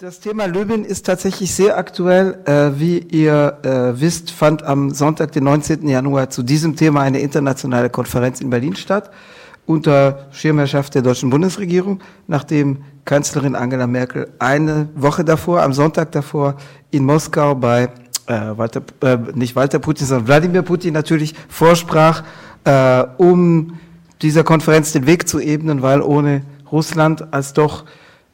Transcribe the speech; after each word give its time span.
Das 0.00 0.18
Thema 0.18 0.46
Libyen 0.46 0.84
ist 0.84 1.06
tatsächlich 1.06 1.54
sehr 1.54 1.78
aktuell. 1.78 2.40
Äh, 2.46 2.80
wie 2.80 2.98
ihr 2.98 3.58
äh, 3.62 4.00
wisst, 4.00 4.32
fand 4.32 4.64
am 4.64 4.90
Sonntag, 4.90 5.30
den 5.30 5.44
19. 5.44 5.86
Januar, 5.86 6.30
zu 6.30 6.42
diesem 6.42 6.74
Thema 6.74 7.02
eine 7.02 7.20
internationale 7.20 7.90
Konferenz 7.90 8.40
in 8.40 8.50
Berlin 8.50 8.74
statt, 8.74 9.12
unter 9.66 10.26
Schirmherrschaft 10.32 10.96
der 10.96 11.02
deutschen 11.02 11.30
Bundesregierung, 11.30 12.00
nachdem 12.26 12.78
Kanzlerin 13.04 13.54
Angela 13.54 13.86
Merkel 13.86 14.32
eine 14.40 14.88
Woche 14.96 15.24
davor, 15.24 15.62
am 15.62 15.72
Sonntag 15.72 16.10
davor, 16.10 16.56
in 16.90 17.04
Moskau 17.04 17.54
bei 17.54 17.84
äh, 18.26 18.40
Walter, 18.56 18.82
äh, 19.00 19.16
nicht 19.34 19.54
Walter 19.54 19.78
Putin, 19.78 20.08
sondern 20.08 20.26
Wladimir 20.26 20.62
Putin 20.62 20.92
natürlich 20.92 21.36
vorsprach, 21.48 22.24
äh, 22.64 23.04
um 23.18 23.78
dieser 24.22 24.42
Konferenz 24.42 24.90
den 24.90 25.06
Weg 25.06 25.28
zu 25.28 25.38
ebnen, 25.38 25.82
weil 25.82 26.02
ohne 26.02 26.42
Russland 26.72 27.32
als 27.32 27.52
doch 27.52 27.84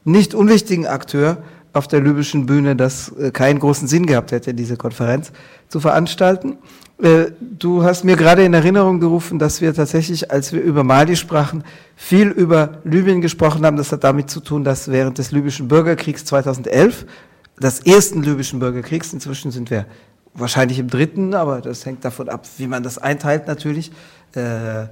nicht 0.04 0.34
unwichtigen 0.34 0.86
Akteur 0.86 1.38
auf 1.72 1.86
der 1.86 2.00
libyschen 2.00 2.46
Bühne 2.46 2.76
das 2.76 3.12
äh, 3.16 3.30
keinen 3.30 3.60
großen 3.60 3.86
Sinn 3.86 4.06
gehabt 4.06 4.32
hätte, 4.32 4.54
diese 4.54 4.76
Konferenz 4.76 5.32
zu 5.68 5.80
veranstalten. 5.80 6.58
Äh, 7.00 7.26
du 7.40 7.84
hast 7.84 8.04
mir 8.04 8.16
gerade 8.16 8.44
in 8.44 8.54
Erinnerung 8.54 9.00
gerufen, 9.00 9.38
dass 9.38 9.60
wir 9.60 9.72
tatsächlich, 9.72 10.30
als 10.30 10.52
wir 10.52 10.60
über 10.60 10.84
Mali 10.84 11.16
sprachen, 11.16 11.64
viel 11.96 12.28
über 12.28 12.78
Libyen 12.84 13.20
gesprochen 13.20 13.64
haben. 13.64 13.76
Das 13.76 13.92
hat 13.92 14.04
damit 14.04 14.30
zu 14.30 14.40
tun, 14.40 14.64
dass 14.64 14.90
während 14.90 15.18
des 15.18 15.30
libyschen 15.30 15.68
Bürgerkriegs 15.68 16.24
2011, 16.24 17.06
des 17.62 17.80
ersten 17.80 18.22
libyschen 18.22 18.58
Bürgerkriegs, 18.58 19.12
inzwischen 19.12 19.50
sind 19.50 19.70
wir 19.70 19.86
wahrscheinlich 20.34 20.78
im 20.78 20.88
dritten, 20.88 21.34
aber 21.34 21.60
das 21.60 21.84
hängt 21.84 22.04
davon 22.04 22.28
ab, 22.28 22.46
wie 22.56 22.66
man 22.66 22.82
das 22.82 22.98
einteilt 22.98 23.46
natürlich. 23.46 23.92
Äh, 24.34 24.86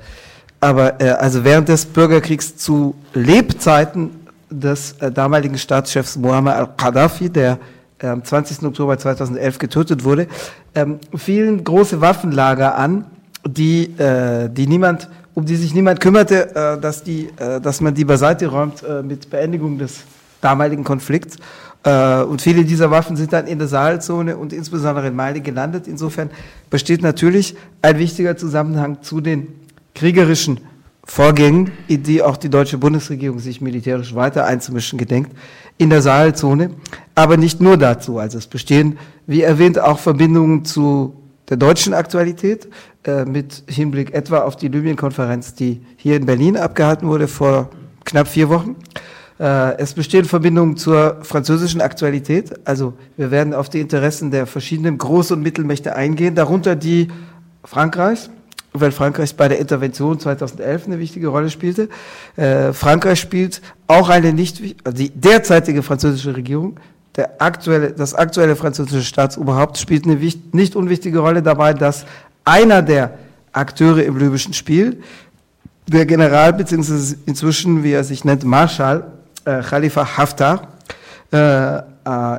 aber 0.60 1.00
also 1.20 1.44
während 1.44 1.68
des 1.68 1.86
Bürgerkriegs 1.86 2.56
zu 2.56 2.96
Lebzeiten 3.14 4.10
des 4.50 4.92
äh, 5.00 5.10
damaligen 5.10 5.58
Staatschefs 5.58 6.16
Muammar 6.16 6.56
al-Qaddafi, 6.56 7.30
der 7.30 7.58
am 8.02 8.24
20. 8.24 8.62
Oktober 8.64 8.96
2011 8.96 9.58
getötet 9.58 10.04
wurde, 10.04 10.28
ähm, 10.74 10.98
fielen 11.16 11.64
große 11.64 12.00
Waffenlager 12.00 12.76
an, 12.76 13.06
die, 13.46 13.98
äh, 13.98 14.48
die 14.48 14.66
niemand, 14.66 15.08
um 15.34 15.44
die 15.44 15.56
sich 15.56 15.74
niemand 15.74 16.00
kümmerte, 16.00 16.54
äh, 16.54 16.80
dass, 16.80 17.02
die, 17.02 17.28
äh, 17.36 17.60
dass 17.60 17.80
man 17.80 17.94
die 17.94 18.04
beiseite 18.04 18.46
räumt 18.46 18.82
äh, 18.82 19.02
mit 19.02 19.30
Beendigung 19.30 19.78
des 19.78 20.00
damaligen 20.40 20.84
Konflikts. 20.84 21.36
Äh, 21.84 22.22
und 22.22 22.42
viele 22.42 22.64
dieser 22.64 22.90
Waffen 22.90 23.16
sind 23.16 23.32
dann 23.32 23.46
in 23.46 23.58
der 23.58 23.68
Sahelzone 23.68 24.36
und 24.36 24.52
insbesondere 24.52 25.08
in 25.08 25.16
Mali 25.16 25.40
gelandet. 25.40 25.86
Insofern 25.88 26.30
besteht 26.70 27.02
natürlich 27.02 27.56
ein 27.82 27.98
wichtiger 27.98 28.36
Zusammenhang 28.36 29.02
zu 29.02 29.20
den 29.20 29.48
kriegerischen 29.94 30.60
Vorgängen, 31.10 31.72
in 31.88 32.02
die 32.02 32.22
auch 32.22 32.36
die 32.36 32.50
deutsche 32.50 32.76
Bundesregierung 32.76 33.38
sich 33.38 33.62
militärisch 33.62 34.14
weiter 34.14 34.44
einzumischen 34.44 34.98
gedenkt, 34.98 35.32
in 35.78 35.88
der 35.88 36.02
Sahelzone. 36.02 36.70
Aber 37.14 37.38
nicht 37.38 37.62
nur 37.62 37.78
dazu. 37.78 38.18
Also 38.18 38.36
es 38.36 38.46
bestehen, 38.46 38.98
wie 39.26 39.40
erwähnt, 39.40 39.80
auch 39.80 39.98
Verbindungen 39.98 40.66
zu 40.66 41.14
der 41.48 41.56
deutschen 41.56 41.94
Aktualität 41.94 42.68
äh, 43.04 43.24
mit 43.24 43.64
Hinblick 43.68 44.12
etwa 44.12 44.40
auf 44.40 44.56
die 44.56 44.68
Libyen-Konferenz, 44.68 45.54
die 45.54 45.80
hier 45.96 46.14
in 46.14 46.26
Berlin 46.26 46.58
abgehalten 46.58 47.08
wurde 47.08 47.26
vor 47.26 47.70
knapp 48.04 48.28
vier 48.28 48.50
Wochen. 48.50 48.76
Äh, 49.40 49.78
es 49.78 49.94
bestehen 49.94 50.26
Verbindungen 50.26 50.76
zur 50.76 51.20
französischen 51.22 51.80
Aktualität. 51.80 52.54
Also 52.66 52.92
wir 53.16 53.30
werden 53.30 53.54
auf 53.54 53.70
die 53.70 53.80
Interessen 53.80 54.30
der 54.30 54.46
verschiedenen 54.46 54.98
Groß- 54.98 55.32
und 55.32 55.42
Mittelmächte 55.42 55.96
eingehen, 55.96 56.34
darunter 56.34 56.76
die 56.76 57.08
Frankreichs, 57.64 58.28
weil 58.80 58.92
Frankreich 58.92 59.36
bei 59.36 59.48
der 59.48 59.58
Intervention 59.58 60.18
2011 60.18 60.86
eine 60.86 60.98
wichtige 60.98 61.28
Rolle 61.28 61.50
spielte. 61.50 61.88
Äh, 62.36 62.72
Frankreich 62.72 63.20
spielt 63.20 63.60
auch 63.86 64.08
eine 64.08 64.32
nicht, 64.32 64.62
also 64.84 64.96
die 64.98 65.10
derzeitige 65.10 65.82
französische 65.82 66.36
Regierung, 66.36 66.78
der 67.16 67.42
aktuelle, 67.42 67.92
das 67.92 68.14
aktuelle 68.14 68.54
französische 68.54 69.04
Staatsoberhaupt 69.04 69.78
spielt 69.78 70.04
eine 70.04 70.20
wichtig, 70.20 70.54
nicht 70.54 70.76
unwichtige 70.76 71.18
Rolle 71.18 71.42
dabei, 71.42 71.74
dass 71.74 72.06
einer 72.44 72.80
der 72.80 73.18
Akteure 73.52 74.04
im 74.04 74.18
libyschen 74.18 74.54
Spiel, 74.54 75.02
der 75.86 76.06
General, 76.06 76.52
beziehungsweise 76.52 77.16
inzwischen, 77.26 77.82
wie 77.82 77.92
er 77.92 78.04
sich 78.04 78.24
nennt, 78.24 78.44
Marschall, 78.44 79.04
äh, 79.44 79.62
Khalifa 79.62 80.16
Haftar, 80.16 80.68
äh, 81.32 81.78
äh 81.78 81.82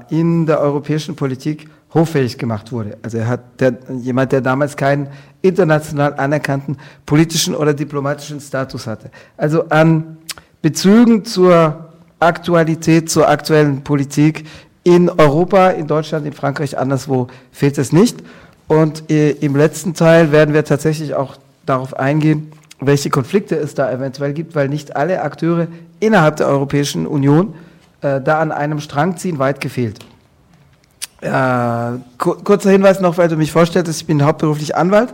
in 0.09 0.45
der 0.45 0.59
europäischen 0.61 1.15
Politik 1.15 1.69
hoffähig 1.93 2.37
gemacht 2.37 2.71
wurde. 2.71 2.97
Also 3.01 3.17
er 3.17 3.27
hat 3.27 3.59
der, 3.59 3.77
jemand, 4.01 4.31
der 4.31 4.41
damals 4.41 4.75
keinen 4.75 5.07
international 5.41 6.13
anerkannten 6.15 6.77
politischen 7.05 7.55
oder 7.55 7.73
diplomatischen 7.73 8.39
Status 8.39 8.85
hatte. 8.87 9.09
Also 9.37 9.65
an 9.69 10.17
Bezügen 10.61 11.25
zur 11.25 11.89
Aktualität, 12.19 13.09
zur 13.09 13.29
aktuellen 13.29 13.83
Politik 13.83 14.45
in 14.83 15.09
Europa, 15.09 15.69
in 15.69 15.87
Deutschland, 15.87 16.25
in 16.25 16.33
Frankreich, 16.33 16.77
anderswo 16.77 17.27
fehlt 17.51 17.77
es 17.77 17.91
nicht. 17.91 18.17
Und 18.67 19.09
äh, 19.09 19.31
im 19.31 19.55
letzten 19.55 19.93
Teil 19.93 20.31
werden 20.31 20.53
wir 20.53 20.63
tatsächlich 20.63 21.15
auch 21.15 21.37
darauf 21.65 21.97
eingehen, 21.97 22.51
welche 22.79 23.09
Konflikte 23.09 23.55
es 23.55 23.73
da 23.73 23.91
eventuell 23.91 24.33
gibt, 24.33 24.55
weil 24.55 24.69
nicht 24.69 24.95
alle 24.95 25.21
Akteure 25.21 25.67
innerhalb 25.99 26.37
der 26.37 26.47
Europäischen 26.47 27.07
Union 27.07 27.55
äh, 28.01 28.21
da 28.21 28.39
an 28.39 28.51
einem 28.51 28.79
Strang 28.79 29.17
ziehen, 29.17 29.39
weit 29.39 29.59
gefehlt. 29.59 29.99
Äh, 31.21 31.99
kurzer 32.17 32.71
Hinweis 32.71 33.01
noch, 33.01 33.17
weil 33.17 33.27
du 33.27 33.35
mich 33.35 33.51
vorstellst, 33.51 33.91
ich 34.01 34.07
bin 34.07 34.23
hauptberuflich 34.23 34.75
Anwalt. 34.75 35.13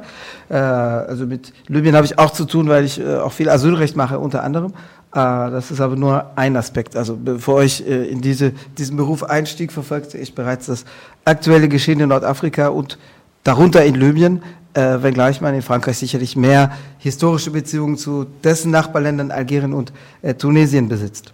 Äh, 0.50 0.56
also 0.56 1.26
mit 1.26 1.52
Libyen 1.68 1.96
habe 1.96 2.06
ich 2.06 2.20
auch 2.20 2.32
zu 2.32 2.46
tun, 2.46 2.70
weil 2.70 2.86
ich 2.86 3.00
äh, 3.00 3.18
auch 3.18 3.32
viel 3.32 3.50
Asylrecht 3.50 3.96
mache, 3.96 4.20
unter 4.20 4.44
anderem. 4.44 4.74
Äh, 5.16 5.50
das 5.50 5.72
ist 5.72 5.80
aber 5.80 5.96
nur 5.96 6.32
ein 6.36 6.58
Aspekt. 6.58 6.96
Also 6.98 7.16
bevor 7.16 7.64
ich 7.64 7.88
äh, 7.88 8.06
in 8.06 8.22
diese, 8.22 8.52
diesen 8.78 8.98
Beruf 8.98 9.24
einstieg, 9.24 9.72
verfolgte 9.72 10.18
ich 10.18 10.36
bereits 10.36 10.66
das 10.66 10.86
aktuelle 11.24 11.70
Geschehen 11.70 12.00
in 12.02 12.10
Nordafrika 12.10 12.68
und 12.68 13.00
darunter 13.44 13.86
in 13.86 13.96
Libyen, 13.96 14.44
äh, 14.74 15.02
wenngleich 15.02 15.40
man 15.40 15.56
in 15.56 15.62
Frankreich 15.62 15.98
sicherlich 15.98 16.36
mehr 16.36 16.72
historische 16.98 17.50
Beziehungen 17.52 17.98
zu 17.98 18.26
dessen 18.44 18.72
Nachbarländern 18.72 19.32
Algerien 19.32 19.74
und 19.74 19.94
Tunesien 20.38 20.90
besitzt. 20.90 21.34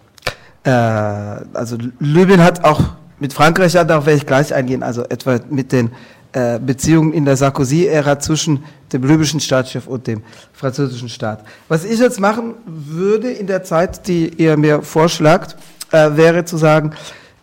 also 0.64 1.76
Libyen 1.98 2.40
hat 2.40 2.62
auch 2.62 2.80
mit 3.22 3.32
Frankreich, 3.32 3.72
ja, 3.74 3.84
darauf 3.84 4.04
werde 4.04 4.18
ich 4.18 4.26
gleich 4.26 4.52
eingehen, 4.52 4.82
also 4.82 5.04
etwa 5.04 5.38
mit 5.48 5.70
den 5.70 5.92
äh, 6.32 6.58
Beziehungen 6.58 7.12
in 7.12 7.24
der 7.24 7.36
Sarkozy-Ära 7.36 8.18
zwischen 8.18 8.64
dem 8.92 9.04
libyschen 9.04 9.38
Staatschef 9.38 9.86
und 9.86 10.08
dem 10.08 10.22
französischen 10.52 11.08
Staat. 11.08 11.44
Was 11.68 11.84
ich 11.84 12.00
jetzt 12.00 12.18
machen 12.18 12.54
würde 12.66 13.30
in 13.30 13.46
der 13.46 13.62
Zeit, 13.62 14.08
die 14.08 14.28
ihr 14.28 14.56
mir 14.56 14.82
vorschlagt, 14.82 15.56
äh, 15.92 16.16
wäre 16.16 16.44
zu 16.44 16.56
sagen, 16.56 16.94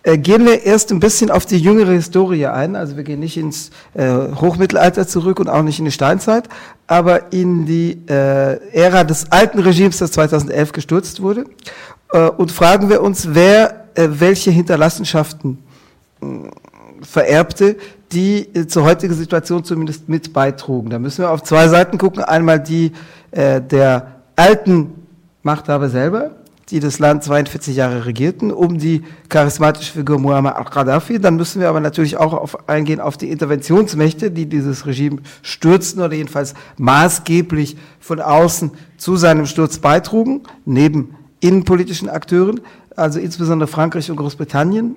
äh, 0.03 0.18
gehen 0.18 0.45
wir 0.45 0.66
erst 0.66 0.91
ein 0.91 1.00
bisschen 1.00 1.31
auf 1.31 1.45
die 1.45 1.57
jüngere 1.57 1.94
Historie 1.94 2.47
ein. 2.47 2.75
Also 2.75 2.97
wir 2.97 3.06
gehen 3.06 3.22
nicht 3.22 3.38
ins 3.38 3.69
äh, 3.94 4.09
Hochmittelalter 4.35 5.07
zurück 5.07 5.39
und 5.39 5.47
auch 5.47 5.63
nicht 5.63 5.79
in 5.79 5.85
die 5.85 5.91
Steinzeit, 5.91 6.50
aber 6.88 7.31
in 7.31 7.66
die 7.66 8.01
äh, 8.09 8.59
Ära 8.73 9.06
des 9.06 9.31
alten 9.31 9.59
Regimes, 9.59 10.00
das 10.00 10.12
2011 10.12 10.73
gestürzt 10.73 11.22
wurde. 11.22 11.45
Äh, 12.12 12.28
und 12.31 12.51
fragen 12.51 12.89
wir 12.89 13.01
uns, 13.01 13.29
wer 13.31 13.85
welche 13.95 14.51
Hinterlassenschaften 14.51 15.57
vererbte, 17.02 17.78
die 18.12 18.47
äh, 18.53 18.68
zur 18.68 18.84
heutigen 18.84 19.13
Situation 19.13 19.63
zumindest 19.63 20.09
mit 20.09 20.34
beitrugen. 20.34 20.90
Da 20.90 21.00
müssen 21.00 21.19
wir 21.19 21.31
auf 21.31 21.44
zwei 21.44 21.68
Seiten 21.68 21.97
gucken. 21.97 22.24
Einmal 22.24 22.59
die 22.59 22.91
äh, 23.31 23.62
der 23.62 24.22
alten 24.35 24.94
Machthaber 25.44 25.90
selber, 25.90 26.31
die 26.69 26.80
das 26.80 27.00
Land 27.00 27.24
42 27.24 27.75
Jahre 27.75 28.06
regierten, 28.06 28.52
um 28.52 28.78
die 28.78 29.03
charismatische 29.28 29.94
Figur 29.94 30.19
Muammar 30.19 30.57
al-Qaddafi. 30.57 31.19
Dann 31.19 31.35
müssen 31.35 31.62
wir 31.62 31.69
aber 31.69 31.80
natürlich 31.80 32.18
auch 32.18 32.34
auf, 32.34 32.69
eingehen 32.69 33.00
auf 33.00 33.18
die 33.18 33.30
Interventionsmächte, 33.30 34.31
die 34.31 34.46
dieses 34.46 34.86
Regime 34.86 35.22
stürzten 35.41 36.01
oder 36.01 36.13
jedenfalls 36.13 36.53
maßgeblich 36.78 37.78
von 38.00 38.19
außen 38.19 38.72
zu 38.97 39.16
seinem 39.16 39.46
Sturz 39.46 39.80
beitrugen, 39.80 40.44
neben 40.66 41.16
innenpolitischen 41.40 42.09
Akteuren, 42.09 42.62
also 42.96 43.19
insbesondere 43.19 43.68
Frankreich 43.68 44.12
und 44.12 44.18
Großbritannien. 44.18 44.96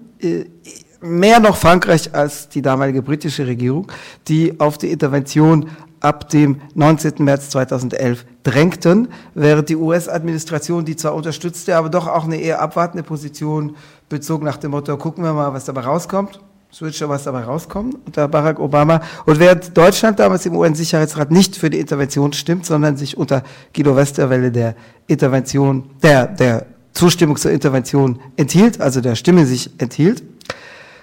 Mehr 1.03 1.41
noch 1.41 1.57
Frankreich 1.57 2.15
als 2.15 2.49
die 2.49 2.63
damalige 2.63 3.03
britische 3.03 3.45
Regierung, 3.45 3.91
die 4.29 4.61
auf 4.61 4.79
die 4.79 4.93
Intervention 4.93 5.69
ab 5.99 6.29
dem 6.29 6.61
19. 6.75 7.15
März 7.19 7.51
2011 7.51 8.25
drängten, 8.45 9.09
während 9.35 9.69
die 9.69 9.77
US-Administration 9.77 10.85
die 10.85 10.95
zwar 10.95 11.15
unterstützte, 11.15 11.77
aber 11.77 11.89
doch 11.89 12.07
auch 12.07 12.25
eine 12.25 12.37
eher 12.37 12.63
abwartende 12.63 13.03
Position 13.03 13.75
bezog 14.09 14.45
nach 14.45 14.59
dem 14.59 14.71
Motto, 14.71 14.97
gucken 14.97 15.25
wir 15.25 15.33
mal, 15.33 15.53
was 15.53 15.65
dabei 15.65 15.81
rauskommt. 15.81 16.41
Es 16.71 16.81
wird 16.81 16.95
schon 16.95 17.09
was 17.09 17.25
dabei 17.25 17.43
rauskommen 17.43 17.97
unter 18.07 18.29
Barack 18.29 18.61
Obama. 18.61 19.03
Und 19.27 19.41
während 19.41 19.77
Deutschland 19.77 20.21
damals 20.21 20.47
im 20.47 20.57
UN-Sicherheitsrat 20.57 21.33
nicht 21.33 21.57
für 21.57 21.69
die 21.69 21.81
Intervention 21.81 22.33
stimmt, 22.33 22.65
sondern 22.65 22.97
sich 22.97 23.17
unter 23.17 23.43
Guido 23.75 23.97
Westerwelle 23.97 24.53
der 24.53 24.77
Intervention, 25.09 25.91
der, 26.03 26.29
der 26.29 26.67
Zustimmung 26.93 27.37
zur 27.37 27.51
Intervention 27.51 28.21
enthielt, 28.37 28.81
also 28.81 29.01
der 29.01 29.17
Stimme 29.17 29.47
sich 29.47 29.71
enthielt, 29.79 30.23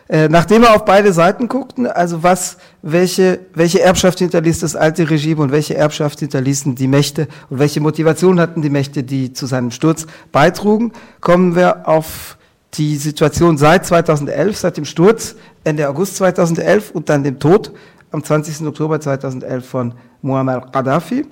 äh, 0.10 0.28
nachdem 0.28 0.64
wir 0.64 0.76
auf 0.76 0.86
beide 0.86 1.14
Seiten 1.14 1.48
guckten, 1.48 1.86
also 1.86 2.24
was, 2.24 2.58
welche, 2.82 3.42
welche 3.54 3.82
Erbschaft 3.82 4.18
hinterließ 4.18 4.60
das 4.60 4.76
alte 4.76 5.08
Regime 5.08 5.42
und 5.42 5.52
welche 5.52 5.76
Erbschaft 5.76 6.20
hinterließen 6.20 6.74
die 6.74 6.88
Mächte 6.88 7.28
und 7.52 7.60
welche 7.60 7.80
Motivation 7.80 8.40
hatten 8.40 8.64
die 8.64 8.72
Mächte, 8.72 9.04
die 9.04 9.34
zu 9.34 9.46
seinem 9.46 9.70
Sturz 9.70 10.08
beitrugen, 10.32 10.94
kommen 11.22 11.56
wir 11.56 11.88
auf 11.88 12.38
die 12.74 12.98
Situation 12.98 13.60
seit 13.60 13.86
2011, 13.86 14.58
seit 14.58 14.78
dem 14.78 14.86
Sturz 14.86 15.36
Ende 15.64 15.88
August 15.88 16.16
2011 16.18 16.90
und 16.90 17.08
dann 17.10 17.24
dem 17.24 17.40
Tod 17.40 17.72
am 18.12 18.24
20. 18.24 18.66
Oktober 18.66 19.00
2011 19.00 19.68
von 19.68 19.94
Muammar 20.24 20.72
Gaddafi. 20.72 21.28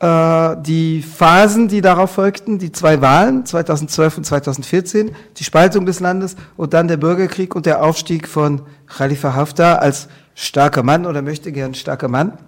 Äh, 0.00 0.56
die 0.62 1.02
Phasen, 1.02 1.66
die 1.66 1.80
darauf 1.80 2.12
folgten, 2.12 2.58
die 2.58 2.70
zwei 2.70 3.00
Wahlen 3.00 3.44
2012 3.44 4.18
und 4.18 4.24
2014, 4.24 5.10
die 5.36 5.44
Spaltung 5.44 5.86
des 5.86 5.98
Landes 5.98 6.36
und 6.56 6.72
dann 6.72 6.86
der 6.86 6.98
Bürgerkrieg 6.98 7.56
und 7.56 7.66
der 7.66 7.82
Aufstieg 7.82 8.28
von 8.28 8.62
Khalifa 8.86 9.34
Haftar 9.34 9.82
als 9.82 10.08
starker 10.34 10.84
Mann 10.84 11.04
oder 11.04 11.20
möchte 11.20 11.50
gern 11.50 11.74
starker 11.74 12.06
Mann. 12.06 12.38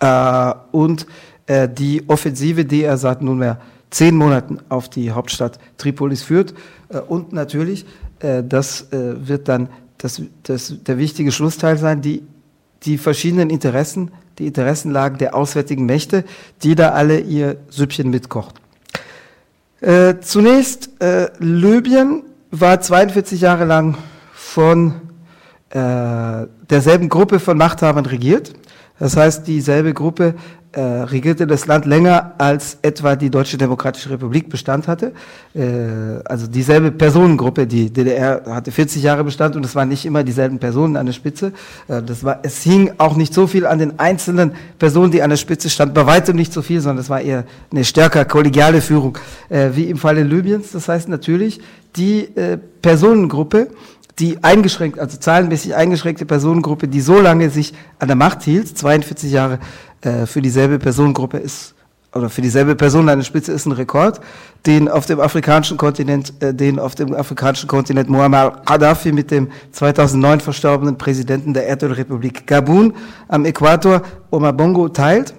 Äh, 0.00 0.54
und 0.72 1.06
äh, 1.46 1.68
die 1.68 2.08
Offensive, 2.08 2.64
die 2.64 2.84
er 2.84 2.96
seit 2.96 3.20
nunmehr 3.20 3.60
zehn 3.90 4.16
Monaten 4.16 4.60
auf 4.70 4.88
die 4.88 5.12
Hauptstadt 5.12 5.58
Tripolis 5.76 6.22
führt. 6.22 6.52
Und 7.06 7.32
natürlich, 7.32 7.86
das 8.18 8.88
wird 8.90 9.46
dann 9.46 9.68
das, 9.98 10.20
das, 10.42 10.82
der 10.82 10.98
wichtige 10.98 11.30
Schlussteil 11.30 11.78
sein, 11.78 12.02
die, 12.02 12.24
die 12.82 12.98
verschiedenen 12.98 13.50
Interessen 13.50 14.10
die 14.38 14.46
Interessenlagen 14.46 15.18
der 15.18 15.34
auswärtigen 15.34 15.86
Mächte, 15.86 16.24
die 16.62 16.74
da 16.74 16.90
alle 16.90 17.20
ihr 17.20 17.56
Süppchen 17.70 18.10
mitkocht. 18.10 18.54
Äh, 19.80 20.20
zunächst, 20.20 20.90
äh, 21.00 21.28
Libyen 21.38 22.22
war 22.50 22.80
42 22.80 23.40
Jahre 23.40 23.64
lang 23.64 23.96
von 24.32 24.94
äh, 25.70 26.46
derselben 26.70 27.08
Gruppe 27.08 27.40
von 27.40 27.58
Machthabern 27.58 28.06
regiert. 28.06 28.54
Das 28.98 29.16
heißt, 29.16 29.46
dieselbe 29.46 29.92
Gruppe 29.92 30.34
äh, 30.74 30.80
regierte 30.80 31.46
das 31.46 31.66
Land 31.66 31.86
länger, 31.86 32.32
als 32.38 32.78
etwa 32.82 33.16
die 33.16 33.30
Deutsche 33.30 33.56
Demokratische 33.56 34.10
Republik 34.10 34.48
Bestand 34.48 34.88
hatte. 34.88 35.12
Äh, 35.54 35.62
also 36.24 36.46
dieselbe 36.46 36.90
Personengruppe, 36.90 37.66
die 37.66 37.92
DDR 37.92 38.42
hatte 38.46 38.72
40 38.72 39.02
Jahre 39.02 39.24
Bestand 39.24 39.56
und 39.56 39.64
es 39.64 39.74
waren 39.74 39.88
nicht 39.88 40.04
immer 40.04 40.24
dieselben 40.24 40.58
Personen 40.58 40.96
an 40.96 41.06
der 41.06 41.12
Spitze. 41.12 41.52
Äh, 41.88 42.02
das 42.02 42.24
war, 42.24 42.40
es 42.42 42.62
hing 42.62 42.92
auch 42.98 43.16
nicht 43.16 43.32
so 43.32 43.46
viel 43.46 43.66
an 43.66 43.78
den 43.78 43.98
einzelnen 43.98 44.52
Personen, 44.78 45.12
die 45.12 45.22
an 45.22 45.30
der 45.30 45.36
Spitze 45.36 45.70
standen, 45.70 45.94
bei 45.94 46.06
weitem 46.06 46.36
nicht 46.36 46.52
so 46.52 46.62
viel, 46.62 46.80
sondern 46.80 47.02
es 47.02 47.10
war 47.10 47.20
eher 47.20 47.44
eine 47.70 47.84
stärker 47.84 48.24
kollegiale 48.24 48.80
Führung, 48.80 49.18
äh, 49.48 49.70
wie 49.74 49.88
im 49.88 49.96
Falle 49.96 50.22
Libyens. 50.22 50.72
Das 50.72 50.88
heißt 50.88 51.08
natürlich, 51.08 51.60
die 51.96 52.24
äh, 52.36 52.58
Personengruppe, 52.82 53.68
die 54.18 54.42
eingeschränkt, 54.44 54.98
also 54.98 55.18
zahlenmäßig 55.18 55.74
eingeschränkte 55.74 56.24
Personengruppe, 56.24 56.86
die 56.86 57.00
so 57.00 57.20
lange 57.20 57.50
sich 57.50 57.74
an 57.98 58.08
der 58.08 58.16
Macht 58.16 58.42
hielt, 58.42 58.76
42 58.76 59.32
Jahre 59.32 59.58
äh, 60.04 60.26
für 60.26 60.40
dieselbe 60.40 60.78
Personengruppe 60.78 61.38
ist, 61.38 61.74
oder 62.14 62.30
für 62.30 62.42
dieselbe 62.42 62.76
Person 62.76 63.08
an 63.08 63.18
der 63.18 63.24
Spitze 63.24 63.52
ist 63.52 63.66
ein 63.66 63.72
Rekord, 63.72 64.20
den 64.66 64.88
auf 64.88 65.06
dem 65.06 65.20
afrikanischen 65.20 65.76
Kontinent, 65.76 66.32
äh, 66.40 66.54
den 66.54 66.78
auf 66.78 66.94
dem 66.94 67.12
afrikanischen 67.12 67.68
Kontinent 67.68 68.08
Muammar 68.08 68.62
Gaddafi 68.64 69.12
mit 69.12 69.30
dem 69.30 69.48
2009 69.72 70.40
verstorbenen 70.40 70.96
Präsidenten 70.96 71.54
der 71.54 71.66
Erdölrepublik 71.66 72.46
Gabun 72.46 72.94
am 73.28 73.44
Äquator 73.44 74.02
Omar 74.30 74.52
Bongo 74.52 74.88
teilt. 74.88 75.34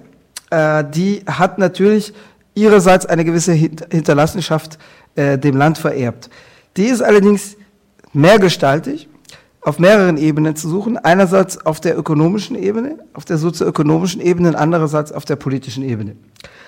Äh, 0.50 0.84
die 0.84 1.22
hat 1.26 1.58
natürlich 1.58 2.12
ihrerseits 2.54 3.06
eine 3.06 3.24
gewisse 3.24 3.52
Hinterlassenschaft 3.52 4.78
äh, 5.14 5.38
dem 5.38 5.56
Land 5.56 5.78
vererbt. 5.78 6.28
Die 6.76 6.86
ist 6.86 7.02
allerdings 7.02 7.56
mehrgestaltig 8.12 9.08
auf 9.66 9.80
mehreren 9.80 10.16
Ebenen 10.16 10.54
zu 10.54 10.68
suchen. 10.68 10.96
Einerseits 10.96 11.66
auf 11.66 11.80
der 11.80 11.98
ökonomischen 11.98 12.56
Ebene, 12.56 13.00
auf 13.14 13.24
der 13.24 13.36
sozioökonomischen 13.36 14.20
Ebene, 14.20 14.56
andererseits 14.56 15.10
auf 15.10 15.24
der 15.24 15.34
politischen 15.34 15.82
Ebene. 15.82 16.14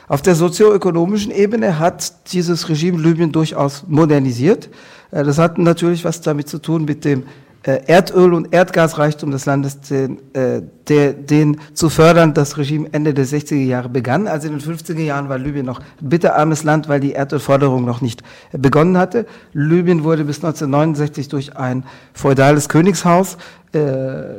Auf 0.08 0.20
der 0.20 0.34
sozioökonomischen 0.34 1.30
Ebene 1.30 1.78
hat 1.78 2.32
dieses 2.32 2.68
Regime 2.68 3.00
Libyen 3.00 3.30
durchaus 3.30 3.84
modernisiert. 3.86 4.68
Äh, 5.12 5.22
das 5.22 5.38
hat 5.38 5.58
natürlich 5.58 6.04
was 6.04 6.22
damit 6.22 6.48
zu 6.48 6.58
tun 6.58 6.86
mit 6.86 7.04
dem 7.04 7.22
Erdöl- 7.64 8.34
und 8.34 8.54
Erdgasreichtum 8.54 9.30
des 9.30 9.44
Landes, 9.44 9.80
den, 9.80 10.18
äh, 10.32 10.62
der, 10.88 11.12
den 11.12 11.60
zu 11.74 11.90
fördern 11.90 12.32
das 12.32 12.56
Regime 12.56 12.88
Ende 12.92 13.12
der 13.12 13.26
60er 13.26 13.56
Jahre 13.56 13.88
begann. 13.88 14.26
Also 14.26 14.48
in 14.48 14.58
den 14.58 14.62
50er 14.62 15.00
Jahren 15.00 15.28
war 15.28 15.38
Libyen 15.38 15.66
noch 15.66 15.80
ein 15.80 16.08
bitterarmes 16.08 16.62
Land, 16.62 16.88
weil 16.88 17.00
die 17.00 17.12
Erdölförderung 17.12 17.84
noch 17.84 18.00
nicht 18.00 18.22
begonnen 18.52 18.96
hatte. 18.96 19.26
Libyen 19.52 20.04
wurde 20.04 20.24
bis 20.24 20.36
1969 20.36 21.28
durch 21.28 21.56
ein 21.56 21.84
feudales 22.14 22.68
Königshaus, 22.68 23.36
äh, 23.72 23.80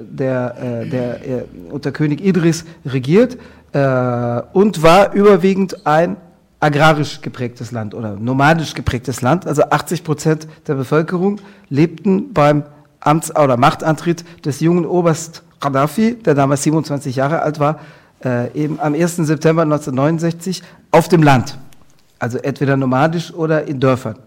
der, 0.10 0.56
äh, 0.83 0.89
der 0.89 1.27
äh, 1.27 1.44
unter 1.69 1.92
König 1.92 2.25
Idris 2.25 2.66
regiert 2.86 3.38
äh, 3.74 4.42
und 4.54 4.81
war 4.81 5.13
überwiegend 5.13 5.86
ein 5.86 6.18
agrarisch 6.60 7.21
geprägtes 7.21 7.71
Land 7.71 7.94
oder 7.94 8.16
nomadisch 8.16 8.74
geprägtes 8.74 9.21
Land. 9.21 9.48
Also 9.48 9.63
80 9.63 10.04
Prozent 10.04 10.48
der 10.68 10.75
Bevölkerung 10.75 11.39
lebten 11.69 12.33
beim 12.33 12.63
Amts- 13.01 13.36
oder 13.36 13.57
Machtantritt 13.57 14.25
des 14.46 14.60
jungen 14.60 14.86
Oberst 14.86 15.44
Gaddafi, 15.60 16.16
der 16.16 16.36
damals 16.36 16.63
27 16.63 17.16
Jahre 17.16 17.42
alt 17.42 17.60
war, 17.60 17.80
äh, 18.24 18.51
eben 18.54 18.80
am 18.80 18.94
1. 18.94 19.25
September 19.25 19.63
1969 19.63 20.63
auf 20.92 21.07
dem 21.07 21.24
Land. 21.24 21.57
Also 22.18 22.38
entweder 22.38 22.75
nomadisch 22.75 23.34
oder 23.34 23.68
in 23.68 23.80
Dörfern. 23.80 24.18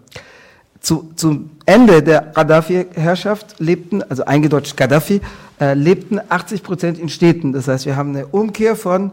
Zu, 0.79 1.11
zum 1.15 1.51
Ende 1.65 2.03
der 2.03 2.21
Gaddafi-Herrschaft 2.33 3.55
lebten, 3.59 4.03
also 4.03 4.25
eingedeutscht 4.25 4.75
Gaddafi, 4.75 5.21
äh, 5.59 5.75
lebten 5.75 6.19
80 6.27 6.63
Prozent 6.63 6.99
in 6.99 7.07
Städten. 7.09 7.53
Das 7.53 7.67
heißt, 7.67 7.85
wir 7.85 7.95
haben 7.95 8.09
eine 8.09 8.25
Umkehr 8.27 8.75
von 8.75 9.11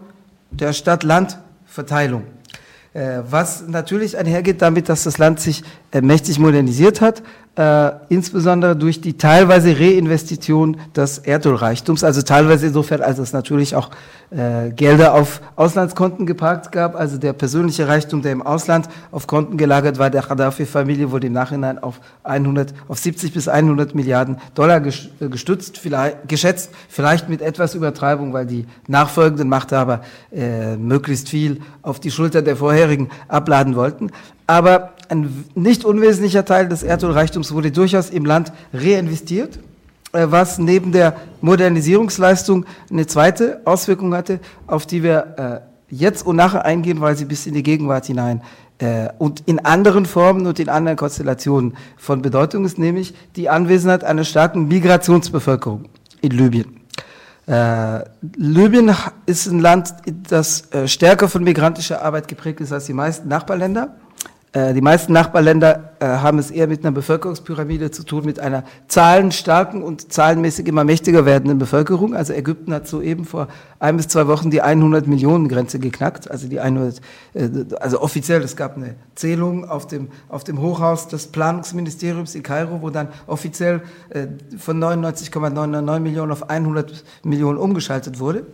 der 0.50 0.72
Stadt-Land-Verteilung. 0.72 2.24
Äh, 2.92 3.20
was 3.30 3.68
natürlich 3.68 4.18
einhergeht 4.18 4.62
damit, 4.62 4.88
dass 4.88 5.04
das 5.04 5.18
Land 5.18 5.38
sich 5.38 5.62
äh, 5.92 6.00
mächtig 6.00 6.40
modernisiert 6.40 7.00
hat, 7.00 7.22
äh, 7.56 7.91
insbesondere 8.08 8.76
durch 8.76 9.00
die 9.00 9.19
teilweise 9.19 9.79
Reinvestition 9.79 10.76
des 10.94 11.19
Erdölreichtums, 11.19 12.05
also 12.05 12.23
teilweise 12.23 12.69
insofern, 12.69 13.02
als 13.02 13.19
es 13.19 13.32
natürlich 13.32 13.75
auch 13.75 13.91
äh, 14.31 14.70
Gelder 14.70 15.14
auf 15.14 15.41
Auslandskonten 15.56 16.26
geparkt 16.26 16.70
gab, 16.70 16.94
also 16.94 17.19
der 17.19 17.32
persönliche 17.32 17.88
Reichtum, 17.88 18.23
der 18.23 18.32
im 18.32 18.43
Ausland 18.43 18.88
auf 19.11 19.26
Konten 19.26 19.56
gelagert 19.56 19.99
war, 19.99 20.11
der 20.11 20.23
Gaddafi-Familie 20.23 21.11
wurde 21.11 21.26
im 21.26 21.32
Nachhinein 21.32 21.81
auf 21.81 22.00
100, 22.23 22.73
auf 22.87 22.99
70 22.99 23.32
bis 23.32 23.49
100 23.49 23.94
Milliarden 23.97 24.38
Dollar 24.55 24.81
äh, 24.87 25.29
gestützt, 25.29 25.76
vielleicht, 25.76 26.29
geschätzt, 26.29 26.70
vielleicht 26.88 27.29
mit 27.29 27.43
etwas 27.43 27.75
Übertreibung, 27.75 28.32
weil 28.32 28.47
die 28.47 28.67
nachfolgenden 28.87 29.49
Machthaber 29.49 30.02
äh, 30.32 30.76
möglichst 30.76 31.29
viel 31.29 31.62
auf 31.82 31.99
die 31.99 32.12
Schulter 32.12 32.43
der 32.43 32.56
vorherigen 32.56 33.11
abladen 33.26 33.75
wollten. 33.75 34.12
Aber 34.50 34.94
ein 35.08 35.44
nicht 35.55 35.85
unwesentlicher 35.85 36.44
Teil 36.44 36.69
des 36.69 36.82
Erdölreichtums 36.82 37.52
wurde 37.52 37.70
durchaus 37.70 38.11
im 38.11 38.25
Land 38.25 38.52
reinvestiert, 38.75 39.61
äh, 40.12 40.26
was 40.29 40.58
neben 40.58 40.91
der 40.91 41.14
Modernisierungsleistung 41.40 42.66
eine 42.90 43.07
zweite 43.07 43.61
Auswirkung 43.64 44.12
hatte, 44.12 44.40
auf 44.66 44.87
die 44.87 45.04
wir 45.04 45.62
äh, 45.88 45.95
jetzt 45.95 46.26
und 46.26 46.35
nachher 46.35 46.64
eingehen, 46.64 47.00
weil 47.00 47.16
sie 47.16 47.26
bis 47.26 47.47
in 47.47 47.54
die 47.54 47.62
Gegenwart 47.62 48.07
hinein 48.07 48.42
äh, 48.78 49.11
und 49.19 49.45
in 49.47 49.64
anderen 49.64 50.04
Formen 50.04 50.45
und 50.49 50.59
in 50.59 50.69
anderen 50.69 50.97
Konstellationen 50.97 51.76
von 51.97 52.21
Bedeutung 52.21 52.64
ist, 52.64 52.76
nämlich 52.76 53.14
die 53.37 53.49
Anwesenheit 53.49 54.02
einer 54.02 54.25
starken 54.25 54.66
Migrationsbevölkerung 54.66 55.85
in 56.23 56.33
Libyen. 56.33 56.80
Äh, 57.47 58.00
Libyen 58.37 58.92
ist 59.26 59.47
ein 59.47 59.61
Land, 59.61 59.95
das 60.28 60.73
äh, 60.73 60.88
stärker 60.88 61.28
von 61.28 61.45
migrantischer 61.45 62.02
Arbeit 62.02 62.26
geprägt 62.26 62.61
ist 62.61 62.73
als 62.73 62.87
die 62.87 62.95
meisten 62.95 63.28
Nachbarländer. 63.28 63.95
Äh, 64.52 64.75
die 64.75 64.80
meisten 64.80 65.12
Nachbarländer 65.12 65.92
äh, 66.00 66.07
haben 66.07 66.38
es 66.38 66.50
eher 66.50 66.66
mit 66.66 66.85
einer 66.85 66.90
Bevölkerungspyramide 66.90 67.92
zu 67.92 68.02
tun, 68.02 68.25
mit 68.25 68.40
einer 68.40 68.64
zahlenstarken 68.88 69.80
und 69.80 70.12
zahlenmäßig 70.12 70.66
immer 70.66 70.83
mächtiger 70.83 71.25
werdenden 71.25 71.59
Bevölkerung. 71.59 72.16
Also 72.16 72.33
Ägypten 72.33 72.75
hat 72.75 72.88
soeben 72.88 73.25
vor 73.25 73.47
ein 73.78 73.97
bis 73.97 74.09
zwei 74.09 74.26
Wochen 74.26 74.50
die 74.50 74.61
100 74.61 75.07
Millionen 75.07 75.49
Grenze 75.49 75.78
geknackt. 75.78 76.28
Also 76.28 76.49
die 76.49 76.59
100, 76.59 77.00
äh, 77.35 77.49
also 77.78 78.00
offiziell, 78.00 78.42
es 78.42 78.57
gab 78.57 78.76
eine 78.76 78.97
Zählung 79.14 79.69
auf 79.69 79.87
dem, 79.87 80.09
auf 80.28 80.42
dem 80.42 80.61
Hochhaus 80.61 81.07
des 81.07 81.28
Planungsministeriums 81.28 82.35
in 82.35 82.42
Kairo, 82.42 82.83
wo 82.83 82.90
dann 82.90 83.09
offiziell 83.26 83.83
von 84.59 84.83
99,99 84.83 86.00
Millionen 86.00 86.33
auf 86.33 86.50
100 86.50 87.04
Millionen 87.23 87.59
umgeschaltet 87.59 88.19
wurde. 88.19 88.47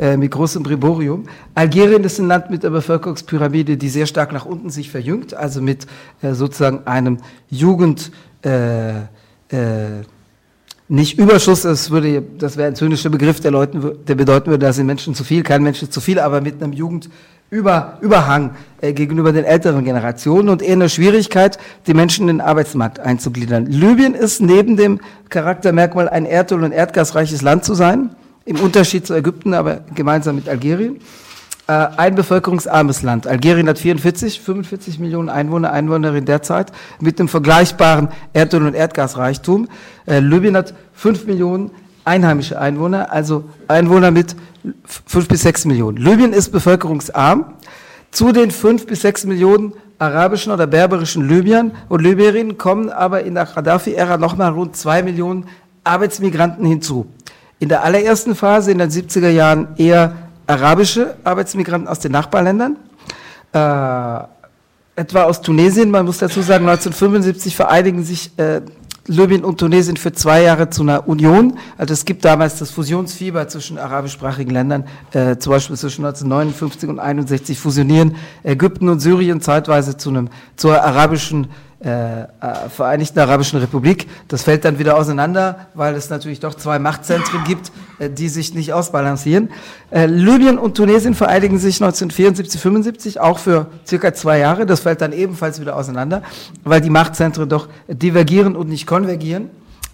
Äh, 0.00 0.16
mit 0.16 0.30
großem 0.30 0.62
Briborium. 0.62 1.24
Algerien 1.54 2.02
ist 2.04 2.18
ein 2.18 2.26
Land 2.26 2.48
mit 2.48 2.62
der 2.62 2.70
Bevölkerungspyramide, 2.70 3.76
die 3.76 3.90
sehr 3.90 4.06
stark 4.06 4.32
nach 4.32 4.46
unten 4.46 4.70
sich 4.70 4.90
verjüngt, 4.90 5.34
also 5.34 5.60
mit 5.60 5.86
äh, 6.22 6.32
sozusagen 6.32 6.86
einem 6.86 7.18
Jugend, 7.50 8.10
äh, 8.42 9.00
äh, 9.00 9.04
nicht 10.88 11.18
Überschuss, 11.18 11.62
das 11.62 11.90
würde, 11.90 12.22
das 12.38 12.56
wäre 12.56 12.68
ein 12.68 12.76
zynischer 12.76 13.10
Begriff, 13.10 13.40
der 13.40 13.50
Leuten, 13.50 13.98
der 14.06 14.14
bedeuten 14.14 14.46
würde, 14.46 14.64
da 14.64 14.72
sind 14.72 14.86
Menschen 14.86 15.14
zu 15.14 15.22
viel, 15.22 15.42
kein 15.42 15.62
Mensch 15.62 15.82
ist 15.82 15.92
zu 15.92 16.00
viel, 16.00 16.18
aber 16.18 16.40
mit 16.40 16.62
einem 16.62 16.72
Jugendüberhang 16.72 18.52
äh, 18.80 18.94
gegenüber 18.94 19.32
den 19.32 19.44
älteren 19.44 19.84
Generationen 19.84 20.48
und 20.48 20.62
eher 20.62 20.72
eine 20.72 20.88
Schwierigkeit, 20.88 21.58
die 21.86 21.92
Menschen 21.92 22.26
in 22.26 22.38
den 22.38 22.40
Arbeitsmarkt 22.40 23.00
einzugliedern. 23.00 23.66
Libyen 23.66 24.14
ist 24.14 24.40
neben 24.40 24.78
dem 24.78 24.98
Charaktermerkmal 25.28 26.08
ein 26.08 26.24
erdöl- 26.24 26.64
und 26.64 26.72
erdgasreiches 26.72 27.42
Land 27.42 27.66
zu 27.66 27.74
sein 27.74 28.16
im 28.50 28.60
Unterschied 28.60 29.06
zu 29.06 29.14
Ägypten, 29.14 29.54
aber 29.54 29.80
gemeinsam 29.94 30.36
mit 30.36 30.48
Algerien. 30.48 31.00
äh, 31.68 31.86
ein 31.96 32.16
bevölkerungsarmes 32.16 33.02
Land. 33.02 33.28
Algerien 33.28 33.68
hat 33.68 33.78
44, 33.78 34.40
45 34.40 34.98
Millionen 34.98 35.28
Einwohner, 35.28 35.72
Einwohnerinnen 35.72 36.24
derzeit, 36.24 36.72
mit 36.98 37.20
einem 37.20 37.28
vergleichbaren 37.28 38.08
Erdöl- 38.32 38.66
und 38.66 38.74
Erdgasreichtum. 38.74 39.68
Äh, 40.06 40.18
Libyen 40.18 40.56
hat 40.56 40.74
5 40.94 41.26
Millionen 41.26 41.70
einheimische 42.04 42.58
Einwohner, 42.58 43.12
also 43.12 43.44
Einwohner 43.68 44.10
mit 44.10 44.34
5 45.06 45.28
bis 45.28 45.42
6 45.42 45.66
Millionen. 45.66 45.96
Libyen 45.96 46.32
ist 46.32 46.50
bevölkerungsarm. 46.50 47.54
Zu 48.10 48.32
den 48.32 48.50
5 48.50 48.86
bis 48.86 49.02
6 49.02 49.26
Millionen 49.26 49.72
arabischen 50.00 50.52
oder 50.52 50.66
berberischen 50.66 51.28
Libyern 51.28 51.70
und 51.88 52.02
Libyerinnen 52.02 52.58
kommen 52.58 52.90
aber 52.90 53.22
in 53.22 53.34
der 53.34 53.44
Gaddafi-Ära 53.46 54.16
nochmal 54.16 54.50
rund 54.50 54.74
2 54.74 55.04
Millionen 55.04 55.46
Arbeitsmigranten 55.84 56.66
hinzu. 56.66 57.06
In 57.60 57.68
der 57.68 57.84
allerersten 57.84 58.34
Phase 58.34 58.72
in 58.72 58.78
den 58.78 58.90
70er 58.90 59.28
Jahren 59.28 59.68
eher 59.76 60.14
arabische 60.46 61.14
Arbeitsmigranten 61.24 61.88
aus 61.88 62.00
den 62.00 62.10
Nachbarländern, 62.10 62.76
äh, 63.52 64.98
etwa 65.00 65.24
aus 65.24 65.42
Tunesien. 65.42 65.90
Man 65.90 66.06
muss 66.06 66.18
dazu 66.18 66.40
sagen, 66.40 66.66
1975 66.66 67.54
vereinigen 67.54 68.02
sich 68.02 68.32
äh, 68.38 68.62
Libyen 69.06 69.44
und 69.44 69.58
Tunesien 69.58 69.98
für 69.98 70.12
zwei 70.12 70.42
Jahre 70.42 70.70
zu 70.70 70.82
einer 70.82 71.06
Union. 71.06 71.58
Also 71.76 71.92
es 71.92 72.06
gibt 72.06 72.24
damals 72.24 72.58
das 72.58 72.70
Fusionsfieber 72.70 73.46
zwischen 73.48 73.76
arabischsprachigen 73.76 74.52
Ländern, 74.52 74.84
äh, 75.12 75.36
zum 75.36 75.52
Beispiel 75.52 75.76
zwischen 75.76 76.04
1959 76.06 76.88
und 76.88 76.98
61 76.98 77.58
fusionieren 77.58 78.16
Ägypten 78.42 78.88
und 78.88 79.00
Syrien 79.00 79.42
zeitweise 79.42 79.98
zu 79.98 80.08
einem 80.08 80.30
zur 80.56 80.82
arabischen 80.82 81.48
äh, 81.82 82.24
äh, 82.24 82.26
Vereinigten 82.68 83.18
Arabischen 83.20 83.58
Republik. 83.58 84.06
Das 84.28 84.42
fällt 84.42 84.66
dann 84.66 84.78
wieder 84.78 84.98
auseinander, 84.98 85.68
weil 85.72 85.94
es 85.94 86.10
natürlich 86.10 86.38
doch 86.38 86.54
zwei 86.54 86.78
Machtzentren 86.78 87.42
gibt, 87.44 87.72
äh, 87.98 88.10
die 88.10 88.28
sich 88.28 88.54
nicht 88.54 88.74
ausbalancieren. 88.74 89.48
Äh, 89.90 90.04
Libyen 90.04 90.58
und 90.58 90.76
Tunesien 90.76 91.14
vereinigen 91.14 91.58
sich 91.58 91.76
1974, 91.76 92.60
75 92.60 93.20
auch 93.20 93.38
für 93.38 93.68
circa 93.86 94.12
zwei 94.12 94.40
Jahre. 94.40 94.66
Das 94.66 94.80
fällt 94.80 95.00
dann 95.00 95.14
ebenfalls 95.14 95.58
wieder 95.58 95.74
auseinander, 95.74 96.22
weil 96.64 96.82
die 96.82 96.90
Machtzentren 96.90 97.48
doch 97.48 97.68
divergieren 97.88 98.56
und 98.56 98.68
nicht 98.68 98.86
konvergieren. 98.86 99.48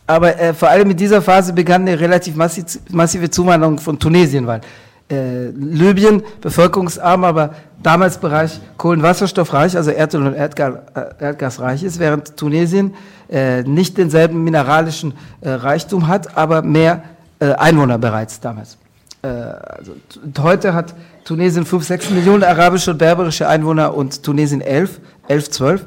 Aber 0.08 0.34
vor 0.54 0.68
allem 0.68 0.90
in 0.90 0.96
dieser 0.96 1.20
Phase 1.20 1.52
begann 1.52 1.82
eine 1.82 1.98
relativ 1.98 2.36
massive 2.36 3.30
Zuwanderung 3.30 3.78
von 3.78 3.98
Tunesien, 3.98 4.46
weil 4.46 4.60
äh, 5.08 5.50
Libyen 5.50 6.22
bevölkerungsarm, 6.40 7.24
aber 7.24 7.54
damals 7.82 8.18
Bereich 8.18 8.58
kohlenwasserstoffreich, 8.76 9.76
also 9.76 9.90
Erdöl 9.90 10.26
und 10.26 10.34
Erdgas, 10.34 10.74
äh, 10.94 11.24
Erdgasreich 11.24 11.84
ist, 11.84 11.98
während 12.00 12.36
Tunesien 12.36 12.94
äh, 13.28 13.62
nicht 13.62 13.96
denselben 13.98 14.42
mineralischen 14.42 15.14
äh, 15.40 15.50
Reichtum 15.50 16.08
hat, 16.08 16.36
aber 16.36 16.62
mehr 16.62 17.04
äh, 17.38 17.52
Einwohner 17.52 17.98
bereits 17.98 18.40
damals. 18.40 18.78
Äh, 19.22 19.28
also, 19.28 19.92
heute 20.40 20.74
hat 20.74 20.94
Tunesien 21.24 21.64
5, 21.64 21.84
6 21.84 22.10
Millionen 22.10 22.42
arabische 22.42 22.90
und 22.90 22.98
berberische 22.98 23.46
Einwohner 23.46 23.94
und 23.94 24.22
Tunesien 24.22 24.60
11, 24.60 25.00
11, 25.28 25.50
12, 25.50 25.86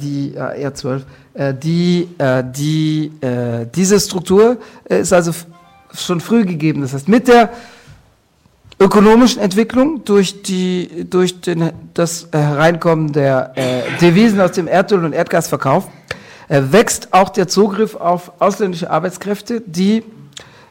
die, 0.00 0.34
eher 0.34 0.74
12. 0.74 1.06
die, 1.62 2.08
die, 2.54 3.12
diese 3.74 4.00
Struktur 4.00 4.58
ist 4.84 5.14
also 5.14 5.32
schon 5.94 6.20
früh 6.20 6.44
gegeben. 6.44 6.82
Das 6.82 6.92
heißt, 6.92 7.08
mit 7.08 7.26
der 7.26 7.50
ökonomischen 8.78 9.40
Entwicklung 9.40 10.04
durch, 10.04 10.42
die, 10.42 11.06
durch 11.08 11.40
den, 11.40 11.72
das 11.94 12.28
Hereinkommen 12.32 13.12
der 13.12 13.52
äh, 13.54 13.82
Devisen 14.00 14.40
aus 14.40 14.52
dem 14.52 14.68
Erdöl- 14.68 15.04
und 15.04 15.12
Erdgasverkauf 15.12 15.88
äh, 16.48 16.62
wächst 16.70 17.12
auch 17.12 17.30
der 17.30 17.48
Zugriff 17.48 17.94
auf 17.94 18.32
ausländische 18.38 18.90
Arbeitskräfte, 18.90 19.62
die 19.64 20.02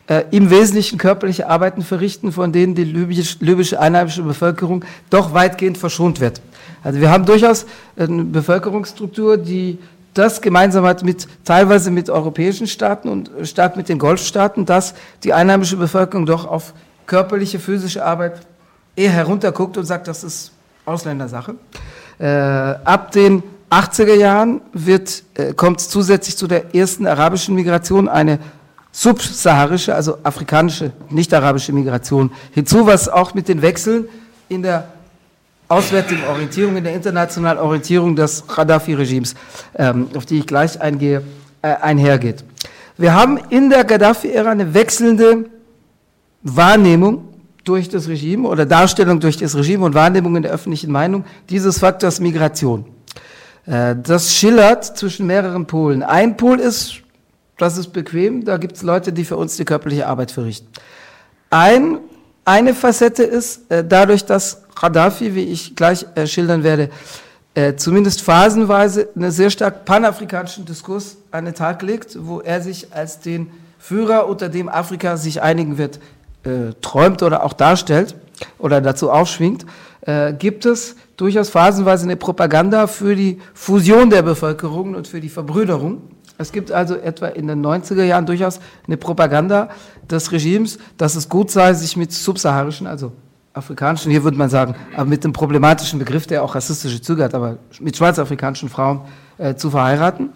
äh, 0.07 0.24
im 0.29 0.51
Wesentlichen 0.51 1.00
körperliche 1.00 1.50
Arbeiten 1.50 1.81
verrichten, 1.81 2.31
von 2.31 2.51
denen 2.51 2.75
die 2.75 2.83
libysch, 2.83 3.38
libysche 3.39 3.79
einheimische 3.79 4.21
Bevölkerung 4.21 4.85
doch 5.09 5.33
weitgehend 5.33 5.79
verschont 5.79 6.19
wird. 6.19 6.41
Also 6.83 7.01
wir 7.01 7.09
haben 7.09 7.25
durchaus 7.25 7.65
eine 7.97 8.24
Bevölkerungsstruktur, 8.24 9.38
die 9.38 9.79
das 10.13 10.41
gemeinsam 10.41 10.85
hat 10.85 11.03
mit 11.03 11.27
teilweise 11.43 11.89
mit 11.89 12.09
europäischen 12.12 12.67
Staaten 12.67 13.09
und 13.09 13.31
stark 13.43 13.75
mit 13.75 13.89
den 13.89 13.97
Golfstaaten, 13.97 14.65
dass 14.65 14.93
die 15.24 15.33
einheimische 15.33 15.75
Bevölkerung 15.75 16.25
doch 16.27 16.45
auf 16.45 16.74
körperliche, 17.05 17.59
physische 17.59 18.03
Arbeit 18.03 18.41
eher 18.95 19.12
herunterguckt 19.12 19.77
und 19.77 19.85
sagt, 19.85 20.07
das 20.07 20.24
ist 20.24 20.51
Ausländersache. 20.85 21.55
Äh, 22.19 22.25
ab 22.25 23.12
den 23.12 23.43
80er 23.69 24.15
Jahren 24.15 24.62
wird, 24.74 25.24
äh, 25.33 25.53
kommt 25.53 25.81
zusätzlich 25.81 26.38
zu 26.38 26.47
der 26.47 26.74
ersten 26.75 27.07
arabischen 27.07 27.55
Migration 27.55 28.07
eine 28.07 28.39
subsaharische, 28.91 29.93
also 29.93 30.17
afrikanische, 30.24 30.91
nicht 31.09 31.33
arabische 31.33 31.74
Migration 31.74 32.31
hinzu, 32.51 32.85
was 32.85 33.09
auch 33.09 33.33
mit 33.33 33.47
den 33.50 33.62
Wechseln 33.62 34.07
in 34.47 34.62
der 34.62 34.88
auswärtigen 35.67 36.24
Orientierung, 36.25 36.77
in 36.77 36.83
der 36.83 36.93
internationalen 36.93 37.57
Orientierung 37.57 38.15
des 38.15 38.45
Gaddafi-Regimes, 38.47 39.35
ähm, 39.75 40.07
auf 40.15 40.25
die 40.25 40.39
ich 40.39 40.47
gleich 40.47 40.79
eingehe, 40.79 41.24
äh, 41.62 41.75
einhergeht. 41.81 42.45
Wir 42.97 43.13
haben 43.13 43.38
in 43.50 43.69
der 43.69 43.83
Gaddafi-Ära 43.83 44.51
eine 44.51 44.74
wechselnde 44.74 45.45
Wahrnehmung 46.46 47.28
durch 47.64 47.90
das 47.90 48.08
Regime 48.08 48.48
oder 48.48 48.66
Darstellung 48.68 49.20
durch 49.20 49.38
das 49.38 49.56
Regime 49.56 49.84
und 49.84 49.96
Wahrnehmung 49.96 50.36
in 50.36 50.44
der 50.44 50.52
öffentlichen 50.52 50.92
Meinung 50.92 51.25
dieses 51.50 51.80
Faktors 51.80 52.20
Migration. 52.20 52.86
Äh, 53.66 53.96
das 54.02 54.34
schillert 54.34 54.86
zwischen 54.98 55.25
mehreren 55.25 55.66
Polen. 55.66 56.04
Ein 56.04 56.38
Pol 56.38 56.60
ist, 56.60 57.02
das 57.58 57.78
ist 57.80 57.88
bequem, 57.92 58.46
da 58.46 58.58
gibt 58.58 58.78
es 58.78 58.84
Leute, 58.84 59.12
die 59.12 59.25
für 59.25 59.38
uns 59.38 59.58
die 59.58 59.66
körperliche 59.66 60.06
Arbeit 60.06 60.30
verrichten. 60.30 60.68
Ein, 61.50 61.98
eine 62.46 62.75
Facette 62.75 63.24
ist, 63.24 63.72
äh, 63.72 63.84
dadurch, 63.84 64.24
dass 64.24 64.62
Gaddafi, 64.80 65.34
wie 65.34 65.46
ich 65.46 65.75
gleich 65.75 66.06
äh, 66.16 66.28
schildern 66.28 66.64
werde, 66.64 66.90
zumindest 67.78 68.22
phasenweise 68.22 69.08
einen 69.16 69.32
sehr 69.32 69.50
stark 69.50 69.86
panafrikanischen 69.86 70.66
Diskurs 70.66 71.16
an 71.32 71.46
den 71.46 71.54
Tag 71.54 71.82
legt, 71.84 72.18
wo 72.20 72.42
er 72.42 72.60
sich 72.60 72.94
als 72.94 73.22
den 73.22 73.50
Führer, 73.80 74.28
unter 74.28 74.50
dem 74.50 74.68
Afrika 74.68 75.16
sich 75.16 75.42
einigen 75.42 75.78
wird, 75.78 76.02
äh, 76.46 76.74
träumt 76.82 77.24
oder 77.24 77.44
auch 77.44 77.54
darstellt 77.54 78.16
oder 78.58 78.82
dazu 78.82 79.12
aufschwingt, 79.12 79.66
äh, 80.02 80.34
gibt 80.34 80.66
es 80.66 80.96
durchaus 81.18 81.50
phasenweise 81.50 82.04
eine 82.04 82.16
Propaganda 82.16 82.88
für 82.88 83.16
die 83.16 83.40
Fusion 83.54 84.10
der 84.10 84.22
Bevölkerung 84.22 84.96
und 84.96 85.08
für 85.08 85.20
die 85.20 85.30
Verbrüderung. 85.30 86.02
Es 86.38 86.52
gibt 86.52 86.72
also 86.72 86.96
etwa 86.96 87.28
in 87.28 87.48
den 87.48 87.66
90er 87.66 88.04
Jahren 88.04 88.25
durchaus 88.25 88.60
eine 88.88 88.98
Propaganda 88.98 89.70
des 90.10 90.32
Regimes, 90.32 90.78
dass 90.98 91.16
es 91.16 91.30
gut 91.30 91.50
sei, 91.50 91.74
sich 91.74 91.96
mit 91.96 92.12
subsaharischen, 92.12 92.88
also 92.88 93.14
afrikanischen, 93.54 94.12
hier 94.12 94.24
würde 94.24 94.38
man 94.38 94.50
sagen, 94.50 94.75
aber 94.96 95.06
mit 95.06 95.24
einem 95.24 95.32
problematischen 95.32 95.98
Begriff, 95.98 96.28
der 96.28 96.44
auch 96.44 96.56
rassistische 96.56 97.02
Züge 97.02 97.24
hat, 97.24 97.34
aber 97.34 97.58
mit 97.80 97.96
schwarzafrikanischen 97.96 98.68
Frauen 98.68 99.02
äh, 99.38 99.56
zu 99.56 99.72
verheiraten. 99.72 100.32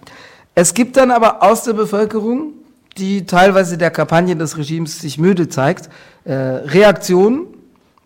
Es 0.56 0.74
gibt 0.74 0.96
dann 0.96 1.12
aber 1.12 1.44
aus 1.44 1.64
der 1.64 1.74
Bevölkerung 1.74 2.54
die 3.00 3.26
teilweise 3.26 3.78
der 3.78 3.92
Kampagnen 3.92 4.38
des 4.38 4.58
Regimes 4.58 5.00
sich 5.00 5.18
müde 5.18 5.50
zeigt, 5.50 5.90
äh, 6.26 6.34
Reaktionen, 6.34 7.48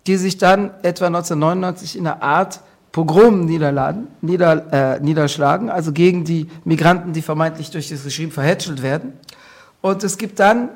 die 0.07 0.17
sich 0.17 0.37
dann 0.37 0.71
etwa 0.83 1.07
1999 1.07 1.97
in 1.97 2.07
einer 2.07 2.21
Art 2.21 2.61
Pogrom 2.91 3.45
niederladen, 3.45 4.07
nieder, 4.21 4.71
äh, 4.71 4.99
niederschlagen, 4.99 5.69
also 5.69 5.91
gegen 5.91 6.25
die 6.25 6.47
Migranten, 6.63 7.11
die 7.11 7.23
vermeintlich 7.23 7.71
durch 7.71 7.89
das 7.89 8.05
Regime 8.05 8.31
verhätschelt 8.31 8.83
werden. 8.83 9.13
Und 9.81 10.03
es 10.03 10.17
gibt 10.17 10.39
dann 10.39 10.69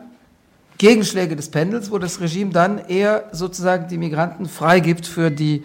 Gegenschläge 0.80 1.36
des 1.36 1.50
Pendels, 1.50 1.92
wo 1.92 2.00
das 2.00 2.20
Regime 2.20 2.52
dann 2.52 2.80
eher 2.80 3.26
sozusagen 3.32 3.88
die 3.88 3.98
Migranten 3.98 4.48
freigibt 4.48 5.06
für, 5.06 5.30
die, 5.30 5.64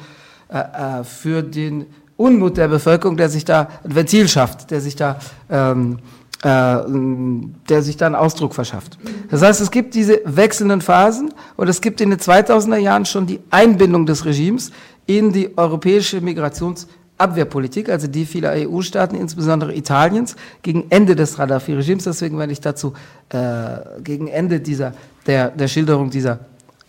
äh, 0.48 0.58
äh 1.00 1.04
für 1.04 1.42
den 1.42 1.86
Unmut 2.16 2.56
der 2.56 2.68
Bevölkerung, 2.68 3.16
der 3.16 3.28
sich 3.28 3.44
da 3.44 3.68
ein 3.82 3.94
Ventil 3.94 4.28
schafft, 4.28 4.70
der 4.70 4.80
sich 4.80 4.94
da 4.94 5.18
ähm, 5.50 5.98
äh, 5.98 6.21
der 6.44 7.82
sich 7.82 7.96
dann 7.96 8.16
Ausdruck 8.16 8.52
verschafft. 8.54 8.98
Das 9.30 9.42
heißt, 9.42 9.60
es 9.60 9.70
gibt 9.70 9.94
diese 9.94 10.20
wechselnden 10.24 10.80
Phasen 10.80 11.32
und 11.56 11.68
es 11.68 11.80
gibt 11.80 12.00
in 12.00 12.10
den 12.10 12.18
2000er 12.18 12.78
Jahren 12.78 13.04
schon 13.04 13.26
die 13.26 13.38
Einbindung 13.50 14.06
des 14.06 14.24
Regimes 14.24 14.72
in 15.06 15.32
die 15.32 15.56
europäische 15.56 16.20
Migrationsabwehrpolitik, 16.20 17.88
also 17.88 18.08
die 18.08 18.24
vieler 18.24 18.54
EU-Staaten, 18.56 19.14
insbesondere 19.14 19.74
Italiens, 19.74 20.34
gegen 20.62 20.86
Ende 20.90 21.14
des 21.14 21.36
Gaddafi-Regimes. 21.36 22.04
Deswegen 22.04 22.38
werde 22.38 22.52
ich 22.52 22.60
dazu 22.60 22.92
äh, 23.28 23.78
gegen 24.02 24.26
Ende 24.26 24.58
dieser, 24.58 24.94
der, 25.26 25.50
der 25.50 25.68
Schilderung 25.68 26.10
dieser, 26.10 26.40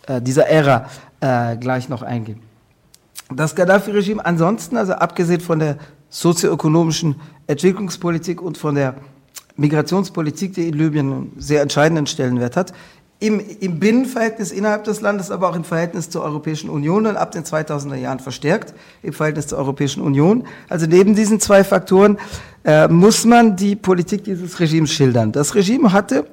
äh, 0.06 0.20
dieser 0.20 0.48
Ära 0.48 0.88
äh, 1.20 1.56
gleich 1.56 1.88
noch 1.88 2.02
eingehen. 2.02 2.40
Das 3.32 3.54
Gaddafi-Regime 3.54 4.24
ansonsten, 4.24 4.76
also 4.76 4.94
abgesehen 4.94 5.40
von 5.40 5.58
der 5.58 5.78
sozioökonomischen 6.10 7.16
Entwicklungspolitik 7.46 8.40
und 8.40 8.58
von 8.58 8.74
der 8.74 8.94
Migrationspolitik, 9.56 10.54
die 10.54 10.68
in 10.68 10.74
Libyen 10.74 11.12
einen 11.12 11.32
sehr 11.38 11.62
entscheidenden 11.62 12.06
Stellenwert 12.06 12.56
hat, 12.56 12.72
im, 13.20 13.40
im 13.60 13.78
Binnenverhältnis 13.78 14.50
innerhalb 14.50 14.84
des 14.84 15.00
Landes, 15.00 15.30
aber 15.30 15.48
auch 15.48 15.56
im 15.56 15.64
Verhältnis 15.64 16.10
zur 16.10 16.22
Europäischen 16.22 16.68
Union 16.68 17.06
und 17.06 17.16
ab 17.16 17.32
den 17.32 17.44
2000er 17.44 17.94
Jahren 17.94 18.18
verstärkt 18.18 18.74
im 19.02 19.12
Verhältnis 19.12 19.46
zur 19.46 19.58
Europäischen 19.58 20.02
Union. 20.02 20.44
Also 20.68 20.86
neben 20.86 21.14
diesen 21.14 21.40
zwei 21.40 21.64
Faktoren 21.64 22.18
äh, 22.64 22.88
muss 22.88 23.24
man 23.24 23.56
die 23.56 23.76
Politik 23.76 24.24
dieses 24.24 24.58
Regimes 24.60 24.92
schildern. 24.92 25.32
Das 25.32 25.54
Regime 25.54 25.92
hatte 25.92 26.26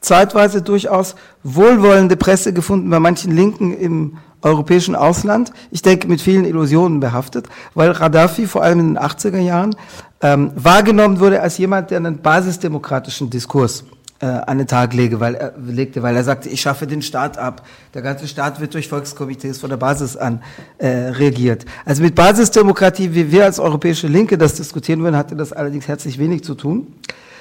zeitweise 0.00 0.62
durchaus 0.62 1.14
wohlwollende 1.42 2.16
Presse 2.16 2.52
gefunden 2.52 2.90
bei 2.90 3.00
manchen 3.00 3.34
Linken 3.34 3.76
im 3.76 4.18
europäischen 4.42 4.94
Ausland. 4.94 5.52
Ich 5.70 5.82
denke, 5.82 6.08
mit 6.08 6.20
vielen 6.20 6.44
Illusionen 6.44 7.00
behaftet, 7.00 7.46
weil 7.74 7.92
Gaddafi 7.92 8.46
vor 8.46 8.62
allem 8.62 8.80
in 8.80 8.94
den 8.94 8.98
80er 8.98 9.38
Jahren 9.38 9.74
ähm, 10.20 10.52
wahrgenommen 10.54 11.20
wurde 11.20 11.40
als 11.40 11.58
jemand, 11.58 11.90
der 11.90 11.98
einen 11.98 12.18
basisdemokratischen 12.18 13.30
Diskurs 13.30 13.84
äh, 14.20 14.26
an 14.26 14.58
den 14.58 14.66
Tag 14.66 14.94
lege, 14.94 15.20
weil 15.20 15.34
er, 15.34 15.54
legte, 15.64 16.02
weil 16.02 16.16
er 16.16 16.24
sagte, 16.24 16.48
ich 16.48 16.60
schaffe 16.60 16.86
den 16.86 17.02
Staat 17.02 17.38
ab. 17.38 17.64
Der 17.94 18.02
ganze 18.02 18.26
Staat 18.26 18.60
wird 18.60 18.74
durch 18.74 18.88
Volkskomitees 18.88 19.58
von 19.58 19.70
der 19.70 19.76
Basis 19.76 20.16
an 20.16 20.42
äh, 20.78 20.88
regiert. 20.88 21.64
Also 21.84 22.02
mit 22.02 22.14
Basisdemokratie, 22.14 23.14
wie 23.14 23.30
wir 23.30 23.44
als 23.44 23.60
europäische 23.60 24.08
Linke 24.08 24.36
das 24.36 24.54
diskutieren 24.54 25.02
würden, 25.02 25.16
hatte 25.16 25.36
das 25.36 25.52
allerdings 25.52 25.86
herzlich 25.86 26.18
wenig 26.18 26.42
zu 26.42 26.54
tun. 26.54 26.94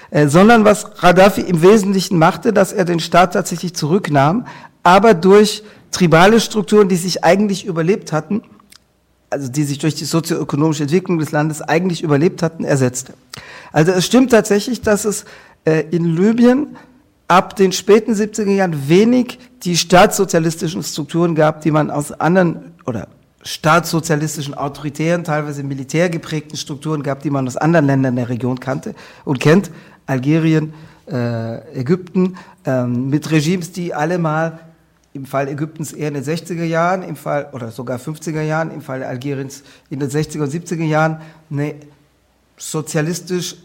Äh, 0.10 0.28
sondern 0.28 0.64
was 0.64 0.96
Gaddafi 0.96 1.42
im 1.42 1.62
Wesentlichen 1.62 2.18
machte, 2.18 2.54
dass 2.54 2.72
er 2.72 2.86
den 2.86 3.00
Staat 3.00 3.34
tatsächlich 3.34 3.74
zurücknahm, 3.74 4.46
aber 4.84 5.14
durch 5.14 5.64
tribale 5.92 6.40
Strukturen, 6.40 6.88
die 6.88 6.96
sich 6.96 7.24
eigentlich 7.24 7.66
überlebt 7.66 8.14
hatten, 8.14 8.42
also 9.30 9.50
die 9.52 9.64
sich 9.64 9.80
durch 9.80 9.96
die 9.96 10.06
sozioökonomische 10.06 10.84
Entwicklung 10.84 11.20
des 11.20 11.32
Landes 11.32 11.62
eigentlich 11.62 12.02
überlebt 12.02 12.42
hatten, 12.42 12.64
ersetzte. 12.64 13.14
Also 13.74 13.92
es 13.92 14.06
stimmt 14.06 14.32
tatsächlich, 14.32 14.82
dass 14.82 15.04
es 15.04 15.26
äh, 15.66 15.84
in 15.92 16.16
Libyen 16.16 16.78
ab 17.28 17.58
den 17.58 17.74
späten 17.74 18.14
70er 18.14 18.50
Jahren 18.52 18.88
wenig 18.88 19.40
die 19.64 19.76
staatssozialistischen 19.76 20.82
Strukturen 20.84 21.36
gab, 21.36 21.62
die 21.62 21.72
man 21.72 21.92
aus 21.92 22.14
anderen 22.14 22.72
oder 22.86 23.10
staatssozialistischen, 23.44 24.54
autoritären, 24.54 25.24
teilweise 25.24 25.64
militärgeprägten 25.64 26.58
Strukturen 26.58 27.04
gab, 27.04 27.22
die 27.22 27.30
man 27.30 27.48
aus 27.48 27.58
anderen 27.58 27.86
Ländern 27.86 28.16
der 28.16 28.30
Region 28.30 28.60
kannte 28.60 28.96
und 29.26 29.40
kennt. 29.40 29.72
Algerien, 30.08 30.74
äh, 31.10 31.80
Ägypten, 31.80 32.38
ähm, 32.66 33.10
mit 33.10 33.30
Regimes, 33.30 33.72
die 33.72 33.94
alle 33.94 34.18
mal 34.18 34.60
im 35.14 35.26
Fall 35.26 35.48
Ägyptens 35.48 35.94
eher 35.94 36.10
in 36.10 36.16
den 36.16 36.24
60er 36.24 36.64
Jahren, 36.64 37.04
im 37.04 37.16
Fall 37.16 37.50
oder 37.54 37.72
sogar 37.72 38.00
50er 38.00 38.42
Jahren, 38.42 38.72
im 38.72 38.82
Fall 38.82 39.04
Algeriens 39.04 39.64
in 39.90 40.00
den 40.00 40.10
60er 40.10 40.44
und 40.44 40.52
70er 40.52 40.84
Jahren 40.84 41.22
eine 41.52 41.76
sozialistisch 42.58 43.56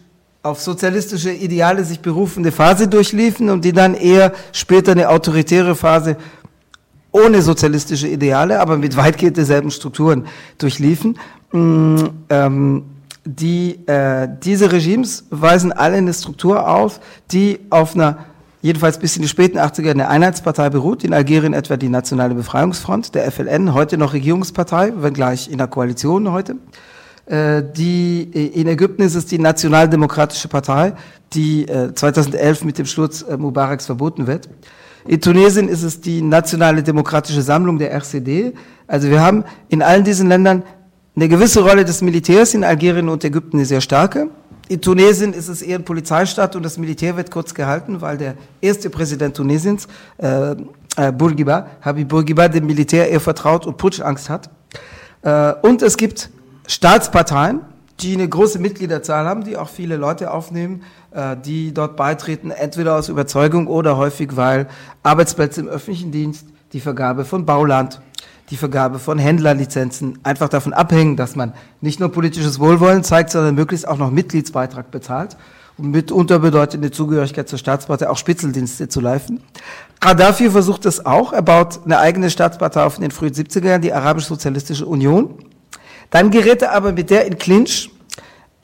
auf 0.42 0.60
sozialistische 0.60 1.30
Ideale 1.30 1.84
sich 1.84 2.00
berufende 2.00 2.50
Phase 2.50 2.88
durchliefen 2.88 3.48
und 3.48 3.64
die 3.64 3.72
dann 3.72 3.94
eher 3.94 4.32
später 4.50 4.90
eine 4.92 5.08
autoritäre 5.08 5.76
Phase 5.76 6.16
ohne 7.12 7.42
sozialistische 7.42 8.08
Ideale, 8.08 8.58
aber 8.58 8.76
mit 8.76 8.96
weitgehend 8.96 9.36
derselben 9.36 9.70
Strukturen 9.70 10.26
durchliefen. 10.58 11.18
Mm, 11.52 12.06
ähm, 12.28 12.84
die, 13.24 13.86
äh, 13.86 14.28
diese 14.42 14.72
Regimes 14.72 15.24
weisen 15.30 15.72
alle 15.72 15.96
eine 15.96 16.12
Struktur 16.12 16.68
auf, 16.68 17.00
die 17.30 17.60
auf 17.70 17.94
einer 17.94 18.18
jedenfalls 18.62 18.98
bis 18.98 19.16
in 19.16 19.22
die 19.22 19.28
späten 19.28 19.58
80er 19.58 19.90
eine 19.90 20.08
Einheitspartei 20.08 20.70
beruht, 20.70 21.04
in 21.04 21.12
Algerien 21.12 21.52
etwa 21.52 21.76
die 21.76 21.88
Nationale 21.88 22.34
Befreiungsfront, 22.34 23.14
der 23.14 23.30
FLN, 23.30 23.74
heute 23.74 23.98
noch 23.98 24.12
Regierungspartei, 24.12 24.92
wenngleich 24.96 25.50
in 25.50 25.58
der 25.58 25.66
Koalition 25.66 26.30
heute. 26.32 26.56
Äh, 27.26 27.62
die, 27.76 28.30
äh, 28.32 28.60
in 28.60 28.68
Ägypten 28.68 29.02
ist 29.02 29.14
es 29.14 29.26
die 29.26 29.38
Nationaldemokratische 29.38 30.48
Partei, 30.48 30.94
die 31.34 31.66
2011 31.66 32.62
äh, 32.62 32.64
mit 32.64 32.78
dem 32.78 32.86
Sturz 32.86 33.24
Mubaraks 33.36 33.86
verboten 33.86 34.26
wird. 34.26 34.48
In 35.06 35.20
Tunesien 35.20 35.68
ist 35.68 35.82
es 35.82 36.00
die 36.00 36.22
Nationale 36.22 36.82
Demokratische 36.82 37.42
Sammlung 37.42 37.78
der 37.78 37.92
RCD. 37.92 38.52
Also 38.86 39.08
wir 39.10 39.20
haben 39.20 39.44
in 39.68 39.82
allen 39.82 40.04
diesen 40.04 40.28
Ländern 40.28 40.62
eine 41.14 41.28
gewisse 41.28 41.60
Rolle 41.60 41.84
des 41.84 42.00
Militärs, 42.00 42.54
in 42.54 42.64
Algerien 42.64 43.08
und 43.08 43.24
Ägypten 43.24 43.58
eine 43.58 43.66
sehr 43.66 43.80
starke. 43.80 44.28
In 44.68 44.80
Tunesien 44.80 45.34
ist 45.34 45.48
es 45.48 45.60
eher 45.60 45.78
ein 45.78 45.84
Polizeistaat 45.84 46.56
und 46.56 46.62
das 46.62 46.78
Militär 46.78 47.16
wird 47.16 47.30
kurz 47.30 47.52
gehalten, 47.52 48.00
weil 48.00 48.16
der 48.16 48.34
erste 48.60 48.88
Präsident 48.88 49.36
Tunesiens, 49.36 49.86
äh, 50.18 50.56
äh, 50.96 51.12
Bourguiba, 51.12 51.66
Habib 51.82 52.08
Bourguiba, 52.08 52.48
dem 52.48 52.66
Militär 52.66 53.10
eher 53.10 53.20
vertraut 53.20 53.66
und 53.66 53.76
Putschangst 53.76 54.30
hat. 54.30 54.48
Äh, 55.22 55.52
und 55.62 55.82
es 55.82 55.96
gibt 55.96 56.30
Staatsparteien, 56.66 57.60
die 58.00 58.14
eine 58.14 58.28
große 58.28 58.58
Mitgliederzahl 58.58 59.26
haben, 59.26 59.44
die 59.44 59.56
auch 59.56 59.68
viele 59.68 59.96
Leute 59.96 60.30
aufnehmen, 60.30 60.82
äh, 61.10 61.36
die 61.36 61.74
dort 61.74 61.96
beitreten, 61.96 62.50
entweder 62.50 62.96
aus 62.96 63.10
Überzeugung 63.10 63.66
oder 63.66 63.98
häufig, 63.98 64.36
weil 64.36 64.66
Arbeitsplätze 65.02 65.60
im 65.60 65.68
öffentlichen 65.68 66.12
Dienst, 66.12 66.46
die 66.72 66.80
Vergabe 66.80 67.26
von 67.26 67.44
Bauland, 67.44 68.00
die 68.50 68.56
Vergabe 68.56 68.98
von 68.98 69.18
Händlerlizenzen 69.18 70.18
einfach 70.22 70.48
davon 70.48 70.72
abhängen, 70.72 71.16
dass 71.16 71.36
man 71.36 71.52
nicht 71.80 72.00
nur 72.00 72.10
politisches 72.10 72.58
Wohlwollen 72.58 73.04
zeigt, 73.04 73.30
sondern 73.30 73.54
möglichst 73.54 73.88
auch 73.88 73.96
noch 73.98 74.10
Mitgliedsbeitrag 74.10 74.90
bezahlt. 74.90 75.36
Und 75.78 75.90
mitunter 75.90 76.38
bedeutet 76.38 76.80
eine 76.80 76.90
Zugehörigkeit 76.90 77.48
zur 77.48 77.58
Staatspartei 77.58 78.08
auch 78.10 78.18
Spitzeldienste 78.18 78.88
zu 78.88 79.00
leisten. 79.00 79.40
Gaddafi 80.00 80.50
versucht 80.50 80.84
es 80.84 81.06
auch. 81.06 81.32
Er 81.32 81.42
baut 81.42 81.80
eine 81.84 81.98
eigene 81.98 82.28
Staatspartei 82.28 82.82
auf 82.82 82.96
in 82.96 83.02
den 83.02 83.10
frühen 83.10 83.32
70er 83.32 83.66
Jahren, 83.66 83.82
die 83.82 83.92
Arabisch-Sozialistische 83.92 84.84
Union. 84.84 85.34
Dann 86.10 86.30
gerät 86.30 86.60
er 86.60 86.72
aber 86.72 86.92
mit 86.92 87.08
der 87.08 87.26
in 87.26 87.38
Clinch 87.38 87.90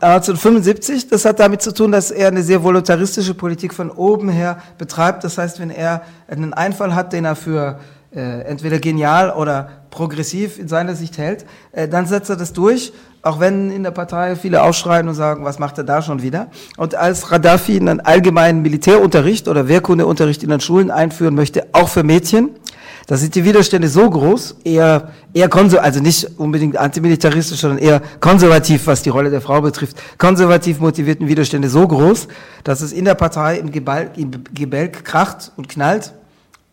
1975. 0.00 1.08
Das 1.08 1.24
hat 1.24 1.40
damit 1.40 1.62
zu 1.62 1.72
tun, 1.72 1.92
dass 1.92 2.10
er 2.10 2.28
eine 2.28 2.42
sehr 2.42 2.62
voluntaristische 2.62 3.34
Politik 3.34 3.72
von 3.72 3.90
oben 3.90 4.28
her 4.28 4.58
betreibt. 4.76 5.24
Das 5.24 5.38
heißt, 5.38 5.58
wenn 5.60 5.70
er 5.70 6.02
einen 6.28 6.52
Einfall 6.52 6.94
hat, 6.94 7.12
den 7.12 7.24
er 7.24 7.36
für 7.36 7.80
äh, 8.14 8.42
entweder 8.42 8.78
genial 8.78 9.30
oder 9.30 9.68
progressiv 9.90 10.58
in 10.58 10.68
seiner 10.68 10.94
Sicht 10.94 11.18
hält, 11.18 11.44
äh, 11.72 11.88
dann 11.88 12.06
setzt 12.06 12.30
er 12.30 12.36
das 12.36 12.52
durch, 12.52 12.92
auch 13.22 13.40
wenn 13.40 13.70
in 13.70 13.82
der 13.82 13.90
Partei 13.90 14.36
viele 14.36 14.62
aufschreien 14.62 15.08
und 15.08 15.14
sagen, 15.14 15.44
was 15.44 15.58
macht 15.58 15.78
er 15.78 15.84
da 15.84 16.02
schon 16.02 16.22
wieder? 16.22 16.48
Und 16.76 16.94
als 16.94 17.28
Gaddafi 17.28 17.78
einen 17.78 18.00
allgemeinen 18.00 18.62
Militärunterricht 18.62 19.48
oder 19.48 19.68
Wehrkundeunterricht 19.68 20.42
in 20.42 20.50
den 20.50 20.60
Schulen 20.60 20.90
einführen 20.90 21.34
möchte, 21.34 21.66
auch 21.72 21.88
für 21.88 22.02
Mädchen, 22.02 22.50
da 23.08 23.16
sind 23.16 23.34
die 23.34 23.44
Widerstände 23.44 23.88
so 23.88 24.08
groß, 24.08 24.56
eher, 24.64 25.10
eher 25.32 25.48
konservativ, 25.48 25.86
also 25.86 26.00
nicht 26.00 26.38
unbedingt 26.38 26.76
antimilitaristisch, 26.76 27.58
sondern 27.58 27.78
eher 27.78 28.02
konservativ, 28.20 28.86
was 28.86 29.02
die 29.02 29.08
Rolle 29.08 29.30
der 29.30 29.40
Frau 29.40 29.62
betrifft, 29.62 29.96
konservativ 30.18 30.78
motivierten 30.78 31.26
Widerstände 31.26 31.70
so 31.70 31.88
groß, 31.88 32.28
dass 32.64 32.82
es 32.82 32.92
in 32.92 33.06
der 33.06 33.14
Partei 33.14 33.58
im 33.58 33.72
Gebälk, 33.72 34.18
im 34.18 34.30
Gebälk 34.52 35.06
kracht 35.06 35.52
und 35.56 35.70
knallt. 35.70 36.12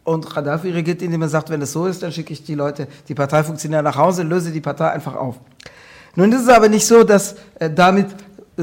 Und 0.05 0.33
Gaddafi 0.33 0.69
regiert, 0.69 1.01
indem 1.01 1.23
er 1.23 1.29
sagt, 1.29 1.49
wenn 1.49 1.61
es 1.63 1.73
so 1.73 1.87
ist, 1.87 2.03
dann 2.03 2.11
schicke 2.11 2.31
ich 2.31 2.43
die 2.43 2.53
Leute, 2.53 2.87
die 3.07 3.15
Parteifunktionäre 3.15 3.81
nach 3.81 3.97
Hause, 3.97 4.21
löse 4.21 4.51
die 4.51 4.61
Partei 4.61 4.91
einfach 4.91 5.15
auf. 5.15 5.35
Nun 6.15 6.31
ist 6.31 6.43
es 6.43 6.47
aber 6.47 6.69
nicht 6.69 6.85
so, 6.85 7.03
dass 7.03 7.35
äh, 7.59 7.71
damit 7.71 8.05
äh, 8.57 8.61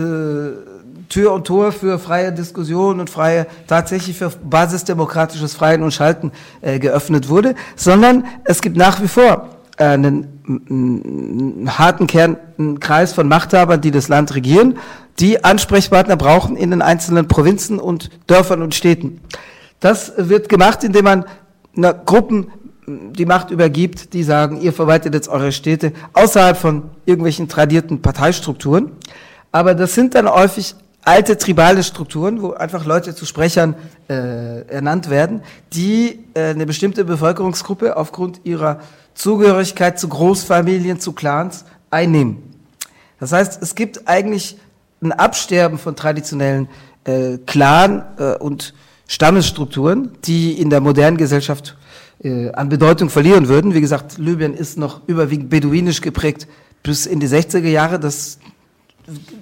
Tür 1.08 1.32
und 1.32 1.44
Tor 1.44 1.72
für 1.72 1.98
freie 1.98 2.32
Diskussion 2.32 3.00
und 3.00 3.10
freie, 3.10 3.48
tatsächlich 3.66 4.16
für 4.16 4.30
basisdemokratisches 4.30 5.52
Freien 5.54 5.82
und 5.82 5.92
Schalten 5.92 6.30
äh, 6.60 6.78
geöffnet 6.78 7.28
wurde, 7.28 7.56
sondern 7.74 8.24
es 8.44 8.62
gibt 8.62 8.76
nach 8.76 9.02
wie 9.02 9.08
vor 9.08 9.50
äh, 9.78 9.84
einen, 9.84 10.28
einen 10.46 11.76
harten 11.76 12.06
Kern, 12.06 12.36
einen 12.56 12.78
Kreis 12.78 13.12
von 13.12 13.26
Machthabern, 13.26 13.80
die 13.80 13.90
das 13.90 14.06
Land 14.06 14.34
regieren, 14.36 14.78
die 15.18 15.42
Ansprechpartner 15.42 16.16
brauchen 16.16 16.56
in 16.56 16.70
den 16.70 16.82
einzelnen 16.82 17.26
Provinzen 17.26 17.80
und 17.80 18.10
Dörfern 18.28 18.62
und 18.62 18.76
Städten. 18.76 19.20
Das 19.82 20.12
wird 20.16 20.48
gemacht, 20.48 20.84
indem 20.84 21.04
man 21.04 21.24
na, 21.74 21.90
Gruppen 21.90 22.52
die 22.86 23.26
Macht 23.26 23.50
übergibt, 23.50 24.12
die 24.14 24.22
sagen, 24.22 24.60
ihr 24.60 24.72
verwaltet 24.72 25.12
jetzt 25.12 25.28
eure 25.28 25.50
Städte 25.50 25.92
außerhalb 26.12 26.56
von 26.56 26.90
irgendwelchen 27.04 27.48
tradierten 27.48 28.00
Parteistrukturen. 28.00 28.92
Aber 29.50 29.74
das 29.74 29.94
sind 29.94 30.14
dann 30.14 30.28
häufig 30.28 30.76
alte 31.04 31.36
tribale 31.36 31.82
Strukturen, 31.82 32.42
wo 32.42 32.52
einfach 32.52 32.84
Leute 32.84 33.12
zu 33.12 33.26
Sprechern 33.26 33.74
äh, 34.08 34.62
ernannt 34.68 35.10
werden, 35.10 35.42
die 35.72 36.20
äh, 36.34 36.50
eine 36.50 36.64
bestimmte 36.64 37.04
Bevölkerungsgruppe 37.04 37.96
aufgrund 37.96 38.40
ihrer 38.44 38.78
Zugehörigkeit 39.14 39.98
zu 39.98 40.08
Großfamilien, 40.08 41.00
zu 41.00 41.12
Clans 41.12 41.64
einnehmen. 41.90 42.54
Das 43.18 43.32
heißt, 43.32 43.60
es 43.60 43.74
gibt 43.74 44.06
eigentlich 44.06 44.58
ein 45.02 45.10
Absterben 45.10 45.78
von 45.78 45.96
traditionellen 45.96 46.68
äh, 47.02 47.38
Clan- 47.46 48.04
äh, 48.18 48.36
und 48.36 48.74
Stammesstrukturen, 49.12 50.12
die 50.24 50.58
in 50.58 50.70
der 50.70 50.80
modernen 50.80 51.18
Gesellschaft 51.18 51.76
äh, 52.24 52.50
an 52.52 52.70
Bedeutung 52.70 53.10
verlieren 53.10 53.46
würden. 53.46 53.74
Wie 53.74 53.82
gesagt, 53.82 54.16
Libyen 54.16 54.54
ist 54.54 54.78
noch 54.78 55.02
überwiegend 55.06 55.50
beduinisch 55.50 56.00
geprägt 56.00 56.48
bis 56.82 57.04
in 57.04 57.20
die 57.20 57.28
60er 57.28 57.68
Jahre. 57.68 58.00
Das 58.00 58.38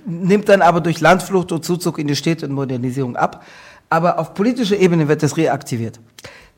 nimmt 0.04 0.48
dann 0.48 0.60
aber 0.60 0.80
durch 0.80 1.00
Landflucht 1.00 1.52
und 1.52 1.64
Zuzug 1.64 2.00
in 2.00 2.08
die 2.08 2.16
Städte 2.16 2.46
und 2.46 2.52
Modernisierung 2.52 3.14
ab. 3.14 3.44
Aber 3.88 4.18
auf 4.18 4.34
politischer 4.34 4.76
Ebene 4.76 5.06
wird 5.06 5.22
das 5.22 5.36
reaktiviert. 5.36 6.00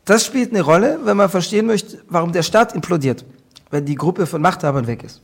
Das 0.07 0.25
spielt 0.25 0.51
eine 0.51 0.63
Rolle, 0.63 1.01
wenn 1.05 1.19
man 1.19 1.29
verstehen 1.29 1.67
möchte, 1.67 1.99
warum 2.09 2.33
der 2.33 2.43
Staat 2.43 2.75
implodiert, 2.75 3.27
wenn 3.71 3.85
die 3.85 3.95
Gruppe 3.95 4.25
von 4.25 4.41
Machthabern 4.41 4.87
weg 4.87 5.05
ist. 5.05 5.21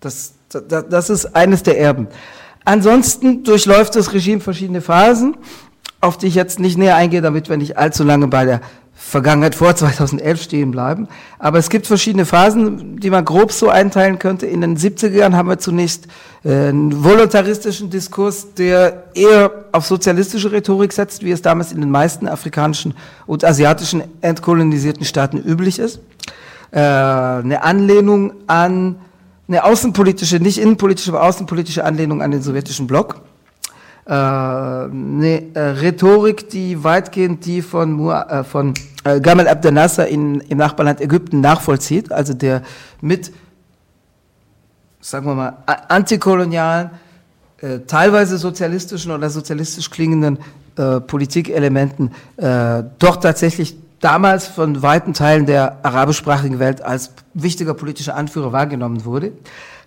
Das, 0.00 0.34
das, 0.50 0.84
das 0.90 1.08
ist 1.08 1.34
eines 1.34 1.62
der 1.62 1.80
Erben. 1.80 2.06
Ansonsten 2.66 3.44
durchläuft 3.44 3.96
das 3.96 4.12
Regime 4.12 4.42
verschiedene 4.42 4.82
Phasen, 4.82 5.36
auf 6.00 6.18
die 6.18 6.26
ich 6.26 6.34
jetzt 6.34 6.60
nicht 6.60 6.78
näher 6.78 6.96
eingehe, 6.96 7.20
damit 7.20 7.48
wir 7.48 7.56
nicht 7.56 7.76
allzu 7.76 8.04
lange 8.04 8.26
bei 8.28 8.44
der 8.44 8.60
Vergangenheit 8.94 9.54
vor 9.54 9.74
2011 9.74 10.42
stehen 10.42 10.70
bleiben. 10.70 11.08
Aber 11.38 11.58
es 11.58 11.70
gibt 11.70 11.86
verschiedene 11.86 12.26
Phasen, 12.26 13.00
die 13.00 13.10
man 13.10 13.24
grob 13.24 13.50
so 13.50 13.68
einteilen 13.70 14.18
könnte. 14.18 14.46
In 14.46 14.60
den 14.60 14.76
70er 14.76 15.10
Jahren 15.10 15.36
haben 15.36 15.48
wir 15.48 15.58
zunächst 15.58 16.06
äh, 16.44 16.68
einen 16.68 17.02
voluntaristischen 17.02 17.90
Diskurs, 17.90 18.54
der 18.54 19.04
eher 19.14 19.50
auf 19.72 19.86
sozialistische 19.86 20.52
Rhetorik 20.52 20.92
setzt, 20.92 21.24
wie 21.24 21.32
es 21.32 21.40
damals 21.42 21.72
in 21.72 21.80
den 21.80 21.90
meisten 21.90 22.28
afrikanischen 22.28 22.94
und 23.26 23.42
asiatischen 23.42 24.02
entkolonisierten 24.20 25.04
Staaten 25.06 25.38
üblich 25.38 25.78
ist. 25.78 26.00
Äh, 26.70 26.78
eine 26.78 27.62
Anlehnung 27.62 28.34
an 28.46 28.96
eine 29.48 29.64
außenpolitische, 29.64 30.36
nicht 30.36 30.58
innenpolitische, 30.58 31.10
aber 31.10 31.24
außenpolitische 31.24 31.84
Anlehnung 31.84 32.22
an 32.22 32.30
den 32.30 32.42
sowjetischen 32.42 32.86
Block 32.86 33.16
eine 34.06 35.54
äh, 35.54 35.60
Rhetorik, 35.60 36.48
die 36.48 36.82
weitgehend 36.82 37.44
die 37.44 37.62
von, 37.62 37.92
Mua, 37.92 38.22
äh, 38.22 38.44
von 38.44 38.74
äh, 39.04 39.20
Gamal 39.20 39.48
Abdel 39.48 39.72
Nasser 39.72 40.08
in, 40.08 40.40
im 40.40 40.58
Nachbarland 40.58 41.00
Ägypten 41.00 41.40
nachvollzieht, 41.40 42.10
also 42.10 42.34
der 42.34 42.62
mit, 43.00 43.32
sagen 45.00 45.26
wir 45.26 45.34
mal, 45.34 45.58
antikolonialen, 45.66 46.90
äh, 47.60 47.80
teilweise 47.86 48.38
sozialistischen 48.38 49.12
oder 49.12 49.28
sozialistisch 49.30 49.90
klingenden 49.90 50.38
äh, 50.76 51.00
Politikelementen 51.00 52.12
äh, 52.36 52.84
doch 52.98 53.16
tatsächlich 53.16 53.76
damals 54.00 54.46
von 54.48 54.82
weiten 54.82 55.12
Teilen 55.12 55.46
der 55.46 55.84
arabischsprachigen 55.84 56.58
Welt 56.58 56.82
als 56.82 57.12
wichtiger 57.34 57.74
politischer 57.74 58.16
Anführer 58.16 58.52
wahrgenommen 58.52 59.04
wurde. 59.04 59.32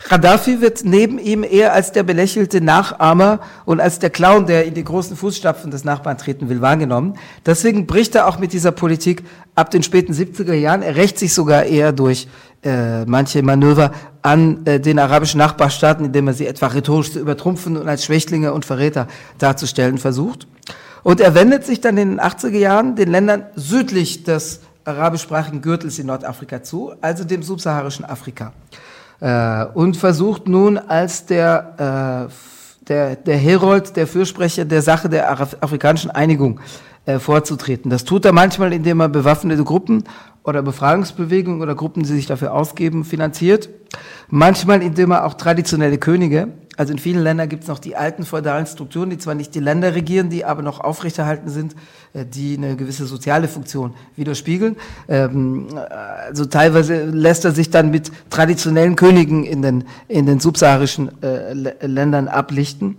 Gaddafi 0.08 0.62
wird 0.62 0.84
neben 0.84 1.18
ihm 1.18 1.44
eher 1.44 1.74
als 1.74 1.94
der 1.94 2.04
belächelte 2.04 2.62
Nachahmer 2.62 3.40
und 3.66 3.80
als 3.80 4.00
der 4.00 4.10
Clown, 4.10 4.46
der 4.46 4.66
in 4.66 4.74
die 4.74 4.84
großen 4.84 5.16
Fußstapfen 5.16 5.72
des 5.72 5.84
Nachbarn 5.84 6.18
treten 6.18 6.50
will, 6.50 6.62
wahrgenommen. 6.62 7.16
Deswegen 7.46 7.88
bricht 7.88 8.14
er 8.16 8.28
auch 8.28 8.38
mit 8.38 8.54
dieser 8.54 8.72
Politik 8.72 9.24
ab 9.56 9.72
den 9.72 9.82
späten 9.82 10.14
70er 10.14 10.54
Jahren. 10.54 10.82
Er 10.82 10.96
rächt 10.96 11.18
sich 11.18 11.34
sogar 11.34 11.64
eher 11.64 11.94
durch 11.94 12.28
äh, 12.64 13.06
manche 13.06 13.42
Manöver 13.44 13.92
an 14.22 14.66
äh, 14.66 14.80
den 14.80 15.00
arabischen 15.00 15.38
Nachbarstaaten, 15.38 16.06
indem 16.06 16.28
er 16.28 16.34
sie 16.34 16.48
etwa 16.48 16.68
rhetorisch 16.68 17.14
zu 17.14 17.20
übertrumpfen 17.20 17.78
und 17.78 17.88
als 17.88 18.06
Schwächlinge 18.06 18.54
und 18.54 18.66
Verräter 18.66 19.08
darzustellen 19.38 19.98
versucht. 19.98 20.48
Und 21.04 21.20
er 21.20 21.36
wendet 21.36 21.66
sich 21.66 21.82
dann 21.82 21.98
in 21.98 22.12
den 22.12 22.22
80er 22.22 22.58
Jahren 22.58 22.96
den 22.96 23.12
Ländern 23.12 23.46
südlich 23.56 24.24
des 24.24 24.62
arabischsprachigen 24.86 25.62
Gürtels 25.62 26.00
in 26.00 26.08
Nordafrika 26.08 26.64
zu, 26.64 26.94
also 27.02 27.24
dem 27.24 27.44
subsaharischen 27.44 28.06
Afrika. 28.06 28.54
Äh, 29.20 29.66
und 29.74 29.98
versucht 29.98 30.48
nun 30.48 30.78
als 30.78 31.26
der, 31.26 32.30
äh, 32.30 32.88
der, 32.88 33.16
der 33.16 33.38
Herold, 33.38 33.96
der 33.96 34.08
Fürsprecher 34.08 34.66
der 34.66 34.82
Sache 34.82 35.10
der 35.10 35.30
Af 35.30 35.58
afrikanischen 35.62 36.12
Einigung 36.12 36.60
äh, 37.06 37.20
vorzutreten. 37.20 37.90
Das 37.90 38.04
tut 38.04 38.26
er 38.26 38.34
manchmal, 38.34 38.74
indem 38.74 39.00
er 39.02 39.10
bewaffnete 39.10 39.64
Gruppen 39.64 40.04
oder 40.44 40.62
Befragungsbewegungen 40.62 41.62
oder 41.62 41.76
Gruppen, 41.76 42.04
die 42.04 42.10
sich 42.10 42.26
dafür 42.26 42.54
ausgeben, 42.54 43.06
finanziert. 43.06 43.70
Manchmal, 44.30 44.82
indem 44.82 45.12
er 45.12 45.26
auch 45.26 45.36
traditionelle 45.36 45.98
Könige, 45.98 46.50
also 46.76 46.92
in 46.92 46.98
vielen 46.98 47.22
Ländern 47.22 47.50
gibt 47.50 47.64
es 47.64 47.70
noch 47.70 47.78
die 47.78 47.96
alten 47.96 48.26
feudalen 48.26 48.66
Strukturen, 48.66 49.12
die 49.12 49.20
zwar 49.20 49.36
nicht 49.36 49.54
die 49.54 49.60
Länder 49.60 49.94
regieren, 49.94 50.30
die 50.30 50.44
aber 50.44 50.64
noch 50.64 50.80
aufrechterhalten 50.80 51.50
sind, 51.50 51.76
äh, 52.14 52.26
die 52.26 52.58
eine 52.58 52.76
gewisse 52.76 53.06
soziale 53.06 53.48
Funktion 53.48 53.94
widerspiegeln. 54.16 54.76
Ähm, 55.08 55.68
also 56.28 56.46
teilweise 56.46 57.06
lässt 57.06 57.46
er 57.46 57.52
sich 57.52 57.70
dann 57.70 57.92
mit 57.92 58.12
traditionellen 58.32 58.96
Königen 58.96 59.44
in 59.44 59.62
den, 59.62 59.84
in 60.08 60.26
den 60.26 60.40
subsaharischen 60.40 61.12
äh, 61.22 61.54
Ländern 61.86 62.28
ablichten. 62.28 62.98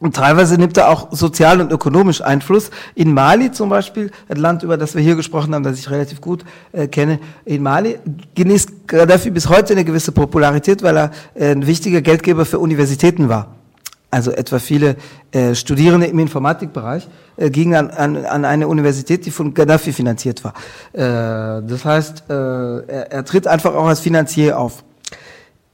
Und 0.00 0.16
teilweise 0.16 0.58
nimmt 0.58 0.76
er 0.76 0.88
auch 0.88 1.08
sozial 1.12 1.60
und 1.60 1.70
ökonomisch 1.70 2.20
Einfluss. 2.20 2.70
In 2.94 3.14
Mali 3.14 3.52
zum 3.52 3.68
Beispiel, 3.68 4.10
ein 4.28 4.36
Land, 4.36 4.62
über 4.64 4.76
das 4.76 4.94
wir 4.94 5.02
hier 5.02 5.14
gesprochen 5.14 5.54
haben, 5.54 5.62
das 5.62 5.78
ich 5.78 5.88
relativ 5.88 6.20
gut 6.20 6.44
äh, 6.72 6.88
kenne, 6.88 7.20
in 7.44 7.62
Mali 7.62 7.98
genießt 8.34 8.88
Gaddafi 8.88 9.30
bis 9.30 9.48
heute 9.48 9.72
eine 9.72 9.84
gewisse 9.84 10.10
Popularität, 10.10 10.82
weil 10.82 10.96
er 10.96 11.10
äh, 11.34 11.52
ein 11.52 11.66
wichtiger 11.66 12.02
Geldgeber 12.02 12.44
für 12.44 12.58
Universitäten 12.58 13.28
war. 13.28 13.54
Also 14.10 14.30
etwa 14.30 14.58
viele 14.58 14.96
äh, 15.32 15.54
Studierende 15.54 16.06
im 16.06 16.18
Informatikbereich 16.18 17.08
äh, 17.36 17.50
gingen 17.50 17.74
an, 17.74 17.90
an, 17.90 18.24
an 18.24 18.44
eine 18.44 18.68
Universität, 18.68 19.24
die 19.26 19.30
von 19.30 19.54
Gaddafi 19.54 19.92
finanziert 19.92 20.42
war. 20.44 20.54
Äh, 20.92 21.62
das 21.66 21.84
heißt, 21.84 22.24
äh, 22.28 22.32
er, 22.32 23.12
er 23.12 23.24
tritt 23.24 23.46
einfach 23.46 23.74
auch 23.74 23.86
als 23.86 24.00
Finanzier 24.00 24.58
auf. 24.58 24.84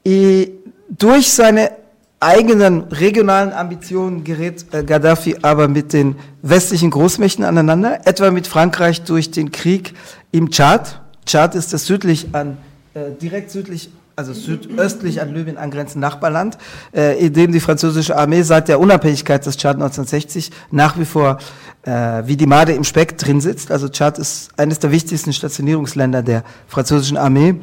I, 0.07 0.53
durch 0.89 1.31
seine 1.31 1.80
eigenen 2.21 2.83
regionalen 2.85 3.53
Ambitionen 3.53 4.25
gerät 4.25 4.67
äh, 4.73 4.85
Gaddafi 4.85 5.39
aber 5.41 5.69
mit 5.69 5.95
den 5.95 6.17
westlichen 6.43 6.91
Großmächten 6.91 7.45
aneinander, 7.45 8.07
etwa 8.07 8.31
mit 8.31 8.47
Frankreich 8.47 9.03
durch 9.03 9.31
den 9.31 9.51
Krieg 9.51 9.95
im 10.31 10.51
Tschad. 10.51 11.01
Tschad 11.25 11.55
ist 11.55 11.73
das 11.73 11.87
südlich 11.87 12.29
an, 12.33 12.59
äh, 12.93 13.11
direkt 13.21 13.51
südlich, 13.51 13.91
also 14.17 14.35
südöstlich 14.35 15.23
an 15.23 15.33
Libyen 15.33 15.57
angrenzende 15.57 16.07
Nachbarland, 16.07 16.59
äh, 16.95 17.19
in 17.19 17.33
dem 17.33 17.53
die 17.53 17.61
französische 17.61 18.17
Armee 18.17 18.43
seit 18.43 18.69
der 18.69 18.81
Unabhängigkeit 18.81 19.47
des 19.47 19.57
Tschad 19.57 19.77
1960 19.77 20.51
nach 20.71 20.99
wie 20.99 21.07
vor 21.07 21.39
äh, 21.83 22.23
wie 22.27 22.37
die 22.37 22.47
Made 22.47 22.73
im 22.73 22.85
Speck 22.85 23.17
drin 23.17 23.41
sitzt. 23.41 23.71
Also 23.71 23.89
Tschad 23.89 24.19
ist 24.19 24.51
eines 24.59 24.79
der 24.79 24.91
wichtigsten 24.91 25.33
Stationierungsländer 25.33 26.23
der 26.23 26.45
französischen 26.67 27.17
Armee 27.17 27.55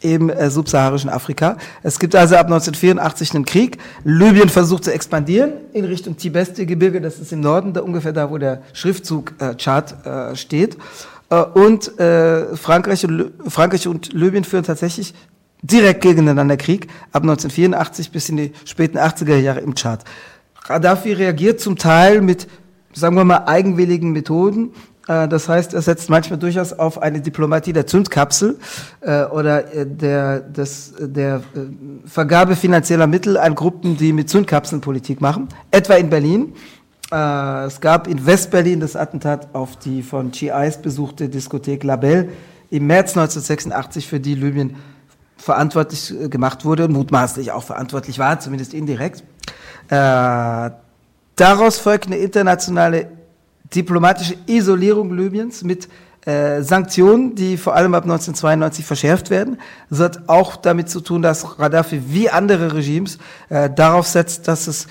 im 0.00 0.30
äh, 0.30 0.50
subsaharischen 0.50 1.10
Afrika. 1.10 1.56
Es 1.82 1.98
gibt 1.98 2.14
also 2.14 2.36
ab 2.36 2.46
1984 2.46 3.34
einen 3.34 3.44
Krieg. 3.44 3.78
Libyen 4.04 4.48
versucht 4.48 4.84
zu 4.84 4.92
expandieren 4.92 5.52
in 5.72 5.84
Richtung 5.84 6.16
Tibesti-Gebirge, 6.16 7.00
das 7.00 7.18
ist 7.18 7.32
im 7.32 7.40
Norden, 7.40 7.72
da 7.72 7.80
ungefähr 7.80 8.12
da, 8.12 8.30
wo 8.30 8.38
der 8.38 8.62
Schriftzug 8.72 9.34
äh, 9.38 9.54
Chart 9.54 10.06
äh, 10.06 10.36
steht. 10.36 10.76
Äh, 11.30 11.42
und 11.42 11.98
äh, 11.98 12.56
Frankreich, 12.56 13.04
und, 13.04 13.32
Frankreich 13.48 13.86
und 13.88 14.12
Libyen 14.12 14.44
führen 14.44 14.64
tatsächlich 14.64 15.14
direkt 15.62 16.02
gegeneinander 16.02 16.56
Krieg, 16.56 16.86
ab 17.12 17.22
1984 17.22 18.12
bis 18.12 18.28
in 18.28 18.36
die 18.36 18.52
späten 18.64 18.98
80er 18.98 19.36
Jahre 19.36 19.60
im 19.60 19.74
Chart. 19.74 20.04
Gaddafi 20.66 21.12
reagiert 21.12 21.60
zum 21.60 21.76
Teil 21.76 22.20
mit, 22.20 22.46
sagen 22.92 23.16
wir 23.16 23.24
mal, 23.24 23.44
eigenwilligen 23.46 24.12
Methoden. 24.12 24.72
Äh, 25.08 25.26
das 25.26 25.48
heißt, 25.48 25.74
er 25.74 25.82
setzt 25.82 26.08
manchmal 26.10 26.38
durchaus 26.38 26.72
auf 26.72 27.02
eine 27.02 27.20
Diplomatie 27.20 27.72
der 27.72 27.86
Zündkapsel 27.86 28.58
äh, 29.00 29.24
oder 29.24 29.74
äh, 29.74 29.86
der, 29.86 30.40
des, 30.40 30.94
der 31.00 31.36
äh, 31.36 31.40
Vergabe 32.06 32.54
finanzieller 32.54 33.06
Mittel 33.08 33.36
an 33.36 33.54
Gruppen, 33.54 33.96
die 33.96 34.12
mit 34.12 34.30
Zündkapseln 34.30 34.80
Politik 34.80 35.20
machen, 35.20 35.48
etwa 35.70 35.94
in 35.94 36.10
Berlin. 36.10 36.52
Es 37.10 37.80
gab 37.80 38.06
in 38.06 38.26
Westberlin 38.26 38.80
das 38.80 38.94
Attentat 38.94 39.54
auf 39.54 39.76
die 39.76 40.02
von 40.02 40.30
GIs 40.30 40.76
besuchte 40.76 41.30
Diskothek 41.30 41.82
Label 41.82 42.28
im 42.68 42.86
März 42.86 43.16
1986, 43.16 44.06
für 44.06 44.20
die 44.20 44.34
Libyen 44.34 44.76
verantwortlich 45.38 46.12
gemacht 46.28 46.66
wurde 46.66 46.84
und 46.84 46.92
mutmaßlich 46.92 47.50
auch 47.50 47.62
verantwortlich 47.62 48.18
war, 48.18 48.40
zumindest 48.40 48.74
indirekt. 48.74 49.24
Daraus 49.88 51.78
folgt 51.78 52.08
eine 52.08 52.18
internationale 52.18 53.06
diplomatische 53.74 54.36
Isolierung 54.46 55.14
Libyens 55.16 55.62
mit 55.62 55.88
äh, 56.26 56.62
Sanktionen, 56.62 57.34
die 57.34 57.56
vor 57.56 57.74
allem 57.74 57.94
ab 57.94 58.02
1992 58.02 58.84
verschärft 58.84 59.30
werden. 59.30 59.58
Das 59.88 60.00
hat 60.00 60.28
auch 60.28 60.56
damit 60.56 60.90
zu 60.90 61.00
tun, 61.00 61.22
dass 61.22 61.56
Gaddafi 61.56 62.02
wie 62.08 62.28
andere 62.28 62.74
Regimes 62.74 63.18
äh, 63.48 63.70
darauf 63.70 64.06
setzt, 64.06 64.48
dass 64.48 64.66
es 64.66 64.88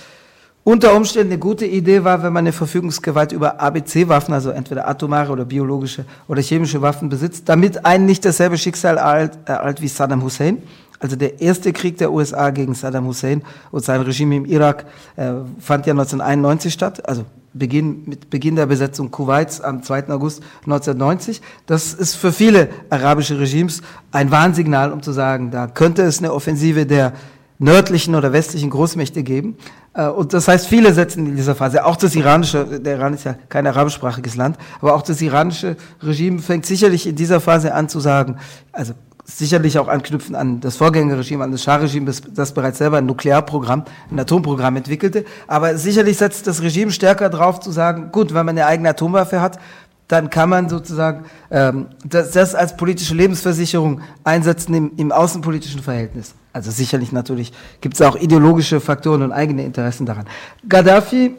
unter 0.63 0.95
Umständen 0.95 1.31
eine 1.31 1.39
gute 1.39 1.65
Idee 1.65 2.03
war, 2.03 2.23
wenn 2.23 2.33
man 2.33 2.43
eine 2.43 2.51
Verfügungsgewalt 2.51 3.31
über 3.31 3.61
ABC-Waffen, 3.61 4.33
also 4.33 4.49
entweder 4.49 4.87
atomare 4.87 5.31
oder 5.31 5.45
biologische 5.45 6.03
oder 6.27 6.41
chemische 6.41 6.81
Waffen 6.81 7.07
besitzt, 7.07 7.47
damit 7.47 7.85
einen 7.85 8.05
nicht 8.05 8.25
dasselbe 8.25 8.57
Schicksal 8.57 8.97
ereilt, 8.97 9.37
ereilt 9.45 9.81
wie 9.81 9.87
Saddam 9.87 10.23
Hussein. 10.23 10.61
Also 10.99 11.15
der 11.15 11.39
erste 11.39 11.71
Krieg 11.71 11.97
der 11.99 12.11
USA 12.11 12.49
gegen 12.49 12.73
Saddam 12.73 13.05
Hussein 13.05 13.43
und 13.71 13.85
sein 13.85 14.01
Regime 14.01 14.35
im 14.35 14.45
Irak 14.45 14.85
äh, 15.15 15.33
fand 15.59 15.85
ja 15.85 15.93
1991 15.93 16.73
statt, 16.73 17.07
also 17.07 17.23
Beginn, 17.57 18.03
mit 18.05 18.29
Beginn 18.29 18.55
der 18.55 18.65
Besetzung 18.65 19.11
Kuwaits 19.11 19.61
am 19.61 19.83
2. 19.83 20.09
August 20.09 20.43
1990. 20.65 21.41
Das 21.65 21.93
ist 21.93 22.15
für 22.15 22.31
viele 22.31 22.69
arabische 22.89 23.39
Regimes 23.39 23.81
ein 24.11 24.31
Warnsignal, 24.31 24.91
um 24.91 25.01
zu 25.01 25.11
sagen, 25.11 25.51
da 25.51 25.67
könnte 25.67 26.03
es 26.03 26.19
eine 26.19 26.33
Offensive 26.33 26.85
der 26.85 27.13
nördlichen 27.59 28.15
oder 28.15 28.33
westlichen 28.33 28.69
Großmächte 28.69 29.23
geben. 29.23 29.57
Äh, 29.93 30.07
und 30.07 30.33
das 30.33 30.47
heißt, 30.47 30.67
viele 30.67 30.93
setzen 30.93 31.25
in 31.25 31.35
dieser 31.35 31.55
Phase, 31.55 31.85
auch 31.85 31.95
das 31.95 32.15
iranische, 32.15 32.79
der 32.79 32.97
Iran 32.97 33.13
ist 33.13 33.23
ja 33.23 33.35
kein 33.49 33.65
arabischsprachiges 33.65 34.35
Land, 34.35 34.57
aber 34.79 34.95
auch 34.95 35.01
das 35.01 35.21
iranische 35.21 35.75
Regime 36.01 36.39
fängt 36.39 36.65
sicherlich 36.65 37.07
in 37.07 37.15
dieser 37.15 37.39
Phase 37.39 37.73
an 37.73 37.89
zu 37.89 37.99
sagen, 37.99 38.37
also 38.71 38.93
sicherlich 39.27 39.77
auch 39.77 39.89
anknüpfen 39.89 40.35
an 40.35 40.61
das 40.61 40.77
Vorgängerregime, 40.77 41.43
an 41.43 41.51
das 41.51 41.61
Schah-Regime, 41.63 42.11
das, 42.33 42.51
bereits 42.53 42.77
selber 42.77 42.97
ein 42.97 43.05
Nuklearprogramm, 43.05 43.83
ein 44.09 44.19
Atomprogramm 44.19 44.77
entwickelte. 44.77 45.25
Aber 45.47 45.77
sicherlich 45.77 46.17
setzt 46.17 46.47
das 46.47 46.61
Regime 46.61 46.91
stärker 46.91 47.29
drauf 47.29 47.59
zu 47.59 47.71
sagen, 47.71 48.09
gut, 48.11 48.33
wenn 48.33 48.45
man 48.45 48.57
eine 48.57 48.65
eigene 48.65 48.89
Atomwaffe 48.89 49.41
hat, 49.41 49.59
dann 50.07 50.29
kann 50.29 50.47
man 50.49 50.69
sozusagen 50.69 51.25
ähm, 51.51 51.87
das, 52.05 52.31
das 52.31 52.55
als 52.55 52.77
politische 52.77 53.13
Lebensversicherung 53.13 54.01
einsetzen 54.23 54.73
im, 54.73 54.91
im 54.95 55.11
außenpolitischen 55.11 55.81
Verhältnis. 55.81 56.33
Also 56.53 56.71
sicherlich 56.71 57.11
natürlich 57.11 57.51
gibt 57.81 57.95
es 57.95 58.01
auch 58.01 58.15
ideologische 58.15 58.79
Faktoren 58.79 59.21
und 59.21 59.33
eigene 59.33 59.65
Interessen 59.65 60.05
daran. 60.05 60.25
Gaddafi 60.67 61.35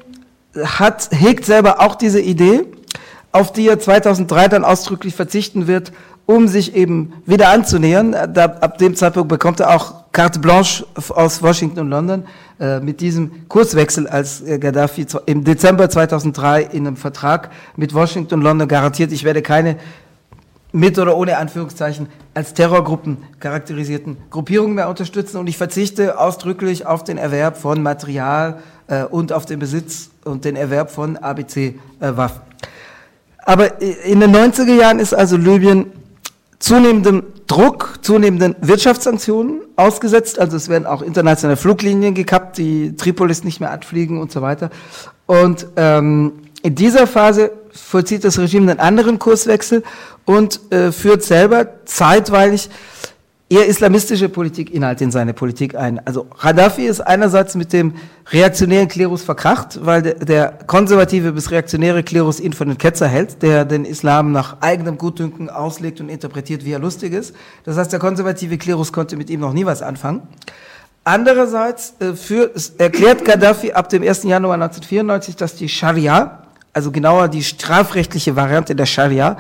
hat, 0.63 1.09
hegt 1.13 1.47
selber 1.47 1.81
auch 1.81 1.95
diese 1.95 2.21
Idee, 2.21 2.67
auf 3.33 3.53
die 3.53 3.67
er 3.67 3.79
2003 3.79 4.49
dann 4.49 4.65
ausdrücklich 4.65 5.15
verzichten 5.15 5.67
wird, 5.67 5.93
um 6.29 6.47
sich 6.47 6.77
eben 6.77 7.15
wieder 7.25 7.49
anzunähern. 7.49 8.15
Da, 8.35 8.45
ab 8.45 8.77
dem 8.77 8.95
Zeitpunkt 8.95 9.31
bekommt 9.31 9.61
er 9.61 9.75
auch 9.75 10.13
carte 10.13 10.39
blanche 10.39 10.85
aus 11.09 11.43
Washington 11.43 11.81
und 11.81 11.89
London 11.89 12.25
äh, 12.61 12.81
mit 12.81 13.01
diesem 13.01 13.49
Kurswechsel, 13.49 14.07
als 14.07 14.43
äh, 14.43 14.59
Gaddafi 14.59 15.07
im 15.25 15.43
Dezember 15.43 15.89
2003 15.89 16.65
in 16.65 16.87
einem 16.87 16.97
Vertrag 16.99 17.49
mit 17.77 17.95
Washington 17.95 18.35
und 18.35 18.43
London 18.43 18.69
garantiert, 18.69 19.11
ich 19.11 19.25
werde 19.25 19.41
keine 19.41 19.79
mit 20.71 20.99
oder 20.99 21.17
ohne 21.17 21.39
Anführungszeichen 21.39 22.09
als 22.35 22.53
Terrorgruppen 22.53 23.17
charakterisierten 23.41 24.19
Gruppierungen 24.29 24.75
mehr 24.75 24.91
unterstützen 24.91 25.39
und 25.39 25.47
ich 25.47 25.57
verzichte 25.57 26.21
ausdrücklich 26.21 26.85
auf 26.85 27.05
den 27.05 27.17
Erwerb 27.17 27.57
von 27.57 27.83
Material 27.83 28.59
äh, 28.89 29.05
und 29.05 29.33
auf 29.33 29.47
den 29.47 29.61
Besitz 29.61 30.11
und 30.25 30.45
den 30.45 30.57
Erwerb 30.57 30.91
von 30.91 31.17
ABC-Waffen. 31.17 32.43
Aber 33.47 33.81
in 33.81 34.21
den 34.21 34.37
90er 34.37 34.75
Jahren 34.75 34.99
ist 34.99 35.15
also 35.15 35.39
Libyen 35.39 35.87
zunehmendem 36.59 37.25
Druck, 37.47 38.01
zunehmenden 38.03 38.57
Wirtschaftssanktionen 38.61 39.61
ausgesetzt. 39.77 40.39
Also 40.39 40.57
es 40.57 40.69
werden 40.69 40.87
auch 40.87 41.03
internationale 41.03 41.57
Fluglinien 41.57 42.15
gekappt, 42.15 42.59
die 42.59 42.97
Tripolis 42.97 43.45
nicht 43.45 43.61
mehr 43.61 43.71
anfliegen 43.71 44.21
und 44.21 44.33
so 44.33 44.43
weiter. 44.43 44.71
Und 45.27 45.67
ähm, 45.77 46.33
in 46.63 46.75
dieser 46.75 47.07
Phase 47.07 47.53
vollzieht 47.73 48.25
das 48.25 48.39
Regime 48.39 48.71
einen 48.71 48.81
anderen 48.81 49.19
Kurswechsel 49.19 49.83
und 50.25 50.61
äh, 50.73 50.91
führt 50.93 51.23
selber 51.23 51.85
zeitweilig 51.85 52.69
eher 53.51 53.67
islamistische 53.67 54.29
Politikinhalte 54.29 55.05
in 55.05 55.11
seine 55.11 55.33
Politik 55.33 55.75
ein. 55.75 56.07
Also 56.07 56.25
Gaddafi 56.25 56.87
ist 56.87 57.01
einerseits 57.01 57.55
mit 57.55 57.73
dem 57.73 57.95
reaktionären 58.31 58.89
Klerus 58.89 59.23
verkracht, 59.23 59.85
weil 59.85 60.03
der, 60.03 60.59
konservative 60.67 61.33
bis 61.33 61.51
reaktionäre 61.51 62.03
Klerus 62.03 62.41
ihn 62.41 62.53
von 62.53 62.69
den 62.69 62.77
Ketzer 62.77 63.09
hält, 63.09 63.43
der 63.43 63.65
den 63.65 63.87
Islam 63.87 64.33
nach 64.33 64.59
eigenem 64.61 64.99
Gutdünken 64.99 65.49
auslegt 65.49 66.01
und 66.01 66.11
interpretiert, 66.11 66.65
wie 66.65 66.73
er 66.73 66.79
lustig 66.79 67.15
ist. 67.15 67.35
Das 67.65 67.79
heißt, 67.79 67.91
der 67.91 68.01
konservative 68.01 68.59
Klerus 68.59 68.93
konnte 68.93 69.17
mit 69.17 69.31
ihm 69.31 69.41
noch 69.41 69.55
nie 69.55 69.65
was 69.65 69.81
anfangen. 69.81 70.23
Andererseits 71.05 71.95
äh, 72.01 72.13
für, 72.13 72.51
erklärt 72.77 73.25
Gaddafi 73.25 73.73
ab 73.73 73.89
dem 73.89 74.03
1. 74.03 74.25
Januar 74.25 74.55
1994, 74.55 75.37
dass 75.37 75.55
die 75.55 75.71
Scharia, 75.71 76.43
also 76.75 76.91
genauer 76.91 77.29
die 77.29 77.43
strafrechtliche 77.43 78.37
Variante 78.37 78.77
der 78.77 78.85
Scharia, 78.85 79.39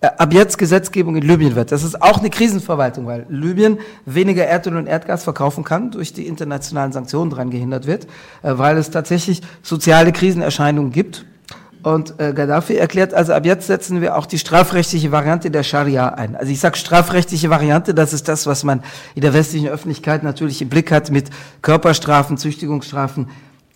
ab 0.00 0.32
jetzt 0.32 0.58
Gesetzgebung 0.58 1.16
in 1.16 1.22
Libyen 1.22 1.56
wird. 1.56 1.72
Das 1.72 1.82
ist 1.82 2.00
auch 2.00 2.18
eine 2.18 2.30
Krisenverwaltung, 2.30 3.06
weil 3.06 3.26
Libyen 3.28 3.78
weniger 4.06 4.44
Erdöl 4.46 4.76
und 4.76 4.86
Erdgas 4.86 5.24
verkaufen 5.24 5.64
kann, 5.64 5.90
durch 5.90 6.12
die 6.12 6.26
internationalen 6.26 6.92
Sanktionen 6.92 7.30
daran 7.30 7.50
gehindert 7.50 7.86
wird, 7.86 8.04
äh, 8.42 8.52
weil 8.56 8.76
es 8.76 8.90
tatsächlich 8.90 9.42
soziale 9.62 10.12
Krisenerscheinungen 10.12 10.92
gibt. 10.92 11.24
Und 11.82 12.18
äh, 12.18 12.32
Gaddafi 12.32 12.74
erklärt, 12.74 13.14
also 13.14 13.32
ab 13.32 13.46
jetzt 13.46 13.68
setzen 13.68 14.00
wir 14.00 14.16
auch 14.16 14.26
die 14.26 14.38
strafrechtliche 14.38 15.12
Variante 15.12 15.50
der 15.50 15.62
Scharia 15.62 16.08
ein. 16.08 16.34
Also 16.34 16.50
ich 16.50 16.58
sage 16.58 16.76
strafrechtliche 16.76 17.50
Variante, 17.50 17.94
das 17.94 18.12
ist 18.12 18.28
das, 18.28 18.46
was 18.46 18.64
man 18.64 18.82
in 19.14 19.22
der 19.22 19.32
westlichen 19.32 19.68
Öffentlichkeit 19.68 20.24
natürlich 20.24 20.60
im 20.60 20.68
Blick 20.68 20.90
hat 20.90 21.10
mit 21.10 21.30
Körperstrafen, 21.62 22.36
Züchtigungsstrafen, 22.36 23.28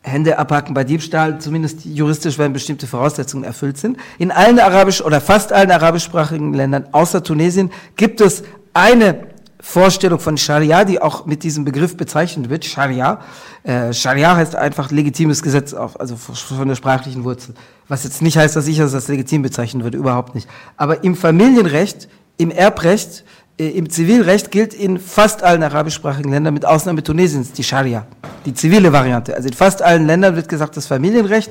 Hände 0.03 0.39
abhacken 0.39 0.75
bei 0.75 0.85
Diebstahl, 0.85 1.41
zumindest 1.41 1.85
juristisch, 1.85 2.39
wenn 2.39 2.53
bestimmte 2.53 2.87
Voraussetzungen 2.87 3.45
erfüllt 3.45 3.79
sind. 3.79 3.97
In 4.19 4.31
allen 4.31 4.59
arabisch 4.59 5.01
oder 5.01 5.21
fast 5.21 5.53
allen 5.53 5.71
arabischsprachigen 5.71 6.55
Ländern 6.55 6.87
außer 6.93 7.23
Tunesien 7.23 7.71
gibt 7.97 8.21
es 8.21 8.43
eine 8.75 9.33
Vorstellung 9.61 10.19
von 10.19 10.37
Scharia, 10.37 10.85
die 10.85 11.01
auch 11.01 11.25
mit 11.25 11.45
diesem 11.45 11.65
Begriff 11.65 11.97
bezeichnet 11.97 12.51
wird, 12.51 12.65
Scharia. 12.65 13.21
Äh, 13.63 13.93
Scharia 13.93 14.35
heißt 14.35 14.57
einfach 14.57 14.91
legitimes 14.91 15.41
Gesetz, 15.41 15.73
auf, 15.73 16.01
also 16.01 16.17
von 16.17 16.67
der 16.67 16.75
sprachlichen 16.75 17.23
Wurzel. 17.23 17.55
Was 17.87 18.03
jetzt 18.03 18.23
nicht 18.23 18.37
heißt, 18.37 18.57
dass 18.57 18.67
ich 18.67 18.79
das 18.79 18.93
als 18.93 19.07
legitim 19.07 19.43
bezeichnen 19.43 19.85
würde, 19.85 19.99
überhaupt 19.99 20.35
nicht. 20.35 20.49
Aber 20.77 21.05
im 21.05 21.15
Familienrecht, 21.15 22.09
im 22.39 22.51
Erbrecht, 22.51 23.25
im 23.57 23.91
Zivilrecht 23.91 24.51
gilt 24.51 24.75
in 24.75 24.99
fast 24.99 25.43
allen 25.43 25.63
arabischsprachigen 25.63 26.31
Ländern, 26.31 26.55
mit 26.55 26.65
Ausnahme 26.65 27.03
Tunesiens, 27.03 27.53
die 27.53 27.63
Scharia, 27.63 28.07
die 28.47 28.55
zivile 28.55 28.93
Variante. 28.93 29.35
Also 29.35 29.49
in 29.49 29.55
fast 29.55 29.83
allen 29.83 30.07
Ländern 30.07 30.37
wird 30.37 30.49
gesagt, 30.49 30.77
das 30.77 30.87
Familienrecht 30.87 31.51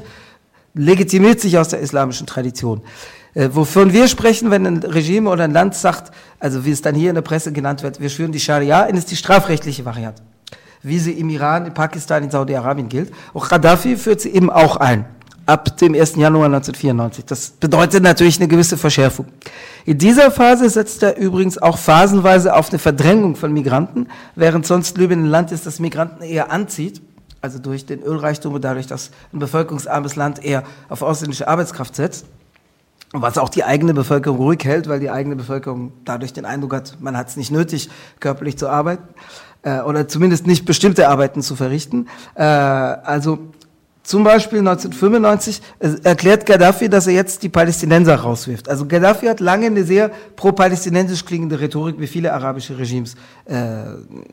legitimiert 0.74 1.40
sich 1.40 1.58
aus 1.58 1.70
der 1.70 1.80
islamischen 1.80 2.28
Tradition. 2.28 2.82
Äh, 3.34 3.50
wovon 3.52 3.94
wir 3.94 4.08
sprechen, 4.08 4.52
wenn 4.52 4.66
ein 4.66 4.78
Regime 4.78 5.30
oder 5.30 5.44
ein 5.44 5.52
Land 5.52 5.76
sagt, 5.76 6.12
also 6.40 6.66
wie 6.66 6.72
es 6.72 6.82
dann 6.82 6.96
hier 6.96 7.10
in 7.10 7.16
der 7.16 7.22
Presse 7.22 7.52
genannt 7.52 7.84
wird, 7.84 8.00
wir 8.02 8.10
schwören 8.10 8.32
die 8.32 8.40
Scharia, 8.40 8.84
ist 8.84 9.12
die 9.12 9.16
strafrechtliche 9.16 9.86
Variante. 9.86 10.22
Wie 10.82 11.00
sie 11.00 11.14
im 11.14 11.30
Iran, 11.30 11.68
in 11.68 11.74
Pakistan, 11.74 12.24
in 12.24 12.32
Saudi-Arabien 12.32 12.90
gilt. 12.90 13.12
Auch 13.34 13.48
Gaddafi 13.48 13.96
führt 13.96 14.22
sie 14.22 14.32
eben 14.32 14.50
auch 14.50 14.78
ein 14.78 15.06
ab 15.52 15.78
dem 15.78 15.94
1. 15.94 16.16
Januar 16.16 16.46
1994. 16.46 17.26
Das 17.26 17.50
bedeutet 17.50 18.04
natürlich 18.04 18.40
eine 18.40 18.48
gewisse 18.48 18.78
Verschärfung. 18.78 19.26
In 19.86 19.98
dieser 19.98 20.32
Phase 20.32 20.70
setzt 20.70 21.04
er 21.04 21.18
übrigens 21.18 21.58
auch 21.58 21.78
phasenweise 21.78 22.56
auf 22.56 22.70
eine 22.70 22.80
Verdrängung 22.80 23.36
von 23.36 23.52
Migranten, 23.52 24.08
während 24.36 24.66
sonst 24.66 24.98
Libyen 24.98 25.26
ein 25.26 25.30
Land 25.30 25.52
ist, 25.52 25.66
das 25.66 25.80
Migranten 25.80 26.24
eher 26.24 26.52
anzieht, 26.52 27.02
also 27.42 27.60
durch 27.60 27.86
den 27.86 28.02
Ölreichtum 28.02 28.54
und 28.54 28.64
dadurch, 28.64 28.88
dass 28.88 29.12
ein 29.34 29.40
bevölkerungsarmes 29.40 30.16
Land 30.16 30.44
eher 30.44 30.64
auf 30.88 31.02
ausländische 31.02 31.48
Arbeitskraft 31.48 31.96
setzt. 31.96 32.26
Was 33.14 33.38
auch 33.38 33.50
die 33.50 33.66
eigene 33.66 33.94
Bevölkerung 33.94 34.38
ruhig 34.38 34.64
hält, 34.64 34.88
weil 34.88 35.02
die 35.02 35.10
eigene 35.10 35.36
Bevölkerung 35.36 35.92
dadurch 36.06 36.32
den 36.32 36.46
Eindruck 36.46 36.74
hat, 36.74 36.98
man 37.02 37.18
hat 37.18 37.28
es 37.28 37.36
nicht 37.36 37.52
nötig, 37.52 37.90
körperlich 38.22 38.58
zu 38.58 38.70
arbeiten 38.70 39.04
äh, 39.64 39.82
oder 39.82 40.08
zumindest 40.08 40.48
nicht 40.48 40.66
bestimmte 40.66 41.10
Arbeiten 41.10 41.42
zu 41.42 41.56
verrichten. 41.56 42.08
Äh, 42.36 42.44
also 42.44 43.40
zum 44.04 44.24
Beispiel 44.24 44.60
1995 44.60 45.62
erklärt 46.04 46.46
Gaddafi, 46.48 46.90
dass 46.90 47.06
er 47.06 47.14
jetzt 47.14 47.44
die 47.44 47.50
Palästinenser 47.50 48.16
rauswirft. 48.16 48.68
Also 48.68 48.88
Gaddafi 48.88 49.28
hat 49.28 49.40
lange 49.40 49.68
eine 49.68 49.84
sehr 49.84 50.10
pro-palästinensisch 50.36 51.24
klingende 51.24 51.60
Rhetorik 51.60 52.00
wie 52.00 52.08
viele 52.08 52.34
arabische 52.34 52.78
Regimes 52.78 53.16
äh, 53.46 53.56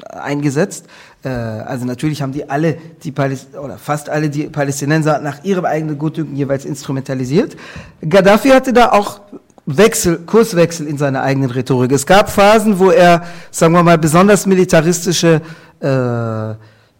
eingesetzt. 0.08 0.86
Äh, 1.22 1.28
also 1.28 1.84
natürlich 1.84 2.22
haben 2.22 2.32
die 2.32 2.48
alle, 2.48 2.78
die 3.02 3.12
Paläst 3.12 3.54
oder 3.56 3.76
fast 3.76 4.08
alle 4.08 4.30
die 4.30 4.44
Palästinenser 4.44 5.20
nach 5.20 5.44
ihrem 5.44 5.66
eigenen 5.66 5.98
Gutdünken 5.98 6.34
jeweils 6.34 6.64
instrumentalisiert. 6.64 7.54
Gaddafi 8.00 8.48
hatte 8.48 8.72
da 8.72 8.92
auch 8.92 9.20
Wechsel, 9.66 10.20
Kurswechsel 10.24 10.86
in 10.86 10.96
seiner 10.96 11.22
eigenen 11.22 11.50
Rhetorik. 11.50 11.92
Es 11.92 12.06
gab 12.06 12.30
Phasen, 12.30 12.78
wo 12.78 12.90
er, 12.90 13.22
sagen 13.50 13.74
wir 13.74 13.82
mal, 13.82 13.98
besonders 13.98 14.46
militaristische 14.46 15.42
äh, 15.80 16.54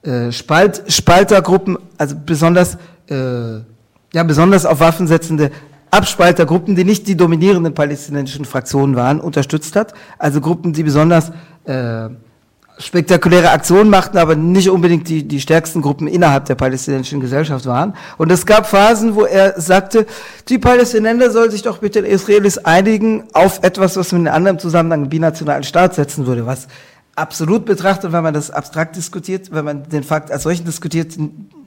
äh, 0.08 0.32
Spalt, 0.32 0.82
Spaltergruppen, 0.88 1.76
also 1.98 2.16
besonders, 2.24 2.78
äh, 3.10 3.58
ja, 4.14 4.22
besonders 4.24 4.64
auf 4.64 4.80
Waffen 4.80 5.06
setzende 5.06 5.50
Abspaltergruppen, 5.90 6.76
die 6.76 6.84
nicht 6.84 7.06
die 7.06 7.16
dominierenden 7.16 7.74
palästinensischen 7.74 8.46
Fraktionen 8.46 8.96
waren, 8.96 9.20
unterstützt 9.20 9.76
hat. 9.76 9.92
Also 10.18 10.40
Gruppen, 10.40 10.72
die 10.72 10.82
besonders 10.82 11.30
äh, 11.64 12.08
spektakuläre 12.78 13.50
Aktionen 13.50 13.90
machten, 13.90 14.18
aber 14.18 14.34
nicht 14.34 14.70
unbedingt 14.70 15.08
die, 15.08 15.26
die 15.28 15.40
stärksten 15.40 15.82
Gruppen 15.82 16.06
innerhalb 16.06 16.46
der 16.46 16.54
palästinensischen 16.54 17.20
Gesellschaft 17.20 17.66
waren. 17.66 17.94
Und 18.16 18.32
es 18.32 18.46
gab 18.46 18.66
Phasen, 18.66 19.14
wo 19.14 19.24
er 19.24 19.60
sagte, 19.60 20.06
die 20.48 20.58
Palästinenser 20.58 21.30
sollen 21.30 21.50
sich 21.50 21.62
doch 21.62 21.82
mit 21.82 21.94
den 21.94 22.04
Israelis 22.04 22.56
einigen 22.56 23.24
auf 23.34 23.62
etwas, 23.62 23.96
was 23.96 24.12
man 24.12 24.22
in 24.22 24.28
einem 24.28 24.36
anderen 24.36 24.58
Zusammenhang 24.58 25.08
binationalen 25.10 25.64
Staat 25.64 25.94
setzen 25.94 26.26
würde, 26.26 26.46
was 26.46 26.68
absolut 27.18 27.64
betrachtet, 27.64 28.12
wenn 28.12 28.22
man 28.22 28.34
das 28.34 28.50
abstrakt 28.50 28.96
diskutiert, 28.96 29.50
wenn 29.52 29.64
man 29.64 29.88
den 29.88 30.04
Fakt 30.04 30.30
als 30.30 30.44
solchen 30.44 30.64
diskutiert, 30.64 31.16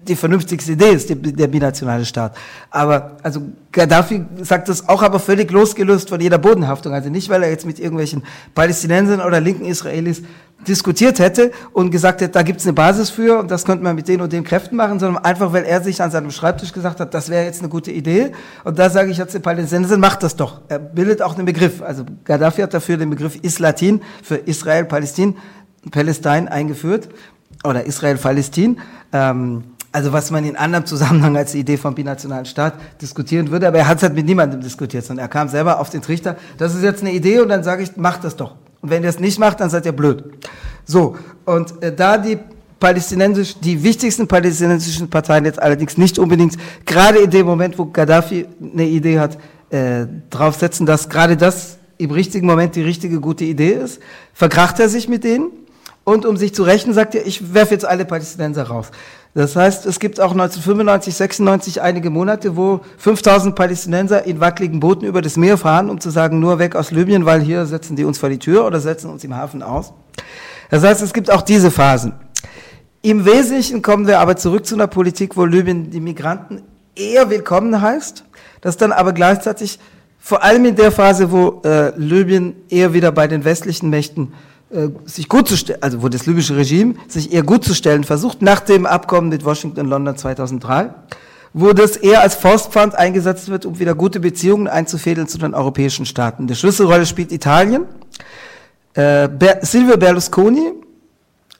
die 0.08 0.16
vernünftigste 0.16 0.72
Idee 0.72 0.92
ist, 0.92 1.10
der, 1.10 1.48
binationale 1.48 2.06
Staat. 2.06 2.36
Aber, 2.70 3.18
also 3.22 3.42
Gaddafi 3.72 4.26
sagt 4.42 4.68
das 4.70 4.90
auch 4.90 5.04
aber 5.04 5.20
völlig 5.20 5.52
losgelöst 5.52 6.10
von 6.10 6.20
jeder 6.20 6.38
Bodenhaftung. 6.38 6.94
Also 6.94 7.10
nicht, 7.10 7.30
weil 7.30 7.44
er 7.44 7.50
jetzt 7.50 7.66
mit 7.66 7.80
irgendwelchen 7.80 8.24
Palästinensern 8.56 9.22
oder 9.22 9.40
linken 9.40 9.66
Israelis 9.66 10.24
diskutiert 10.68 11.20
hätte 11.20 11.52
und 11.74 11.92
gesagt 11.92 12.22
hätte, 12.22 12.34
da 12.34 12.44
gibt's 12.44 12.66
eine 12.66 12.74
Basis 12.74 13.10
für 13.10 13.40
und 13.40 13.50
das 13.50 13.66
könnte 13.66 13.84
man 13.84 13.96
mit 13.96 14.08
den 14.08 14.22
und 14.22 14.32
den 14.32 14.44
Kräften 14.44 14.76
machen, 14.76 15.00
sondern 15.00 15.24
einfach, 15.24 15.54
weil 15.54 15.64
er 15.64 15.82
sich 15.82 16.02
an 16.02 16.12
seinem 16.12 16.32
Schreibtisch 16.32 16.72
gesagt 16.72 17.00
hat, 17.00 17.14
das 17.14 17.30
wäre 17.30 17.46
jetzt 17.46 17.60
eine 17.60 17.70
gute 17.70 17.92
Idee. 17.92 18.32
Und 18.64 18.78
da 18.78 18.90
sage 18.90 19.12
ich 19.12 19.18
jetzt 19.18 19.34
den 19.34 19.42
Palästinensern, 19.42 20.00
macht 20.00 20.24
das 20.24 20.36
doch. 20.36 20.62
Er 20.68 20.80
bildet 20.80 21.22
auch 21.22 21.36
einen 21.36 21.46
Begriff. 21.46 21.82
Also 21.82 22.06
Gaddafi 22.24 22.62
hat 22.62 22.74
dafür 22.74 22.98
den 22.98 23.10
Begriff 23.10 23.38
Islatin 23.42 24.02
für 24.24 24.36
Israel, 24.36 24.86
Palästin, 24.86 25.36
Palästin 25.90 26.48
eingeführt 26.48 27.10
oder 27.64 27.86
Israel-Palästin. 27.86 28.80
Ähm, 29.14 29.64
also 29.92 30.14
was 30.14 30.32
man 30.32 30.46
in 30.46 30.56
anderem 30.56 30.86
Zusammenhang 30.86 31.36
als 31.36 31.52
die 31.52 31.60
Idee 31.60 31.78
vom 31.78 31.96
binationalen 31.96 32.46
Staat 32.46 32.76
diskutieren 33.02 33.52
würde, 33.52 33.68
aber 33.68 33.80
er 33.80 33.88
hat 33.88 33.98
es 33.98 34.04
halt 34.04 34.16
mit 34.16 34.26
niemandem 34.26 34.62
diskutiert, 34.62 35.06
sondern 35.06 35.26
er 35.26 35.30
kam 35.30 35.50
selber 35.50 35.80
auf 35.80 35.90
den 35.90 36.02
Trichter, 36.02 36.38
das 36.58 36.76
ist 36.76 36.84
jetzt 36.84 37.02
eine 37.02 37.12
Idee 37.12 37.40
und 37.40 37.50
dann 37.50 37.64
sage 37.64 37.84
ich, 37.84 37.98
macht 37.98 38.24
das 38.24 38.36
doch. 38.36 38.56
Und 38.82 38.90
wenn 38.90 39.04
ihr 39.04 39.10
es 39.10 39.20
nicht 39.20 39.38
macht, 39.40 39.60
dann 39.60 39.70
seid 39.70 39.86
ihr 39.86 39.92
blöd. 39.92 40.24
So, 40.86 41.16
und 41.46 41.84
äh, 41.84 41.94
da 41.94 42.18
die 42.18 42.40
palästinensisch, 42.80 43.60
die 43.60 43.84
wichtigsten 43.84 44.28
palästinensischen 44.28 45.10
Parteien 45.10 45.46
jetzt 45.46 45.62
allerdings 45.62 45.98
nicht 45.98 46.18
unbedingt, 46.18 46.58
gerade 46.86 47.20
in 47.20 47.30
dem 47.30 47.46
Moment, 47.46 47.78
wo 47.78 47.86
Gaddafi 47.86 48.48
eine 48.62 48.86
Idee 48.86 49.20
hat, 49.20 49.38
äh, 49.70 50.08
draufsetzen, 50.30 50.86
dass 50.86 51.08
gerade 51.08 51.38
das 51.38 51.78
im 51.98 52.12
richtigen 52.12 52.48
Moment 52.48 52.76
die 52.76 52.82
richtige 52.82 53.20
gute 53.20 53.46
Idee 53.46 53.74
ist, 53.74 54.02
verkracht 54.34 54.80
er 54.80 54.90
sich 54.90 55.08
mit 55.08 55.24
denen 55.24 55.52
und 56.04 56.26
um 56.26 56.36
sich 56.36 56.56
zu 56.56 56.64
rächen, 56.64 56.94
sagt 56.94 57.14
er, 57.14 57.26
ich 57.28 57.54
werfe 57.54 57.76
jetzt 57.76 57.86
alle 57.86 58.06
Palästinenser 58.06 58.64
raus. 58.64 58.88
Das 59.34 59.56
heißt, 59.56 59.86
es 59.86 60.00
gibt 60.00 60.20
auch 60.20 60.32
1995, 60.32 61.16
96 61.16 61.82
einige 61.82 62.10
Monate, 62.10 62.58
wo 62.58 62.82
5000 62.98 63.56
Palästinenser 63.56 64.26
in 64.26 64.42
wackeligen 64.42 64.82
Booten 64.82 65.06
über 65.06 65.22
das 65.22 65.38
Meer 65.38 65.58
fahren, 65.58 65.90
um 65.90 66.02
zu 66.02 66.10
sagen, 66.10 66.40
nur 66.40 66.60
weg 66.60 66.76
aus 66.76 66.92
Libyen, 66.92 67.26
weil 67.26 67.42
hier 67.42 67.66
setzen 67.66 67.96
die 67.96 68.04
uns 68.04 68.18
vor 68.18 68.28
die 68.28 68.40
Tür 68.40 68.66
oder 68.66 68.82
setzen 68.82 69.10
uns 69.10 69.24
im 69.24 69.36
Hafen 69.36 69.64
aus. 69.64 69.94
Das 70.70 70.84
heißt, 70.84 71.02
es 71.02 71.14
gibt 71.14 71.32
auch 71.32 71.44
diese 71.44 71.72
Phasen. 71.72 72.14
Im 73.02 73.26
Wesentlichen 73.26 73.82
kommen 73.82 74.06
wir 74.06 74.20
aber 74.20 74.36
zurück 74.36 74.66
zu 74.66 74.76
einer 74.76 74.88
Politik, 74.88 75.38
wo 75.38 75.46
Libyen 75.46 75.90
die 75.90 76.02
Migranten 76.02 76.62
eher 76.96 77.30
willkommen 77.30 77.82
heißt, 77.82 78.26
das 78.60 78.76
dann 78.76 78.92
aber 78.92 79.14
gleichzeitig 79.14 79.80
vor 80.20 80.44
allem 80.44 80.66
in 80.66 80.76
der 80.76 80.92
Phase, 80.92 81.32
wo 81.32 81.62
äh, 81.64 81.98
Libyen 81.98 82.56
eher 82.70 82.94
wieder 82.94 83.12
bei 83.12 83.28
den 83.28 83.44
westlichen 83.44 83.90
Mächten 83.90 84.34
sich 85.06 85.28
gut 85.28 85.48
zu 85.48 85.58
stellen, 85.58 85.82
also 85.82 86.02
wo 86.02 86.10
das 86.10 86.26
libysche 86.26 86.56
Regime 86.56 86.96
sich 87.08 87.34
eher 87.34 87.44
gut 87.44 87.64
zu 87.64 87.74
stellen 87.74 88.04
versucht, 88.04 88.42
nach 88.42 88.62
dem 88.62 88.86
Abkommen 88.86 89.30
mit 89.30 89.44
Washington 89.44 89.82
und 89.82 89.88
London 89.88 90.16
2003, 90.16 90.94
wo 91.54 91.74
das 91.74 91.98
eher 91.98 92.22
als 92.22 92.36
Faustpfand 92.36 92.96
eingesetzt 92.96 93.50
wird, 93.50 93.66
um 93.66 93.80
wieder 93.80 93.96
gute 93.96 94.20
Beziehungen 94.20 94.68
einzufädeln 94.68 95.28
zu 95.28 95.38
den 95.38 95.54
europäischen 95.54 96.06
Staaten. 96.06 96.48
Die 96.48 96.56
Schlüsselrolle 96.56 97.06
spielt 97.06 97.32
Italien. 97.32 97.86
Äh, 98.94 99.28
Ber 99.28 99.60
Silvio 99.62 99.98
Berlusconi, 99.98 100.72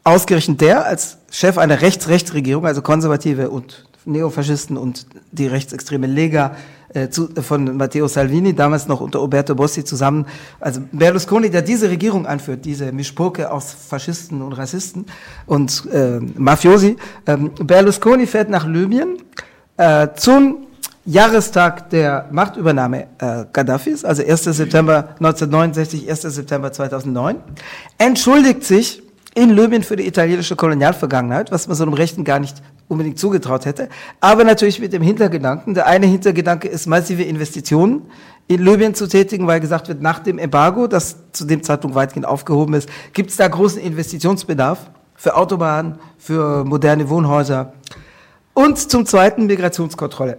ausgerechnet 0.04 0.62
der 0.62 0.86
als 0.86 1.18
Chef 1.30 1.58
einer 1.58 1.82
Rechts-Rechts-Regierung, 1.82 2.66
also 2.66 2.82
Konservative 2.82 3.50
und 3.50 3.86
Neofaschisten 4.06 4.78
und 4.78 5.06
die 5.32 5.48
rechtsextreme 5.48 6.08
Lega 6.08 6.56
äh, 6.94 7.10
zu, 7.10 7.30
von 7.42 7.78
Matteo 7.78 8.08
Salvini, 8.08 8.54
damals 8.54 8.88
noch 8.88 9.02
unter 9.02 9.20
Roberto 9.20 9.56
Bossi 9.56 9.84
zusammen. 9.84 10.26
Also 10.60 10.82
Berlusconi, 10.92 11.50
der 11.50 11.62
diese 11.62 11.90
Regierung 11.90 12.26
anführt, 12.26 12.66
diese 12.66 12.92
Mischpoke 12.92 13.52
aus 13.52 13.74
Faschisten 13.74 14.42
und 14.42 14.54
Rassisten 14.54 15.06
und 15.46 15.84
äh, 15.92 16.20
Mafiosi. 16.20 16.98
Ähm, 17.28 17.52
Berlusconi 17.62 18.26
fährt 18.28 18.50
nach 18.50 18.68
Libyen 18.68 19.18
äh, 19.78 20.10
zum 20.16 20.68
Jahrestag 21.06 21.90
der 21.90 22.28
Machtübernahme 22.32 23.08
äh, 23.18 23.46
Gaddafis, 23.52 24.06
also 24.06 24.24
1. 24.24 24.44
September 24.44 25.16
1969, 25.20 26.10
1. 26.10 26.22
September 26.22 26.72
2009, 26.72 27.38
entschuldigt 27.98 28.64
sich 28.64 29.02
in 29.34 29.50
Libyen 29.50 29.82
für 29.82 29.96
die 29.96 30.06
italienische 30.06 30.56
Kolonialvergangenheit, 30.56 31.52
was 31.52 31.68
man 31.68 31.76
so 31.76 31.84
einem 31.84 31.94
Rechten 31.94 32.24
gar 32.24 32.40
nicht 32.40 32.62
unbedingt 32.92 33.18
zugetraut 33.18 33.66
hätte, 33.66 33.88
aber 34.20 34.44
natürlich 34.44 34.80
mit 34.80 34.92
dem 34.92 35.02
Hintergedanken. 35.02 35.74
Der 35.74 35.88
eine 35.88 36.06
Hintergedanke 36.06 36.68
ist, 36.68 36.88
massive 36.88 37.24
Investitionen 37.24 38.04
in 38.48 38.64
Libyen 38.64 38.94
zu 38.94 39.08
tätigen, 39.08 39.48
weil 39.48 39.62
gesagt 39.62 39.88
wird, 39.88 40.02
nach 40.02 40.20
dem 40.20 40.38
Embargo, 40.38 40.88
das 40.88 41.16
zu 41.32 41.46
dem 41.46 41.64
Zeitpunkt 41.64 41.96
weitgehend 41.96 42.26
aufgehoben 42.26 42.74
ist, 42.74 42.90
gibt 43.14 43.30
es 43.30 43.38
da 43.38 43.48
großen 43.48 43.82
Investitionsbedarf 43.82 44.92
für 45.16 45.36
Autobahnen, 45.38 46.00
für 46.18 46.66
moderne 46.66 47.10
Wohnhäuser 47.10 47.74
und 48.54 48.78
zum 48.78 49.06
zweiten 49.06 49.46
Migrationskontrolle. 49.46 50.38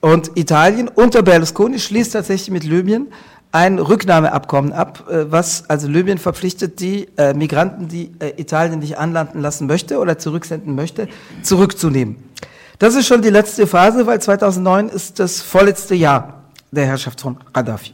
Und 0.00 0.32
Italien 0.36 0.88
unter 0.88 1.22
Berlusconi 1.22 1.78
schließt 1.78 2.12
tatsächlich 2.12 2.50
mit 2.50 2.64
Libyen 2.64 3.08
ein 3.52 3.78
Rücknahmeabkommen 3.78 4.72
ab, 4.72 5.04
äh, 5.10 5.30
was 5.30 5.68
also 5.68 5.88
Libyen 5.88 6.18
verpflichtet, 6.18 6.80
die 6.80 7.08
äh, 7.16 7.34
Migranten, 7.34 7.88
die 7.88 8.12
äh, 8.18 8.40
Italien 8.40 8.80
nicht 8.80 8.98
anlanden 8.98 9.40
lassen 9.40 9.66
möchte 9.66 9.98
oder 9.98 10.18
zurücksenden 10.18 10.74
möchte, 10.74 11.08
zurückzunehmen. 11.42 12.16
Das 12.78 12.94
ist 12.94 13.06
schon 13.06 13.22
die 13.22 13.30
letzte 13.30 13.66
Phase, 13.66 14.06
weil 14.06 14.20
2009 14.20 14.88
ist 14.90 15.18
das 15.18 15.40
vorletzte 15.40 15.94
Jahr 15.94 16.44
der 16.70 16.86
Herrschaft 16.86 17.20
von 17.20 17.38
Gaddafi. 17.52 17.92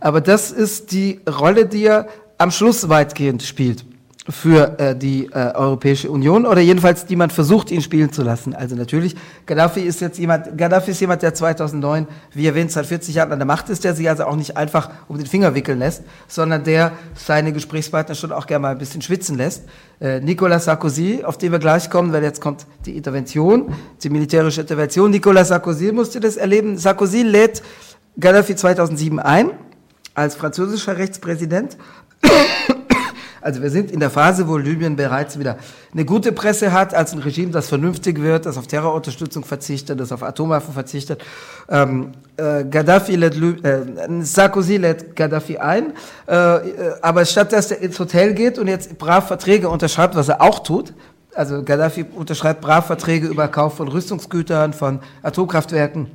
Aber 0.00 0.20
das 0.20 0.50
ist 0.50 0.92
die 0.92 1.20
Rolle, 1.28 1.66
die 1.66 1.84
er 1.84 2.08
am 2.38 2.50
Schluss 2.50 2.88
weitgehend 2.88 3.42
spielt 3.42 3.84
für 4.28 4.78
äh, 4.78 4.94
die 4.96 5.26
äh, 5.26 5.54
Europäische 5.54 6.10
Union 6.10 6.44
oder 6.44 6.60
jedenfalls 6.60 7.06
die 7.06 7.16
man 7.16 7.30
versucht, 7.30 7.70
ihn 7.70 7.80
spielen 7.80 8.12
zu 8.12 8.22
lassen. 8.22 8.54
Also 8.54 8.76
natürlich, 8.76 9.16
Gaddafi 9.46 9.80
ist 9.80 10.00
jetzt 10.00 10.18
jemand, 10.18 10.58
Gaddafi 10.58 10.90
ist 10.90 11.00
jemand, 11.00 11.22
der 11.22 11.32
2009, 11.32 12.06
wie 12.34 12.46
erwähnt, 12.46 12.70
seit 12.70 12.86
40 12.86 13.14
Jahren 13.14 13.32
an 13.32 13.38
der 13.38 13.46
Macht 13.46 13.70
ist, 13.70 13.84
der 13.84 13.94
sich 13.94 14.08
also 14.08 14.24
auch 14.24 14.36
nicht 14.36 14.56
einfach 14.56 14.90
um 15.08 15.16
den 15.16 15.26
Finger 15.26 15.54
wickeln 15.54 15.78
lässt, 15.78 16.02
sondern 16.26 16.62
der 16.64 16.92
seine 17.14 17.52
Gesprächspartner 17.52 18.14
schon 18.14 18.32
auch 18.32 18.46
gerne 18.46 18.62
mal 18.62 18.72
ein 18.72 18.78
bisschen 18.78 19.00
schwitzen 19.00 19.36
lässt. 19.38 19.64
Äh, 20.00 20.20
Nicolas 20.20 20.66
Sarkozy, 20.66 21.24
auf 21.24 21.38
den 21.38 21.52
wir 21.52 21.58
gleich 21.58 21.88
kommen, 21.88 22.12
weil 22.12 22.22
jetzt 22.22 22.40
kommt 22.40 22.66
die 22.84 22.96
Intervention, 22.96 23.72
die 24.02 24.10
militärische 24.10 24.60
Intervention. 24.60 25.10
Nicolas 25.10 25.48
Sarkozy 25.48 25.90
musste 25.92 26.20
das 26.20 26.36
erleben. 26.36 26.76
Sarkozy 26.76 27.22
lädt 27.22 27.62
Gaddafi 28.20 28.54
2007 28.54 29.20
ein 29.20 29.52
als 30.14 30.34
französischer 30.34 30.98
Rechtspräsident 30.98 31.78
also 33.40 33.62
wir 33.62 33.70
sind 33.70 33.90
in 33.90 34.00
der 34.00 34.10
Phase, 34.10 34.48
wo 34.48 34.56
Libyen 34.56 34.96
bereits 34.96 35.38
wieder 35.38 35.58
eine 35.92 36.04
gute 36.04 36.32
Presse 36.32 36.72
hat, 36.72 36.94
als 36.94 37.12
ein 37.12 37.20
Regime, 37.20 37.50
das 37.52 37.68
vernünftig 37.68 38.20
wird, 38.20 38.46
das 38.46 38.56
auf 38.56 38.66
Terrorunterstützung 38.66 39.44
verzichtet, 39.44 40.00
das 40.00 40.12
auf 40.12 40.22
Atomwaffen 40.22 40.74
verzichtet. 40.74 41.22
Ähm, 41.68 42.12
äh, 42.36 42.64
Gaddafi 42.64 43.16
lädt, 43.16 43.36
äh, 43.64 43.82
Sarkozy 44.20 44.76
lädt 44.76 45.16
Gaddafi 45.16 45.58
ein, 45.58 45.92
äh, 46.26 46.32
aber 47.02 47.24
statt 47.24 47.52
dass 47.52 47.70
er 47.70 47.80
ins 47.80 47.98
Hotel 47.98 48.34
geht 48.34 48.58
und 48.58 48.68
jetzt 48.68 48.98
brav 48.98 49.26
Verträge 49.28 49.68
unterschreibt, 49.68 50.14
was 50.16 50.28
er 50.28 50.40
auch 50.42 50.60
tut, 50.60 50.92
also 51.34 51.62
Gaddafi 51.62 52.04
unterschreibt 52.14 52.60
brav 52.60 52.86
Verträge 52.86 53.28
über 53.28 53.48
Kauf 53.48 53.76
von 53.76 53.88
Rüstungsgütern, 53.88 54.72
von 54.72 55.00
Atomkraftwerken, 55.22 56.08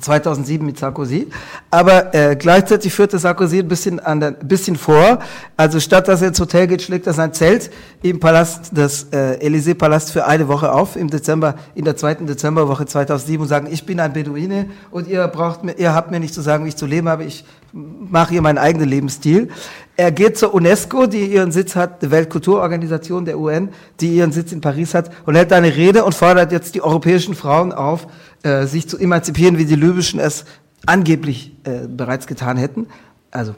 2007 0.00 0.64
mit 0.66 0.78
Sarkozy. 0.78 1.28
Aber 1.70 2.14
äh, 2.14 2.36
gleichzeitig 2.36 2.92
führte 2.92 3.18
Sarkozy 3.18 3.60
ein 3.60 3.68
bisschen, 3.68 4.00
an 4.00 4.20
der, 4.20 4.32
bisschen 4.32 4.76
vor. 4.76 5.20
Also 5.56 5.80
statt 5.80 6.08
dass 6.08 6.22
er 6.22 6.28
ins 6.28 6.40
Hotel 6.40 6.66
geht, 6.66 6.82
schlägt 6.82 7.06
er 7.06 7.12
sein 7.12 7.32
Zelt 7.32 7.70
im 8.02 8.20
Palast, 8.20 8.70
das 8.72 9.06
äh, 9.12 9.38
Élysée-Palast 9.46 10.12
für 10.12 10.26
eine 10.26 10.48
Woche 10.48 10.72
auf, 10.72 10.96
im 10.96 11.10
Dezember, 11.10 11.54
in 11.74 11.84
der 11.84 11.96
zweiten 11.96 12.26
Dezemberwoche 12.26 12.86
2007 12.86 13.42
und 13.42 13.48
sagen, 13.48 13.68
ich 13.70 13.86
bin 13.86 14.00
ein 14.00 14.12
Beduine 14.12 14.66
und 14.90 15.06
ihr 15.06 15.26
braucht 15.28 15.64
mir, 15.64 15.72
ihr 15.78 15.94
habt 15.94 16.10
mir 16.10 16.20
nicht 16.20 16.34
zu 16.34 16.40
sagen, 16.40 16.64
wie 16.64 16.70
ich 16.70 16.76
zu 16.76 16.86
leben 16.86 17.08
habe, 17.08 17.24
ich 17.24 17.44
mache 17.72 18.30
hier 18.30 18.42
meinen 18.42 18.58
eigenen 18.58 18.88
Lebensstil. 18.88 19.48
Er 19.96 20.10
geht 20.10 20.36
zur 20.36 20.52
UNESCO, 20.54 21.06
die 21.06 21.26
ihren 21.26 21.52
Sitz 21.52 21.76
hat, 21.76 22.02
die 22.02 22.10
Weltkulturorganisation 22.10 23.24
der 23.24 23.38
UN, 23.38 23.68
die 24.00 24.16
ihren 24.16 24.32
Sitz 24.32 24.50
in 24.50 24.60
Paris 24.60 24.92
hat, 24.92 25.10
und 25.24 25.36
hält 25.36 25.52
eine 25.52 25.74
Rede 25.74 26.04
und 26.04 26.14
fordert 26.14 26.50
jetzt 26.50 26.74
die 26.74 26.82
europäischen 26.82 27.34
Frauen 27.34 27.72
auf, 27.72 28.08
äh, 28.42 28.66
sich 28.66 28.88
zu 28.88 28.98
emanzipieren, 28.98 29.56
wie 29.56 29.66
die 29.66 29.76
libyschen 29.76 30.18
es 30.18 30.44
angeblich 30.84 31.52
äh, 31.64 31.86
bereits 31.86 32.26
getan 32.26 32.56
hätten. 32.56 32.88
Also, 33.30 33.52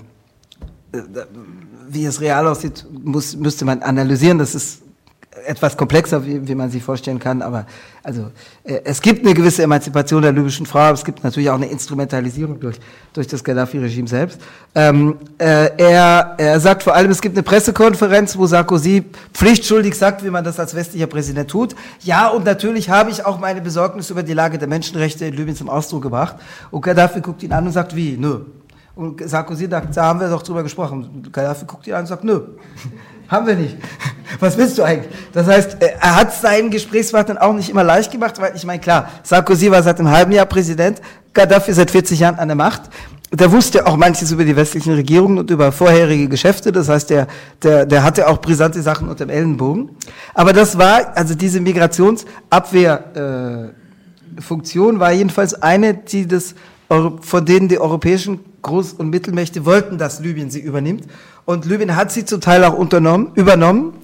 äh, 0.93 0.99
wie 1.89 2.05
es 2.05 2.21
real 2.21 2.47
aussieht, 2.47 2.85
muss, 2.91 3.35
müsste 3.37 3.65
man 3.65 3.83
analysieren. 3.83 4.39
Das 4.39 4.55
ist 4.55 4.83
etwas 5.45 5.77
komplexer, 5.77 6.25
wie, 6.25 6.47
wie 6.47 6.55
man 6.55 6.71
sich 6.71 6.83
vorstellen 6.83 7.19
kann, 7.19 7.43
aber 7.43 7.67
also 8.03 8.31
äh, 8.65 8.81
es 8.85 9.01
gibt 9.01 9.25
eine 9.25 9.35
gewisse 9.35 9.63
Emanzipation 9.63 10.23
der 10.23 10.33
libyschen 10.33 10.67
Frau, 10.67 10.81
aber 10.81 10.95
es 10.95 11.05
gibt 11.05 11.23
natürlich 11.25 11.51
auch 11.51 11.57
eine 11.57 11.67
Instrumentalisierung 11.67 12.61
durch, 12.61 12.79
durch 13.13 13.27
das 13.27 13.43
Gaddafi-Regime 13.43 14.09
selbst. 14.09 14.41
Ähm, 14.75 15.17
äh, 15.39 15.71
er, 15.77 16.35
er 16.39 16.61
sagt 16.61 16.83
vor 16.83 16.95
allem, 16.95 17.11
es 17.11 17.21
gibt 17.21 17.37
eine 17.37 17.43
Pressekonferenz, 17.43 18.37
wo 18.37 18.47
Sarkozy 18.47 19.05
pflichtschuldig 19.33 19.95
sagt, 19.95 20.25
wie 20.25 20.31
man 20.31 20.45
das 20.45 20.59
als 20.61 20.75
westlicher 20.75 21.07
Präsident 21.07 21.51
tut. 21.51 21.75
Ja, 22.03 22.29
und 22.29 22.45
natürlich 22.45 22.91
habe 22.91 23.11
ich 23.11 23.25
auch 23.25 23.39
meine 23.39 23.61
Besorgnis 23.61 24.11
über 24.11 24.23
die 24.23 24.35
Lage 24.35 24.59
der 24.59 24.69
Menschenrechte 24.69 25.27
in 25.27 25.35
Libyen 25.35 25.57
zum 25.57 25.69
Ausdruck 25.69 26.03
gebracht. 26.03 26.37
Und 26.71 26.83
Gaddafi 26.83 27.21
guckt 27.21 27.43
ihn 27.43 27.53
an 27.53 27.67
und 27.67 27.73
sagt, 27.73 27.95
wie? 27.97 28.17
Nö. 28.17 28.41
Und 28.95 29.29
Sarkozy 29.29 29.69
sagt, 29.69 29.97
da 29.97 30.07
haben 30.07 30.21
wir 30.21 30.29
doch 30.29 30.43
drüber 30.43 30.63
gesprochen. 30.63 31.29
Gaddafi 31.31 31.67
guckt 31.67 31.87
ihn 31.87 31.93
an 31.93 32.01
und 32.01 32.07
sagt, 32.07 32.25
nö. 32.25 32.41
Haben 33.29 33.47
wir 33.47 33.57
nicht. 33.57 33.77
Was 34.41 34.57
willst 34.57 34.79
du 34.79 34.83
eigentlich? 34.83 35.13
Das 35.33 35.47
heißt, 35.47 35.83
äh, 35.83 35.91
er 36.01 36.17
hat 36.17 36.35
seinen 36.35 36.71
Gesprächspartnern 36.71 37.39
auch 37.39 37.55
nicht 37.55 37.69
immer 37.69 37.85
leicht 37.85 38.13
gemacht, 38.13 38.41
weil 38.41 38.55
ich 38.55 38.65
meine, 38.65 38.81
klar, 38.81 39.09
Sarkozy 39.23 39.71
war 39.71 39.83
seit 39.83 39.99
einem 39.99 40.11
halben 40.11 40.33
Jahr 40.33 40.47
Präsident, 40.47 41.01
Gaddafi 41.33 41.73
seit 41.73 41.91
40 41.91 42.21
Jahren 42.21 42.39
an 42.39 42.49
der 42.49 42.57
Macht. 42.57 42.83
Der 43.33 43.51
wusste 43.51 43.87
auch 43.87 43.97
manches 43.97 44.31
über 44.31 44.45
die 44.45 44.55
westlichen 44.55 44.95
Regierungen 44.95 45.39
und 45.39 45.51
über 45.51 45.73
vorherige 45.73 46.29
Geschäfte. 46.29 46.71
Das 46.71 46.89
heißt, 46.89 47.11
der, 47.11 47.27
der, 47.63 47.85
der 47.85 48.05
hatte 48.05 48.29
auch 48.29 48.41
brisante 48.41 48.81
Sachen 48.83 49.09
unter 49.09 49.27
dem 49.27 49.31
Ellenbogen. 49.31 49.91
Aber 50.33 50.53
das 50.53 50.79
war, 50.79 51.17
also 51.17 51.35
diese 51.35 51.61
Migrationsabwehrfunktion 51.61 53.75
äh, 54.37 54.41
Funktion 54.41 55.01
war 55.01 55.13
jedenfalls 55.13 55.61
eine, 55.61 55.95
die 55.95 56.27
das, 56.27 56.55
von 56.89 57.45
denen 57.45 57.69
die 57.69 57.81
europäischen 57.81 58.41
Groß- 58.63 58.97
und 58.97 59.11
Mittelmächte 59.11 59.65
wollten, 59.65 59.99
dass 59.99 60.21
Libyen 60.21 60.51
sie 60.51 60.61
übernimmt. 60.61 61.05
Und 61.45 61.65
Libyen 61.65 61.97
hat 61.97 62.13
sie 62.13 62.25
zum 62.25 62.41
Teil 62.41 62.65
auch 62.65 62.75
unternommen, 62.75 63.33
übernommen, 63.35 63.95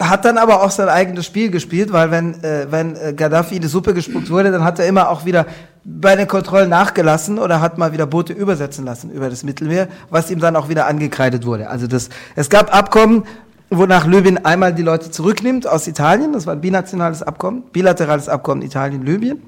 hat 0.00 0.24
dann 0.24 0.36
aber 0.36 0.62
auch 0.62 0.70
sein 0.70 0.88
eigenes 0.88 1.24
Spiel 1.24 1.50
gespielt, 1.50 1.92
weil 1.92 2.10
wenn, 2.10 2.42
äh, 2.44 2.66
wenn 2.70 2.96
äh, 2.96 3.14
Gaddafi 3.14 3.56
in 3.56 3.62
die 3.62 3.68
Suppe 3.68 3.94
gespuckt 3.94 4.28
wurde, 4.28 4.50
dann 4.52 4.62
hat 4.62 4.78
er 4.78 4.86
immer 4.86 5.08
auch 5.08 5.24
wieder 5.24 5.46
bei 5.84 6.16
den 6.16 6.28
Kontrollen 6.28 6.68
nachgelassen 6.68 7.38
oder 7.38 7.60
hat 7.60 7.78
mal 7.78 7.92
wieder 7.92 8.06
Boote 8.06 8.32
übersetzen 8.32 8.84
lassen 8.84 9.10
über 9.10 9.30
das 9.30 9.42
Mittelmeer, 9.42 9.88
was 10.10 10.30
ihm 10.30 10.40
dann 10.40 10.54
auch 10.56 10.68
wieder 10.68 10.86
angekreidet 10.86 11.46
wurde. 11.46 11.70
Also 11.70 11.86
das, 11.86 12.10
es 12.34 12.50
gab 12.50 12.76
Abkommen, 12.76 13.24
wonach 13.70 14.06
Libyen 14.06 14.44
einmal 14.44 14.74
die 14.74 14.82
Leute 14.82 15.10
zurücknimmt 15.10 15.66
aus 15.66 15.86
Italien, 15.86 16.32
das 16.32 16.46
war 16.46 16.54
ein 16.54 16.60
binationales 16.60 17.22
Abkommen, 17.22 17.62
bilaterales 17.72 18.28
Abkommen 18.28 18.62
Italien-Libyen. 18.62 19.40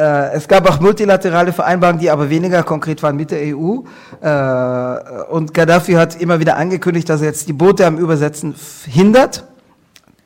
Äh, 0.00 0.32
es 0.32 0.48
gab 0.48 0.66
auch 0.68 0.80
multilaterale 0.80 1.52
Vereinbarungen, 1.52 2.00
die 2.00 2.10
aber 2.10 2.30
weniger 2.30 2.62
konkret 2.62 3.02
waren 3.02 3.16
mit 3.16 3.30
der 3.30 3.54
EU. 3.54 3.80
Äh, 4.22 5.30
und 5.30 5.52
Gaddafi 5.52 5.92
hat 5.92 6.18
immer 6.18 6.40
wieder 6.40 6.56
angekündigt, 6.56 7.06
dass 7.10 7.20
er 7.20 7.26
jetzt 7.26 7.48
die 7.48 7.52
Boote 7.52 7.84
am 7.84 7.98
Übersetzen 7.98 8.54
hindert. 8.86 9.44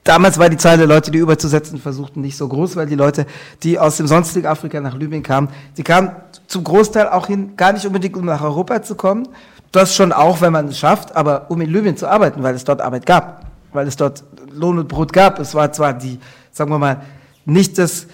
Damals 0.04 0.38
war 0.38 0.48
die 0.48 0.58
Zahl 0.58 0.78
der 0.78 0.86
Leute, 0.86 1.10
die 1.10 1.18
überzusetzen 1.18 1.80
versuchten, 1.80 2.20
nicht 2.20 2.36
so 2.36 2.46
groß, 2.46 2.76
weil 2.76 2.86
die 2.86 2.94
Leute, 2.94 3.26
die 3.64 3.76
aus 3.78 3.96
dem 3.96 4.06
sonstigen 4.06 4.46
Afrika 4.46 4.80
nach 4.80 4.94
Libyen 4.94 5.24
kamen, 5.24 5.48
die 5.76 5.82
kamen 5.82 6.12
zum 6.46 6.62
Großteil 6.62 7.08
auch 7.08 7.26
hin, 7.26 7.56
gar 7.56 7.72
nicht 7.72 7.86
unbedingt, 7.86 8.16
um 8.16 8.26
nach 8.26 8.42
Europa 8.42 8.82
zu 8.82 8.94
kommen. 8.94 9.26
Das 9.72 9.96
schon 9.96 10.12
auch, 10.12 10.40
wenn 10.40 10.52
man 10.52 10.68
es 10.68 10.78
schafft, 10.78 11.16
aber 11.16 11.46
um 11.50 11.60
in 11.62 11.70
Libyen 11.70 11.96
zu 11.96 12.06
arbeiten, 12.06 12.44
weil 12.44 12.54
es 12.54 12.62
dort 12.62 12.80
Arbeit 12.80 13.06
gab, 13.06 13.46
weil 13.72 13.88
es 13.88 13.96
dort 13.96 14.22
Lohn 14.52 14.78
und 14.78 14.86
Brot 14.86 15.12
gab. 15.12 15.40
Es 15.40 15.52
war 15.52 15.72
zwar 15.72 15.94
die, 15.94 16.20
sagen 16.52 16.70
wir 16.70 16.78
mal, 16.78 17.00
nicht 17.46 17.78
das, 17.78 18.06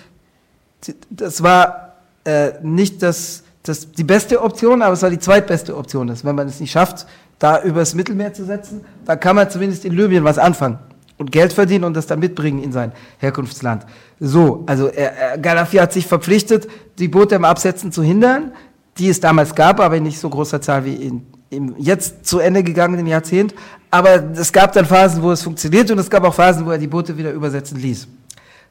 das 1.11 1.43
war 1.43 1.97
äh, 2.25 2.53
nicht 2.63 3.03
das, 3.03 3.43
das, 3.63 3.93
die 3.93 4.05
beste 4.05 4.43
Option, 4.43 4.83
aber 4.83 4.95
es 4.95 5.03
war 5.03 5.11
die 5.11 5.19
zweitbeste 5.19 5.77
Option. 5.77 6.07
Dass, 6.07 6.25
wenn 6.25 6.35
man 6.35 6.49
es 6.49 6.61
nicht 6.61 6.71
schafft, 6.71 7.07
da 7.39 7.63
übers 7.63 7.95
Mittelmeer 7.95 8.33
zu 8.33 8.45
setzen, 8.45 8.83
dann 9.05 9.19
kann 9.19 9.37
man 9.37 9.51
zumindest 9.51 9.85
in 9.85 9.95
Libyen 9.95 10.25
was 10.25 10.39
anfangen 10.39 10.79
und 11.21 11.33
Geld 11.33 11.53
verdienen 11.53 11.85
und 11.85 11.95
das 11.95 12.07
dann 12.07 12.19
mitbringen 12.19 12.63
in 12.63 12.73
sein 12.73 12.93
Herkunftsland. 13.19 13.85
So, 14.21 14.65
also 14.67 14.89
er, 14.89 15.17
er, 15.17 15.39
Gaddafi 15.39 15.77
hat 15.77 15.93
sich 15.93 16.07
verpflichtet, 16.07 16.69
die 16.99 17.09
Boote 17.09 17.35
im 17.35 17.45
Absetzen 17.45 17.93
zu 17.93 18.03
hindern, 18.03 18.53
die 18.99 19.09
es 19.09 19.21
damals 19.21 19.55
gab, 19.55 19.81
aber 19.81 19.97
in 19.97 20.05
nicht 20.05 20.19
so 20.19 20.29
großer 20.29 20.61
Zahl 20.61 20.85
wie 20.85 20.95
in, 20.95 21.27
im 21.51 21.75
jetzt 21.79 22.27
zu 22.27 22.39
Ende 22.39 22.63
gegangenen 22.63 23.07
Jahrzehnt. 23.07 23.55
Aber 23.91 24.23
es 24.33 24.53
gab 24.53 24.73
dann 24.73 24.87
Phasen, 24.87 25.23
wo 25.23 25.33
es 25.33 25.43
funktioniert 25.43 25.91
und 25.91 25.99
es 25.99 26.09
gab 26.09 26.25
auch 26.25 26.35
Phasen, 26.35 26.65
wo 26.65 26.71
er 26.71 26.79
die 26.79 26.87
Boote 26.87 27.17
wieder 27.17 27.33
übersetzen 27.33 27.79
ließ. 27.79 28.09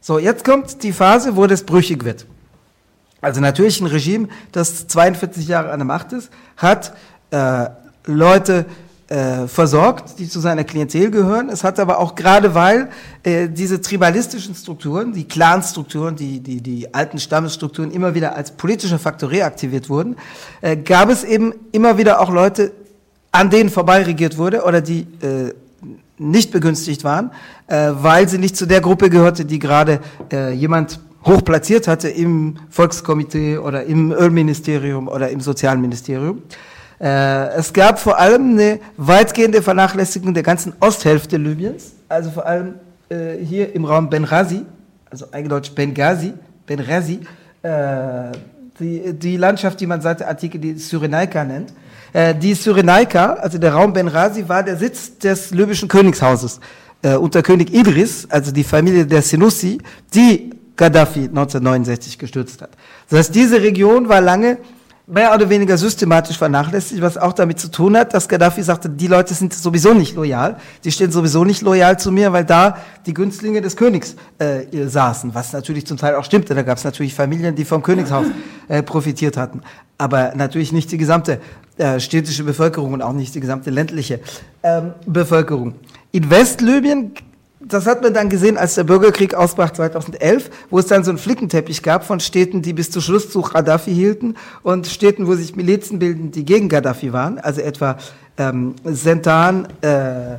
So, 0.01 0.17
jetzt 0.19 0.45
kommt 0.45 0.83
die 0.83 0.93
Phase, 0.93 1.35
wo 1.35 1.45
das 1.47 1.63
brüchig 1.63 2.05
wird. 2.05 2.25
Also 3.21 3.41
natürlich 3.41 3.81
ein 3.81 3.87
Regime, 3.87 4.29
das 4.51 4.87
42 4.87 5.47
Jahre 5.47 5.71
an 5.71 5.79
der 5.79 5.85
Macht 5.85 6.13
ist, 6.13 6.29
hat 6.55 6.93
äh, 7.31 7.65
Leute 8.05 8.65
äh, 9.09 9.47
versorgt, 9.47 10.19
die 10.19 10.29
zu 10.29 10.39
seiner 10.39 10.63
Klientel 10.63 11.11
gehören. 11.11 11.49
Es 11.49 11.63
hat 11.63 11.79
aber 11.79 11.99
auch 11.99 12.15
gerade 12.15 12.53
weil 12.53 12.89
äh, 13.23 13.49
diese 13.49 13.81
tribalistischen 13.81 14.55
Strukturen, 14.55 15.11
die 15.13 15.27
Clanstrukturen, 15.27 16.15
die, 16.15 16.39
die, 16.39 16.61
die 16.61 16.93
alten 16.93 17.19
Stammesstrukturen 17.19 17.91
immer 17.91 18.15
wieder 18.15 18.35
als 18.35 18.51
politischer 18.51 18.99
Faktor 18.99 19.31
reaktiviert 19.31 19.89
wurden, 19.89 20.15
äh, 20.61 20.77
gab 20.77 21.09
es 21.09 21.23
eben 21.23 21.53
immer 21.71 21.97
wieder 21.97 22.21
auch 22.21 22.29
Leute, 22.29 22.71
an 23.31 23.49
denen 23.49 23.69
vorbei 23.69 24.03
regiert 24.03 24.37
wurde 24.37 24.63
oder 24.63 24.79
die 24.79 25.07
äh, 25.21 25.53
nicht 26.19 26.51
begünstigt 26.51 27.03
waren, 27.03 27.31
äh, 27.67 27.91
weil 27.93 28.27
sie 28.27 28.37
nicht 28.37 28.55
zu 28.55 28.65
der 28.65 28.81
Gruppe 28.81 29.09
gehörte, 29.09 29.45
die 29.45 29.59
gerade 29.59 29.99
äh, 30.31 30.53
jemand 30.53 30.99
hoch 31.25 31.43
platziert 31.43 31.87
hatte 31.87 32.09
im 32.09 32.57
Volkskomitee 32.69 33.57
oder 33.57 33.83
im 33.83 34.11
Ölministerium 34.11 35.07
oder 35.07 35.29
im 35.29 35.41
Sozialministerium. 35.41 36.43
Äh, 36.99 37.49
es 37.55 37.71
gab 37.73 37.99
vor 37.99 38.19
allem 38.19 38.51
eine 38.51 38.79
weitgehende 38.97 39.61
Vernachlässigung 39.61 40.33
der 40.33 40.43
ganzen 40.43 40.73
Osthälfte 40.79 41.37
Libyens, 41.37 41.93
also 42.09 42.29
vor 42.29 42.45
allem 42.45 42.75
äh, 43.09 43.37
hier 43.43 43.73
im 43.73 43.85
Raum 43.85 44.09
Benghazi, 44.09 44.65
also 45.09 45.25
eingedeutscht 45.31 45.75
Benghazi, 45.75 46.33
Benghazi, 46.65 47.21
äh, 47.63 48.31
die, 48.79 49.13
die 49.13 49.37
Landschaft, 49.37 49.79
die 49.79 49.87
man 49.87 50.01
seit 50.01 50.19
der 50.21 50.29
Antike 50.29 50.59
die 50.59 50.75
Cyrenaika 50.75 51.43
nennt. 51.43 51.73
Äh, 52.13 52.35
die 52.35 52.53
Cyrenaika, 52.53 53.33
also 53.33 53.57
der 53.57 53.73
Raum 53.73 53.93
Benghazi, 53.93 54.47
war 54.47 54.63
der 54.63 54.77
Sitz 54.77 55.17
des 55.17 55.51
libyschen 55.51 55.87
Königshauses. 55.87 56.59
Äh, 57.01 57.15
unter 57.15 57.41
König 57.41 57.73
Idris, 57.73 58.27
also 58.29 58.51
die 58.51 58.63
Familie 58.63 59.05
der 59.05 59.21
Senussi, 59.21 59.77
die 60.13 60.49
Gaddafi 60.75 61.25
1969 61.25 62.17
gestürzt 62.17 62.61
hat. 62.61 62.71
Das 63.09 63.19
heißt, 63.19 63.35
diese 63.35 63.61
Region 63.61 64.09
war 64.09 64.21
lange 64.21 64.57
mehr 65.09 65.33
oder 65.33 65.49
weniger 65.49 65.77
systematisch 65.77 66.37
vernachlässigt, 66.37 67.01
was 67.01 67.17
auch 67.17 67.33
damit 67.33 67.59
zu 67.59 67.69
tun 67.69 67.97
hat, 67.97 68.13
dass 68.13 68.29
Gaddafi 68.29 68.61
sagte, 68.61 68.89
die 68.89 69.07
Leute 69.07 69.33
sind 69.33 69.53
sowieso 69.53 69.93
nicht 69.93 70.15
loyal, 70.15 70.57
die 70.83 70.91
stehen 70.91 71.11
sowieso 71.11 71.43
nicht 71.43 71.61
loyal 71.63 71.97
zu 71.97 72.11
mir, 72.11 72.31
weil 72.31 72.45
da 72.45 72.77
die 73.05 73.13
Günstlinge 73.13 73.61
des 73.61 73.75
Königs 73.75 74.15
äh, 74.37 74.65
saßen, 74.87 75.33
was 75.33 75.51
natürlich 75.51 75.87
zum 75.87 75.97
Teil 75.97 76.15
auch 76.15 76.23
stimmte. 76.23 76.53
Da 76.53 76.61
gab 76.61 76.77
es 76.77 76.83
natürlich 76.83 77.15
Familien, 77.15 77.55
die 77.55 77.65
vom 77.65 77.81
Königshaus 77.81 78.27
äh, 78.67 78.83
profitiert 78.83 79.35
hatten, 79.35 79.61
aber 79.97 80.33
natürlich 80.35 80.71
nicht 80.71 80.91
die 80.91 80.97
gesamte 80.97 81.39
äh, 81.79 81.99
städtische 81.99 82.43
Bevölkerung 82.43 82.93
und 82.93 83.01
auch 83.01 83.13
nicht 83.13 83.33
die 83.33 83.39
gesamte 83.39 83.69
ländliche 83.69 84.19
ähm, 84.63 84.93
Bevölkerung. 85.05 85.75
In 86.11 86.29
Westlibyen 86.29 87.13
das 87.61 87.85
hat 87.85 88.01
man 88.01 88.13
dann 88.13 88.29
gesehen, 88.29 88.57
als 88.57 88.75
der 88.75 88.85
Bürgerkrieg 88.85 89.33
ausbrach 89.33 89.71
2011, 89.71 90.49
wo 90.69 90.79
es 90.79 90.87
dann 90.87 91.03
so 91.03 91.11
einen 91.11 91.17
Flickenteppich 91.17 91.83
gab 91.83 92.05
von 92.05 92.19
Städten, 92.19 92.61
die 92.61 92.73
bis 92.73 92.89
zum 92.89 93.01
Schluss 93.01 93.29
zu 93.29 93.41
Gaddafi 93.41 93.93
hielten 93.93 94.35
und 94.63 94.87
Städten, 94.87 95.27
wo 95.27 95.35
sich 95.35 95.55
Milizen 95.55 95.99
bilden, 95.99 96.31
die 96.31 96.45
gegen 96.45 96.69
Gaddafi 96.69 97.11
waren, 97.11 97.37
also 97.37 97.59
etwa 97.61 97.97
ähm, 98.37 98.75
Sentan, 98.85 99.67
äh, 99.81 100.33
äh 100.33 100.37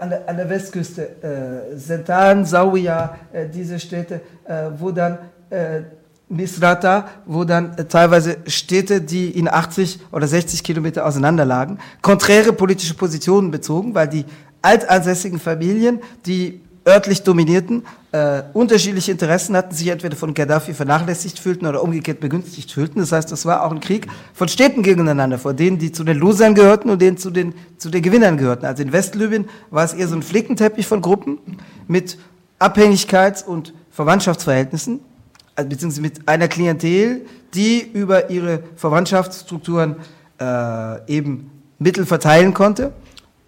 an, 0.00 0.10
der, 0.10 0.28
an 0.28 0.36
der 0.36 0.50
Westküste, 0.50 1.22
äh, 1.22 1.76
Sentan, 1.76 2.44
Zawiya, 2.44 3.16
äh, 3.32 3.48
diese 3.48 3.78
Städte, 3.78 4.20
äh, 4.44 4.64
wo 4.78 4.90
dann 4.90 5.18
äh, 5.48 5.80
Misrata, 6.28 7.08
wo 7.26 7.44
dann 7.44 7.74
äh, 7.78 7.84
teilweise 7.86 8.38
Städte, 8.46 9.00
die 9.00 9.30
in 9.30 9.48
80 9.48 10.00
oder 10.12 10.26
60 10.26 10.62
Kilometer 10.62 11.06
auseinander 11.06 11.44
lagen, 11.44 11.78
konträre 12.02 12.52
politische 12.52 12.94
Positionen 12.94 13.50
bezogen, 13.50 13.94
weil 13.94 14.08
die 14.08 14.24
altansässigen 14.60 15.38
Familien, 15.38 16.00
die 16.26 16.60
örtlich 16.86 17.22
dominierten, 17.22 17.84
äh, 18.12 18.42
unterschiedliche 18.54 19.12
Interessen 19.12 19.56
hatten, 19.56 19.74
sich 19.74 19.88
entweder 19.88 20.16
von 20.16 20.32
Gaddafi 20.32 20.72
vernachlässigt 20.72 21.38
fühlten 21.38 21.66
oder 21.66 21.82
umgekehrt 21.82 22.20
begünstigt 22.20 22.72
fühlten. 22.72 23.00
Das 23.00 23.12
heißt, 23.12 23.30
das 23.30 23.44
war 23.44 23.64
auch 23.64 23.70
ein 23.70 23.80
Krieg 23.80 24.06
von 24.32 24.48
Städten 24.48 24.82
gegeneinander, 24.82 25.38
vor 25.38 25.52
denen, 25.52 25.78
die 25.78 25.92
zu 25.92 26.04
den 26.04 26.16
Losern 26.16 26.54
gehörten 26.54 26.88
und 26.88 27.02
denen 27.02 27.18
zu 27.18 27.30
den, 27.30 27.54
zu 27.76 27.90
den 27.90 28.02
Gewinnern 28.02 28.38
gehörten. 28.38 28.64
Also 28.64 28.82
in 28.82 28.92
Westlibyen 28.92 29.48
war 29.70 29.84
es 29.84 29.92
eher 29.92 30.08
so 30.08 30.16
ein 30.16 30.22
Flickenteppich 30.22 30.86
von 30.86 31.02
Gruppen 31.02 31.38
mit 31.86 32.18
Abhängigkeits- 32.58 33.44
und 33.44 33.74
Verwandtschaftsverhältnissen, 33.90 35.00
beziehungsweise 35.64 36.02
mit 36.02 36.28
einer 36.28 36.48
Klientel, 36.48 37.22
die 37.54 37.80
über 37.80 38.30
ihre 38.30 38.62
Verwandtschaftsstrukturen 38.76 39.96
äh, 40.40 41.12
eben 41.12 41.50
Mittel 41.78 42.06
verteilen 42.06 42.54
konnte 42.54 42.92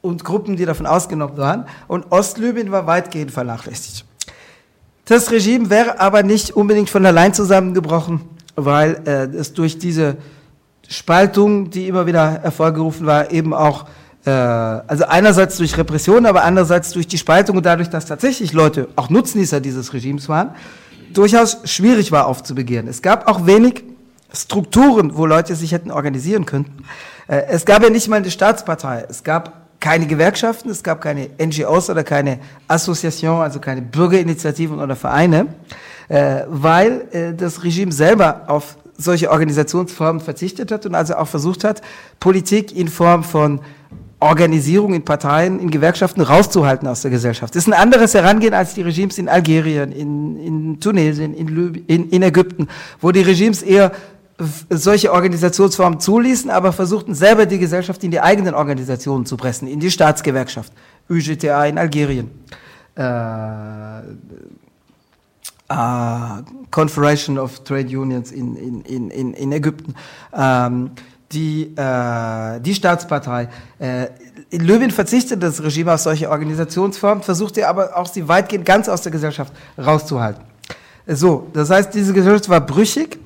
und 0.01 0.25
Gruppen, 0.25 0.57
die 0.57 0.65
davon 0.65 0.87
ausgenommen 0.87 1.37
waren. 1.37 1.67
Und 1.89 2.11
Ostlibyen 2.11 2.71
war 2.71 2.87
weitgehend 2.87 3.31
vernachlässigt. 3.31 4.05
Das 5.05 5.31
Regime 5.31 5.71
wäre 5.71 5.99
aber 5.99 6.23
nicht 6.23 6.53
unbedingt 6.53 6.89
von 6.89 7.05
allein 7.05 7.35
zusammengebrochen, 7.35 8.21
weil 8.55 9.03
äh, 9.07 9.25
es 9.37 9.53
durch 9.53 9.79
diese 9.79 10.17
Spaltung, 10.89 11.71
die 11.71 11.89
immer 11.89 12.07
wieder 12.07 12.43
hervorgerufen 12.43 13.07
war, 13.07 13.31
eben 13.33 13.53
auch, 13.53 13.87
äh, 14.25 14.31
also 14.31 15.05
einerseits 15.07 15.57
durch 15.57 15.77
Repression, 15.77 16.27
aber 16.27 16.45
andererseits 16.45 16.93
durch 16.93 17.07
die 17.07 17.19
Spaltung 17.19 17.57
und 17.57 17.67
dadurch, 17.67 17.91
dass 17.91 18.07
tatsächlich 18.07 18.53
Leute 18.53 18.89
auch 18.97 19.11
Nutznießer 19.11 19.61
dieses 19.61 19.93
Regimes 19.93 20.29
waren, 20.29 20.51
durchaus 21.13 21.59
schwierig 21.65 22.13
war 22.13 22.27
aufzubegehren. 22.27 22.89
Es 22.89 23.03
gab 23.03 23.29
auch 23.29 23.47
wenig 23.47 23.85
Strukturen, 24.33 25.17
wo 25.17 25.27
Leute 25.27 25.55
sich 25.57 25.73
hätten 25.73 25.91
organisieren 25.91 26.47
können. 26.47 26.85
Äh, 27.27 27.43
es 27.49 27.65
gab 27.65 27.83
ja 27.83 27.91
nicht 27.91 28.09
mal 28.09 28.17
eine 28.17 28.31
Staatspartei. 28.31 29.07
Es 29.09 29.25
gab 29.25 29.61
keine 29.81 30.07
Gewerkschaften, 30.07 30.71
es 30.71 30.83
gab 30.83 31.01
keine 31.01 31.31
NGOs 31.39 31.91
oder 31.91 32.05
keine 32.05 32.39
Association, 32.69 33.41
also 33.41 33.61
keine 33.61 33.83
Bürgerinitiativen 33.83 34.79
oder 34.79 34.95
Vereine, 34.95 35.47
äh, 36.09 36.43
weil 36.49 37.09
äh, 37.13 37.35
das 37.35 37.65
Regime 37.65 37.91
selber 37.91 38.43
auf 38.47 38.77
solche 38.97 39.31
Organisationsformen 39.31 40.21
verzichtet 40.21 40.71
hat 40.71 40.85
und 40.85 40.95
also 40.95 41.15
auch 41.17 41.29
versucht 41.29 41.65
hat, 41.65 41.81
Politik 42.21 42.77
in 42.77 42.89
Form 42.89 43.25
von 43.25 43.61
Organisierung 44.21 44.93
in 44.93 45.03
Parteien, 45.03 45.59
in 45.61 45.71
Gewerkschaften 45.71 46.21
rauszuhalten 46.21 46.87
aus 46.87 47.01
der 47.01 47.11
Gesellschaft. 47.11 47.55
Das 47.55 47.65
ist 47.65 47.73
ein 47.73 47.81
anderes 47.81 48.13
Herangehen 48.13 48.53
als 48.53 48.75
die 48.75 48.83
Regimes 48.83 49.17
in 49.19 49.29
Algerien, 49.29 49.93
in, 49.93 50.37
in 50.37 50.81
Tunesien, 50.81 51.33
in, 51.35 51.49
Lüb 51.49 51.83
in, 51.91 52.11
in 52.11 52.23
Ägypten, 52.23 52.69
wo 53.01 53.13
die 53.13 53.23
Regimes 53.23 53.63
eher 53.63 53.93
solche 54.71 55.13
Organisationsformen 55.13 56.01
zuließen, 56.01 56.51
aber 56.51 56.73
versuchten 56.73 57.15
selber 57.15 57.47
die 57.47 57.59
Gesellschaft 57.59 58.03
in 58.05 58.11
die 58.11 58.21
eigenen 58.21 58.55
Organisationen 58.55 59.27
zu 59.27 59.37
pressen, 59.37 59.69
in 59.69 59.81
die 59.81 59.91
Staatsgewerkschaft, 59.91 60.73
UGTA 61.09 61.67
in 61.67 61.79
Algerien, 61.79 62.31
äh, 62.97 64.01
äh, 65.69 66.43
Confederation 66.71 67.39
of 67.39 67.65
Trade 67.65 67.89
Unions 67.99 68.33
in, 68.33 68.57
in, 68.85 69.11
in, 69.11 69.35
in 69.35 69.53
Ägypten, 69.53 69.95
ähm, 70.35 70.91
die, 71.33 71.75
äh, 71.77 72.61
die 72.61 72.75
Staatspartei. 72.75 73.49
Äh, 73.79 74.09
in 74.51 74.63
Libyen 74.63 74.91
verzichtet 74.91 75.43
das 75.43 75.63
Regime 75.63 75.95
auf 75.95 76.01
solche 76.01 76.29
Organisationsformen, 76.29 77.23
versuchte 77.23 77.69
aber 77.69 77.97
auch 77.97 78.07
sie 78.07 78.27
weitgehend 78.27 78.67
ganz 78.67 78.89
aus 78.89 79.03
der 79.03 79.13
Gesellschaft 79.13 79.53
rauszuhalten. 79.79 80.43
So, 81.07 81.49
das 81.53 81.71
heißt, 81.71 81.95
diese 81.95 82.13
Gesellschaft 82.13 82.49
war 82.49 82.61
brüchig, 82.61 83.19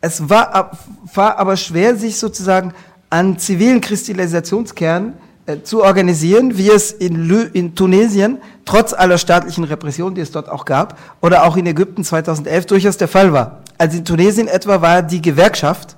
es 0.00 0.28
war, 0.28 0.72
war 1.14 1.38
aber 1.38 1.56
schwer, 1.56 1.96
sich 1.96 2.18
sozusagen 2.18 2.74
an 3.10 3.38
zivilen 3.38 3.80
Kristallisationskernen 3.80 5.14
äh, 5.46 5.62
zu 5.62 5.82
organisieren, 5.82 6.58
wie 6.58 6.70
es 6.70 6.92
in, 6.92 7.28
Lü 7.28 7.42
in 7.52 7.74
Tunesien 7.74 8.38
trotz 8.64 8.92
aller 8.92 9.18
staatlichen 9.18 9.64
Repressionen, 9.64 10.14
die 10.14 10.20
es 10.20 10.32
dort 10.32 10.48
auch 10.48 10.64
gab, 10.64 10.98
oder 11.20 11.44
auch 11.44 11.56
in 11.56 11.66
Ägypten 11.66 12.04
2011 12.04 12.66
durchaus 12.66 12.96
der 12.96 13.08
Fall 13.08 13.32
war. 13.32 13.62
Also 13.78 13.98
in 13.98 14.04
Tunesien 14.04 14.48
etwa 14.48 14.80
war 14.80 15.02
die 15.02 15.22
Gewerkschaft 15.22 15.95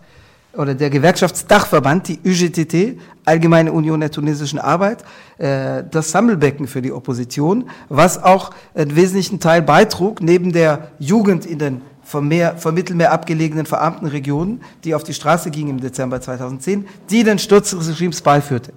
oder 0.58 0.74
der 0.74 0.90
Gewerkschaftsdachverband, 0.90 2.08
die 2.08 2.18
UGTT, 2.24 3.00
Allgemeine 3.24 3.72
Union 3.72 4.00
der 4.00 4.10
tunesischen 4.10 4.58
Arbeit, 4.58 5.04
äh, 5.38 5.84
das 5.88 6.10
Sammelbecken 6.10 6.66
für 6.66 6.82
die 6.82 6.92
Opposition, 6.92 7.70
was 7.88 8.22
auch 8.22 8.50
einen 8.74 8.96
wesentlichen 8.96 9.38
Teil 9.38 9.62
beitrug, 9.62 10.20
neben 10.20 10.52
der 10.52 10.90
Jugend 10.98 11.46
in 11.46 11.58
den 11.60 11.80
vom, 12.02 12.26
Meer, 12.26 12.56
vom 12.56 12.74
Mittelmeer 12.74 13.12
abgelegenen 13.12 13.66
verarmten 13.66 14.08
Regionen, 14.08 14.60
die 14.82 14.94
auf 14.94 15.04
die 15.04 15.14
Straße 15.14 15.50
ging 15.50 15.68
im 15.68 15.80
Dezember 15.80 16.20
2010, 16.20 16.86
die 17.08 17.22
den 17.22 17.38
Sturz 17.38 17.70
des 17.70 17.88
Regimes 17.88 18.20
beiführte. 18.20 18.72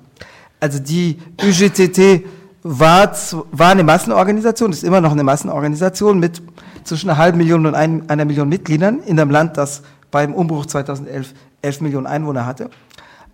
Also 0.60 0.78
die 0.78 1.18
UGTT 1.42 2.26
war, 2.62 3.12
war 3.52 3.72
eine 3.72 3.84
Massenorganisation, 3.84 4.72
ist 4.72 4.84
immer 4.84 5.02
noch 5.02 5.14
eine 5.14 5.24
Massenorganisation 5.24 6.20
mit 6.20 6.44
zwischen 6.84 7.10
einer 7.10 7.18
halben 7.18 7.40
Million 7.40 7.66
und 7.66 7.74
ein, 7.74 8.08
einer 8.08 8.26
Million 8.26 8.50
Mitgliedern 8.50 9.00
in 9.00 9.20
einem 9.20 9.32
Land, 9.32 9.58
das 9.58 9.82
beim 10.12 10.34
Umbruch 10.34 10.66
2011 10.66 11.34
11 11.62 11.82
Millionen 11.82 12.08
Einwohner 12.08 12.46
hatte. 12.46 12.70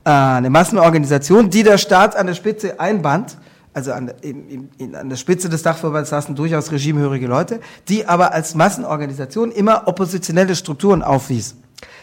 Äh, 0.03 0.09
eine 0.09 0.49
Massenorganisation, 0.49 1.49
die 1.49 1.63
der 1.63 1.78
Staat 1.78 2.15
an 2.15 2.28
der 2.28 2.34
Spitze 2.34 2.80
einband, 2.80 3.38
also 3.73 3.91
an, 3.91 4.11
in, 4.21 4.69
in, 4.78 4.95
an 4.95 5.09
der 5.09 5.17
Spitze 5.17 5.49
des 5.49 5.61
Dachverbands 5.61 6.09
saßen 6.09 6.36
durchaus 6.36 6.71
regimehörige 6.71 7.28
Leute, 7.28 7.59
die 7.88 8.07
aber 8.07 8.34
als 8.34 8.55
Massenorganisation 8.55 9.51
immer 9.51 9.88
oppositionelle 9.88 10.55
Strukturen 10.55 11.03
aufwies. 11.03 11.55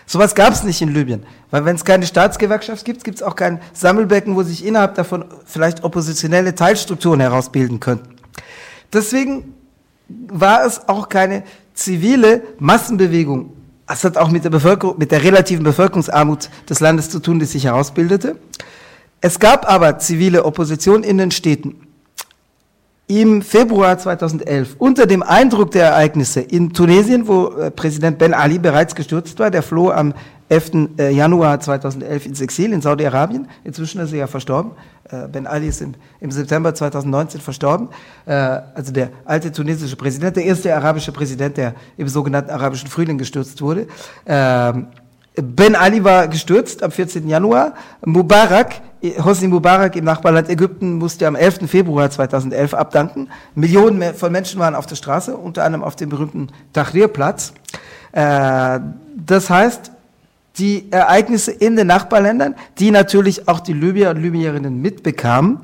Sowas 0.07 0.35
gab 0.35 0.53
es 0.53 0.63
nicht 0.63 0.81
in 0.83 0.93
Libyen, 0.93 1.25
weil 1.51 1.65
wenn 1.65 1.77
es 1.77 1.85
keine 1.85 2.07
Staatsgewerkschaft 2.07 2.85
gibt, 2.85 3.05
gibt 3.05 3.17
es 3.17 3.23
auch 3.23 3.35
kein 3.35 3.61
Sammelbecken, 3.73 4.37
wo 4.37 4.43
sich 4.43 4.65
innerhalb 4.65 4.95
davon 4.95 5.25
vielleicht 5.47 5.83
oppositionelle 5.83 6.55
Teilstrukturen 6.55 7.21
herausbilden 7.21 7.81
könnten. 7.81 8.15
Deswegen 8.93 9.55
war 10.09 10.65
es 10.65 10.89
auch 10.89 11.09
keine 11.09 11.43
zivile 11.73 12.43
Massenbewegung. 12.59 13.53
Es 13.87 14.03
hat 14.05 14.17
auch 14.17 14.31
mit 14.31 14.45
der 14.45 14.51
Bevölkerung, 14.51 14.97
mit 14.99 15.11
der 15.13 15.23
relativen 15.23 15.63
Bevölkerungsarmut 15.63 16.49
des 16.69 16.81
Landes 16.81 17.11
zu 17.11 17.21
tun, 17.21 17.39
die 17.39 17.45
sich 17.45 17.65
herausbildete. 17.65 18.37
Es 19.21 19.39
gab 19.39 19.71
aber 19.71 19.99
zivile 19.99 20.45
Opposition 20.45 21.03
in 21.03 21.19
den 21.19 21.31
Städten. 21.31 21.87
Im 23.07 23.43
Februar 23.43 23.99
2011, 23.99 24.77
unter 24.79 25.07
dem 25.07 25.23
Eindruck 25.23 25.73
der 25.73 25.89
Ereignisse 25.89 26.41
in 26.41 26.73
Tunesien, 26.73 27.29
wo 27.29 27.49
äh, 27.49 27.71
Präsident 27.71 28.17
Ben 28.19 28.33
Ali 28.33 28.59
bereits 28.59 28.95
gestürzt 28.95 29.39
war, 29.39 29.51
der 29.51 29.63
floh 29.63 29.91
am 29.91 30.15
11. 30.49 30.89
Äh, 30.99 31.11
Januar 31.11 31.59
2011 31.61 32.27
ins 32.27 32.41
Exil 32.41 32.73
in 32.73 32.81
Saudi-Arabien. 32.81 33.49
Inzwischen 33.65 34.01
ist 34.01 34.13
er 34.13 34.19
ja 34.19 34.27
verstorben. 34.27 34.73
Äh, 35.11 35.29
ben 35.29 35.47
Ali 35.47 35.69
ist 35.69 35.81
im, 35.81 35.95
im 36.21 36.31
September 36.31 36.75
2019 36.75 37.41
verstorben. 37.41 37.89
Also 38.27 38.93
der 38.93 39.11
alte 39.25 39.53
tunesische 39.53 39.97
Präsident, 39.97 40.37
der 40.37 40.45
erste 40.45 40.75
arabische 40.75 41.13
Präsident, 41.13 41.57
der 41.57 41.75
im 41.97 42.09
sogenannten 42.09 42.51
arabischen 42.51 42.89
Frühling 42.89 43.19
gestürzt 43.19 43.61
wurde. 43.61 43.87
Ähm, 44.27 44.87
ben 45.37 45.75
Ali 45.75 46.05
war 46.05 46.29
gestürzt 46.29 46.83
am 46.83 46.91
14. 46.91 47.29
Januar. 47.29 47.75
Mubarak, 48.05 48.81
Hosni 49.25 49.49
Mubarak 49.49 49.97
im 49.97 50.05
Nachbarland 50.05 50.49
Ägypten 50.49 50.95
musste 50.95 51.27
am 51.27 51.35
11. 51.35 51.69
Februar 51.69 52.09
2011 52.09 52.73
abdanken. 52.73 53.29
Millionen 53.55 54.15
von 54.15 54.31
Menschen 54.31 54.61
waren 54.61 54.75
auf 54.75 54.87
der 54.87 54.97
Straße, 54.97 55.37
unter 55.37 55.65
anderem 55.65 55.85
auf 55.85 55.97
dem 55.97 56.09
berühmten 56.09 56.49
Tahrir-Platz. 56.73 57.53
Das 58.13 59.51
heißt, 59.51 59.91
die 60.59 60.91
Ereignisse 60.91 61.51
in 61.51 61.77
den 61.77 61.89
Nachbarländern, 61.89 62.55
die 62.79 62.91
natürlich 62.91 63.49
auch 63.49 63.61
die 63.61 63.73
Libyer 63.73 64.11
und 64.11 64.23
Libyerinnen 64.23 64.81
mitbekamen, 64.81 65.61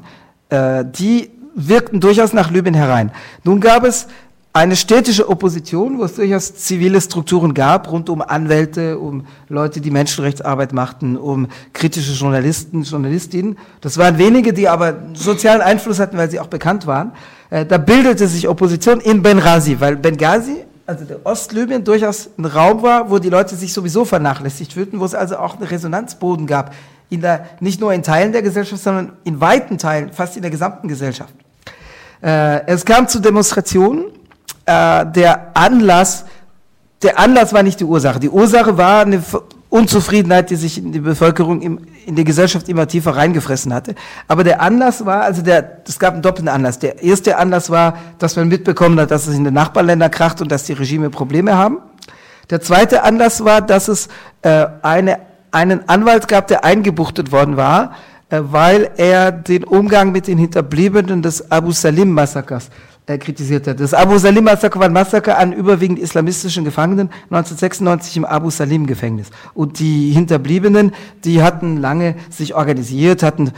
äh, 0.48 0.84
die 0.84 1.30
wirkten 1.54 2.00
durchaus 2.00 2.32
nach 2.32 2.50
Libyen 2.50 2.74
herein. 2.74 3.12
Nun 3.44 3.60
gab 3.60 3.84
es 3.84 4.08
eine 4.52 4.74
städtische 4.74 5.28
Opposition, 5.28 5.98
wo 5.98 6.04
es 6.04 6.16
durchaus 6.16 6.54
zivile 6.56 7.00
Strukturen 7.00 7.54
gab, 7.54 7.90
rund 7.92 8.10
um 8.10 8.20
Anwälte, 8.20 8.98
um 8.98 9.24
Leute, 9.48 9.80
die 9.80 9.92
Menschenrechtsarbeit 9.92 10.72
machten, 10.72 11.16
um 11.16 11.46
kritische 11.72 12.12
Journalisten, 12.12 12.82
Journalistinnen. 12.82 13.58
Das 13.80 13.96
waren 13.96 14.18
wenige, 14.18 14.52
die 14.52 14.68
aber 14.68 14.96
sozialen 15.14 15.60
Einfluss 15.60 16.00
hatten, 16.00 16.16
weil 16.16 16.30
sie 16.30 16.40
auch 16.40 16.48
bekannt 16.48 16.88
waren. 16.88 17.12
Äh, 17.50 17.64
da 17.64 17.78
bildete 17.78 18.26
sich 18.26 18.48
Opposition 18.48 19.00
in 19.00 19.22
Benghazi, 19.22 19.78
weil 19.78 19.96
Benghazi 19.96 20.64
also 20.90 21.04
der 21.04 21.24
Ostlibyen 21.24 21.84
durchaus 21.84 22.30
ein 22.36 22.44
Raum 22.44 22.82
war, 22.82 23.10
wo 23.10 23.20
die 23.20 23.30
Leute 23.30 23.54
sich 23.54 23.72
sowieso 23.72 24.04
vernachlässigt 24.04 24.72
fühlten, 24.72 24.98
wo 24.98 25.04
es 25.04 25.14
also 25.14 25.36
auch 25.36 25.54
einen 25.54 25.62
Resonanzboden 25.62 26.48
gab, 26.48 26.74
in 27.10 27.20
der, 27.20 27.46
nicht 27.60 27.80
nur 27.80 27.92
in 27.92 28.02
Teilen 28.02 28.32
der 28.32 28.42
Gesellschaft, 28.42 28.82
sondern 28.82 29.12
in 29.22 29.40
weiten 29.40 29.78
Teilen, 29.78 30.12
fast 30.12 30.34
in 30.34 30.42
der 30.42 30.50
gesamten 30.50 30.88
Gesellschaft. 30.88 31.32
Äh, 32.22 32.66
es 32.66 32.84
kam 32.84 33.06
zu 33.06 33.20
Demonstrationen. 33.20 34.06
Äh, 34.66 35.06
der 35.06 35.52
Anlass, 35.54 36.24
der 37.02 37.20
Anlass 37.20 37.52
war 37.52 37.62
nicht 37.62 37.78
die 37.78 37.84
Ursache. 37.84 38.18
Die 38.18 38.28
Ursache 38.28 38.76
war 38.76 39.02
eine 39.02 39.22
Unzufriedenheit, 39.70 40.50
die 40.50 40.56
sich 40.56 40.78
in 40.78 40.90
die 40.90 40.98
Bevölkerung, 40.98 41.62
im, 41.62 41.78
in 42.04 42.16
die 42.16 42.24
Gesellschaft 42.24 42.68
immer 42.68 42.88
tiefer 42.88 43.14
reingefressen 43.14 43.72
hatte. 43.72 43.94
Aber 44.26 44.42
der 44.42 44.60
Anlass 44.60 45.06
war, 45.06 45.22
also 45.22 45.42
der, 45.42 45.78
es 45.86 45.98
gab 46.00 46.14
einen 46.14 46.22
doppelten 46.22 46.48
Anlass. 46.48 46.80
Der 46.80 47.02
erste 47.02 47.38
Anlass 47.38 47.70
war, 47.70 47.96
dass 48.18 48.34
man 48.34 48.48
mitbekommen 48.48 48.98
hat, 48.98 49.12
dass 49.12 49.28
es 49.28 49.36
in 49.36 49.44
den 49.44 49.54
Nachbarländern 49.54 50.10
kracht 50.10 50.40
und 50.40 50.50
dass 50.50 50.64
die 50.64 50.72
Regime 50.72 51.08
Probleme 51.08 51.56
haben. 51.56 51.78
Der 52.50 52.60
zweite 52.60 53.04
Anlass 53.04 53.44
war, 53.44 53.60
dass 53.60 53.86
es 53.86 54.08
äh, 54.42 54.66
eine, 54.82 55.20
einen 55.52 55.88
Anwalt 55.88 56.26
gab, 56.26 56.48
der 56.48 56.64
eingebuchtet 56.64 57.30
worden 57.30 57.56
war, 57.56 57.92
äh, 58.28 58.40
weil 58.42 58.90
er 58.96 59.30
den 59.30 59.62
Umgang 59.62 60.10
mit 60.10 60.26
den 60.26 60.36
Hinterbliebenen 60.36 61.22
des 61.22 61.52
Abu 61.52 61.70
Salim-Massakers 61.70 62.70
äh, 63.06 63.18
kritisiert 63.18 63.66
hat. 63.66 63.80
Das 63.80 63.94
Abu 63.94 64.18
Salim 64.18 64.44
Massaker 64.44 64.78
war 64.78 64.86
ein 64.86 64.92
Massaker 64.92 65.38
an 65.38 65.52
überwiegend 65.52 65.98
islamistischen 65.98 66.64
Gefangenen 66.64 67.08
1996 67.30 68.16
im 68.18 68.24
Abu 68.24 68.50
Salim 68.50 68.86
Gefängnis. 68.86 69.30
Und 69.54 69.78
die 69.78 70.10
Hinterbliebenen, 70.12 70.92
die 71.24 71.42
hatten 71.42 71.76
lange 71.78 72.14
sich 72.28 72.54
organisiert, 72.54 73.22
hatten 73.22 73.52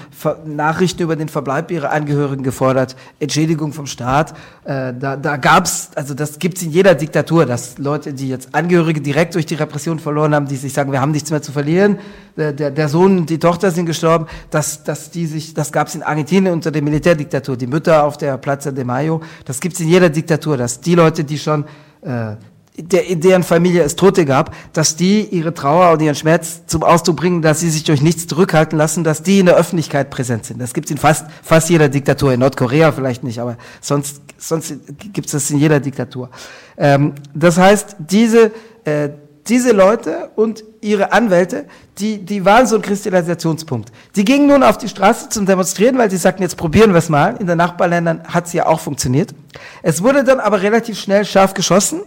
Nachrichten 0.45 1.03
über 1.03 1.17
den 1.17 1.29
Verbleib 1.29 1.71
ihrer 1.71 1.91
Angehörigen 1.91 2.43
gefordert, 2.43 2.97
Entschädigung 3.21 3.73
vom 3.73 3.87
Staat. 3.87 4.35
Äh, 4.65 4.95
da 4.99 5.17
da 5.17 5.37
gab's, 5.37 5.91
also 5.95 6.15
das 6.15 6.39
gibt's 6.39 6.63
in 6.63 6.71
jeder 6.71 6.95
Diktatur, 6.95 7.47
dass 7.47 7.79
Leute, 7.79 8.13
die 8.13 8.29
jetzt 8.29 8.55
Angehörige 8.55 9.01
direkt 9.01 9.35
durch 9.35 9.47
die 9.47 9.55
Repression 9.55 9.99
verloren 9.99 10.35
haben, 10.35 10.47
die 10.47 10.57
sich 10.57 10.73
sagen, 10.73 10.93
wir 10.93 11.01
haben 11.01 11.13
nichts 11.13 11.31
mehr 11.31 11.43
zu 11.43 11.53
verlieren, 11.53 11.99
der, 12.37 12.53
der, 12.53 12.71
der 12.71 12.89
Sohn, 12.89 13.27
die 13.27 13.39
Tochter 13.39 13.71
sind 13.71 13.87
gestorben, 13.87 14.27
dass, 14.51 14.85
dass 14.85 15.11
die 15.11 15.27
sich, 15.27 15.55
das 15.55 15.73
gab's 15.73 15.95
in 15.95 16.03
Argentinien 16.03 16.53
unter 16.53 16.71
der 16.71 16.83
Militärdiktatur, 16.83 17.57
die 17.57 17.67
Mütter 17.67 18.05
auf 18.05 18.17
der 18.17 18.39
Plaza 18.39 18.71
de 18.71 18.85
Mayo, 18.85 19.21
das 19.45 19.61
gibt's 19.61 19.81
in 19.81 19.89
jeder 19.89 20.09
Diktatur, 20.09 20.57
dass 20.57 20.81
die 20.81 20.95
Leute, 20.95 21.25
die 21.25 21.39
schon 21.39 21.65
äh, 22.03 22.37
der, 22.77 23.07
in 23.07 23.21
deren 23.21 23.43
Familie 23.43 23.83
es 23.83 23.97
Tote 23.97 24.25
gab, 24.25 24.55
dass 24.73 24.97
die 24.97 25.25
ihre 25.27 25.53
Trauer 25.53 25.93
und 25.93 26.01
ihren 26.01 26.15
Schmerz 26.15 26.63
zum 26.67 26.83
Ausdruck 26.83 27.17
bringen, 27.17 27.43
dass 27.43 27.61
sie 27.61 27.69
sich 27.69 27.85
durch 27.85 28.01
nichts 28.01 28.27
zurückhalten 28.27 28.79
lassen, 28.79 29.05
dass 29.05 29.23
die 29.23 29.41
in 29.41 29.47
der 29.47 29.57
Öffentlichkeit 29.57 30.09
präsent 30.09 30.47
sind. 30.47 30.61
Das 30.61 30.73
gibt's 30.73 30.91
in 30.91 30.97
fast, 30.97 31.27
fast 31.43 31.69
jeder 31.69 31.91
Diktatur, 31.91 32.33
in 32.33 32.41
Nordkorea 32.41 32.93
vielleicht 32.93 33.25
nicht, 33.25 33.41
aber 33.41 33.59
sonst, 33.81 34.23
sonst 34.39 34.75
gibt's 35.13 35.33
das 35.33 35.51
in 35.51 35.59
jeder 35.59 35.81
Diktatur. 35.81 36.31
Ähm, 36.79 37.13
das 37.35 37.59
heißt, 37.59 37.97
diese, 37.99 38.53
äh, 38.85 39.11
diese 39.49 39.73
Leute 39.73 40.31
und 40.37 40.65
ihre 40.81 41.13
Anwälte, 41.13 41.65
die, 41.99 42.19
die 42.19 42.45
waren 42.45 42.67
so 42.67 42.77
ein 42.77 42.83
Kristallisationspunkt. 42.83 43.91
Die 44.15 44.25
gingen 44.25 44.47
nun 44.47 44.63
auf 44.63 44.79
die 44.79 44.89
Straße 44.89 45.29
zum 45.29 45.47
Demonstrieren, 45.47 45.99
weil 45.99 46.11
sie 46.11 46.17
sagten, 46.17 46.43
jetzt 46.43 46.57
probieren 46.57 46.93
wir 46.93 46.99
es 46.99 47.09
mal. 47.09 47.37
In 47.39 47.47
den 47.47 47.59
Nachbarländern 47.59 48.23
hat 48.25 48.47
es 48.47 48.53
ja 48.53 48.67
auch 48.67 48.81
funktioniert. 48.81 49.35
Es 49.83 50.03
wurde 50.03 50.25
dann 50.25 50.41
aber 50.41 50.63
relativ 50.63 50.99
schnell 50.99 51.25
scharf 51.25 51.55
geschossen, 51.55 52.03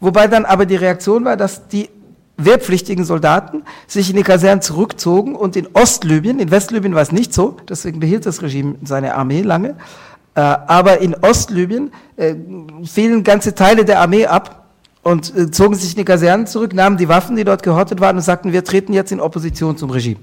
wobei 0.00 0.28
dann 0.28 0.44
aber 0.44 0.66
die 0.66 0.76
Reaktion 0.76 1.24
war, 1.24 1.36
dass 1.36 1.68
die 1.68 1.90
wehrpflichtigen 2.36 3.04
Soldaten 3.04 3.64
sich 3.88 4.10
in 4.10 4.16
die 4.16 4.22
Kasernen 4.22 4.62
zurückzogen 4.62 5.34
und 5.34 5.56
in 5.56 5.68
Ostlibyen, 5.74 6.38
in 6.38 6.50
Westlibyen 6.52 6.94
war 6.94 7.02
es 7.02 7.10
nicht 7.10 7.34
so, 7.34 7.56
deswegen 7.68 7.98
behielt 7.98 8.24
das 8.26 8.42
Regime 8.42 8.76
seine 8.84 9.16
Armee 9.16 9.42
lange, 9.42 9.70
äh, 10.36 10.40
aber 10.40 10.98
in 10.98 11.16
Ostlibyen 11.16 11.90
äh, 12.16 12.36
fielen 12.84 13.24
ganze 13.24 13.56
Teile 13.56 13.84
der 13.84 14.00
Armee 14.00 14.26
ab 14.26 14.67
und 15.08 15.34
äh, 15.34 15.50
zogen 15.50 15.74
sich 15.74 15.92
in 15.92 15.96
die 15.96 16.04
Kasernen 16.04 16.46
zurück, 16.46 16.74
nahmen 16.74 16.98
die 16.98 17.08
Waffen, 17.08 17.34
die 17.34 17.44
dort 17.44 17.62
gehortet 17.62 18.00
waren 18.00 18.16
und 18.16 18.22
sagten, 18.22 18.52
wir 18.52 18.62
treten 18.62 18.92
jetzt 18.92 19.10
in 19.10 19.20
Opposition 19.20 19.76
zum 19.76 19.90
Regime. 19.90 20.20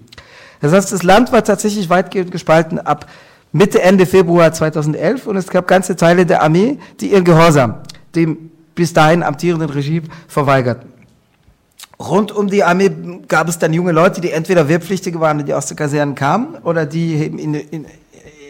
Das 0.61 0.73
heißt, 0.73 0.91
das 0.91 1.01
Land 1.01 1.31
war 1.31 1.43
tatsächlich 1.43 1.89
weitgehend 1.89 2.31
gespalten 2.31 2.79
ab 2.79 3.07
Mitte, 3.51 3.81
Ende 3.81 4.05
Februar 4.05 4.53
2011 4.53 5.25
und 5.25 5.37
es 5.37 5.47
gab 5.47 5.67
ganze 5.67 5.95
Teile 5.95 6.25
der 6.25 6.43
Armee, 6.43 6.77
die 6.99 7.11
ihren 7.11 7.23
Gehorsam 7.23 7.75
dem 8.15 8.51
bis 8.75 8.93
dahin 8.93 9.23
amtierenden 9.23 9.69
Regime 9.69 10.07
verweigerten. 10.27 10.89
Rund 11.99 12.31
um 12.31 12.47
die 12.47 12.63
Armee 12.63 12.91
gab 13.27 13.47
es 13.47 13.57
dann 13.57 13.73
junge 13.73 13.91
Leute, 13.91 14.21
die 14.21 14.31
entweder 14.31 14.67
Wehrpflichtige 14.67 15.19
waren, 15.19 15.43
die 15.45 15.53
aus 15.53 15.65
den 15.65 15.77
Kasernen 15.77 16.13
kamen, 16.13 16.55
oder 16.63 16.85
die 16.85 17.15
eben 17.15 17.39
in, 17.39 17.53
in, 17.53 17.85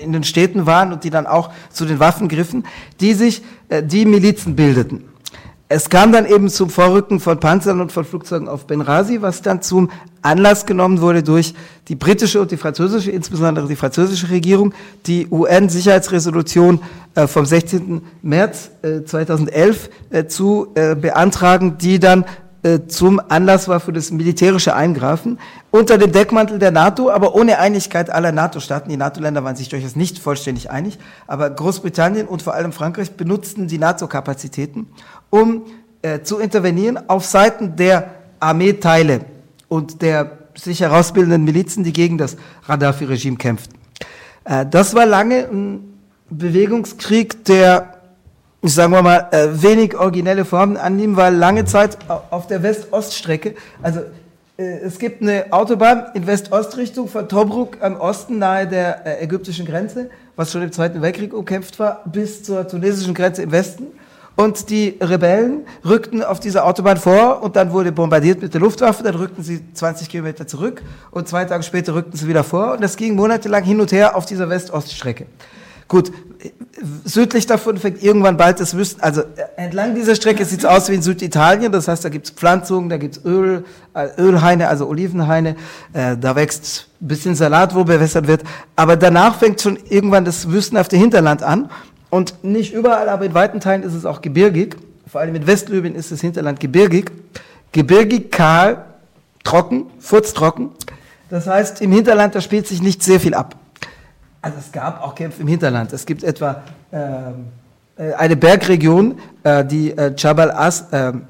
in 0.02 0.12
den 0.12 0.24
Städten 0.24 0.66
waren 0.66 0.92
und 0.92 1.04
die 1.04 1.12
dann 1.12 1.28
auch 1.28 1.52
zu 1.72 1.86
den 1.86 2.00
Waffen 2.00 2.28
griffen, 2.28 2.66
die 3.00 3.14
sich, 3.14 3.44
äh, 3.70 3.84
die 3.84 4.06
Milizen 4.06 4.56
bildeten. 4.56 5.14
Es 5.68 5.89
kam 5.89 6.11
dann 6.11 6.28
eben 6.28 6.47
zum 6.49 6.70
Vorrücken 6.70 7.20
von 7.20 7.39
Panzern 7.39 7.82
und 7.82 7.91
von 7.91 8.05
Flugzeugen 8.05 8.47
auf 8.47 8.68
Benghazi, 8.68 9.24
was 9.24 9.41
dann 9.41 9.63
zum 9.63 9.89
Anlass 10.22 10.68
genommen 10.68 11.01
wurde 11.01 11.24
durch 11.24 11.55
die 11.88 11.95
britische 11.95 12.39
und 12.39 12.51
die 12.51 12.57
französische, 12.57 13.09
insbesondere 13.09 13.68
die 13.68 13.76
französische 13.76 14.30
Regierung, 14.30 14.76
die 15.07 15.28
UN-Sicherheitsresolution 15.30 16.82
äh, 17.16 17.26
vom 17.26 17.47
16. 17.47 18.01
März 18.22 18.70
2011 19.05 19.89
äh, 20.11 20.20
äh, 20.20 20.28
zu 20.28 20.68
beantragen, 20.74 21.80
die 21.80 21.99
dann 21.99 22.26
zum 22.88 23.22
Anlass 23.30 23.68
war 23.68 23.80
für 23.80 23.93
das 23.93 24.11
militärische 24.11 24.76
Eingreifen 24.76 25.39
unter 25.72 25.97
dem 25.97 26.11
Deckmantel 26.11 26.57
der 26.57 26.72
NATO, 26.72 27.11
aber 27.11 27.36
ohne 27.36 27.59
Einigkeit 27.59 28.09
aller 28.09 28.32
NATO-Staaten. 28.32 28.89
Die 28.89 28.97
NATO-Länder 28.97 29.43
waren 29.43 29.55
sich 29.55 29.70
durchaus 29.70 29.95
nicht 29.95 30.20
vollständig 30.20 30.72
einig, 30.72 30.97
aber 31.28 31.49
Großbritannien 31.49 32.28
und 32.28 32.41
vor 32.41 32.55
allem 32.55 32.72
Frankreich 32.72 33.11
benutzten 33.11 33.68
die 33.68 33.78
NATO-Kapazitäten, 33.78 34.88
um 35.30 35.66
äh, 36.01 36.22
zu 36.22 36.39
intervenieren 36.39 37.09
auf 37.09 37.26
Seiten 37.26 37.76
der 37.76 38.11
Armeeteile 38.39 39.22
und 39.68 40.01
der 40.01 40.32
sich 40.55 40.80
herausbildenden 40.80 41.43
Milizen, 41.43 41.84
die 41.84 41.93
gegen 41.93 42.18
das 42.18 42.38
Gaddafi-Regime 42.68 43.38
kämpften. 43.38 43.78
Äh, 44.43 44.66
das 44.66 44.95
war 44.95 45.05
lange 45.05 45.47
ein 45.51 45.99
Bewegungskrieg, 46.30 47.45
der 47.45 47.95
ich 48.66 48.74
sagen 48.74 48.93
wir 48.93 49.03
mal, 49.03 49.28
äh, 49.32 49.61
wenig 49.61 49.95
originelle 49.95 50.43
Formen 50.43 50.76
annehmen, 50.76 51.16
weil 51.16 51.36
lange 51.36 51.66
Zeit 51.66 51.97
auf 52.07 52.47
der 52.47 52.63
West-Ost-Strecke, 52.63 53.53
also 53.84 54.01
äh, 54.57 54.80
es 54.80 54.97
gibt 54.97 55.22
eine 55.22 55.45
Autobahn 55.51 56.05
in 56.16 56.26
West-Ost-Richtung 56.26 57.07
von 57.07 57.30
Tobruk 57.30 57.78
am 57.82 57.97
Osten 57.97 58.39
nahe 58.39 58.68
der 58.68 59.05
äh, 59.05 59.24
ägyptischen 59.24 59.66
Grenze, 59.66 60.09
was 60.36 60.51
schon 60.51 60.63
im 60.63 60.72
Zweiten 60.72 61.01
Weltkrieg 61.01 61.34
umkämpft 61.34 61.78
war, 61.78 62.01
bis 62.05 62.43
zur 62.43 62.68
tunesischen 62.68 63.13
Grenze 63.13 63.43
im 63.43 63.51
Westen. 63.51 63.88
Und 64.36 64.70
die 64.70 64.97
Rebellen 64.99 65.66
rückten 65.86 66.24
auf 66.24 66.39
dieser 66.39 66.66
Autobahn 66.66 66.97
vor 66.97 67.41
und 67.41 67.55
dann 67.55 67.72
wurde 67.72 67.91
bombardiert 67.91 68.41
mit 68.41 68.53
der 68.53 68.59
Luftwaffe, 68.59 69.01
dann 69.01 69.16
rückten 69.16 69.43
sie 69.43 69.61
20 69.74 70.09
Kilometer 70.09 70.45
zurück 70.45 70.82
und 71.11 71.28
zwei 71.28 71.45
Tage 71.45 71.63
später 71.63 71.95
rückten 71.95 72.18
sie 72.18 72.28
wieder 72.28 72.43
vor 72.43 72.74
und 72.74 72.82
das 72.82 72.97
ging 72.97 73.16
monatelang 73.16 73.63
hin 73.63 73.80
und 73.80 73.93
her 73.93 74.16
auf 74.16 74.26
dieser 74.26 74.49
West-Ost-Strecke. 74.49 75.28
Gut, 75.88 76.12
südlich 77.04 77.46
davon 77.46 77.78
fängt 77.78 78.02
irgendwann 78.02 78.38
bald 78.38 78.60
das 78.60 78.76
Wüsten, 78.76 79.02
also 79.02 79.22
entlang 79.56 79.94
dieser 79.94 80.16
Strecke 80.16 80.44
sieht 80.44 80.60
es 80.60 80.66
aus 80.66 80.90
wie 80.90 80.96
in 80.96 81.02
Süditalien, 81.04 81.72
das 81.72 81.88
heißt, 81.88 82.04
da 82.04 82.10
gibt 82.10 82.26
es 82.26 82.32
Pflanzungen, 82.32 82.90
da 82.90 82.98
gibt 82.98 83.18
es 83.18 83.26
Öl, 83.26 83.64
äh, 83.94 84.08
Ölhaine, 84.18 84.68
also 84.68 84.88
Olivenhaine, 84.88 85.56
äh, 85.94 86.18
da 86.18 86.36
wächst 86.36 86.88
ein 87.02 87.08
bisschen 87.08 87.36
Salat, 87.36 87.76
wo 87.76 87.84
bewässert 87.84 88.28
wird, 88.28 88.44
aber 88.76 88.96
danach 88.96 89.38
fängt 89.38 89.62
schon 89.62 89.78
irgendwann 89.90 90.26
das 90.26 90.50
wüstenhafte 90.50 90.98
Hinterland 90.98 91.44
an. 91.44 91.70
Und 92.10 92.44
nicht 92.44 92.74
überall, 92.74 93.10
aber 93.10 93.26
in 93.26 93.34
weiten 93.34 93.60
Teilen 93.60 93.84
ist 93.84 93.94
es 93.94 94.06
auch 94.06 94.22
gebirgig, 94.22 94.78
vor 95.12 95.22
allem 95.22 95.36
in 95.36 95.46
Westlibyen 95.46 95.96
ist 95.96 96.12
das 96.12 96.22
Hinterland 96.22 96.60
gebirgig, 96.60 97.12
gebirgig, 97.72 98.32
kahl, 98.32 98.86
trocken, 99.44 99.88
furztrocken, 100.00 100.70
das 101.30 101.48
heißt, 101.48 101.82
im 101.82 101.92
Hinterland, 101.92 102.34
da 102.34 102.42
spielt 102.42 102.68
sich 102.68 102.82
nicht 102.82 103.04
sehr 103.04 103.20
viel 103.20 103.34
ab. 103.34 103.56
Also 104.46 104.60
es 104.60 104.72
gab 104.72 105.02
auch 105.02 105.16
Kämpfe 105.16 105.41
im 105.41 105.48
Hinterland. 105.48 105.91
Es 105.91 106.06
gibt 106.06 106.24
etwa 106.24 106.62
ähm, 106.93 107.48
äh, 107.98 108.14
eine 108.14 108.36
Bergregion, 108.36 109.18
äh, 109.41 109.66
die 109.66 109.89
äh, 109.89 110.14
Jabal 110.16 110.52
As, 110.52 110.86
ähm, 110.91 111.24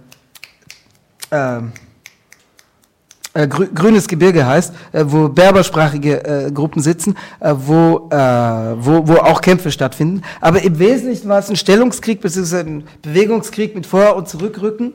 ähm, 1.32 1.72
äh, 3.34 3.47
grü 3.47 3.70
grünes 3.74 4.09
Gebirge 4.09 4.45
heißt, 4.45 4.74
äh, 4.91 5.05
wo 5.07 5.30
berbersprachige 5.30 6.26
äh, 6.26 6.51
Gruppen 6.51 6.82
sitzen, 6.82 7.16
wo, 7.39 8.09
wo, 8.09 9.07
wo 9.07 9.13
auch 9.13 9.39
Kämpfe 9.39 9.72
stattfinden. 9.72 10.22
Aber 10.41 10.61
im 10.61 10.78
Wesentlichen 10.78 11.30
war 11.30 11.39
es 11.39 11.49
ein 11.49 11.55
Stellungskrieg 11.55 12.20
bzw. 12.20 12.59
ein 12.59 12.84
Bewegungskrieg 13.01 13.76
mit 13.76 13.86
Vor- 13.86 14.18
und 14.18 14.28
Zurückrücken 14.28 14.91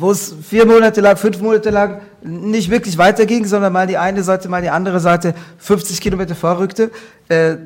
wo 0.00 0.10
es 0.10 0.34
vier 0.48 0.66
Monate 0.66 1.00
lang, 1.00 1.16
fünf 1.16 1.40
Monate 1.40 1.70
lang 1.70 2.00
nicht 2.22 2.70
wirklich 2.70 2.98
weiterging, 2.98 3.44
sondern 3.44 3.72
mal 3.72 3.86
die 3.86 3.98
eine 3.98 4.22
Seite, 4.22 4.48
mal 4.48 4.62
die 4.62 4.70
andere 4.70 5.00
Seite 5.00 5.34
50 5.58 6.00
Kilometer 6.00 6.34
vorrückte. 6.34 6.90
Äh, 7.28 7.56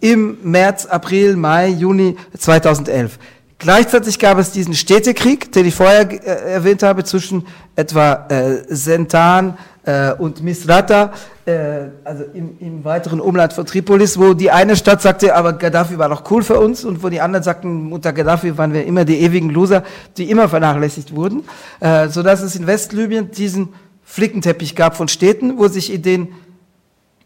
Im 0.00 0.38
März, 0.42 0.86
April, 0.86 1.36
Mai, 1.36 1.68
Juni 1.68 2.16
2011. 2.38 3.18
Gleichzeitig 3.58 4.18
gab 4.18 4.38
es 4.38 4.50
diesen 4.50 4.74
Städtekrieg, 4.74 5.50
den 5.52 5.66
ich 5.66 5.74
vorher 5.74 6.10
äh, 6.10 6.52
erwähnt 6.52 6.82
habe, 6.82 7.04
zwischen 7.04 7.46
etwa 7.76 8.26
äh, 8.28 8.62
Sentan, 8.68 9.56
äh, 9.84 10.12
und 10.12 10.42
Misrata, 10.42 11.12
äh, 11.46 11.88
also 12.04 12.24
im, 12.32 12.56
im 12.60 12.84
weiteren 12.84 13.20
Umland 13.20 13.52
von 13.52 13.66
Tripolis, 13.66 14.18
wo 14.18 14.34
die 14.34 14.50
eine 14.50 14.76
Stadt 14.76 15.02
sagte, 15.02 15.34
aber 15.34 15.54
Gaddafi 15.54 15.98
war 15.98 16.08
doch 16.08 16.30
cool 16.30 16.42
für 16.42 16.58
uns 16.58 16.84
und 16.84 17.02
wo 17.02 17.08
die 17.08 17.20
anderen 17.20 17.42
sagten, 17.42 17.92
unter 17.92 18.12
Gaddafi 18.12 18.56
waren 18.56 18.72
wir 18.72 18.84
immer 18.84 19.04
die 19.04 19.20
ewigen 19.20 19.50
Loser, 19.50 19.84
die 20.16 20.30
immer 20.30 20.48
vernachlässigt 20.48 21.14
wurden, 21.14 21.44
äh, 21.80 22.08
so 22.08 22.22
dass 22.22 22.42
es 22.42 22.56
in 22.56 22.66
Westlibyen 22.66 23.30
diesen 23.30 23.74
Flickenteppich 24.04 24.76
gab 24.76 24.96
von 24.96 25.08
Städten, 25.08 25.58
wo 25.58 25.68
sich 25.68 25.92
in 25.92 26.02
den 26.02 26.28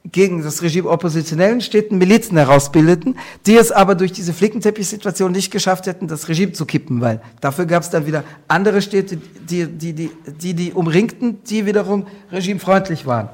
gegen 0.04 0.42
das 0.42 0.62
Regime 0.62 0.88
oppositionellen 0.88 1.60
Städten 1.60 1.98
Milizen 1.98 2.36
herausbildeten, 2.36 3.18
die 3.46 3.56
es 3.56 3.72
aber 3.72 3.94
durch 3.94 4.12
diese 4.12 4.32
Flickenteppich-Situation 4.32 5.32
nicht 5.32 5.50
geschafft 5.50 5.86
hätten, 5.86 6.08
das 6.08 6.28
Regime 6.28 6.52
zu 6.52 6.66
kippen, 6.66 7.00
weil 7.00 7.20
dafür 7.40 7.66
gab 7.66 7.82
es 7.82 7.90
dann 7.90 8.06
wieder 8.06 8.24
andere 8.46 8.80
Städte, 8.80 9.16
die 9.16 9.66
die, 9.66 9.92
die, 9.92 10.10
die, 10.26 10.54
die 10.54 10.72
umringten, 10.72 11.42
die 11.44 11.66
wiederum 11.66 12.06
regimefreundlich 12.32 13.06
waren. 13.06 13.28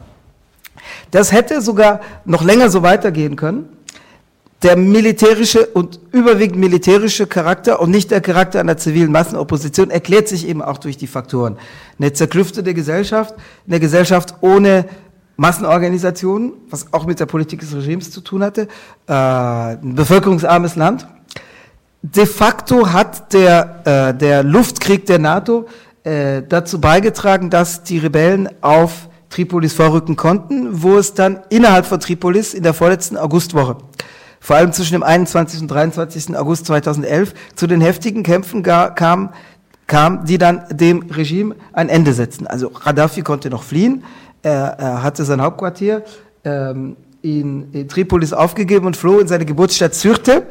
Das 1.10 1.32
hätte 1.32 1.60
sogar 1.60 2.00
noch 2.24 2.42
länger 2.42 2.70
so 2.70 2.82
weitergehen 2.82 3.36
können. 3.36 3.68
Der 4.62 4.76
militärische 4.76 5.66
und 5.66 6.00
überwiegend 6.10 6.58
militärische 6.58 7.26
Charakter 7.26 7.80
und 7.80 7.90
nicht 7.90 8.10
der 8.10 8.22
Charakter 8.22 8.60
einer 8.60 8.78
zivilen 8.78 9.12
Massenopposition 9.12 9.90
erklärt 9.90 10.26
sich 10.26 10.48
eben 10.48 10.62
auch 10.62 10.78
durch 10.78 10.96
die 10.96 11.06
Faktoren. 11.06 11.58
Eine 11.98 12.14
zerklüftete 12.14 12.72
Gesellschaft, 12.72 13.34
eine 13.66 13.78
Gesellschaft 13.78 14.36
ohne 14.40 14.86
Massenorganisationen, 15.36 16.52
was 16.70 16.92
auch 16.92 17.06
mit 17.06 17.20
der 17.20 17.26
Politik 17.26 17.60
des 17.60 17.74
Regimes 17.74 18.10
zu 18.10 18.20
tun 18.20 18.42
hatte, 18.42 18.68
äh, 19.08 19.12
ein 19.12 19.94
bevölkerungsarmes 19.94 20.76
Land. 20.76 21.06
De 22.02 22.26
facto 22.26 22.92
hat 22.92 23.32
der, 23.32 23.80
äh, 23.84 24.14
der 24.14 24.42
Luftkrieg 24.42 25.06
der 25.06 25.18
NATO 25.18 25.66
äh, 26.04 26.42
dazu 26.46 26.80
beigetragen, 26.80 27.50
dass 27.50 27.82
die 27.82 27.98
Rebellen 27.98 28.48
auf 28.60 29.08
Tripolis 29.30 29.72
vorrücken 29.72 30.14
konnten, 30.14 30.82
wo 30.82 30.96
es 30.96 31.14
dann 31.14 31.40
innerhalb 31.48 31.86
von 31.86 31.98
Tripolis 31.98 32.54
in 32.54 32.62
der 32.62 32.74
vorletzten 32.74 33.16
Augustwoche, 33.16 33.78
vor 34.38 34.56
allem 34.56 34.72
zwischen 34.72 34.92
dem 34.92 35.02
21. 35.02 35.62
und 35.62 35.68
23. 35.68 36.36
August 36.36 36.66
2011, 36.66 37.34
zu 37.56 37.66
den 37.66 37.80
heftigen 37.80 38.22
Kämpfen 38.22 38.62
kam, 38.62 39.30
kam, 39.86 40.24
die 40.24 40.38
dann 40.38 40.62
dem 40.70 41.10
Regime 41.10 41.56
ein 41.72 41.88
Ende 41.88 42.12
setzten. 42.12 42.46
Also 42.46 42.70
Gaddafi 42.70 43.22
konnte 43.22 43.50
noch 43.50 43.62
fliehen, 43.62 44.04
er, 44.44 44.76
er 44.78 45.02
hatte 45.02 45.24
sein 45.24 45.40
Hauptquartier 45.40 46.02
ähm, 46.44 46.96
in, 47.22 47.72
in, 47.72 47.88
Tripolis 47.88 48.32
aufgegeben 48.32 48.86
und 48.86 48.96
floh 48.96 49.18
in 49.18 49.26
seine 49.26 49.44
Geburtsstadt 49.44 49.94
Syrte 49.94 50.42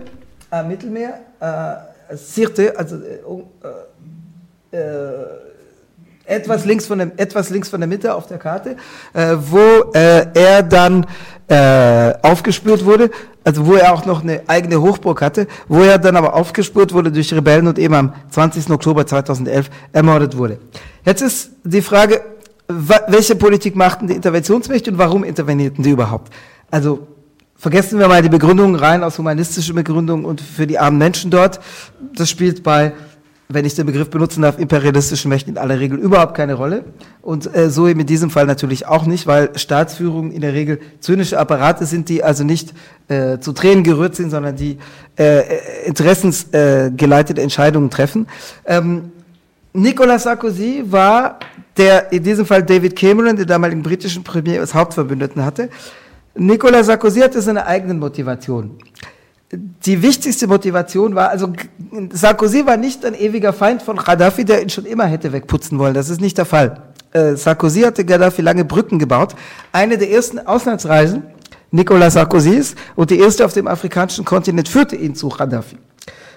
am 0.50 0.68
Mittelmeer. 0.68 1.20
Äh, 1.40 2.16
Sirte, 2.16 2.78
also 2.78 2.98
äh, 4.72 4.78
äh, 4.78 5.26
etwas 6.26 6.66
links 6.66 6.86
von 6.86 7.00
der, 7.00 7.12
etwas 7.18 7.50
links 7.50 7.70
von 7.70 7.80
der 7.80 7.88
Mitte 7.88 8.14
auf 8.14 8.28
der 8.28 8.38
Karte, 8.38 8.78
äh, 9.14 9.36
wo 9.38 9.92
äh, 9.94 10.28
er 10.34 10.64
dann 10.64 11.06
äh, 11.48 12.14
aufgespürt 12.22 12.86
wurde, 12.86 13.12
also 13.44 13.66
wo 13.66 13.74
er 13.74 13.94
auch 13.94 14.06
noch 14.06 14.24
eine 14.24 14.42
eigene 14.48 14.82
Hochburg 14.82 15.22
hatte, 15.22 15.48
wo 15.68 15.82
er 15.82 15.98
dann 15.98 16.16
aber 16.16 16.34
aufgespürt 16.34 16.94
wurde 16.94 17.12
durch 17.12 17.34
Rebellen 17.34 17.68
und 17.68 17.78
eben 17.78 17.94
am 17.94 18.14
20. 18.30 18.70
Oktober 18.70 19.06
2011 19.06 19.70
ermordet 19.92 20.38
wurde. 20.38 20.60
Jetzt 21.06 21.22
ist 21.22 21.52
die 21.64 21.82
Frage, 21.82 22.22
welche 22.68 23.36
Politik 23.36 23.76
machten 23.76 24.08
die 24.08 24.14
Interventionsmächte 24.14 24.92
und 24.92 24.98
warum 24.98 25.24
intervenierten 25.24 25.84
die 25.84 25.92
überhaupt? 25.92 26.34
Also 26.72 27.08
vergessen 27.56 28.00
wir 28.00 28.08
mal 28.08 28.22
die 28.22 28.30
Begründung 28.30 28.76
rein 28.76 29.04
aus 29.04 29.18
humanistischer 29.18 29.74
Begründung 29.74 30.26
und 30.26 30.42
für 30.42 30.68
die 30.68 30.80
armen 30.80 30.98
Menschen 30.98 31.32
dort. 31.32 31.60
Das 32.16 32.30
spielt 32.30 32.64
bei, 32.64 32.94
wenn 33.50 33.66
ich 33.66 33.76
den 33.76 33.86
Begriff 33.86 34.10
benutzen 34.10 34.42
darf, 34.42 34.58
imperialistischen 34.58 35.30
Mächten 35.30 35.54
in 35.54 35.58
aller 35.58 35.80
Regel 35.80 36.00
überhaupt 36.00 36.36
keine 36.36 36.56
Rolle. 36.56 36.86
Und 37.22 37.54
äh, 37.56 37.70
so 37.70 37.88
eben 37.88 38.00
in 38.00 38.06
diesem 38.06 38.30
Fall 38.30 38.46
natürlich 38.46 38.88
auch 38.88 39.06
nicht, 39.06 39.28
weil 39.28 39.58
Staatsführung 39.58 40.32
in 40.32 40.42
der 40.42 40.54
Regel 40.54 40.80
zynische 41.00 41.38
Apparate 41.38 41.86
sind, 41.86 42.10
die 42.10 42.24
also 42.24 42.44
nicht 42.44 42.74
äh, 43.08 43.40
zu 43.40 43.54
Tränen 43.54 43.84
gerührt 43.84 44.16
sind, 44.16 44.30
sondern 44.30 44.56
die 44.56 44.78
äh, 45.18 45.86
interessensgeleitete 45.86 47.40
äh, 47.40 47.44
Entscheidungen 47.44 47.90
treffen. 47.90 48.28
Ähm, 48.66 49.12
Nicolas 49.74 50.24
Sarkozy 50.24 50.84
war 50.86 51.40
der 51.78 52.12
in 52.12 52.24
diesem 52.24 52.46
Fall 52.46 52.64
David 52.64 52.96
Cameron, 52.96 53.36
den 53.36 53.48
damaligen 53.48 53.84
britischen 53.84 54.24
Premier, 54.24 54.62
als 54.62 54.74
Hauptverbündeten 54.74 55.44
hatte. 55.44 55.70
Nicolas 56.36 56.88
Sarkozy 56.88 57.20
hatte 57.20 57.42
seine 57.42 57.66
eigenen 57.66 58.00
Motivationen. 58.00 58.78
Die 59.52 60.02
wichtigste 60.02 60.48
Motivation 60.48 61.14
war, 61.14 61.30
also 61.30 61.54
Sarkozy 62.12 62.66
war 62.66 62.78
nicht 62.78 63.06
ein 63.06 63.14
ewiger 63.14 63.54
Feind 63.54 63.84
von 63.84 63.98
Gaddafi, 63.98 64.46
der 64.46 64.64
ihn 64.64 64.70
schon 64.70 64.86
immer 64.86 65.06
hätte 65.06 65.32
wegputzen 65.32 65.78
wollen. 65.78 65.94
Das 65.94 66.10
ist 66.10 66.22
nicht 66.22 66.38
der 66.40 66.46
Fall. 66.46 66.82
Äh, 67.12 67.36
Sarkozy 67.36 67.82
hatte 67.82 68.04
Gaddafi 68.04 68.42
lange 68.42 68.66
Brücken 68.66 68.98
gebaut. 68.98 69.36
Eine 69.72 70.00
der 70.00 70.10
ersten 70.10 70.40
Auslandsreisen 70.40 71.24
Nicolas 71.70 72.14
Sarkozys 72.14 72.76
und 72.96 73.10
die 73.10 73.20
erste 73.20 73.46
auf 73.46 73.54
dem 73.54 73.68
afrikanischen 73.68 74.26
Kontinent 74.26 74.70
führte 74.70 74.96
ihn 74.96 75.16
zu 75.16 75.30
Gaddafi. 75.30 75.78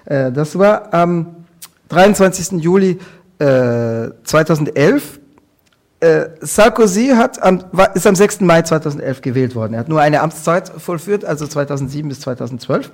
Äh, 0.05 0.32
das 0.32 0.59
war 0.59 0.93
am 0.93 1.45
23. 1.89 2.62
Juli 2.62 2.99
2011 3.39 5.20
äh, 6.07 6.30
Sarkozy 6.40 7.09
hat 7.16 7.42
am, 7.42 7.64
war, 7.72 7.94
ist 7.96 8.07
am 8.07 8.14
6. 8.14 8.40
Mai 8.40 8.62
2011 8.62 9.20
gewählt 9.20 9.54
worden. 9.54 9.74
Er 9.74 9.80
hat 9.80 9.88
nur 9.88 10.00
eine 10.00 10.20
Amtszeit 10.20 10.68
vollführt, 10.68 11.24
also 11.24 11.46
2007 11.46 12.09
bis 12.09 12.20
2012, 12.20 12.90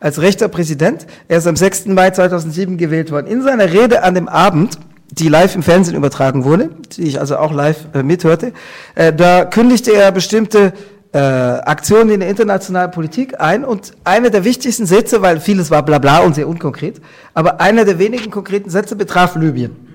als 0.00 0.20
rechter 0.20 0.48
Präsident. 0.48 1.06
Er 1.28 1.38
ist 1.38 1.46
am 1.46 1.56
6. 1.56 1.86
Mai 1.86 2.10
2007 2.10 2.78
gewählt 2.78 3.10
worden. 3.10 3.26
In 3.26 3.42
seiner 3.42 3.72
Rede 3.72 4.02
an 4.02 4.14
dem 4.14 4.28
Abend 4.28 4.78
die 5.10 5.28
live 5.28 5.54
im 5.54 5.62
Fernsehen 5.62 5.96
übertragen 5.96 6.44
wurde, 6.44 6.70
die 6.92 7.04
ich 7.04 7.18
also 7.18 7.38
auch 7.38 7.52
live 7.52 7.86
äh, 7.94 8.02
mithörte. 8.02 8.52
Äh, 8.94 9.12
da 9.12 9.44
kündigte 9.46 9.92
er 9.92 10.12
bestimmte 10.12 10.74
äh, 11.12 11.18
Aktionen 11.18 12.10
in 12.10 12.20
der 12.20 12.28
internationalen 12.28 12.90
Politik 12.90 13.40
ein 13.40 13.64
und 13.64 13.92
einer 14.04 14.30
der 14.30 14.44
wichtigsten 14.44 14.84
Sätze, 14.84 15.22
weil 15.22 15.40
vieles 15.40 15.70
war 15.70 15.82
blabla 15.82 16.18
und 16.18 16.34
sehr 16.34 16.46
unkonkret, 16.46 17.00
aber 17.32 17.60
einer 17.60 17.86
der 17.86 17.98
wenigen 17.98 18.30
konkreten 18.30 18.68
Sätze 18.68 18.96
betraf 18.96 19.34
Libyen. 19.34 19.87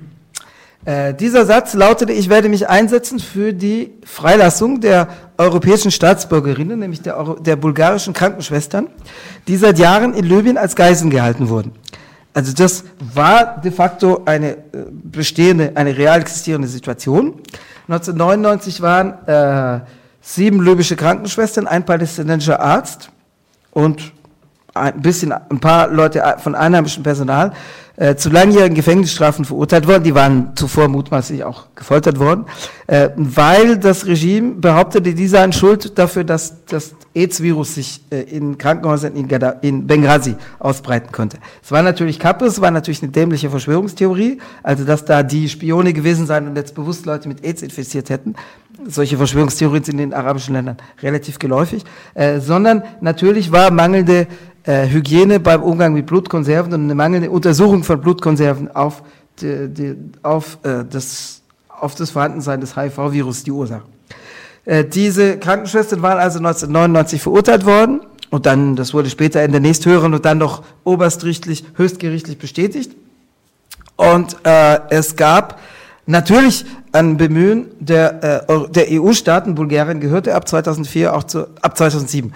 Äh, 0.86 1.14
dieser 1.14 1.46
Satz 1.46 1.74
lautete, 1.74 2.12
ich 2.12 2.30
werde 2.30 2.50
mich 2.50 2.68
einsetzen 2.68 3.20
für 3.20 3.54
die 3.54 3.94
Freilassung 4.06 4.82
der 4.82 5.08
europäischen 5.38 5.92
Staatsbürgerinnen, 5.92 6.78
nämlich 6.78 7.02
der, 7.02 7.18
Euro 7.18 7.36
der 7.36 7.56
bulgarischen 7.56 8.14
Krankenschwestern, 8.14 8.88
die 9.48 9.56
seit 9.56 9.80
Jahren 9.80 10.14
in 10.14 10.26
Libyen 10.26 10.58
als 10.58 10.76
Geiseln 10.76 11.10
gehalten 11.10 11.48
wurden. 11.48 11.72
Also 12.34 12.52
das 12.52 12.84
war 13.14 13.62
de 13.62 13.72
facto 13.72 14.24
eine 14.26 14.52
äh, 14.52 14.58
bestehende, 15.04 15.72
eine 15.76 15.96
real 15.96 16.20
existierende 16.20 16.68
Situation. 16.68 17.36
1999 17.88 18.82
waren 18.82 19.28
äh, 19.28 19.86
sieben 20.20 20.64
libysche 20.64 20.98
Krankenschwestern, 20.98 21.66
ein 21.68 21.86
palästinensischer 21.86 22.60
Arzt 22.60 23.10
und 23.72 24.12
ein 24.74 25.02
bisschen 25.02 25.32
ein 25.32 25.60
paar 25.60 25.88
Leute 25.88 26.24
von 26.40 26.56
einheimischem 26.56 27.04
Personal 27.04 27.54
äh, 27.96 28.16
zu 28.16 28.30
langjährigen 28.30 28.76
Gefängnisstrafen 28.76 29.46
verurteilt 29.46 29.88
worden. 29.88 30.04
Die 30.04 30.16
waren 30.16 30.56
zuvor 30.56 30.88
mutmaßlich 30.88 31.44
auch 31.44 31.68
gefoltert 31.76 32.20
worden, 32.20 32.46
äh, 32.88 33.10
weil 33.16 33.78
das 33.78 34.08
Regime 34.08 34.56
behauptete, 34.56 35.14
die 35.14 35.28
seien 35.28 35.54
schuld 35.54 35.98
dafür, 35.98 36.24
dass 36.24 36.66
das 36.66 36.96
AIDS-Virus 37.14 37.76
sich 37.76 38.02
äh, 38.10 38.22
in 38.22 38.58
Krankenhäusern 38.58 39.16
in, 39.16 39.28
Gada 39.28 39.50
in 39.62 39.86
Benghazi 39.86 40.36
ausbreiten 40.58 41.12
konnte. 41.12 41.38
Es 41.64 41.72
war 41.72 41.84
natürlich 41.84 42.18
Kappe, 42.18 42.46
es 42.46 42.60
war 42.62 42.72
natürlich 42.72 43.04
eine 43.04 43.12
dämliche 43.12 43.52
Verschwörungstheorie, 43.52 44.40
also 44.64 44.86
dass 44.86 45.06
da 45.06 45.22
die 45.22 45.48
Spione 45.48 45.94
gewesen 45.94 46.26
seien 46.26 46.48
und 46.48 46.56
jetzt 46.56 46.74
bewusst 46.74 47.06
Leute 47.06 47.28
mit 47.28 47.44
AIDS 47.46 47.62
infiziert 47.62 48.10
hätten. 48.10 48.34
Solche 48.88 49.18
Verschwörungstheorien 49.18 49.84
sind 49.84 50.00
in 50.00 50.10
den 50.10 50.14
arabischen 50.16 50.56
Ländern 50.56 50.78
relativ 51.04 51.38
geläufig, 51.38 51.84
äh, 52.16 52.40
sondern 52.40 52.82
natürlich 53.02 53.52
war 53.52 53.70
mangelnde 53.70 54.28
äh, 54.64 54.88
Hygiene 54.88 55.40
beim 55.40 55.62
Umgang 55.62 55.94
mit 55.94 56.06
Blutkonserven 56.06 56.74
und 56.74 56.84
eine 56.84 56.96
mangelnde 56.96 57.30
Untersuchung 57.30 57.84
von 57.84 58.00
Blutkonserven 58.00 58.74
auf, 58.74 59.04
die, 59.42 59.68
die, 59.70 59.96
auf, 60.22 60.58
äh, 60.64 60.86
das, 60.90 61.42
auf 61.68 61.96
das 61.96 62.12
Vorhandensein 62.12 62.62
des 62.62 62.76
HIV-Virus 62.76 63.44
die 63.44 63.52
Ursache. 63.52 63.84
Äh, 64.66 64.86
diese 64.86 65.38
Krankenschwestern 65.38 66.02
waren 66.02 66.20
also 66.20 66.40
1999 66.40 67.22
verurteilt 67.22 67.66
worden 67.66 68.02
und 68.30 68.46
dann, 68.46 68.76
das 68.76 68.94
wurde 68.94 69.10
später 69.10 69.44
in 69.44 69.52
der 69.52 69.62
nächsthöheren 69.62 70.14
und 70.14 70.24
dann 70.26 70.38
noch 70.38 70.64
oberstrichtlich, 70.84 71.66
höchstgerichtlich 71.76 72.38
bestätigt. 72.38 72.94
Und 73.96 74.38
äh, 74.44 74.80
es 74.90 75.16
gab 75.16 75.60
natürlich 76.06 76.66
ein 76.94 77.18
Bemühen 77.18 77.68
der, 77.80 78.48
äh, 78.48 78.72
der 78.72 78.88
EU-Staaten, 78.90 79.56
Bulgarien 79.56 80.00
gehörte 80.00 80.34
ab 80.36 80.48
2004 80.48 81.14
auch 81.14 81.24
zu, 81.26 81.48
ab 81.62 81.78
2007 81.78 82.34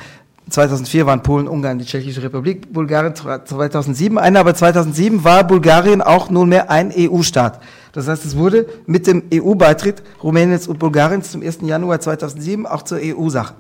2004 0.50 1.06
waren 1.06 1.24
Polen, 1.24 1.48
Ungarn, 1.48 1.78
die 1.78 1.86
Tschechische 1.86 2.24
Republik, 2.24 2.72
Bulgarien 2.72 3.14
2007 3.16 4.18
eine, 4.18 4.40
aber 4.40 4.56
2007 4.56 5.24
war 5.24 5.46
Bulgarien 5.46 6.02
auch 6.02 6.30
nunmehr 6.30 6.70
ein 6.70 6.94
EU-Staat. 6.96 7.60
Das 7.92 8.08
heißt, 8.08 8.26
es 8.26 8.38
wurde 8.38 8.68
mit 8.86 9.08
dem 9.08 9.24
EU-Beitritt 9.34 10.04
Rumäniens 10.24 10.68
und 10.68 10.80
Bulgariens 10.80 11.32
zum 11.32 11.42
1. 11.42 11.60
Januar 11.64 12.00
2007 12.00 12.66
auch 12.66 12.84
zur 12.84 13.00
EU-Sache. 13.02 13.56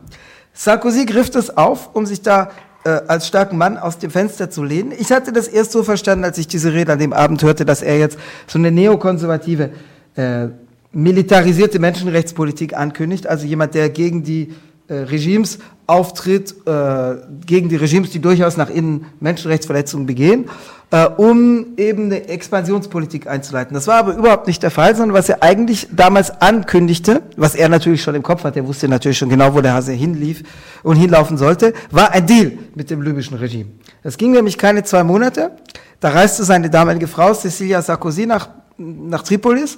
Sarkozy 0.53 1.05
griff 1.05 1.29
das 1.29 1.55
auf, 1.55 1.89
um 1.93 2.05
sich 2.05 2.21
da 2.21 2.51
äh, 2.83 3.01
als 3.07 3.27
starken 3.27 3.57
Mann 3.57 3.77
aus 3.77 3.97
dem 3.97 4.09
Fenster 4.09 4.49
zu 4.49 4.63
lehnen. 4.63 4.93
Ich 4.97 5.11
hatte 5.11 5.33
das 5.33 5.47
erst 5.47 5.71
so 5.71 5.83
verstanden, 5.83 6.23
als 6.23 6.37
ich 6.37 6.47
diese 6.47 6.73
Rede 6.73 6.93
an 6.93 6.99
dem 6.99 7.13
Abend 7.13 7.43
hörte, 7.43 7.65
dass 7.65 7.81
er 7.81 7.97
jetzt 7.99 8.17
so 8.47 8.57
eine 8.57 8.71
neokonservative, 8.71 9.71
äh, 10.15 10.47
militarisierte 10.93 11.79
Menschenrechtspolitik 11.79 12.75
ankündigt, 12.75 13.27
also 13.27 13.45
jemand, 13.45 13.75
der 13.75 13.89
gegen 13.89 14.23
die 14.23 14.53
äh, 14.87 14.93
Regimes 14.93 15.59
auftritt, 15.87 16.53
äh, 16.65 17.15
gegen 17.45 17.69
die 17.69 17.77
Regimes, 17.77 18.11
die 18.11 18.19
durchaus 18.19 18.57
nach 18.57 18.69
innen 18.69 19.05
Menschenrechtsverletzungen 19.21 20.05
begehen, 20.05 20.49
äh, 20.91 21.05
um 21.05 21.67
eben 21.77 22.05
eine 22.05 22.27
Expansionspolitik 22.27 23.27
einzuleiten. 23.27 23.73
Das 23.73 23.87
war 23.87 23.95
aber 23.95 24.15
überhaupt 24.15 24.47
nicht 24.47 24.61
der 24.63 24.71
Fall, 24.71 24.95
sondern 24.95 25.17
was 25.17 25.29
er 25.29 25.43
eigentlich 25.43 25.87
damals 25.91 26.41
ankündigte, 26.41 27.23
was 27.37 27.55
er 27.55 27.69
natürlich 27.69 28.03
schon 28.03 28.15
im 28.15 28.23
Kopf 28.23 28.43
hat, 28.43 28.57
er 28.57 28.67
wusste 28.67 28.87
natürlich 28.87 29.17
schon 29.17 29.29
genau, 29.29 29.53
wo 29.53 29.61
der 29.61 29.73
Hase 29.73 29.93
hinlief 29.93 30.43
und 30.83 30.97
hinlaufen 30.97 31.37
sollte, 31.37 31.73
war 31.91 32.11
ein 32.11 32.27
Deal 32.27 32.53
mit 32.75 32.89
dem 32.89 33.01
libyschen 33.01 33.37
Regime. 33.37 33.69
Es 34.03 34.17
ging 34.17 34.31
nämlich 34.31 34.57
keine 34.57 34.83
zwei 34.83 35.03
Monate, 35.03 35.51
da 35.99 36.09
reiste 36.09 36.43
seine 36.43 36.69
damalige 36.69 37.07
Frau 37.07 37.33
Cecilia 37.33 37.81
Sarkozy 37.81 38.25
nach, 38.25 38.49
nach 38.77 39.23
Tripolis 39.23 39.77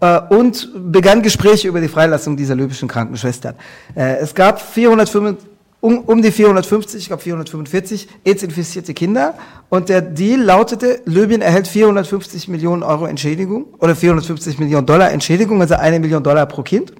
äh, 0.00 0.20
und 0.30 0.68
begann 0.92 1.22
Gespräche 1.22 1.68
über 1.68 1.80
die 1.80 1.88
Freilassung 1.88 2.36
dieser 2.36 2.54
libyschen 2.54 2.88
Krankenschwestern. 2.88 3.54
Äh, 3.94 4.16
es 4.16 4.34
gab 4.34 4.60
405, 4.60 5.36
um, 5.80 5.98
um 6.00 6.20
die 6.20 6.30
450, 6.30 7.00
ich 7.00 7.06
glaube 7.08 7.22
445 7.22 8.08
AIDS-infizierte 8.24 8.92
Kinder 8.94 9.34
und 9.68 9.88
der 9.88 10.02
Deal 10.02 10.40
lautete, 10.40 11.00
Libyen 11.06 11.40
erhält 11.40 11.68
450 11.68 12.48
Millionen 12.48 12.82
Euro 12.82 13.06
Entschädigung 13.06 13.66
oder 13.78 13.96
450 13.96 14.58
Millionen 14.58 14.86
Dollar 14.86 15.10
Entschädigung, 15.10 15.60
also 15.60 15.74
eine 15.74 16.00
Million 16.00 16.22
Dollar 16.22 16.46
pro 16.46 16.62
Kind 16.62 16.92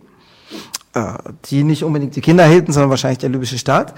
die 1.44 1.62
nicht 1.62 1.84
unbedingt 1.84 2.16
die 2.16 2.20
Kinder 2.20 2.44
hielten, 2.44 2.72
sondern 2.72 2.90
wahrscheinlich 2.90 3.18
der 3.18 3.28
libysche 3.28 3.58
Staat. 3.58 3.94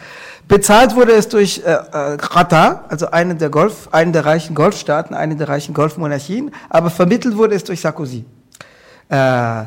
Bezahlt 0.46 0.94
wurde 0.94 1.12
es 1.12 1.28
durch 1.28 1.62
äh, 1.64 1.72
äh, 1.72 2.16
Qatar, 2.18 2.84
also 2.88 3.10
einen 3.10 3.38
der 3.38 3.48
Golf, 3.48 3.88
einen 3.92 4.12
der 4.12 4.26
reichen 4.26 4.54
Golfstaaten, 4.54 5.16
eine 5.16 5.36
der 5.36 5.48
reichen 5.48 5.72
Golfmonarchien, 5.72 6.50
aber 6.68 6.90
vermittelt 6.90 7.36
wurde 7.36 7.54
es 7.54 7.64
durch 7.64 7.80
Sarkozy. 7.80 8.26
Äh, 9.08 9.64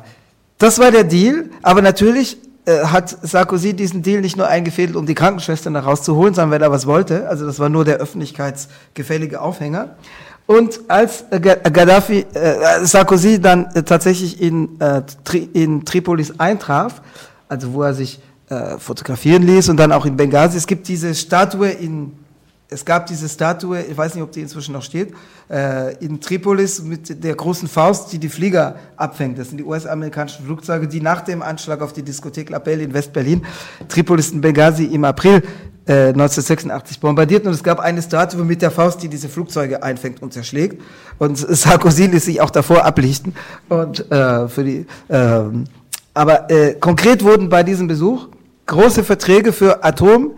das 0.58 0.80
war 0.80 0.92
der 0.92 1.04
Deal, 1.04 1.50
aber 1.64 1.82
natürlich 1.82 2.38
äh, 2.66 2.86
hat 2.86 3.10
Sarkozy 3.10 3.74
diesen 3.74 4.04
Deal 4.04 4.22
nicht 4.22 4.38
nur 4.38 4.48
eingefädelt, 4.48 4.96
um 4.96 5.06
die 5.06 5.16
Krankenschwestern 5.16 5.74
da 5.74 5.80
rauszuholen, 5.80 6.34
sondern 6.34 6.52
weil 6.52 6.62
er 6.62 6.72
was 6.72 6.86
wollte. 6.86 7.28
Also 7.28 7.46
das 7.46 7.60
war 7.60 7.70
nur 7.70 7.86
der 7.86 7.98
öffentlichkeitsgefällige 7.98 9.42
Aufhänger. 9.42 9.96
Und 10.48 10.80
als 10.88 11.26
Gaddafi, 11.32 12.26
äh, 12.34 12.86
Sarkozy 12.86 13.42
dann 13.42 13.66
äh, 13.74 13.82
tatsächlich 13.82 14.40
in, 14.42 14.80
äh, 14.80 15.02
Tri 15.24 15.50
in 15.54 15.86
Tripolis 15.86 16.40
eintraf, 16.40 17.02
also 17.50 17.74
wo 17.74 17.82
er 17.82 17.96
sich 17.96 18.20
äh, 18.50 18.78
fotografieren 18.78 19.42
ließ 19.42 19.70
und 19.70 19.78
dann 19.78 19.92
auch 19.92 20.06
in 20.06 20.16
Benghazi, 20.16 20.58
es 20.58 20.68
gibt 20.68 20.88
diese 20.88 21.16
Statue 21.16 21.70
in 21.70 22.12
es 22.70 22.84
gab 22.84 23.06
diese 23.06 23.30
Statue, 23.30 23.82
ich 23.82 23.96
weiß 23.96 24.16
nicht, 24.16 24.24
ob 24.24 24.32
die 24.32 24.42
inzwischen 24.42 24.74
noch 24.74 24.82
steht, 24.82 25.14
äh, 25.50 25.96
in 26.04 26.20
Tripolis 26.20 26.82
mit 26.82 27.24
der 27.24 27.36
großen 27.36 27.68
Faust, 27.68 28.12
die 28.12 28.18
die 28.18 28.30
Flieger 28.30 28.76
abfängt. 28.98 29.38
Das 29.38 29.50
sind 29.50 29.58
die 29.58 29.64
US-amerikanischen 29.64 30.46
Flugzeuge, 30.46 30.88
die 30.88 31.00
nach 31.00 31.22
dem 31.22 31.42
Anschlag 31.42 31.82
auf 31.82 31.94
die 31.94 32.02
Diskothek 32.02 32.50
La 32.50 32.58
in 32.58 32.94
West-Berlin, 32.94 33.46
Tripolis 33.88 34.32
und 34.32 34.42
Benghazi 34.42 34.86
im 34.86 35.06
April 35.06 35.44
äh, 35.86 36.08
1986 36.08 37.00
bombardierten. 37.00 37.48
Und 37.48 37.54
es 37.54 37.64
gab 37.64 37.80
eine 37.80 38.02
Statue 38.02 38.44
mit 38.44 38.64
der 38.64 38.72
Faust, 38.72 39.04
die 39.04 39.10
diese 39.10 39.30
Flugzeuge 39.30 39.84
einfängt 39.84 40.24
und 40.24 40.34
zerschlägt. 40.34 40.82
Und 41.20 41.38
Sarkozy 41.38 42.08
ließ 42.08 42.26
sich 42.26 42.42
auch 42.42 42.50
davor 42.50 42.84
ablichten. 42.84 43.36
Und 43.70 44.10
äh, 44.12 44.48
für 44.48 44.64
die, 44.64 44.86
äh, 45.10 45.42
aber 46.16 46.50
äh, 46.50 46.74
konkret 46.74 47.24
wurden 47.24 47.50
bei 47.50 47.62
diesem 47.62 47.88
Besuch 47.88 48.30
große 48.66 49.04
Verträge 49.04 49.54
für 49.54 49.84
Atom 49.84 50.32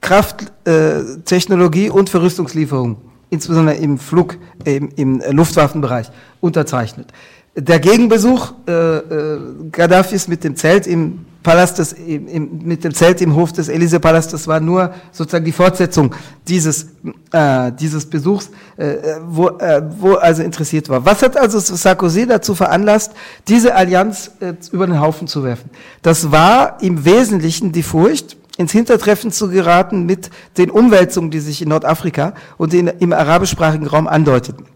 Krafttechnologie 0.00 1.86
äh, 1.86 1.90
und 1.90 2.10
für 2.10 2.22
Rüstungslieferungen, 2.22 2.96
insbesondere 3.30 3.76
im 3.76 3.98
Flug, 3.98 4.36
im, 4.64 4.90
im 4.96 5.22
Luftwaffenbereich, 5.30 6.10
unterzeichnet. 6.40 7.12
Der 7.56 7.80
Gegenbesuch 7.80 8.52
äh, 8.68 8.72
äh, 8.98 9.40
Gaddafis 9.72 10.28
mit 10.28 10.44
dem 10.44 10.54
Zelt 10.56 10.86
im 10.86 11.26
Palast 11.42 11.78
des, 11.78 11.92
im, 11.94 12.28
im, 12.28 12.58
mit 12.62 12.84
dem 12.84 12.92
Zelt 12.92 13.20
im 13.22 13.34
Hof 13.34 13.52
des 13.52 13.70
Élysée-Palastes 13.70 14.46
war 14.46 14.60
nur 14.60 14.92
sozusagen 15.10 15.44
die 15.44 15.52
Fortsetzung 15.52 16.14
dieses, 16.46 16.88
äh, 17.32 17.72
dieses 17.72 18.08
Besuchs, 18.08 18.50
äh, 18.76 18.96
wo, 19.26 19.48
äh, 19.48 19.82
wo 19.98 20.14
also 20.14 20.42
interessiert 20.42 20.88
war. 20.88 21.04
Was 21.04 21.22
hat 21.22 21.36
also 21.36 21.58
Sarkozy 21.58 22.26
dazu 22.26 22.54
veranlasst, 22.54 23.12
diese 23.48 23.74
Allianz 23.74 24.32
äh, 24.40 24.52
über 24.70 24.86
den 24.86 25.00
Haufen 25.00 25.26
zu 25.26 25.42
werfen? 25.42 25.70
Das 26.02 26.30
war 26.30 26.80
im 26.82 27.04
Wesentlichen 27.04 27.72
die 27.72 27.82
Furcht, 27.82 28.36
ins 28.60 28.72
Hintertreffen 28.72 29.32
zu 29.32 29.48
geraten 29.48 30.04
mit 30.04 30.30
den 30.58 30.70
Umwälzungen, 30.70 31.30
die 31.30 31.40
sich 31.40 31.62
in 31.62 31.70
Nordafrika 31.70 32.34
und 32.58 32.74
in, 32.74 32.88
im 32.88 33.12
arabischsprachigen 33.14 33.86
Raum 33.86 34.06
andeuteten. 34.06 34.66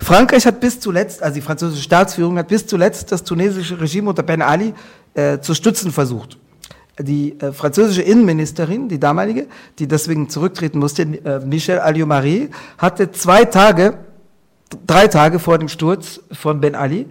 Frankreich 0.00 0.46
hat 0.46 0.60
bis 0.60 0.78
zuletzt, 0.78 1.22
also 1.22 1.34
die 1.34 1.40
französische 1.40 1.82
Staatsführung 1.82 2.38
hat 2.38 2.48
bis 2.48 2.66
zuletzt 2.66 3.10
das 3.10 3.24
tunesische 3.24 3.80
Regime 3.80 4.08
unter 4.08 4.22
Ben 4.22 4.42
Ali 4.42 4.74
äh, 5.14 5.40
zu 5.40 5.54
stützen 5.54 5.90
versucht. 5.90 6.38
Die 7.00 7.38
äh, 7.40 7.52
französische 7.52 8.02
Innenministerin, 8.02 8.88
die 8.88 9.00
damalige, 9.00 9.48
die 9.78 9.88
deswegen 9.88 10.28
zurücktreten 10.28 10.78
musste, 10.78 11.02
äh, 11.02 11.40
Michel 11.44 11.80
Alliot-Marie, 11.80 12.50
hatte 12.78 13.10
zwei 13.10 13.44
Tage, 13.44 13.94
drei 14.86 15.08
Tage 15.08 15.40
vor 15.40 15.58
dem 15.58 15.68
Sturz 15.68 16.20
von 16.30 16.60
Ben 16.60 16.76
Ali, 16.76 17.08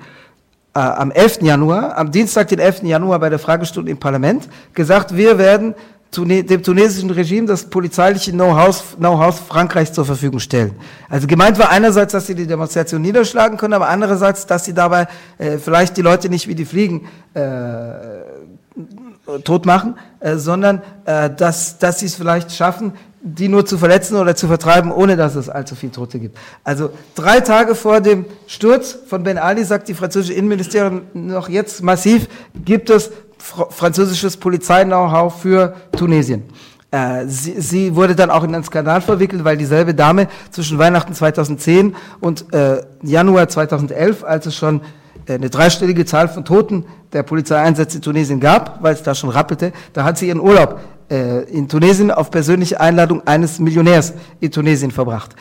äh, 0.74 0.80
am 0.80 1.12
11. 1.12 1.40
Januar, 1.42 1.98
am 1.98 2.12
Dienstag, 2.12 2.48
den 2.48 2.60
11. 2.60 2.84
Januar 2.84 3.20
bei 3.20 3.30
der 3.30 3.40
Fragestunde 3.40 3.92
im 3.92 3.98
Parlament, 3.98 4.48
gesagt, 4.74 5.18
wir 5.18 5.38
werden 5.38 5.76
dem 6.14 6.62
tunesischen 6.62 7.10
Regime 7.10 7.48
das 7.48 7.64
polizeiliche 7.64 8.32
Know-how 8.32 8.98
Know 8.98 9.32
Frankreichs 9.32 9.94
zur 9.94 10.06
Verfügung 10.06 10.40
stellen. 10.40 10.76
Also 11.10 11.26
gemeint 11.26 11.58
war 11.58 11.70
einerseits, 11.70 12.12
dass 12.12 12.28
sie 12.28 12.36
die 12.36 12.48
Demonstration 12.48 13.02
niederschlagen 13.02 13.58
können, 13.58 13.74
aber 13.74 13.88
andererseits, 13.88 14.46
dass 14.46 14.66
sie 14.66 14.74
dabei 14.74 15.08
äh, 15.38 15.58
vielleicht 15.58 15.96
die 15.96 16.02
Leute 16.02 16.30
nicht 16.30 16.50
wie 16.50 16.56
die 16.56 16.66
Fliegen 16.66 17.08
äh, 17.34 17.42
tot 19.46 19.66
machen, 19.66 19.96
äh, 20.20 20.36
sondern 20.36 20.82
äh, 21.06 21.30
dass, 21.30 21.78
dass 21.78 22.00
sie 22.00 22.08
es 22.08 22.16
vielleicht 22.16 22.52
schaffen, 22.52 22.94
die 23.24 23.48
nur 23.48 23.66
zu 23.66 23.78
verletzen 23.78 24.18
oder 24.18 24.36
zu 24.36 24.48
vertreiben, 24.48 24.92
ohne 24.92 25.16
dass 25.16 25.36
es 25.36 25.48
allzu 25.48 25.76
viel 25.76 25.92
Tote 25.92 26.20
gibt. 26.20 26.38
Also 26.64 26.90
drei 27.16 27.40
Tage 27.40 27.76
vor 27.76 28.02
dem 28.02 28.26
Sturz 28.48 28.98
von 29.08 29.24
Ben 29.24 29.38
Ali 29.38 29.64
sagt 29.64 29.88
die 29.88 29.94
französische 29.94 30.34
Innenministerin 30.34 31.04
noch 31.14 31.48
jetzt 31.48 31.84
massiv, 31.84 32.28
gibt 32.66 32.90
es 32.90 33.12
fr 33.42 33.72
französisches 33.72 34.38
Polizei-Know-how 34.38 35.42
für 35.42 35.76
Tunesien. 35.98 36.44
Äh, 36.92 37.26
sie, 37.26 37.60
sie, 37.62 37.96
wurde 37.96 38.16
dann 38.16 38.30
auch 38.30 38.44
in 38.44 38.54
einen 38.54 38.64
Skandal 38.64 39.02
verwickelt, 39.02 39.44
weil 39.44 39.58
dieselbe 39.58 39.94
Dame 39.94 40.28
zwischen 40.52 40.78
Weihnachten 40.78 41.14
2010 41.14 41.96
und 42.20 42.54
äh, 42.54 42.82
Januar 43.02 43.48
2011, 43.48 44.24
als 44.24 44.46
es 44.46 44.56
schon 44.56 44.82
äh, 45.26 45.34
eine 45.34 45.50
dreistellige 45.50 46.06
Zahl 46.06 46.28
von 46.28 46.46
Toten 46.46 46.86
der 47.14 47.24
Polizeieinsätze 47.24 47.98
in 47.98 48.02
Tunesien 48.02 48.40
gab, 48.40 48.84
weil 48.84 48.94
es 48.94 49.04
da 49.04 49.16
schon 49.16 49.30
rappelte, 49.30 49.72
da 49.94 50.04
hat 50.04 50.18
sie 50.18 50.28
ihren 50.28 50.42
Urlaub 50.42 50.80
äh, 51.10 51.44
in 51.44 51.68
Tunesien 51.68 52.12
auf 52.12 52.30
persönliche 52.30 52.80
Einladung 52.80 53.26
eines 53.26 53.60
Millionärs 53.60 54.14
in 54.40 54.52
Tunesien 54.52 54.92
verbracht. 54.92 55.36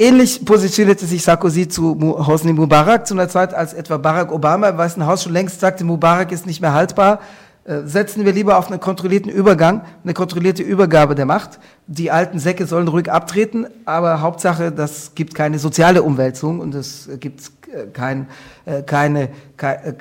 Ähnlich 0.00 0.44
positionierte 0.44 1.06
sich 1.06 1.24
Sarkozy 1.24 1.66
zu 1.66 1.98
Hosni 2.24 2.52
Mubarak 2.52 3.04
zu 3.04 3.14
einer 3.14 3.28
Zeit, 3.28 3.52
als 3.52 3.74
etwa 3.74 3.96
Barack 3.96 4.30
Obama 4.30 4.68
im 4.68 4.78
Weißen 4.78 5.04
Haus 5.04 5.24
schon 5.24 5.32
längst 5.32 5.58
sagte, 5.58 5.82
Mubarak 5.82 6.30
ist 6.30 6.46
nicht 6.46 6.60
mehr 6.60 6.72
haltbar. 6.72 7.18
Äh, 7.64 7.80
setzen 7.82 8.24
wir 8.24 8.32
lieber 8.32 8.58
auf 8.58 8.70
einen 8.70 8.78
kontrollierten 8.78 9.28
Übergang, 9.28 9.80
eine 10.04 10.14
kontrollierte 10.14 10.62
Übergabe 10.62 11.16
der 11.16 11.26
Macht. 11.26 11.58
Die 11.88 12.12
alten 12.12 12.38
Säcke 12.38 12.68
sollen 12.68 12.86
ruhig 12.86 13.10
abtreten, 13.10 13.66
aber 13.86 14.20
Hauptsache, 14.20 14.70
das 14.70 15.16
gibt 15.16 15.34
keine 15.34 15.58
soziale 15.58 16.04
Umwälzung 16.04 16.60
und 16.60 16.76
es 16.76 17.08
gibt 17.18 17.50
äh, 17.66 17.88
kein, 17.92 18.28
äh, 18.66 18.82
keine, 18.82 19.30
keine, 19.56 19.96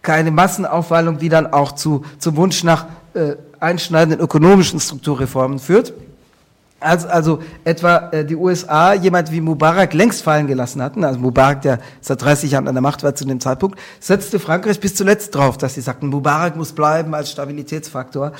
keine 0.00 0.30
Massenaufwallung, 0.30 1.18
die 1.18 1.28
dann 1.28 1.52
auch 1.52 1.72
zu, 1.72 2.02
zum 2.18 2.36
Wunsch 2.36 2.64
nach 2.64 2.86
einschneidenden 3.58 4.20
ökonomischen 4.20 4.78
Strukturreformen 4.78 5.58
führt. 5.58 5.92
Als 6.80 7.04
also 7.04 7.40
etwa 7.64 8.10
äh, 8.12 8.24
die 8.24 8.36
USA 8.36 8.94
jemand 8.94 9.32
wie 9.32 9.40
Mubarak 9.40 9.94
längst 9.94 10.22
fallen 10.22 10.46
gelassen 10.46 10.80
hatten, 10.80 11.02
also 11.02 11.18
Mubarak, 11.18 11.62
der 11.62 11.80
seit 12.00 12.22
30 12.22 12.52
Jahren 12.52 12.68
an 12.68 12.74
der 12.74 12.82
Macht 12.82 13.02
war 13.02 13.16
zu 13.16 13.24
dem 13.24 13.40
Zeitpunkt, 13.40 13.78
setzte 13.98 14.38
Frankreich 14.38 14.78
bis 14.78 14.94
zuletzt 14.94 15.34
drauf, 15.34 15.58
dass 15.58 15.74
sie 15.74 15.80
sagten, 15.80 16.06
Mubarak 16.06 16.54
muss 16.54 16.72
bleiben 16.72 17.14
als 17.14 17.32
Stabilitätsfaktor. 17.32 18.32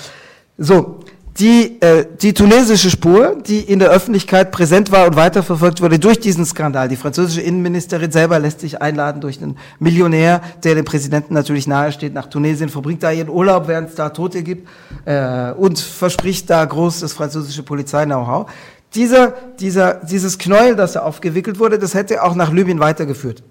So, 0.56 1.00
die, 1.38 1.80
äh, 1.80 2.04
die 2.20 2.34
tunesische 2.34 2.90
Spur, 2.90 3.36
die 3.46 3.60
in 3.60 3.78
der 3.78 3.90
Öffentlichkeit 3.90 4.50
präsent 4.50 4.90
war 4.90 5.06
und 5.06 5.14
weiterverfolgt 5.14 5.80
wurde 5.80 6.00
durch 6.00 6.18
diesen 6.18 6.44
Skandal. 6.44 6.88
Die 6.88 6.96
französische 6.96 7.42
Innenministerin 7.42 8.10
selber 8.10 8.40
lässt 8.40 8.60
sich 8.60 8.82
einladen 8.82 9.20
durch 9.20 9.40
einen 9.40 9.56
Millionär, 9.78 10.40
der 10.64 10.74
dem 10.74 10.84
Präsidenten 10.84 11.34
natürlich 11.34 11.68
nahesteht, 11.68 12.12
nach 12.12 12.26
Tunesien, 12.26 12.68
verbringt 12.70 13.04
da 13.04 13.12
ihren 13.12 13.28
Urlaub, 13.28 13.68
während 13.68 13.90
es 13.90 13.94
da 13.94 14.08
Tote 14.08 14.42
gibt 14.42 14.68
äh, 15.04 15.52
und 15.52 15.78
verspricht 15.78 16.50
da 16.50 16.64
groß 16.64 17.00
das 17.00 17.12
französische 17.12 17.62
Polizei-Know-how. 17.62 18.50
Dieser, 18.94 19.34
dieser, 19.60 19.94
dieses 19.94 20.38
Knäuel, 20.38 20.74
das 20.74 20.94
da 20.94 21.00
aufgewickelt 21.00 21.60
wurde, 21.60 21.78
das 21.78 21.94
hätte 21.94 22.22
auch 22.24 22.34
nach 22.34 22.52
Libyen 22.52 22.80
weitergeführt. 22.80 23.44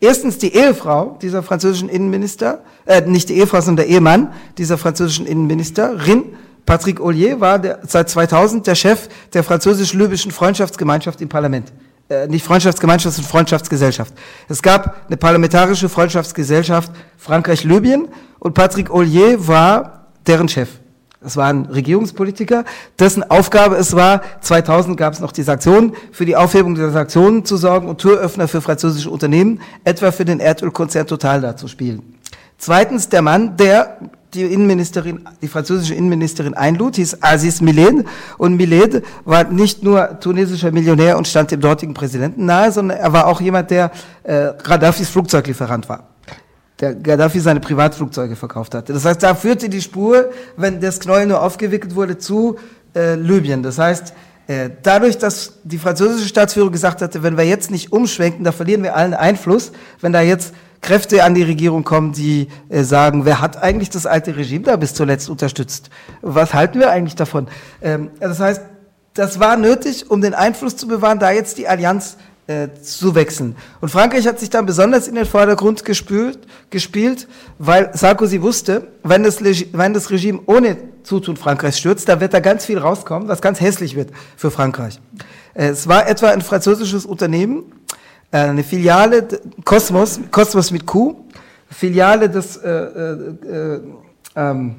Erstens 0.00 0.38
die 0.38 0.54
Ehefrau 0.54 1.18
dieser 1.20 1.42
französischen 1.42 1.88
Innenminister, 1.88 2.60
äh, 2.86 3.02
nicht 3.02 3.28
die 3.28 3.34
Ehefrau, 3.34 3.60
sondern 3.60 3.86
der 3.86 3.94
Ehemann 3.94 4.32
dieser 4.56 4.78
französischen 4.78 5.26
Innenministerin, 5.26 6.24
Patrick 6.66 7.00
Ollier 7.00 7.40
war 7.40 7.60
der, 7.60 7.78
seit 7.86 8.10
2000 8.10 8.66
der 8.66 8.74
Chef 8.74 9.08
der 9.32 9.44
französisch-libyschen 9.44 10.32
Freundschaftsgemeinschaft 10.32 11.20
im 11.20 11.28
Parlament. 11.28 11.72
Äh, 12.08 12.26
nicht 12.26 12.44
Freundschaftsgemeinschaft, 12.44 13.16
sondern 13.16 13.30
Freundschaftsgesellschaft. 13.30 14.12
Es 14.48 14.62
gab 14.62 15.06
eine 15.06 15.16
parlamentarische 15.16 15.88
Freundschaftsgesellschaft 15.88 16.90
Frankreich-Libyen 17.18 18.08
und 18.40 18.54
Patrick 18.54 18.92
Ollier 18.92 19.46
war 19.46 20.06
deren 20.26 20.48
Chef. 20.48 20.68
Das 21.20 21.36
war 21.36 21.48
ein 21.48 21.64
Regierungspolitiker, 21.66 22.64
dessen 22.98 23.28
Aufgabe 23.28 23.76
es 23.76 23.96
war, 23.96 24.20
2000 24.42 24.96
gab 24.96 25.14
es 25.14 25.20
noch 25.20 25.32
die 25.32 25.42
Sanktionen, 25.42 25.94
für 26.12 26.26
die 26.26 26.36
Aufhebung 26.36 26.74
dieser 26.74 26.92
Sanktionen 26.92 27.44
zu 27.44 27.56
sorgen 27.56 27.88
und 27.88 27.98
Türöffner 27.98 28.46
für 28.46 28.60
französische 28.60 29.10
Unternehmen, 29.10 29.60
etwa 29.82 30.12
für 30.12 30.24
den 30.24 30.38
Erdölkonzern 30.38 31.06
Total 31.06 31.40
da 31.40 31.56
zu 31.56 31.66
spielen. 31.66 32.14
Zweitens 32.58 33.08
der 33.08 33.22
Mann, 33.22 33.56
der 33.56 33.98
die 34.36 34.42
Innenministerin, 34.42 35.26
die 35.42 35.48
französische 35.48 35.94
Innenministerin 35.94 36.54
einlud, 36.54 36.96
hieß 36.96 37.22
Aziz 37.22 37.60
Miled. 37.60 38.06
Und 38.38 38.56
Miled 38.56 39.02
war 39.24 39.44
nicht 39.44 39.82
nur 39.82 40.20
tunesischer 40.20 40.70
Millionär 40.70 41.16
und 41.16 41.26
stand 41.26 41.50
dem 41.50 41.60
dortigen 41.60 41.94
Präsidenten 41.94 42.44
nahe, 42.44 42.70
sondern 42.70 42.98
er 42.98 43.12
war 43.12 43.26
auch 43.26 43.40
jemand, 43.40 43.70
der 43.70 43.90
äh, 44.22 44.52
Gaddafis 44.62 45.08
Flugzeuglieferant 45.08 45.88
war. 45.88 46.08
Der 46.78 46.94
Gaddafi 46.94 47.40
seine 47.40 47.60
Privatflugzeuge 47.60 48.36
verkauft 48.36 48.74
hatte. 48.74 48.92
Das 48.92 49.04
heißt, 49.06 49.22
da 49.22 49.34
führte 49.34 49.70
die 49.70 49.80
Spur, 49.80 50.30
wenn 50.58 50.78
das 50.80 51.00
Knäuel 51.00 51.26
nur 51.26 51.42
aufgewickelt 51.42 51.94
wurde, 51.94 52.18
zu 52.18 52.56
äh, 52.94 53.14
Libyen. 53.14 53.62
Das 53.62 53.78
heißt, 53.78 54.12
äh, 54.46 54.70
dadurch, 54.82 55.16
dass 55.16 55.54
die 55.64 55.78
französische 55.78 56.28
Staatsführung 56.28 56.70
gesagt 56.70 57.00
hatte, 57.00 57.22
wenn 57.22 57.36
wir 57.36 57.44
jetzt 57.44 57.70
nicht 57.70 57.92
umschwenken, 57.92 58.44
da 58.44 58.52
verlieren 58.52 58.82
wir 58.82 58.94
allen 58.94 59.14
Einfluss, 59.14 59.72
wenn 60.00 60.12
da 60.12 60.20
jetzt 60.20 60.52
Kräfte 60.86 61.24
an 61.24 61.34
die 61.34 61.42
Regierung 61.42 61.82
kommen, 61.82 62.12
die 62.12 62.46
äh, 62.68 62.84
sagen, 62.84 63.24
wer 63.24 63.40
hat 63.40 63.60
eigentlich 63.60 63.90
das 63.90 64.06
alte 64.06 64.36
Regime 64.36 64.62
da 64.62 64.76
bis 64.76 64.94
zuletzt 64.94 65.28
unterstützt? 65.28 65.90
Was 66.22 66.54
halten 66.54 66.78
wir 66.78 66.92
eigentlich 66.92 67.16
davon? 67.16 67.48
Ähm, 67.82 68.10
das 68.20 68.38
heißt, 68.38 68.62
das 69.12 69.40
war 69.40 69.56
nötig, 69.56 70.08
um 70.10 70.20
den 70.20 70.32
Einfluss 70.32 70.76
zu 70.76 70.86
bewahren, 70.86 71.18
da 71.18 71.32
jetzt 71.32 71.58
die 71.58 71.66
Allianz 71.66 72.16
äh, 72.46 72.68
zu 72.80 73.16
wechseln. 73.16 73.56
Und 73.80 73.88
Frankreich 73.88 74.28
hat 74.28 74.38
sich 74.38 74.48
dann 74.48 74.64
besonders 74.64 75.08
in 75.08 75.16
den 75.16 75.26
Vordergrund 75.26 75.84
gespült, 75.84 76.38
gespielt, 76.70 77.26
weil 77.58 77.90
Sarkozy 77.92 78.40
wusste, 78.40 78.86
wenn 79.02 79.24
das, 79.24 79.42
wenn 79.42 79.92
das 79.92 80.10
Regime 80.10 80.38
ohne 80.46 80.76
Zutun 81.02 81.36
Frankreichs 81.36 81.80
stürzt, 81.80 82.08
da 82.08 82.20
wird 82.20 82.32
da 82.32 82.38
ganz 82.38 82.64
viel 82.64 82.78
rauskommen, 82.78 83.26
was 83.26 83.42
ganz 83.42 83.60
hässlich 83.60 83.96
wird 83.96 84.10
für 84.36 84.52
Frankreich. 84.52 85.00
Äh, 85.54 85.70
es 85.70 85.88
war 85.88 86.08
etwa 86.08 86.28
ein 86.28 86.42
französisches 86.42 87.04
Unternehmen, 87.04 87.64
eine 88.30 88.64
Filiale, 88.64 89.26
Cosmos, 89.64 90.20
Cosmos 90.30 90.70
mit 90.70 90.84
Q, 90.86 91.16
Filiale 91.70 92.28
des 92.28 92.56
äh, 92.56 92.70
äh, 92.70 93.80
ähm, 94.36 94.76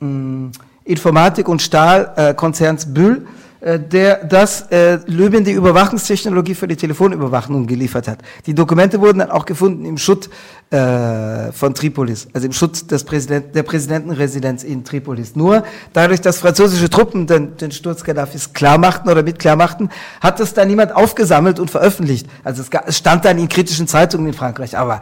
mm, 0.00 0.50
Informatik- 0.84 1.48
und 1.48 1.62
Stahlkonzerns 1.62 2.92
Bühl, 2.92 3.26
äh, 3.26 3.43
der 3.64 4.24
das 4.24 4.62
äh, 4.70 4.98
Libyen 5.06 5.42
die 5.42 5.52
Überwachungstechnologie 5.52 6.54
für 6.54 6.68
die 6.68 6.76
Telefonüberwachung 6.76 7.66
geliefert 7.66 8.08
hat. 8.08 8.18
Die 8.44 8.54
Dokumente 8.54 9.00
wurden 9.00 9.20
dann 9.20 9.30
auch 9.30 9.46
gefunden 9.46 9.86
im 9.86 9.96
Schutt 9.96 10.28
äh, 10.70 11.50
von 11.52 11.74
Tripolis, 11.74 12.28
also 12.34 12.46
im 12.46 12.52
Schutt 12.52 12.90
des 12.90 13.04
Präsident, 13.04 13.54
der 13.54 13.62
Präsidentenresidenz 13.62 14.64
in 14.64 14.84
Tripolis. 14.84 15.34
Nur 15.34 15.64
dadurch, 15.94 16.20
dass 16.20 16.38
französische 16.38 16.90
Truppen 16.90 17.26
den, 17.26 17.56
den 17.56 17.70
Sturz 17.72 18.04
Gaddafis 18.04 18.52
klar 18.52 18.76
machten 18.76 19.08
oder 19.08 19.22
mit 19.22 19.38
klar 19.38 19.56
machten, 19.56 19.88
hat 20.20 20.40
es 20.40 20.52
da 20.52 20.64
niemand 20.64 20.94
aufgesammelt 20.94 21.58
und 21.58 21.70
veröffentlicht. 21.70 22.26
Also 22.42 22.62
es, 22.62 22.68
es 22.86 22.98
stand 22.98 23.24
dann 23.24 23.38
in 23.38 23.48
kritischen 23.48 23.88
Zeitungen 23.88 24.26
in 24.26 24.34
Frankreich, 24.34 24.76
aber 24.76 25.00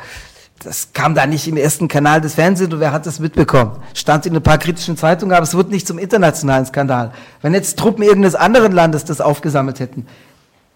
das 0.64 0.92
kam 0.92 1.14
da 1.14 1.26
nicht 1.26 1.46
im 1.48 1.56
ersten 1.56 1.88
Kanal 1.88 2.20
des 2.20 2.34
Fernsehens 2.34 2.72
und 2.72 2.80
wer 2.80 2.92
hat 2.92 3.06
das 3.06 3.18
mitbekommen? 3.18 3.72
Stand 3.94 4.26
in 4.26 4.36
ein 4.36 4.42
paar 4.42 4.58
kritischen 4.58 4.96
Zeitungen, 4.96 5.34
aber 5.34 5.44
es 5.44 5.54
wurde 5.54 5.70
nicht 5.70 5.86
zum 5.86 5.98
internationalen 5.98 6.66
Skandal. 6.66 7.12
Wenn 7.40 7.54
jetzt 7.54 7.78
Truppen 7.78 8.02
irgendeines 8.02 8.34
anderen 8.34 8.72
Landes 8.72 9.04
das 9.04 9.20
aufgesammelt 9.20 9.80
hätten, 9.80 10.06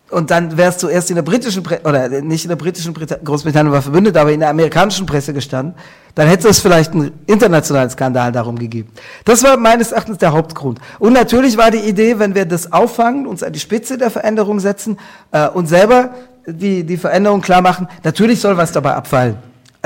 und 0.08 0.30
dann 0.30 0.56
wäre 0.56 0.70
es 0.70 0.78
zuerst 0.78 1.10
in 1.10 1.16
der 1.16 1.22
britischen 1.22 1.64
Presse, 1.64 1.82
oder 1.82 2.08
nicht 2.08 2.44
in 2.44 2.48
der 2.48 2.56
britischen 2.56 2.94
Presse, 2.94 3.18
Großbritannien 3.24 3.72
war 3.72 3.82
verbündet, 3.82 4.16
aber 4.16 4.30
in 4.30 4.38
der 4.38 4.50
amerikanischen 4.50 5.04
Presse 5.04 5.32
gestanden, 5.32 5.74
dann 6.14 6.28
hätte 6.28 6.48
es 6.48 6.60
vielleicht 6.60 6.92
einen 6.92 7.10
internationalen 7.26 7.90
Skandal 7.90 8.30
darum 8.30 8.56
gegeben. 8.56 8.88
Das 9.24 9.42
war 9.42 9.56
meines 9.56 9.90
Erachtens 9.90 10.18
der 10.18 10.32
Hauptgrund. 10.32 10.78
Und 11.00 11.12
natürlich 11.12 11.56
war 11.56 11.72
die 11.72 11.78
Idee, 11.78 12.20
wenn 12.20 12.36
wir 12.36 12.44
das 12.44 12.72
auffangen, 12.72 13.26
uns 13.26 13.42
an 13.42 13.52
die 13.52 13.58
Spitze 13.58 13.98
der 13.98 14.10
Veränderung 14.10 14.60
setzen 14.60 14.96
äh, 15.32 15.48
und 15.48 15.66
selber 15.66 16.10
die, 16.46 16.84
die 16.84 16.96
Veränderung 16.96 17.40
klar 17.40 17.60
machen, 17.60 17.88
natürlich 18.04 18.40
soll 18.40 18.56
was 18.56 18.70
dabei 18.70 18.94
abfallen. 18.94 19.36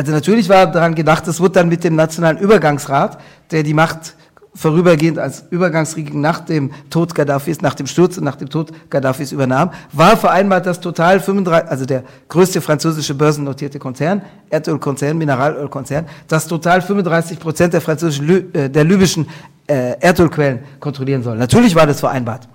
Also 0.00 0.12
natürlich 0.12 0.48
war 0.48 0.66
daran 0.66 0.94
gedacht, 0.94 1.28
es 1.28 1.42
wird 1.42 1.56
dann 1.56 1.68
mit 1.68 1.84
dem 1.84 1.94
Nationalen 1.94 2.38
Übergangsrat, 2.38 3.20
der 3.50 3.62
die 3.62 3.74
Macht 3.74 4.14
vorübergehend 4.54 5.18
als 5.18 5.44
Übergangsregierung 5.50 6.22
nach 6.22 6.40
dem 6.40 6.70
Tod 6.88 7.14
Gaddafis, 7.14 7.60
nach 7.60 7.74
dem 7.74 7.86
Sturz 7.86 8.16
und 8.16 8.24
nach 8.24 8.36
dem 8.36 8.48
Tod 8.48 8.72
Gaddafis 8.88 9.30
übernahm, 9.30 9.72
war 9.92 10.16
vereinbart, 10.16 10.64
dass 10.64 10.80
total 10.80 11.20
35, 11.20 11.70
also 11.70 11.84
der 11.84 12.04
größte 12.30 12.62
französische 12.62 13.12
börsennotierte 13.14 13.78
Konzern, 13.78 14.22
Erdölkonzern, 14.48 15.18
Mineralölkonzern, 15.18 16.06
dass 16.28 16.46
total 16.46 16.80
35 16.80 17.38
Prozent 17.38 17.74
der 17.74 17.82
französischen, 17.82 18.54
äh, 18.54 18.70
der 18.70 18.84
libyschen 18.84 19.28
äh, 19.66 20.00
Erdölquellen 20.00 20.60
kontrollieren 20.80 21.22
soll. 21.22 21.36
Natürlich 21.36 21.74
war 21.74 21.86
das 21.86 22.00
vereinbart. 22.00 22.48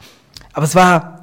Aber 0.52 0.66
es 0.66 0.74
war 0.74 1.15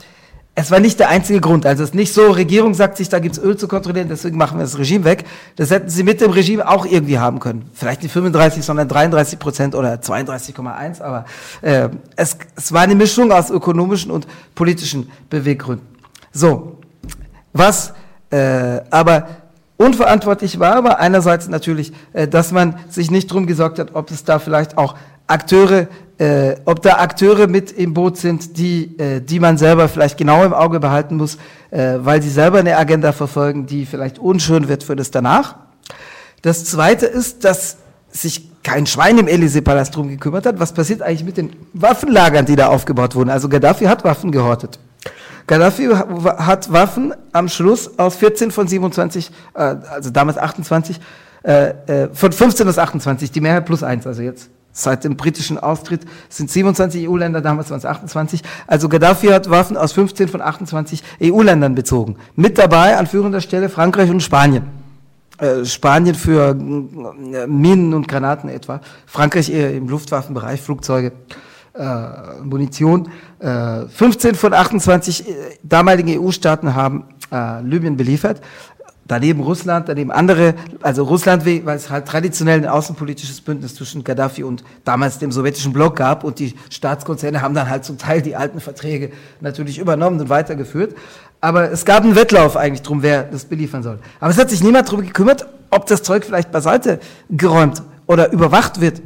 es 0.55 0.71
war 0.71 0.81
nicht 0.81 1.01
der 1.01 1.09
einzige 1.09 1.41
Grund. 1.41 1.65
Also 1.65 1.83
es 1.83 1.91
ist 1.91 1.95
nicht 1.95 2.13
so, 2.13 2.31
Regierung 2.31 2.75
sagt 2.75 2.99
sich, 2.99 3.09
da 3.09 3.21
gibt's 3.21 3.39
Öl 3.39 3.57
zu 3.57 3.69
kontrollieren, 3.69 4.09
deswegen 4.09 4.37
machen 4.37 4.59
wir 4.59 4.65
das 4.65 4.79
Regime 4.79 5.05
weg. 5.05 5.25
Das 5.57 5.71
hätten 5.71 5.89
sie 5.89 6.03
mit 6.03 6.21
dem 6.21 6.31
Regime 6.31 6.69
auch 6.69 6.85
irgendwie 6.85 7.19
haben 7.19 7.41
können. 7.41 7.71
Vielleicht 7.73 8.03
nicht 8.03 8.13
35, 8.13 8.63
sondern 8.63 8.87
33 8.87 9.39
Prozent 9.39 9.75
oder 9.75 9.95
32,1. 9.95 11.01
Aber 11.01 11.25
äh, 11.63 11.89
es, 12.17 12.37
es 12.55 12.73
war 12.73 12.83
eine 12.83 12.95
Mischung 12.95 13.33
aus 13.33 13.51
ökonomischen 13.51 14.11
und 14.11 14.27
politischen 14.55 15.11
Beweggründen. 15.31 15.87
So, 16.33 16.79
was 17.55 17.95
äh, 18.31 18.81
aber 18.91 19.29
unverantwortlich 19.79 20.59
war, 20.59 20.85
war 20.85 20.99
einerseits 20.99 21.49
natürlich, 21.49 21.93
äh, 22.13 22.29
dass 22.29 22.53
man 22.53 22.79
sich 22.91 23.11
nicht 23.11 23.31
drum 23.31 23.47
gesorgt 23.47 23.79
hat, 23.79 23.95
ob 23.95 24.11
es 24.11 24.25
da 24.25 24.39
vielleicht 24.39 24.77
auch 24.77 24.97
Akteure, 25.27 25.89
äh, 26.19 26.57
ob 26.65 26.83
da 26.83 26.99
Akteure 26.99 27.47
mit 27.47 27.73
im 27.73 27.95
Boot 27.95 28.17
sind, 28.17 28.59
die, 28.59 28.99
äh, 28.99 29.21
die 29.21 29.41
man 29.41 29.59
selber 29.59 29.89
vielleicht 29.89 30.17
genau 30.19 30.45
im 30.45 30.53
Auge 30.53 30.79
behalten 30.81 31.17
muss, 31.17 31.37
äh, 31.71 31.99
weil 31.99 32.23
sie 32.23 32.31
selber 32.31 32.59
eine 32.59 32.77
Agenda 32.77 33.13
verfolgen, 33.13 33.67
die 33.67 33.87
vielleicht 33.87 34.19
unschön 34.19 34.69
wird 34.69 34.85
für 34.85 34.97
das 34.97 35.11
danach. 35.11 35.57
Das 36.43 36.65
Zweite 36.65 37.07
ist, 37.07 37.45
dass 37.45 37.77
sich 38.11 38.51
kein 38.63 38.87
Schwein 38.87 39.19
im 39.19 39.27
Élysée-Palast 39.27 39.97
drum 39.97 40.09
gekümmert 40.09 40.47
hat. 40.47 40.61
Was 40.61 40.73
passiert 40.73 41.03
eigentlich 41.03 41.25
mit 41.25 41.37
den 41.37 41.51
Waffenlagern, 41.73 42.47
die 42.47 42.57
da 42.57 42.69
aufgebaut 42.69 43.15
wurden? 43.15 43.31
Also 43.31 43.49
Gaddafi 43.49 43.87
hat 43.87 44.05
Waffen 44.05 44.31
gehortet. 44.31 44.79
Gaddafi 45.47 45.89
hat 45.89 46.73
Waffen 46.73 47.15
am 47.33 47.49
Schluss 47.49 47.99
aus 47.99 48.17
14 48.17 48.51
von 48.51 48.69
27, 48.69 49.31
äh, 49.55 49.61
also 49.61 50.11
damals 50.11 50.39
28, 50.39 51.01
äh, 51.43 51.71
äh, 51.87 52.09
von 52.13 52.31
15 52.31 52.69
aus 52.69 52.79
28, 52.79 53.33
die 53.33 53.41
Mehrheit 53.41 53.67
plus 53.67 53.83
eins, 53.83 54.07
also 54.07 54.23
jetzt 54.23 54.51
Seit 54.75 55.05
dem 55.05 55.17
britischen 55.17 55.59
Austritt 55.59 56.03
sind 56.31 56.51
27 56.51 57.07
EU-Länder, 57.09 57.43
damals 57.43 57.71
waren 57.71 57.79
es 57.79 57.85
28. 57.85 58.43
Also 58.67 58.89
Gaddafi 58.89 59.27
hat 59.27 59.51
Waffen 59.51 59.77
aus 59.77 59.93
15 59.93 60.29
von 60.29 60.41
28 60.41 61.03
EU-Ländern 61.23 61.75
bezogen. 61.75 62.17
Mit 62.37 62.57
dabei 62.57 62.97
an 62.97 63.07
führender 63.07 63.43
Stelle 63.43 63.69
Frankreich 63.69 64.11
und 64.11 64.23
Spanien. 64.23 64.65
Äh, 65.39 65.67
Spanien 65.67 66.15
für 66.15 66.51
äh, 66.51 67.47
Minen 67.47 67.93
und 67.93 68.09
Granaten 68.09 68.49
etwa. 68.49 68.81
Frankreich 69.07 69.51
eher 69.51 69.75
im 69.75 69.89
Luftwaffenbereich, 69.89 70.63
Flugzeuge, 70.63 71.13
äh, 71.75 72.43
Munition. 72.43 73.09
Äh, 73.41 73.87
15 73.89 74.35
von 74.35 74.55
28 74.55 75.29
äh, 75.29 75.33
damaligen 75.63 76.19
EU-Staaten 76.19 76.75
haben 76.75 77.05
äh, 77.33 77.63
Libyen 77.63 77.97
beliefert 77.97 78.41
daneben 79.07 79.41
Russland, 79.41 79.89
daneben 79.89 80.11
andere, 80.11 80.55
also 80.81 81.05
Russland, 81.05 81.45
weil 81.45 81.77
es 81.77 81.91
halt 81.91 82.07
traditionell 82.07 82.59
ein 82.59 82.67
außenpolitisches 82.67 83.41
Bündnis 83.41 83.75
zwischen 83.75 84.05
Gaddafi 84.05 84.45
und 84.45 84.65
damals 84.85 85.19
dem 85.19 85.33
sowjetischen 85.33 85.73
Block 85.73 85.97
gab 85.97 86.25
und 86.25 86.39
die 86.39 86.55
Staatskonzerne 86.71 87.43
haben 87.43 87.55
dann 87.55 87.69
halt 87.69 87.85
zum 87.85 87.99
Teil 87.99 88.23
die 88.23 88.37
alten 88.37 88.61
Verträge 88.61 89.11
natürlich 89.41 89.79
übernommen 89.79 90.21
und 90.21 90.29
weitergeführt. 90.29 90.95
Aber 91.41 91.73
es 91.73 91.85
gab 91.85 92.05
einen 92.05 92.15
Wettlauf 92.15 92.57
eigentlich 92.57 92.83
drum, 92.83 93.03
wer 93.03 93.25
das 93.25 93.45
beliefern 93.45 93.83
soll. 93.83 93.99
Aber 94.21 94.31
es 94.31 94.39
hat 94.39 94.51
sich 94.51 94.63
niemand 94.63 94.89
darum 94.89 95.03
gekümmert, 95.03 95.47
ob 95.71 95.87
das 95.87 96.03
Zeug 96.03 96.25
vielleicht 96.25 96.53
beiseite 96.53 97.01
geräumt 97.31 97.83
oder 98.07 98.31
überwacht 98.31 98.81
wird. 98.81 99.03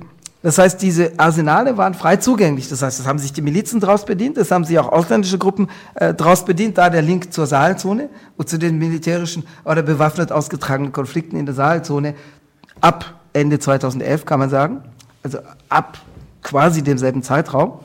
Das 0.47 0.59
heißt, 0.59 0.81
diese 0.81 1.11
Arsenale 1.17 1.77
waren 1.77 1.93
frei 1.93 2.19
zugänglich. 2.19 2.69
Das 2.69 2.81
heißt, 2.81 3.01
es 3.01 3.07
haben 3.09 3.19
sich 3.19 3.33
die 3.33 3.43
Milizen 3.43 3.81
daraus 3.81 4.05
bedient, 4.05 4.39
es 4.39 4.53
haben 4.53 4.63
sich 4.63 4.79
auch 4.79 4.93
ausländische 4.93 5.39
Gruppen 5.39 5.69
äh, 5.97 6.15
daraus 6.15 6.45
bedient, 6.45 6.79
da 6.79 6.89
der 6.89 7.03
Link 7.03 7.33
zur 7.33 7.49
Sahelzone 7.49 8.11
und 8.37 8.49
zu 8.49 8.57
den 8.57 8.79
militärischen 8.79 9.45
oder 9.65 9.83
bewaffnet 9.83 10.31
ausgetragenen 10.31 10.93
Konflikten 10.93 11.37
in 11.37 11.47
der 11.47 11.55
Sahelzone 11.57 12.15
ab 12.81 13.15
Ende 13.33 13.59
2011 13.59 14.25
kann 14.25 14.39
man 14.39 14.49
sagen, 14.49 14.85
also 15.25 15.39
ab 15.69 15.99
quasi 16.45 16.81
demselben 16.81 17.25
Zeitraum. 17.25 17.81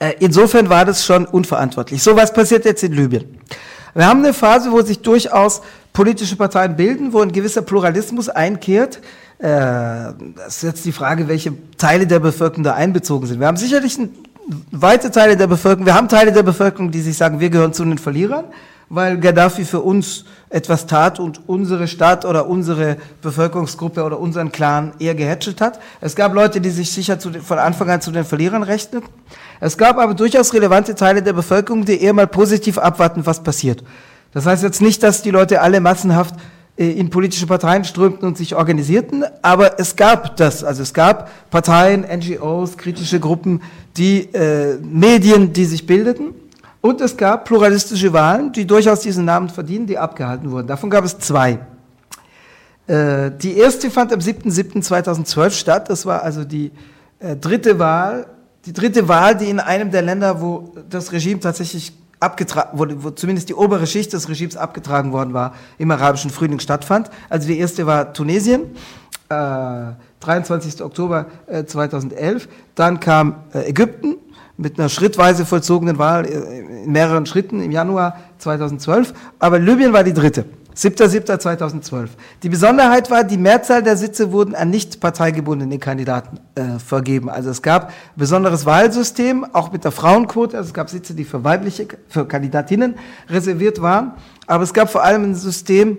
Äh, 0.00 0.14
insofern 0.18 0.68
war 0.68 0.84
das 0.84 1.04
schon 1.04 1.26
unverantwortlich. 1.26 2.02
So 2.02 2.16
was 2.16 2.32
passiert 2.32 2.64
jetzt 2.64 2.82
in 2.82 2.92
Libyen. 2.92 3.38
Wir 3.94 4.06
haben 4.08 4.24
eine 4.24 4.34
Phase, 4.34 4.72
wo 4.72 4.82
sich 4.82 5.00
durchaus 5.00 5.62
politische 5.92 6.36
Parteien 6.36 6.76
bilden, 6.76 7.12
wo 7.12 7.20
ein 7.20 7.32
gewisser 7.32 7.62
Pluralismus 7.62 8.28
einkehrt, 8.28 9.00
äh, 9.38 9.46
das 10.36 10.56
ist 10.56 10.62
jetzt 10.62 10.84
die 10.84 10.92
Frage, 10.92 11.26
welche 11.28 11.52
Teile 11.78 12.06
der 12.06 12.20
Bevölkerung 12.20 12.62
da 12.62 12.74
einbezogen 12.74 13.26
sind. 13.26 13.40
Wir 13.40 13.46
haben 13.46 13.56
sicherlich 13.56 13.98
ein, 13.98 14.10
weite 14.70 15.10
Teile 15.10 15.36
der 15.36 15.46
Bevölkerung, 15.46 15.86
wir 15.86 15.94
haben 15.94 16.08
Teile 16.08 16.32
der 16.32 16.42
Bevölkerung, 16.42 16.90
die 16.90 17.00
sich 17.00 17.16
sagen, 17.16 17.40
wir 17.40 17.50
gehören 17.50 17.72
zu 17.72 17.84
den 17.84 17.98
Verlierern, 17.98 18.44
weil 18.90 19.18
Gaddafi 19.18 19.64
für 19.64 19.80
uns 19.80 20.24
etwas 20.50 20.86
tat 20.86 21.20
und 21.20 21.40
unsere 21.46 21.86
Stadt 21.86 22.24
oder 22.24 22.48
unsere 22.48 22.96
Bevölkerungsgruppe 23.22 24.02
oder 24.02 24.18
unseren 24.18 24.52
Clan 24.52 24.92
eher 24.98 25.14
gehätschelt 25.14 25.60
hat. 25.60 25.80
Es 26.00 26.16
gab 26.16 26.34
Leute, 26.34 26.60
die 26.60 26.70
sich 26.70 26.90
sicher 26.90 27.18
zu, 27.18 27.32
von 27.32 27.58
Anfang 27.58 27.88
an 27.88 28.00
zu 28.00 28.10
den 28.10 28.24
Verlierern 28.24 28.64
rechneten. 28.64 29.08
Es 29.60 29.78
gab 29.78 29.96
aber 29.96 30.14
durchaus 30.14 30.52
relevante 30.52 30.94
Teile 30.94 31.22
der 31.22 31.32
Bevölkerung, 31.32 31.84
die 31.84 32.02
eher 32.02 32.12
mal 32.12 32.26
positiv 32.26 32.78
abwarten, 32.78 33.24
was 33.24 33.42
passiert. 33.42 33.84
Das 34.32 34.46
heißt 34.46 34.62
jetzt 34.62 34.80
nicht, 34.80 35.02
dass 35.02 35.22
die 35.22 35.30
Leute 35.30 35.60
alle 35.60 35.80
massenhaft 35.80 36.34
äh, 36.76 36.90
in 36.92 37.10
politische 37.10 37.46
Parteien 37.46 37.84
strömten 37.84 38.26
und 38.26 38.38
sich 38.38 38.54
organisierten, 38.54 39.24
aber 39.42 39.78
es 39.78 39.96
gab 39.96 40.36
das, 40.36 40.64
also 40.64 40.82
es 40.82 40.94
gab 40.94 41.30
Parteien, 41.50 42.02
NGOs, 42.02 42.76
kritische 42.76 43.20
Gruppen, 43.20 43.60
die 43.96 44.20
äh, 44.32 44.78
Medien, 44.82 45.52
die 45.52 45.64
sich 45.64 45.86
bildeten 45.86 46.34
und 46.80 47.00
es 47.00 47.16
gab 47.16 47.44
pluralistische 47.44 48.12
Wahlen, 48.12 48.52
die 48.52 48.66
durchaus 48.66 49.00
diesen 49.00 49.24
Namen 49.24 49.50
verdienen, 49.50 49.86
die 49.86 49.98
abgehalten 49.98 50.50
wurden. 50.50 50.66
Davon 50.66 50.88
gab 50.90 51.04
es 51.04 51.18
zwei. 51.18 51.58
Äh, 52.86 53.30
die 53.32 53.58
erste 53.58 53.90
fand 53.90 54.12
am 54.12 54.20
7.7.2012 54.20 55.50
statt, 55.50 55.90
das 55.90 56.06
war 56.06 56.22
also 56.22 56.44
die 56.44 56.70
äh, 57.18 57.36
dritte 57.36 57.78
Wahl, 57.78 58.26
die 58.64 58.72
dritte 58.72 59.08
Wahl, 59.08 59.36
die 59.36 59.50
in 59.50 59.60
einem 59.60 59.90
der 59.90 60.02
Länder, 60.02 60.40
wo 60.40 60.72
das 60.88 61.12
Regime 61.12 61.40
tatsächlich 61.40 61.92
abgetragen, 62.20 62.78
wo, 62.78 62.86
wo 63.02 63.10
zumindest 63.10 63.48
die 63.48 63.54
obere 63.54 63.86
Schicht 63.86 64.12
des 64.12 64.28
Regimes 64.28 64.56
abgetragen 64.56 65.12
worden 65.12 65.34
war, 65.34 65.54
im 65.78 65.90
arabischen 65.90 66.30
Frühling 66.30 66.60
stattfand. 66.60 67.10
Also 67.28 67.48
die 67.48 67.58
erste 67.58 67.86
war 67.86 68.12
Tunesien, 68.12 68.76
äh, 69.30 69.92
23. 70.20 70.82
Oktober 70.82 71.26
äh, 71.46 71.64
2011. 71.64 72.48
Dann 72.74 73.00
kam 73.00 73.36
äh, 73.54 73.68
Ägypten 73.68 74.16
mit 74.56 74.78
einer 74.78 74.90
schrittweise 74.90 75.46
vollzogenen 75.46 75.98
Wahl 75.98 76.26
äh, 76.26 76.82
in 76.84 76.92
mehreren 76.92 77.26
Schritten 77.26 77.62
im 77.62 77.72
Januar 77.72 78.18
2012. 78.38 79.14
Aber 79.38 79.58
Libyen 79.58 79.92
war 79.92 80.04
die 80.04 80.12
dritte. 80.12 80.44
7.7.2012. 80.76 82.08
Die 82.42 82.48
Besonderheit 82.48 83.10
war, 83.10 83.24
die 83.24 83.36
Mehrzahl 83.36 83.82
der 83.82 83.96
Sitze 83.96 84.32
wurden 84.32 84.54
an 84.54 84.70
nicht 84.70 85.00
parteigebundene 85.00 85.78
Kandidaten 85.78 86.38
äh, 86.54 86.78
vergeben. 86.78 87.28
Also 87.28 87.50
es 87.50 87.62
gab 87.62 87.88
ein 87.88 87.92
besonderes 88.16 88.66
Wahlsystem, 88.66 89.46
auch 89.52 89.72
mit 89.72 89.84
der 89.84 89.92
Frauenquote. 89.92 90.56
Also 90.56 90.68
es 90.68 90.74
gab 90.74 90.88
Sitze, 90.90 91.14
die 91.14 91.24
für 91.24 91.44
weibliche, 91.44 91.88
für 92.08 92.26
Kandidatinnen 92.26 92.94
reserviert 93.28 93.82
waren. 93.82 94.12
Aber 94.46 94.64
es 94.64 94.72
gab 94.72 94.90
vor 94.90 95.02
allem 95.02 95.24
ein 95.24 95.34
System, 95.34 95.98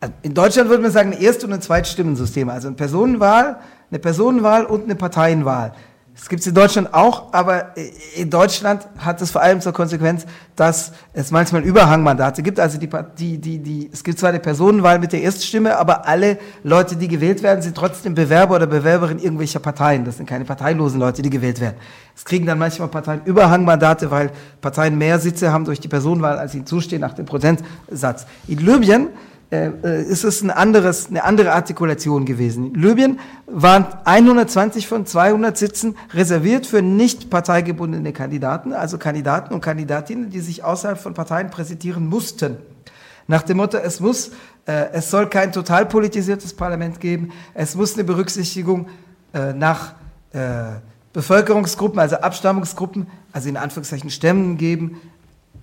also 0.00 0.14
in 0.22 0.34
Deutschland 0.34 0.70
würde 0.70 0.82
man 0.82 0.92
sagen, 0.92 1.12
ein 1.12 1.20
Erst- 1.20 1.44
und 1.44 1.52
ein 1.52 1.60
Zweitstimmensystem. 1.60 2.48
Also 2.48 2.68
eine 2.68 2.76
Personenwahl, 2.76 3.60
eine 3.90 3.98
Personenwahl 3.98 4.64
und 4.64 4.84
eine 4.84 4.94
Parteienwahl. 4.94 5.74
Das 6.20 6.28
gibt 6.28 6.42
es 6.42 6.46
in 6.46 6.54
Deutschland 6.54 6.92
auch, 6.92 7.32
aber 7.32 7.74
in 8.14 8.28
Deutschland 8.28 8.86
hat 8.98 9.22
es 9.22 9.30
vor 9.30 9.40
allem 9.40 9.62
zur 9.62 9.72
Konsequenz, 9.72 10.26
dass 10.54 10.92
es 11.14 11.30
manchmal 11.30 11.62
Überhangmandate 11.62 12.42
gibt. 12.42 12.60
Also 12.60 12.76
die, 12.76 12.90
die, 13.18 13.38
die, 13.38 13.58
die, 13.58 13.90
es 13.90 14.04
gibt 14.04 14.18
zwar 14.18 14.28
eine 14.28 14.38
Personenwahl 14.38 14.98
mit 14.98 15.14
der 15.14 15.22
Erststimme, 15.22 15.78
aber 15.78 16.06
alle 16.06 16.36
Leute, 16.62 16.96
die 16.96 17.08
gewählt 17.08 17.42
werden, 17.42 17.62
sind 17.62 17.74
trotzdem 17.74 18.14
Bewerber 18.14 18.56
oder 18.56 18.66
Bewerberin 18.66 19.18
irgendwelcher 19.18 19.60
Parteien. 19.60 20.04
Das 20.04 20.18
sind 20.18 20.28
keine 20.28 20.44
parteilosen 20.44 21.00
Leute, 21.00 21.22
die 21.22 21.30
gewählt 21.30 21.58
werden. 21.58 21.76
Es 22.14 22.26
kriegen 22.26 22.44
dann 22.44 22.58
manchmal 22.58 22.88
Parteien 22.88 23.22
Überhangmandate, 23.24 24.10
weil 24.10 24.30
Parteien 24.60 24.98
mehr 24.98 25.18
Sitze 25.20 25.50
haben 25.50 25.64
durch 25.64 25.80
die 25.80 25.88
Personenwahl, 25.88 26.38
als 26.38 26.54
ihnen 26.54 26.66
zustehen 26.66 27.00
nach 27.00 27.14
dem 27.14 27.24
Prozentsatz. 27.24 28.26
In 28.46 28.58
Libyen 28.58 29.08
äh, 29.50 30.02
ist 30.02 30.24
es 30.24 30.42
ein 30.42 30.50
anderes, 30.50 31.08
eine 31.08 31.24
andere 31.24 31.52
Artikulation 31.52 32.24
gewesen. 32.24 32.74
In 32.74 32.80
Libyen 32.80 33.18
waren 33.46 33.86
120 34.04 34.86
von 34.86 35.06
200 35.06 35.58
Sitzen 35.58 35.96
reserviert 36.14 36.66
für 36.66 36.82
nicht 36.82 37.30
parteigebundene 37.30 38.12
Kandidaten, 38.12 38.72
also 38.72 38.96
Kandidaten 38.96 39.52
und 39.52 39.60
Kandidatinnen, 39.60 40.30
die 40.30 40.40
sich 40.40 40.62
außerhalb 40.62 40.98
von 40.98 41.14
Parteien 41.14 41.50
präsentieren 41.50 42.06
mussten. 42.06 42.58
Nach 43.26 43.42
dem 43.42 43.56
Motto, 43.56 43.78
es 43.78 44.00
muss, 44.00 44.30
äh, 44.66 44.90
es 44.92 45.10
soll 45.10 45.28
kein 45.28 45.52
total 45.52 45.86
politisiertes 45.86 46.54
Parlament 46.54 47.00
geben, 47.00 47.32
es 47.54 47.74
muss 47.74 47.94
eine 47.94 48.04
Berücksichtigung 48.04 48.88
äh, 49.32 49.52
nach 49.52 49.94
äh, 50.32 50.78
Bevölkerungsgruppen, 51.12 51.98
also 51.98 52.16
Abstammungsgruppen, 52.16 53.08
also 53.32 53.48
in 53.48 53.56
Anführungszeichen 53.56 54.10
Stämmen 54.10 54.58
geben, 54.58 55.00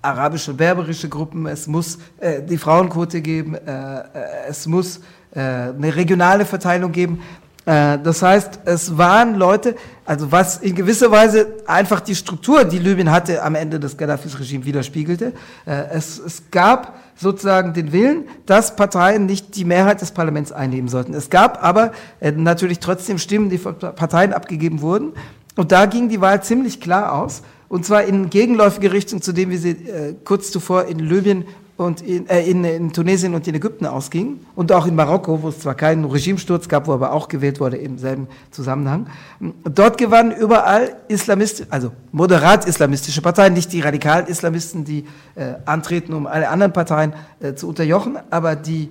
arabische 0.02 0.52
und 0.52 0.56
berberische 0.56 1.08
Gruppen, 1.08 1.46
es 1.46 1.66
muss 1.66 1.98
äh, 2.20 2.42
die 2.42 2.58
Frauenquote 2.58 3.20
geben, 3.20 3.54
äh, 3.54 3.60
äh, 3.60 4.02
es 4.48 4.66
muss 4.66 5.00
äh, 5.34 5.40
eine 5.40 5.94
regionale 5.94 6.44
Verteilung 6.44 6.92
geben. 6.92 7.22
Äh, 7.68 7.98
das 7.98 8.22
heißt, 8.22 8.60
es 8.64 8.96
waren 8.96 9.34
Leute, 9.34 9.74
also 10.06 10.32
was 10.32 10.56
in 10.58 10.74
gewisser 10.74 11.10
Weise 11.10 11.48
einfach 11.66 12.00
die 12.00 12.14
Struktur, 12.14 12.64
die 12.64 12.78
Libyen 12.78 13.10
hatte, 13.10 13.42
am 13.42 13.54
Ende 13.54 13.78
des 13.78 13.96
Gaddafis 13.96 14.38
Regime 14.38 14.64
widerspiegelte. 14.64 15.32
Äh, 15.66 15.84
es, 15.92 16.18
es 16.18 16.42
gab 16.50 16.98
sozusagen 17.14 17.74
den 17.74 17.92
Willen, 17.92 18.24
dass 18.46 18.74
Parteien 18.74 19.26
nicht 19.26 19.56
die 19.56 19.66
Mehrheit 19.66 20.00
des 20.00 20.12
Parlaments 20.12 20.50
einnehmen 20.50 20.88
sollten. 20.88 21.12
Es 21.12 21.28
gab 21.28 21.62
aber 21.62 21.92
äh, 22.20 22.32
natürlich 22.32 22.78
trotzdem 22.78 23.18
Stimmen, 23.18 23.50
die 23.50 23.58
von 23.58 23.78
Parteien 23.78 24.32
abgegeben 24.32 24.80
wurden. 24.80 25.12
Und 25.56 25.72
da 25.72 25.86
ging 25.86 26.08
die 26.08 26.20
Wahl 26.20 26.42
ziemlich 26.42 26.80
klar 26.80 27.12
aus. 27.12 27.42
Und 27.68 27.84
zwar 27.84 28.04
in 28.04 28.30
gegenläufige 28.30 28.92
Richtung 28.92 29.22
zu 29.22 29.32
dem, 29.32 29.50
wie 29.50 29.56
sie 29.56 29.70
äh, 29.70 30.14
kurz 30.24 30.50
zuvor 30.50 30.86
in 30.86 30.98
Libyen 30.98 31.44
und 31.78 32.00
in, 32.00 32.28
äh, 32.28 32.42
in, 32.42 32.64
in, 32.64 32.92
Tunesien 32.92 33.34
und 33.34 33.46
in 33.46 33.54
Ägypten 33.54 33.86
ausging 33.86 34.40
und 34.56 34.72
auch 34.72 34.86
in 34.86 34.96
Marokko, 34.96 35.42
wo 35.42 35.48
es 35.48 35.60
zwar 35.60 35.76
keinen 35.76 36.04
Regimesturz 36.04 36.68
gab, 36.68 36.88
wo 36.88 36.92
aber 36.92 37.12
auch 37.12 37.28
gewählt 37.28 37.60
wurde 37.60 37.76
im 37.76 37.98
selben 37.98 38.26
Zusammenhang. 38.50 39.06
Dort 39.62 39.96
gewannen 39.96 40.32
überall 40.32 40.96
Islamisten, 41.06 41.66
also 41.70 41.92
moderat 42.10 42.66
islamistische 42.66 43.22
Parteien, 43.22 43.54
nicht 43.54 43.72
die 43.72 43.80
radikalen 43.80 44.26
Islamisten, 44.26 44.84
die 44.84 45.04
äh, 45.36 45.54
antreten, 45.66 46.14
um 46.14 46.26
alle 46.26 46.48
anderen 46.48 46.72
Parteien 46.72 47.12
äh, 47.38 47.54
zu 47.54 47.68
unterjochen, 47.68 48.18
aber 48.28 48.56
die 48.56 48.90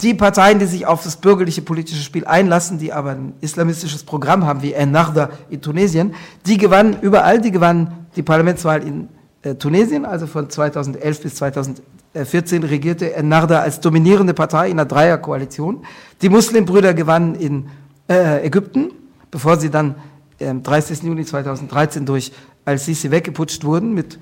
die 0.00 0.14
Parteien, 0.14 0.60
die 0.60 0.66
sich 0.66 0.86
auf 0.86 1.02
das 1.02 1.16
bürgerliche 1.16 1.60
politische 1.62 2.02
Spiel 2.02 2.24
einlassen, 2.24 2.78
die 2.78 2.92
aber 2.92 3.10
ein 3.10 3.32
islamistisches 3.40 4.04
Programm 4.04 4.46
haben, 4.46 4.62
wie 4.62 4.72
Ennahda 4.72 5.30
in 5.50 5.60
Tunesien, 5.60 6.14
die 6.46 6.56
gewannen 6.56 6.98
überall, 7.00 7.40
die 7.40 7.50
gewannen 7.50 7.97
die 8.18 8.22
Parlamentswahl 8.22 8.82
in 8.82 9.08
äh, 9.42 9.54
Tunesien, 9.54 10.04
also 10.04 10.26
von 10.26 10.50
2011 10.50 11.22
bis 11.22 11.36
2014 11.36 12.64
regierte 12.64 13.14
Ennahda 13.14 13.60
als 13.60 13.80
dominierende 13.80 14.34
Partei 14.34 14.66
in 14.66 14.72
einer 14.72 14.84
Dreierkoalition. 14.84 15.84
Die 16.20 16.28
Muslimbrüder 16.28 16.92
gewannen 16.92 17.36
in 17.36 17.68
äh, 18.08 18.44
Ägypten, 18.44 18.90
bevor 19.30 19.56
sie 19.56 19.70
dann 19.70 19.94
am 20.40 20.62
30. 20.62 21.04
Juni 21.04 21.24
2013 21.24 22.04
durch 22.04 22.32
Al-Sisi 22.64 23.10
weggeputscht 23.10 23.64
wurden 23.64 23.94
mit 23.94 24.18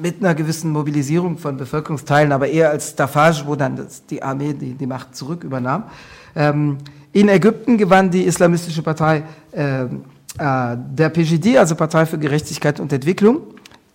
mit 0.00 0.20
einer 0.20 0.36
gewissen 0.36 0.70
Mobilisierung 0.70 1.38
von 1.38 1.56
Bevölkerungsteilen, 1.56 2.30
aber 2.30 2.46
eher 2.46 2.70
als 2.70 2.90
Staffage, 2.90 3.42
wo 3.46 3.56
dann 3.56 3.74
das, 3.74 4.06
die 4.06 4.22
Armee 4.22 4.52
die, 4.52 4.74
die 4.74 4.86
Macht 4.86 5.16
zurück 5.16 5.42
übernahm. 5.42 5.84
Ähm, 6.36 6.78
in 7.12 7.28
Ägypten 7.28 7.76
gewann 7.76 8.08
die 8.08 8.22
islamistische 8.22 8.82
Partei 8.82 9.24
äh, 9.52 9.82
äh, 9.82 9.88
der 10.38 11.08
PGD, 11.08 11.58
also 11.58 11.74
Partei 11.74 12.06
für 12.06 12.18
Gerechtigkeit 12.18 12.80
und 12.80 12.92
Entwicklung, 12.92 13.40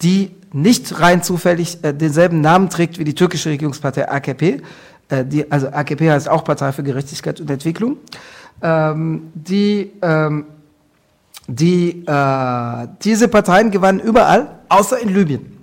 die 0.01 0.31
nicht 0.51 0.99
rein 0.99 1.23
zufällig 1.23 1.83
äh, 1.83 1.93
denselben 1.93 2.41
Namen 2.41 2.69
trägt 2.69 2.99
wie 2.99 3.03
die 3.03 3.15
türkische 3.15 3.49
Regierungspartei 3.49 4.09
AKP. 4.09 4.61
Äh, 5.09 5.25
die, 5.25 5.51
also 5.51 5.67
AKP 5.67 6.11
heißt 6.11 6.29
auch 6.29 6.43
Partei 6.43 6.71
für 6.71 6.83
Gerechtigkeit 6.83 7.39
und 7.39 7.49
Entwicklung. 7.49 7.97
Ähm, 8.61 9.31
die 9.33 9.91
ähm, 10.01 10.45
die, 11.47 12.05
äh, 12.05 12.87
diese 13.03 13.27
Parteien 13.27 13.71
gewannen 13.71 13.99
überall, 13.99 14.59
außer 14.69 14.99
in 14.99 15.09
Libyen. 15.09 15.57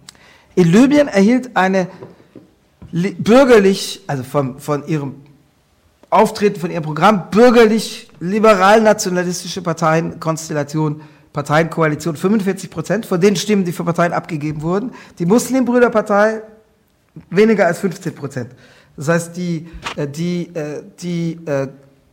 In 0.55 0.71
Libyen 0.71 1.09
erhielt 1.09 1.57
eine 1.57 1.87
bürgerlich, 2.93 4.03
also 4.07 4.23
von, 4.25 4.59
von 4.59 4.87
ihrem 4.87 5.15
Auftreten, 6.11 6.59
von 6.59 6.71
ihrem 6.71 6.83
Programm, 6.83 7.31
bürgerlich, 7.31 8.11
liberal-nationalistische 8.19 9.63
Parteienkonstellation, 9.63 11.03
Parteienkoalition 11.33 12.17
45 12.17 12.69
Prozent 12.69 13.07
von 13.07 13.21
den 13.21 13.37
Stimmen, 13.37 13.65
die 13.65 13.73
für 13.73 13.85
Parteien 13.85 14.13
abgegeben 14.13 14.63
wurden. 14.63 14.93
Die 15.21 15.27
Muslimbrüderpartei 15.27 16.43
weniger 17.31 17.67
als 17.67 17.79
15 17.79 18.15
Prozent. 18.15 18.51
Das 18.97 19.09
heißt, 19.09 19.37
die, 19.37 19.69
äh, 19.97 20.09
die, 20.09 20.51
äh, 20.55 20.83
die 21.01 21.39
äh, 21.47 21.69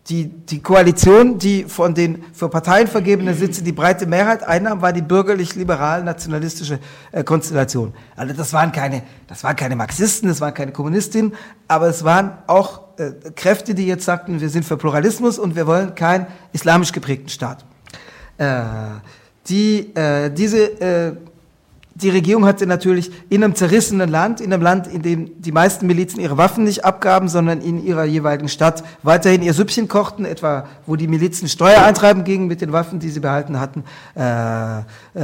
die, 0.09 0.25
die 0.25 0.61
Koalition, 0.61 1.37
die 1.37 1.65
von 1.65 1.93
den 1.93 2.23
für 2.31 2.47
Parteien 2.47 2.87
vergebenen 2.87 3.35
Sitze 3.35 3.61
die 3.61 3.73
breite 3.73 4.05
Mehrheit 4.05 4.41
einnahm, 4.41 4.81
war 4.81 4.93
die 4.93 5.01
bürgerlich-liberal-nationalistische 5.01 6.79
Konstellation. 7.25 7.93
Also 8.15 8.33
das 8.33 8.53
waren 8.53 8.71
keine, 8.71 9.03
das 9.27 9.43
waren 9.43 9.57
keine 9.57 9.75
Marxisten, 9.75 10.29
das 10.29 10.39
waren 10.39 10.53
keine 10.53 10.71
Kommunistinnen, 10.71 11.33
aber 11.67 11.87
es 11.87 12.05
waren 12.05 12.37
auch 12.47 12.86
äh, 12.97 13.31
Kräfte, 13.35 13.73
die 13.73 13.87
jetzt 13.87 14.05
sagten, 14.05 14.41
wir 14.41 14.49
sind 14.49 14.65
für 14.65 14.77
Pluralismus 14.77 15.39
und 15.39 15.55
wir 15.55 15.67
wollen 15.67 15.95
keinen 15.95 16.27
islamisch 16.53 16.91
geprägten 16.91 17.29
Staat. 17.29 17.65
Äh, 18.37 18.63
die, 19.47 19.95
äh, 19.95 20.29
diese 20.29 20.81
äh, 20.81 21.15
die 22.01 22.11
Regierung 22.11 22.45
hatte 22.45 22.67
natürlich 22.67 23.11
in 23.29 23.43
einem 23.43 23.55
zerrissenen 23.55 24.09
Land, 24.09 24.39
in 24.39 24.53
einem 24.53 24.61
Land, 24.61 24.85
in 24.85 25.01
dem 25.01 25.41
die 25.41 25.51
meisten 25.51 25.87
Milizen 25.87 26.19
ihre 26.19 26.37
Waffen 26.37 26.63
nicht 26.63 26.85
abgaben, 26.85 27.27
sondern 27.27 27.59
in 27.59 27.83
ihrer 27.83 28.05
jeweiligen 28.05 28.49
Stadt 28.49 28.83
weiterhin 29.01 29.41
ihr 29.41 29.53
Süppchen 29.53 29.87
kochten, 29.87 30.23
etwa 30.23 30.67
wo 30.85 30.95
die 30.95 31.07
Milizen 31.07 31.47
Steuer 31.47 31.81
eintreiben 31.81 32.23
gingen 32.23 32.47
mit 32.47 32.61
den 32.61 32.71
Waffen, 32.71 32.99
die 32.99 33.09
sie 33.09 33.19
behalten 33.19 33.59
hatten, 33.59 33.83
äh, 34.15 34.79
äh, 34.79 34.83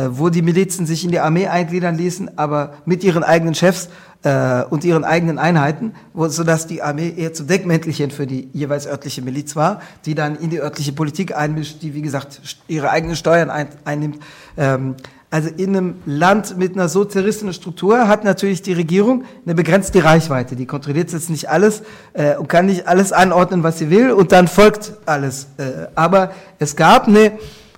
wo 0.10 0.30
die 0.30 0.42
Milizen 0.42 0.88
sich 0.88 1.06
in 1.06 1.12
die 1.12 1.20
Armee 1.20 1.48
eingliedern 1.48 1.96
ließen, 1.96 2.40
aber 2.40 2.74
mit 2.86 3.04
ihren 3.04 3.24
eigenen 3.24 3.54
Chefs 3.54 3.90
äh, 4.24 4.64
und 4.70 4.84
ihren 4.84 5.04
eigenen 5.04 5.38
Einheiten, 5.38 5.94
wo, 6.14 6.28
sodass 6.28 6.68
die 6.68 6.82
Armee 6.82 7.14
eher 7.16 7.34
zum 7.34 7.48
Deckmäntelchen 7.48 8.12
für 8.12 8.26
die 8.26 8.50
jeweils 8.54 8.88
örtliche 8.88 9.22
Miliz 9.22 9.56
war, 9.56 9.82
die 10.06 10.16
dann 10.16 10.36
in 10.36 10.50
die 10.50 10.60
örtliche 10.60 10.94
Politik 10.94 11.36
einmischt, 11.36 11.82
die 11.82 11.94
wie 11.94 12.02
gesagt 12.02 12.42
ihre 12.68 12.90
eigenen 12.90 13.16
Steuern 13.16 13.50
ein, 13.50 13.68
einnimmt. 13.86 14.20
Ähm, 14.58 14.96
also 15.30 15.50
in 15.50 15.76
einem 15.76 15.96
Land 16.06 16.60
mit 16.60 16.76
einer 16.76 16.88
so 16.88 17.06
zerrissenen 17.06 17.56
Struktur 17.56 18.08
hat 18.08 18.24
natürlich 18.24 18.62
die 18.62 18.74
Regierung 18.74 19.24
eine 19.46 19.56
begrenzte 19.56 20.04
Reichweite. 20.04 20.56
Die 20.56 20.68
kontrolliert 20.68 21.12
jetzt 21.12 21.32
nicht 21.32 21.50
alles 21.50 21.82
äh, 22.14 22.36
und 22.38 22.48
kann 22.50 22.68
nicht 22.68 22.88
alles 22.88 23.12
anordnen, 23.12 23.64
was 23.64 23.80
sie 23.80 23.90
will 23.90 24.12
und 24.12 24.32
dann 24.32 24.48
folgt 24.48 24.94
alles. 25.08 25.48
Äh, 25.58 25.88
aber 25.96 26.34
es 26.60 26.76
gab 26.76 27.08
eine 27.08 27.32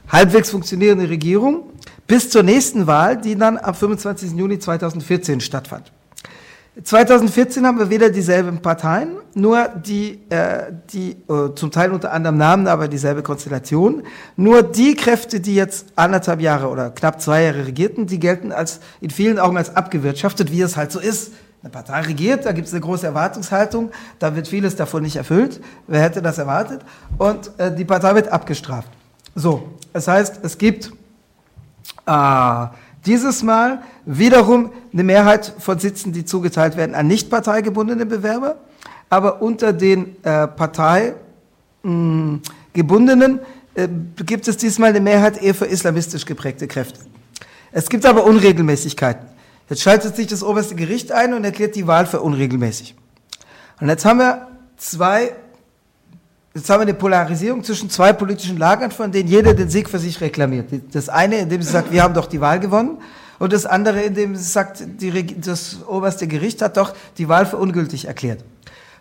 halbwegs 0.10 0.50
funktionierende 0.50 1.08
Regierung 1.10 1.64
bis 2.08 2.30
zur 2.30 2.43
nächsten 2.43 2.88
Wahl, 2.88 3.16
die 3.16 3.38
dann 3.38 3.58
am 3.58 3.74
25. 3.74 4.34
Juni 4.34 4.60
2014 4.60 5.39
stattfand. 5.39 5.95
2014 6.84 7.65
haben 7.65 7.80
wir 7.80 7.89
wieder 7.89 8.09
dieselben 8.09 8.61
Parteien, 8.61 9.15
nur 9.34 9.69
die, 9.69 10.19
äh, 10.30 10.73
die 10.91 11.11
äh, 11.11 11.55
zum 11.55 11.71
Teil 11.71 11.91
unter 11.91 12.11
anderem 12.11 12.38
Namen, 12.38 12.67
aber 12.67 12.89
dieselbe 12.89 13.23
Konstellation. 13.23 14.03
Nur 14.36 14.61
die 14.61 14.95
Kräfte, 14.95 15.39
die 15.39 15.55
jetzt 15.55 15.88
anderthalb 15.95 16.41
Jahre 16.41 16.67
oder 16.67 16.89
knapp 16.89 17.21
zwei 17.21 17.43
Jahre 17.43 17.65
regierten, 17.65 18.07
die 18.07 18.19
gelten 18.19 18.51
als 18.51 18.82
in 18.99 19.09
vielen 19.09 19.39
Augen 19.39 19.55
als 19.55 19.73
abgewirtschaftet, 19.73 20.51
wie 20.51 20.61
es 20.61 20.76
halt 20.76 20.91
so 20.91 20.99
ist. 20.99 21.32
Eine 21.61 21.71
Partei 21.71 22.01
regiert, 22.01 22.45
da 22.45 22.51
gibt 22.51 22.67
es 22.67 22.73
eine 22.73 22.82
große 22.82 23.07
Erwartungshaltung, 23.07 23.91
da 24.19 24.36
wird 24.36 24.49
vieles 24.49 24.76
davon 24.76 25.01
nicht 25.01 25.15
erfüllt. 25.15 25.61
Wer 25.88 26.01
hätte 26.01 26.21
das 26.21 26.38
erwartet? 26.38 26.82
Und 27.17 27.51
äh, 27.57 27.73
die 27.73 27.86
Partei 27.86 28.15
wird 28.15 28.28
abgestraft. 28.28 28.89
So, 29.34 29.63
das 29.93 30.09
heißt, 30.09 30.41
es 30.43 30.57
gibt 30.57 30.91
äh, 32.05 32.67
dieses 33.06 33.43
Mal 33.43 33.84
wiederum 34.06 34.72
eine 34.91 35.03
Mehrheit 35.03 35.53
von 35.60 35.78
Sitzen, 35.80 36.12
die 36.14 36.26
zugeteilt 36.26 36.78
werden 36.78 36.95
an 36.95 37.08
nicht 37.08 37.30
parteigebundene 37.30 38.06
Bewerber, 38.06 38.58
aber 39.10 39.41
unter 39.41 39.74
den 39.74 40.16
äh, 40.24 40.47
parteigebundenen 40.47 43.39
äh, 43.76 43.88
gibt 44.26 44.47
es 44.47 44.58
diesmal 44.58 44.89
eine 44.89 45.01
Mehrheit 45.01 45.41
eher 45.41 45.56
für 45.56 45.66
islamistisch 45.66 46.26
geprägte 46.26 46.68
Kräfte. 46.68 46.99
Es 47.72 47.89
gibt 47.89 48.06
aber 48.06 48.26
Unregelmäßigkeiten. 48.26 49.26
Jetzt 49.70 49.82
schaltet 49.82 50.16
sich 50.16 50.28
das 50.28 50.43
oberste 50.43 50.76
Gericht 50.76 51.12
ein 51.12 51.34
und 51.34 51.43
erklärt 51.43 51.76
die 51.76 51.88
Wahl 51.88 52.06
für 52.06 52.22
unregelmäßig. 52.22 52.95
Und 53.82 53.89
jetzt 53.89 54.06
haben 54.06 54.20
wir 54.20 54.47
zwei 54.78 55.34
Jetzt 56.56 56.70
haben 56.70 56.80
wir 56.80 56.84
eine 56.84 56.93
Polarisierung 56.93 57.66
zwischen 57.66 57.89
zwei 57.89 58.14
politischen 58.14 58.58
Lagern, 58.58 58.89
von 58.89 59.12
denen 59.12 59.28
jeder 59.28 59.53
den 59.53 59.70
Sieg 59.70 59.89
für 59.89 59.99
sich 59.99 60.22
reklamiert. 60.22 60.70
Das 60.93 61.10
eine, 61.10 61.39
indem 61.39 61.62
sie 61.62 61.70
sagt, 61.70 61.91
wir 61.91 62.01
haben 62.01 62.14
doch 62.14 62.28
die 62.28 62.39
Wahl 62.39 62.62
gewonnen, 62.62 62.97
und 63.39 63.51
das 63.51 63.66
andere, 63.66 64.01
indem 64.01 64.38
sie 64.38 64.49
sagt, 64.49 64.82
die, 65.01 65.41
das 65.41 65.80
oberste 65.86 66.26
Gericht 66.26 66.62
hat 66.62 66.78
doch 66.78 66.93
die 67.18 67.28
Wahl 67.28 67.45
für 67.45 67.58
ungültig 67.58 68.06
erklärt. 68.06 68.45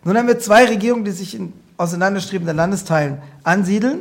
Nun 0.02 0.18
haben 0.18 0.26
wir 0.26 0.40
zwei 0.40 0.64
Regierungen, 0.64 1.05
die 1.05 1.12
sich 1.12 1.36
in 1.36 1.52
auseinanderstrebenden 1.76 2.57
Landesteilen 2.57 3.18
ansiedeln. 3.44 4.00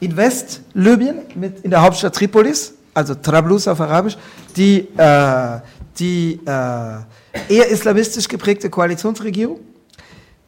In 0.00 0.16
West-Libyen, 0.16 1.18
mit 1.34 1.60
in 1.60 1.70
der 1.70 1.82
Hauptstadt 1.82 2.14
Tripolis, 2.14 2.72
also 2.94 3.14
Trablus 3.14 3.68
auf 3.68 3.82
Arabisch, 3.82 4.16
die, 4.56 4.88
äh, 4.96 5.60
die 5.98 6.40
äh, 6.46 7.54
eher 7.54 7.68
islamistisch 7.68 8.28
geprägte 8.28 8.70
Koalitionsregierung 8.70 9.60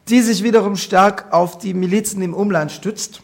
die 0.09 0.21
sich 0.21 0.43
wiederum 0.43 0.75
stark 0.75 1.25
auf 1.31 1.57
die 1.57 1.73
Milizen 1.73 2.21
im 2.21 2.33
Umland 2.33 2.71
stützt 2.71 3.21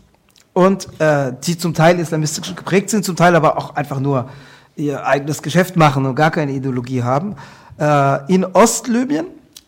und 0.54 0.88
äh, 1.00 1.34
die 1.44 1.58
zum 1.58 1.74
Teil 1.74 2.00
islamistisch 2.00 2.56
geprägt 2.56 2.90
sind, 2.90 3.06
zum 3.06 3.16
Teil 3.16 3.36
aber 3.36 3.58
auch 3.58 3.76
einfach 3.76 4.00
nur 4.00 4.30
ihr 4.76 5.06
eigenes 5.06 5.42
Geschäft 5.42 5.76
machen 5.76 6.06
und 6.06 6.16
gar 6.16 6.32
keine 6.32 6.52
Ideologie 6.52 7.04
haben. 7.04 7.36
Äh, 7.80 8.34
in 8.34 8.46
Ostlibyen 8.46 9.26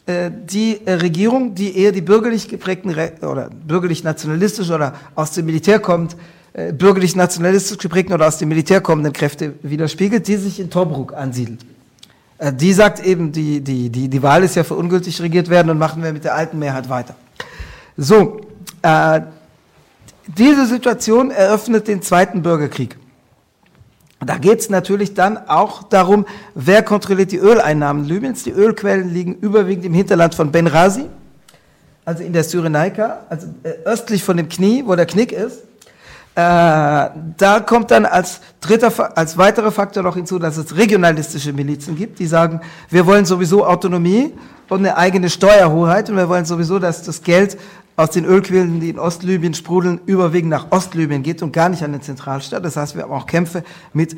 äh, 0.09 0.31
die 0.31 0.79
äh, 0.85 0.93
Regierung, 0.93 1.53
die 1.53 1.77
eher 1.77 1.91
die 1.91 2.01
bürgerlich 2.01 2.47
geprägten 2.47 2.89
Re 2.89 3.13
oder 3.21 3.49
bürgerlich 3.49 4.03
nationalistisch 4.03 4.71
oder 4.71 4.93
aus 5.13 5.31
dem 5.31 5.45
Militär 5.45 5.79
kommt, 5.79 6.15
äh, 6.53 6.73
bürgerlich 6.73 7.15
nationalistisch 7.15 7.77
geprägten 7.77 8.13
oder 8.13 8.27
aus 8.27 8.39
dem 8.39 8.49
Militär 8.49 8.81
kommenden 8.81 9.13
Kräfte 9.13 9.53
widerspiegelt, 9.61 10.27
die 10.27 10.37
sich 10.37 10.59
in 10.59 10.71
Tobruk 10.71 11.13
ansiedelt. 11.13 11.59
Äh, 12.39 12.53
die 12.53 12.73
sagt 12.73 13.05
eben, 13.05 13.31
die, 13.31 13.61
die, 13.61 13.89
die, 13.89 14.07
die 14.07 14.23
Wahl 14.23 14.43
ist 14.43 14.55
ja 14.55 14.63
für 14.63 14.75
ungültig 14.75 15.21
regiert 15.21 15.49
werden 15.49 15.69
und 15.69 15.77
machen 15.77 16.01
wir 16.01 16.11
mit 16.11 16.23
der 16.23 16.35
alten 16.35 16.57
Mehrheit 16.57 16.89
weiter. 16.89 17.15
So, 17.97 18.41
äh, 18.81 19.21
diese 20.25 20.65
Situation 20.65 21.31
eröffnet 21.31 21.87
den 21.87 22.01
Zweiten 22.01 22.41
Bürgerkrieg. 22.41 22.97
Da 24.25 24.37
geht 24.37 24.59
es 24.59 24.69
natürlich 24.69 25.13
dann 25.13 25.37
auch 25.47 25.83
darum, 25.83 26.25
wer 26.53 26.83
kontrolliert 26.83 27.31
die 27.31 27.37
Öleinnahmen 27.37 28.05
Libyens. 28.05 28.43
Die 28.43 28.51
Ölquellen 28.51 29.13
liegen 29.13 29.35
überwiegend 29.35 29.85
im 29.85 29.93
Hinterland 29.93 30.35
von 30.35 30.51
Benghazi, 30.51 31.05
also 32.03 32.23
in 32.23 32.33
der 32.33 32.43
Syrenaika, 32.43 33.25
also 33.29 33.47
äh, 33.63 33.69
östlich 33.85 34.23
von 34.23 34.37
dem 34.37 34.49
Knie, 34.49 34.83
wo 34.85 34.95
der 34.95 35.05
Knick 35.05 35.31
ist. 35.31 35.63
Äh, 36.35 36.41
da 36.41 37.59
kommt 37.65 37.91
dann 37.91 38.05
als 38.05 38.39
dritter, 38.61 39.17
als 39.17 39.37
weiterer 39.37 39.71
Faktor 39.71 40.03
noch 40.03 40.15
hinzu, 40.15 40.39
dass 40.39 40.57
es 40.57 40.75
regionalistische 40.77 41.53
Milizen 41.53 41.95
gibt, 41.95 42.19
die 42.19 42.27
sagen, 42.27 42.61
wir 42.89 43.05
wollen 43.05 43.25
sowieso 43.25 43.65
Autonomie 43.65 44.33
und 44.69 44.79
eine 44.79 44.95
eigene 44.95 45.29
Steuerhoheit 45.29 46.09
und 46.09 46.15
wir 46.15 46.29
wollen 46.29 46.45
sowieso, 46.45 46.79
dass 46.79 47.03
das 47.03 47.23
Geld 47.23 47.57
aus 47.95 48.11
den 48.11 48.23
Ölquellen, 48.23 48.79
die 48.79 48.89
in 48.91 48.99
Ostlibyen 48.99 49.53
sprudeln, 49.53 49.99
überwiegend 50.05 50.51
nach 50.51 50.67
Ostlibyen 50.71 51.23
geht 51.23 51.41
und 51.41 51.51
gar 51.51 51.67
nicht 51.67 51.83
an 51.83 51.91
den 51.91 52.01
Zentralstaat. 52.01 52.63
Das 52.63 52.77
heißt, 52.77 52.95
wir 52.95 53.03
haben 53.03 53.11
auch 53.11 53.25
Kämpfe 53.25 53.63
mit 53.91 54.15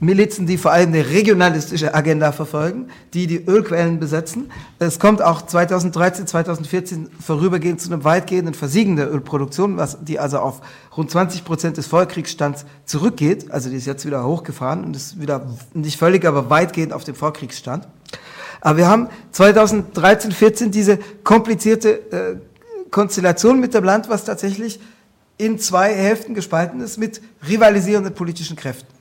Milizen, 0.00 0.46
die 0.46 0.58
vor 0.58 0.72
allem 0.72 0.88
eine 0.88 1.08
regionalistische 1.08 1.94
Agenda 1.94 2.32
verfolgen, 2.32 2.88
die 3.14 3.26
die 3.26 3.44
Ölquellen 3.46 4.00
besetzen. 4.00 4.50
Es 4.80 4.98
kommt 4.98 5.22
auch 5.22 5.42
2013, 5.42 6.26
2014 6.26 7.10
vorübergehend 7.20 7.80
zu 7.80 7.92
einem 7.92 8.02
weitgehenden 8.02 8.54
Versiegen 8.54 8.96
der 8.96 9.12
Ölproduktion, 9.12 9.76
was, 9.76 9.98
die 10.04 10.18
also 10.18 10.38
auf 10.38 10.60
rund 10.96 11.10
20 11.10 11.44
Prozent 11.44 11.76
des 11.76 11.86
Vorkriegsstands 11.86 12.66
zurückgeht. 12.84 13.50
Also 13.52 13.70
die 13.70 13.76
ist 13.76 13.86
jetzt 13.86 14.04
wieder 14.04 14.24
hochgefahren 14.24 14.84
und 14.84 14.96
ist 14.96 15.20
wieder 15.20 15.46
nicht 15.74 15.98
völlig, 15.98 16.24
aber 16.24 16.50
weitgehend 16.50 16.92
auf 16.92 17.04
dem 17.04 17.14
Vorkriegsstand. 17.14 17.86
Aber 18.60 18.78
wir 18.78 18.88
haben 18.88 19.08
2013, 19.30 20.32
14 20.32 20.70
diese 20.70 20.98
komplizierte 21.22 21.90
äh, 22.10 22.36
Konstellation 22.90 23.60
mit 23.60 23.74
dem 23.74 23.84
Land, 23.84 24.08
was 24.08 24.24
tatsächlich 24.24 24.80
in 25.36 25.58
zwei 25.58 25.92
Hälften 25.94 26.34
gespalten 26.34 26.80
ist 26.80 26.96
mit 26.96 27.20
rivalisierenden 27.48 28.14
politischen 28.14 28.56
Kräften. 28.56 28.93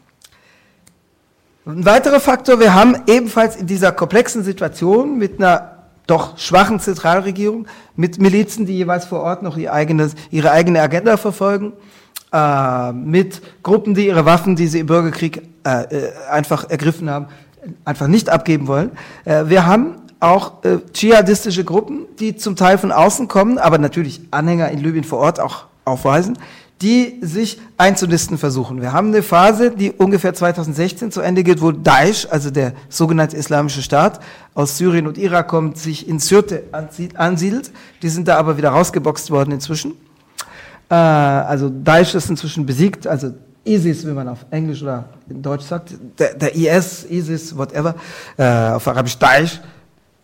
Ein 1.65 1.85
weiterer 1.85 2.19
Faktor, 2.19 2.59
wir 2.59 2.73
haben 2.73 2.97
ebenfalls 3.07 3.55
in 3.55 3.67
dieser 3.67 3.93
komplexen 3.93 4.43
Situation 4.43 5.17
mit 5.17 5.39
einer 5.39 5.85
doch 6.07 6.37
schwachen 6.37 6.81
Zentralregierung, 6.81 7.67
mit 7.95 8.19
Milizen, 8.19 8.65
die 8.65 8.75
jeweils 8.75 9.05
vor 9.05 9.21
Ort 9.21 9.43
noch 9.43 9.55
ihr 9.55 9.71
eigenes, 9.71 10.15
ihre 10.29 10.51
eigene 10.51 10.81
Agenda 10.81 11.15
verfolgen, 11.15 11.71
äh, 12.33 12.91
mit 12.91 13.41
Gruppen, 13.63 13.93
die 13.93 14.07
ihre 14.07 14.25
Waffen, 14.25 14.57
die 14.57 14.67
sie 14.67 14.81
im 14.81 14.87
Bürgerkrieg 14.87 15.43
äh, 15.65 15.83
äh 15.83 16.11
einfach 16.29 16.69
ergriffen 16.69 17.09
haben, 17.09 17.27
einfach 17.85 18.07
nicht 18.07 18.29
abgeben 18.29 18.67
wollen. 18.67 18.91
Äh, 19.23 19.45
wir 19.45 19.65
haben 19.65 19.95
auch 20.19 20.65
äh, 20.65 20.79
dschihadistische 20.91 21.63
Gruppen, 21.63 22.07
die 22.19 22.35
zum 22.35 22.57
Teil 22.57 22.77
von 22.77 22.91
außen 22.91 23.29
kommen, 23.29 23.57
aber 23.57 23.77
natürlich 23.77 24.19
Anhänger 24.31 24.67
in 24.69 24.79
Libyen 24.79 25.05
vor 25.05 25.19
Ort 25.19 25.39
auch 25.39 25.63
aufweisen, 25.85 26.37
die 26.83 27.19
sich 27.21 27.59
einzunisten 27.77 28.37
versuchen. 28.37 28.81
Wir 28.81 28.91
haben 28.91 29.07
eine 29.07 29.23
Phase, 29.23 29.71
die 29.71 29.91
ungefähr 29.91 30.33
2016 30.33 31.11
zu 31.11 31.21
Ende 31.21 31.43
geht, 31.43 31.61
wo 31.61 31.71
Daesh, 31.71 32.27
also 32.29 32.51
der 32.51 32.73
sogenannte 32.89 33.37
Islamische 33.37 33.81
Staat 33.81 34.19
aus 34.53 34.77
Syrien 34.77 35.07
und 35.07 35.17
Irak 35.17 35.47
kommt, 35.47 35.77
sich 35.77 36.09
in 36.09 36.19
Syrte 36.19 36.63
ansiedelt. 37.15 37.71
Die 38.01 38.09
sind 38.09 38.27
da 38.27 38.37
aber 38.37 38.57
wieder 38.57 38.69
rausgeboxt 38.69 39.31
worden 39.31 39.51
inzwischen. 39.51 39.93
Äh, 40.89 40.95
also 40.95 41.69
Daesh 41.69 42.15
ist 42.15 42.29
inzwischen 42.29 42.65
besiegt, 42.65 43.07
also 43.07 43.31
ISIS, 43.63 44.05
wie 44.05 44.11
man 44.11 44.27
auf 44.27 44.45
Englisch 44.51 44.83
oder 44.83 45.05
in 45.29 45.41
Deutsch 45.41 45.63
sagt, 45.63 45.93
der, 46.19 46.33
der 46.33 46.53
IS, 46.53 47.05
ISIS, 47.09 47.57
whatever, 47.57 47.95
äh, 48.35 48.43
auf 48.43 48.85
Arabisch 48.89 49.17
Daesh, 49.17 49.61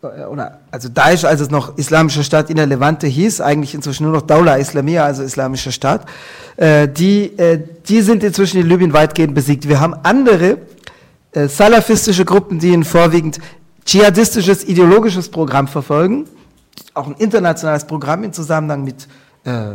oder 0.01 0.59
also 0.71 0.87
Daesh, 0.87 1.25
als 1.25 1.41
es 1.41 1.49
noch 1.49 1.77
Islamischer 1.77 2.23
Staat 2.23 2.49
in 2.49 2.55
der 2.55 2.65
Levante 2.65 3.07
hieß, 3.07 3.41
eigentlich 3.41 3.75
inzwischen 3.75 4.03
nur 4.03 4.13
noch 4.13 4.21
Daula 4.21 4.55
Islamia, 4.55 5.03
also 5.03 5.23
Islamischer 5.23 5.71
Staat, 5.71 6.05
äh, 6.55 6.87
die, 6.87 7.37
äh, 7.37 7.59
die 7.87 8.01
sind 8.01 8.23
inzwischen 8.23 8.61
in 8.61 8.67
Libyen 8.67 8.93
weitgehend 8.93 9.35
besiegt. 9.35 9.67
Wir 9.67 9.81
haben 9.81 9.93
andere 10.03 10.59
äh, 11.33 11.47
salafistische 11.47 12.23
Gruppen, 12.23 12.59
die 12.59 12.73
ein 12.73 12.85
vorwiegend 12.85 13.39
dschihadistisches 13.85 14.63
ideologisches 14.67 15.29
Programm 15.29 15.67
verfolgen, 15.67 16.25
auch 16.93 17.07
ein 17.07 17.15
internationales 17.15 17.85
Programm 17.85 18.23
im 18.23 18.31
Zusammenhang 18.31 18.83
mit 18.83 19.07
äh, 19.43 19.71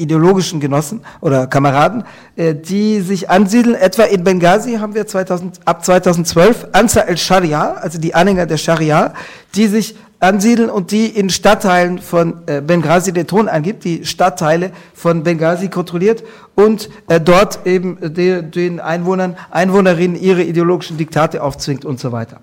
ideologischen 0.00 0.60
Genossen 0.60 1.02
oder 1.20 1.46
Kameraden, 1.46 2.04
äh, 2.36 2.54
die 2.54 3.00
sich 3.00 3.30
ansiedeln. 3.30 3.74
Etwa 3.74 4.04
in 4.04 4.24
Benghazi 4.24 4.74
haben 4.74 4.94
wir 4.94 5.06
2000, 5.06 5.60
ab 5.64 5.84
2012 5.84 6.68
Ansar 6.72 7.08
el-Sharia, 7.08 7.74
also 7.74 7.98
die 7.98 8.14
Anhänger 8.14 8.46
der 8.46 8.56
Scharia, 8.56 9.14
die 9.54 9.66
sich 9.66 9.94
ansiedeln 10.20 10.68
und 10.68 10.90
die 10.90 11.06
in 11.06 11.30
Stadtteilen 11.30 11.98
von 11.98 12.42
äh, 12.46 12.60
Benghazi 12.60 13.12
den 13.12 13.26
Ton 13.26 13.48
angibt, 13.48 13.84
die 13.84 14.04
Stadtteile 14.04 14.70
von 14.94 15.22
Benghazi 15.22 15.68
kontrolliert 15.68 16.22
und 16.54 16.90
äh, 17.08 17.20
dort 17.20 17.66
eben 17.66 17.96
de, 18.00 18.42
den 18.42 18.80
Einwohnern, 18.80 19.36
Einwohnerinnen 19.50 20.20
ihre 20.20 20.42
ideologischen 20.42 20.98
Diktate 20.98 21.42
aufzwingt 21.42 21.84
und 21.84 21.98
so 21.98 22.12
weiter. 22.12 22.40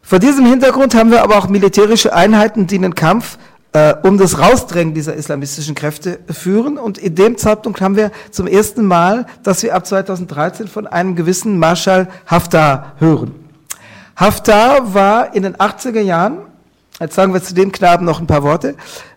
Vor 0.00 0.20
diesem 0.20 0.46
Hintergrund 0.46 0.94
haben 0.94 1.10
wir 1.10 1.22
aber 1.22 1.36
auch 1.36 1.48
militärische 1.48 2.14
Einheiten, 2.14 2.66
die 2.66 2.78
den 2.78 2.94
Kampf 2.94 3.38
äh, 3.76 3.94
um 4.04 4.16
das 4.16 4.38
Rausdrängen 4.38 4.94
dieser 4.94 5.14
islamistischen 5.14 5.74
Kräfte 5.74 6.20
führen. 6.30 6.78
Und 6.78 6.96
in 6.96 7.14
dem 7.14 7.36
Zeitpunkt 7.36 7.82
haben 7.82 7.94
wir 7.94 8.10
zum 8.30 8.46
ersten 8.46 8.86
Mal, 8.86 9.26
dass 9.42 9.62
wir 9.62 9.74
ab 9.74 9.86
2013 9.86 10.66
von 10.66 10.86
einem 10.86 11.14
gewissen 11.14 11.58
Marschall 11.58 12.08
Haftar 12.26 12.94
hören. 12.98 13.34
Haftar 14.16 14.94
war 14.94 15.34
in 15.34 15.42
den 15.42 15.56
80er 15.56 16.00
Jahren, 16.00 16.38
jetzt 16.98 17.14
sagen 17.14 17.34
wir 17.34 17.42
zu 17.42 17.52
dem 17.54 17.70
Knaben 17.70 18.06
noch 18.06 18.18
ein 18.18 18.26
paar 18.26 18.42
Worte, 18.42 18.76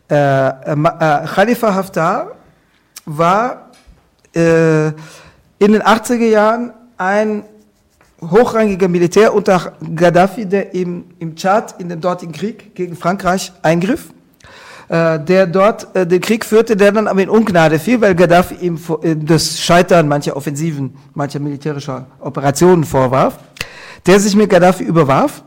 äh, 0.09 0.15
äh, 0.15 0.73
äh 0.73 1.25
Khalifa 1.25 1.73
Haftar 1.73 2.31
war 3.05 3.69
äh, 4.35 4.87
in 4.87 5.71
den 5.71 5.81
80er 5.81 6.27
Jahren 6.27 6.73
ein 6.97 7.43
hochrangiger 8.19 8.89
Militär 8.89 9.33
unter 9.33 9.71
Gaddafi, 9.95 10.45
der 10.45 10.73
im, 10.73 11.05
im 11.19 11.37
Tschad 11.37 11.79
in 11.79 11.87
den 11.87 12.01
dortigen 12.01 12.33
Krieg 12.33 12.75
gegen 12.75 12.97
Frankreich 12.97 13.53
eingriff 13.61 14.09
der 14.89 15.45
dort 15.45 15.95
äh, 15.95 16.07
den 16.07 16.19
Krieg 16.19 16.43
führte, 16.43 16.75
der 16.75 16.91
dann 16.91 17.07
aber 17.07 17.21
in 17.21 17.29
Ungnade 17.29 17.77
fiel, 17.77 18.01
weil 18.01 18.15
Gaddafi 18.15 18.55
ihm 18.55 18.79
äh, 19.03 19.15
das 19.15 19.59
Scheitern 19.59 20.07
mancher 20.07 20.35
Offensiven, 20.35 20.95
mancher 21.13 21.39
militärischer 21.39 22.07
Operationen 22.19 22.83
vorwarf, 22.83 23.37
der 24.07 24.19
sich 24.19 24.35
mit 24.35 24.49
Gaddafi 24.49 24.83
überwarf, 24.83 25.43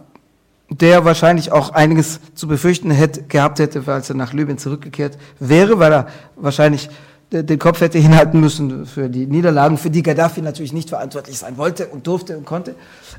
der 0.71 1.05
wahrscheinlich 1.05 1.51
auch 1.51 1.71
einiges 1.71 2.21
zu 2.35 2.47
befürchten 2.47 2.93
hätte, 2.93 3.25
gehabt 3.25 3.59
hätte, 3.59 3.83
falls 3.83 4.09
er 4.09 4.17
nach 4.17 4.33
Libyen 4.33 4.59
zurückgekehrt 4.59 5.19
wäre, 5.41 5.79
weil 5.81 5.93
er 5.93 6.07
wahrscheinlich 6.37 6.89
den 7.33 7.59
Kopf 7.59 7.81
hätte 7.81 7.99
hinhalten 7.99 8.41
müssen 8.41 8.87
für 8.87 9.09
die 9.09 9.27
Niederlagen, 9.27 9.79
für 9.79 9.91
die 9.91 10.03
Gaddafi 10.03 10.43
natürlich 10.43 10.73
nicht 10.73 10.91
verantwortlich 10.91 11.39
sein 11.39 11.57
wollte 11.57 11.87
und 11.87 12.07
durfte 12.07 12.37
und 12.37 12.45
konnte. 12.45 12.75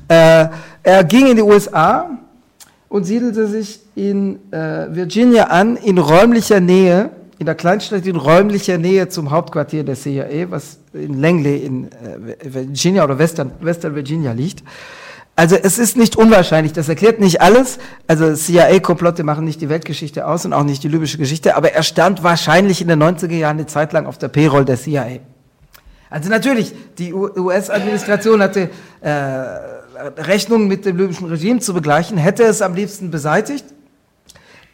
Äh, 0.08 0.46
er 0.82 1.04
ging 1.04 1.26
in 1.26 1.36
die 1.36 1.42
USA, 1.42 2.08
und 2.94 3.02
siedelte 3.02 3.48
sich 3.48 3.80
in 3.96 4.38
äh, 4.52 4.86
Virginia 4.94 5.46
an, 5.48 5.74
in 5.74 5.98
räumlicher 5.98 6.60
Nähe, 6.60 7.10
in 7.40 7.46
der 7.46 7.56
Kleinstadt 7.56 8.06
in 8.06 8.14
räumlicher 8.14 8.78
Nähe 8.78 9.08
zum 9.08 9.32
Hauptquartier 9.32 9.82
der 9.82 9.96
CIA, 9.96 10.48
was 10.48 10.78
in 10.92 11.20
Langley 11.20 11.56
in 11.56 11.90
äh, 11.90 12.54
Virginia 12.54 13.02
oder 13.02 13.18
Western, 13.18 13.50
Western 13.60 13.96
Virginia 13.96 14.30
liegt. 14.30 14.62
Also 15.34 15.56
es 15.56 15.80
ist 15.80 15.96
nicht 15.96 16.14
unwahrscheinlich, 16.14 16.72
das 16.72 16.88
erklärt 16.88 17.18
nicht 17.18 17.40
alles. 17.40 17.78
Also 18.06 18.32
CIA-Komplotte 18.32 19.24
machen 19.24 19.44
nicht 19.44 19.60
die 19.60 19.68
Weltgeschichte 19.68 20.24
aus 20.24 20.44
und 20.44 20.52
auch 20.52 20.62
nicht 20.62 20.84
die 20.84 20.88
libysche 20.88 21.18
Geschichte, 21.18 21.56
aber 21.56 21.72
er 21.72 21.82
stand 21.82 22.22
wahrscheinlich 22.22 22.80
in 22.80 22.86
den 22.86 23.02
90er 23.02 23.34
Jahren 23.34 23.56
eine 23.56 23.66
Zeit 23.66 23.92
lang 23.92 24.06
auf 24.06 24.18
der 24.18 24.28
Payroll 24.28 24.64
der 24.64 24.76
CIA. 24.76 25.18
Also 26.10 26.30
natürlich, 26.30 26.72
die 26.96 27.12
US-Administration 27.12 28.40
hatte 28.40 28.70
äh, 29.00 29.73
Rechnung 30.18 30.66
mit 30.66 30.84
dem 30.84 30.96
libyschen 30.96 31.28
Regime 31.28 31.60
zu 31.60 31.74
begleichen, 31.74 32.18
hätte 32.18 32.44
es 32.44 32.62
am 32.62 32.74
liebsten 32.74 33.10
beseitigt. 33.10 33.64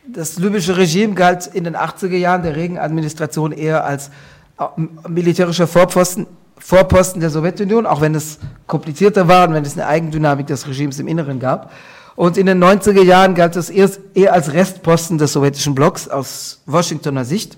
Das 0.06 0.38
libysche 0.38 0.76
Regime 0.76 1.14
galt 1.14 1.46
in 1.46 1.64
den 1.64 1.76
80er 1.76 2.16
Jahren 2.16 2.42
der 2.42 2.56
Reagan-Administration 2.56 3.52
eher 3.52 3.84
als 3.84 4.10
äh, 4.58 4.64
militärischer 5.08 5.66
Vorposten, 5.66 6.26
Vorposten 6.58 7.20
der 7.20 7.30
Sowjetunion, 7.30 7.86
auch 7.86 8.00
wenn 8.00 8.14
es 8.14 8.38
komplizierter 8.66 9.28
war 9.28 9.48
und 9.48 9.54
wenn 9.54 9.64
es 9.64 9.74
eine 9.74 9.86
Eigendynamik 9.86 10.46
des 10.46 10.66
Regimes 10.66 10.98
im 10.98 11.08
Inneren 11.08 11.38
gab. 11.38 11.72
Und 12.16 12.36
in 12.36 12.46
den 12.46 12.62
90er 12.62 13.02
Jahren 13.02 13.34
galt 13.34 13.56
es 13.56 13.70
eher 13.70 14.32
als 14.32 14.52
Restposten 14.52 15.16
des 15.16 15.32
sowjetischen 15.32 15.74
Blocks 15.74 16.08
aus 16.08 16.60
Washingtoner 16.66 17.24
Sicht. 17.24 17.56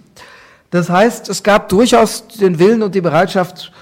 Das 0.70 0.88
heißt, 0.88 1.28
es 1.28 1.42
gab 1.42 1.68
durchaus 1.68 2.26
den 2.28 2.58
Willen 2.58 2.82
und 2.82 2.94
die 2.94 3.00
Bereitschaft, 3.00 3.72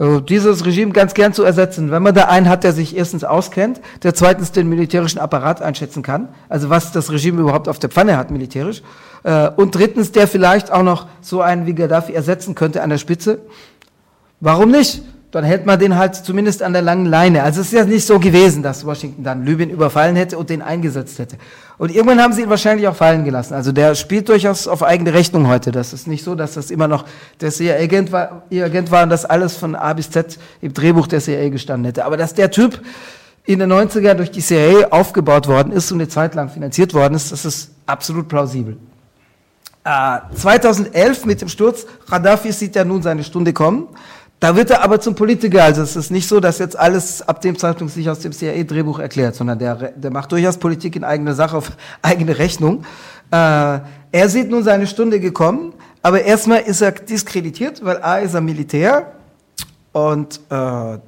dieses 0.00 0.64
Regime 0.64 0.92
ganz 0.92 1.12
gern 1.12 1.34
zu 1.34 1.44
ersetzen. 1.44 1.90
Wenn 1.90 2.02
man 2.02 2.14
da 2.14 2.24
einen 2.24 2.48
hat, 2.48 2.64
der 2.64 2.72
sich 2.72 2.96
erstens 2.96 3.22
auskennt, 3.22 3.80
der 4.02 4.14
zweitens 4.14 4.50
den 4.50 4.68
militärischen 4.68 5.18
Apparat 5.18 5.60
einschätzen 5.60 6.02
kann, 6.02 6.28
also 6.48 6.70
was 6.70 6.92
das 6.92 7.12
Regime 7.12 7.42
überhaupt 7.42 7.68
auf 7.68 7.78
der 7.78 7.90
Pfanne 7.90 8.16
hat 8.16 8.30
militärisch, 8.30 8.82
äh, 9.24 9.50
und 9.50 9.74
drittens, 9.74 10.12
der 10.12 10.26
vielleicht 10.26 10.72
auch 10.72 10.82
noch 10.82 11.06
so 11.20 11.42
einen 11.42 11.66
wie 11.66 11.74
Gaddafi 11.74 12.14
ersetzen 12.14 12.54
könnte 12.54 12.82
an 12.82 12.88
der 12.88 12.98
Spitze. 12.98 13.40
Warum 14.40 14.70
nicht? 14.70 15.02
Dann 15.30 15.44
hält 15.44 15.64
man 15.64 15.78
den 15.78 15.96
halt 15.96 16.16
zumindest 16.16 16.62
an 16.62 16.72
der 16.72 16.82
langen 16.82 17.06
Leine. 17.06 17.44
Also 17.44 17.60
es 17.60 17.68
ist 17.68 17.72
ja 17.72 17.84
nicht 17.84 18.04
so 18.04 18.18
gewesen, 18.18 18.62
dass 18.62 18.84
Washington 18.84 19.22
dann 19.22 19.44
Libyen 19.44 19.70
überfallen 19.70 20.16
hätte 20.16 20.36
und 20.36 20.50
den 20.50 20.60
eingesetzt 20.60 21.20
hätte. 21.20 21.36
Und 21.78 21.94
irgendwann 21.94 22.20
haben 22.20 22.32
sie 22.32 22.42
ihn 22.42 22.50
wahrscheinlich 22.50 22.88
auch 22.88 22.96
fallen 22.96 23.24
gelassen. 23.24 23.54
Also 23.54 23.70
der 23.70 23.94
spielt 23.94 24.28
durchaus 24.28 24.66
auf 24.66 24.82
eigene 24.82 25.14
Rechnung 25.14 25.46
heute. 25.46 25.70
Das 25.70 25.92
ist 25.92 26.08
nicht 26.08 26.24
so, 26.24 26.34
dass 26.34 26.54
das 26.54 26.70
immer 26.72 26.88
noch 26.88 27.04
der 27.40 27.50
CIA-Agent 27.50 28.10
war, 28.10 28.42
ihr 28.50 28.64
Agent 28.64 28.90
war 28.90 29.04
und 29.04 29.10
das 29.10 29.24
alles 29.24 29.56
von 29.56 29.76
A 29.76 29.92
bis 29.92 30.10
Z 30.10 30.36
im 30.60 30.74
Drehbuch 30.74 31.06
der 31.06 31.20
CIA 31.20 31.48
gestanden 31.48 31.84
hätte. 31.84 32.04
Aber 32.04 32.16
dass 32.16 32.34
der 32.34 32.50
Typ 32.50 32.82
in 33.44 33.60
den 33.60 33.72
90ern 33.72 34.14
durch 34.14 34.32
die 34.32 34.42
CIA 34.42 34.88
aufgebaut 34.90 35.46
worden 35.46 35.72
ist 35.72 35.92
und 35.92 36.00
eine 36.00 36.08
Zeit 36.08 36.34
lang 36.34 36.50
finanziert 36.50 36.92
worden 36.92 37.14
ist, 37.14 37.30
das 37.30 37.44
ist 37.44 37.70
absolut 37.86 38.28
plausibel. 38.28 38.76
Äh, 39.84 40.18
2011 40.34 41.24
mit 41.24 41.40
dem 41.40 41.48
Sturz 41.48 41.86
Gaddafi 42.10 42.52
sieht 42.52 42.76
ja 42.76 42.84
nun 42.84 43.02
seine 43.02 43.24
Stunde 43.24 43.52
kommen. 43.52 43.88
Da 44.40 44.56
wird 44.56 44.70
er 44.70 44.82
aber 44.82 45.00
zum 45.00 45.14
Politiker. 45.14 45.62
Also 45.62 45.82
es 45.82 45.96
ist 45.96 46.10
nicht 46.10 46.26
so, 46.26 46.40
dass 46.40 46.58
jetzt 46.58 46.76
alles 46.78 47.20
ab 47.20 47.42
dem 47.42 47.58
Zeitpunkt 47.58 47.92
sich 47.92 48.08
aus 48.08 48.20
dem 48.20 48.32
CIA-Drehbuch 48.32 48.98
erklärt, 48.98 49.34
sondern 49.34 49.58
der, 49.58 49.92
der 49.92 50.10
macht 50.10 50.32
durchaus 50.32 50.56
Politik 50.56 50.96
in 50.96 51.04
eigener 51.04 51.34
Sache 51.34 51.58
auf 51.58 51.72
eigene 52.02 52.38
Rechnung. 52.38 52.84
Äh, 53.30 53.36
er 54.12 54.28
sieht 54.28 54.50
nun 54.50 54.64
seine 54.64 54.86
Stunde 54.86 55.20
gekommen, 55.20 55.74
aber 56.02 56.22
erstmal 56.22 56.60
ist 56.60 56.80
er 56.80 56.92
diskreditiert, 56.92 57.84
weil 57.84 58.02
A 58.02 58.16
ist 58.16 58.32
er 58.32 58.40
Militär 58.40 59.12
und 59.92 60.40
äh, 60.48 60.98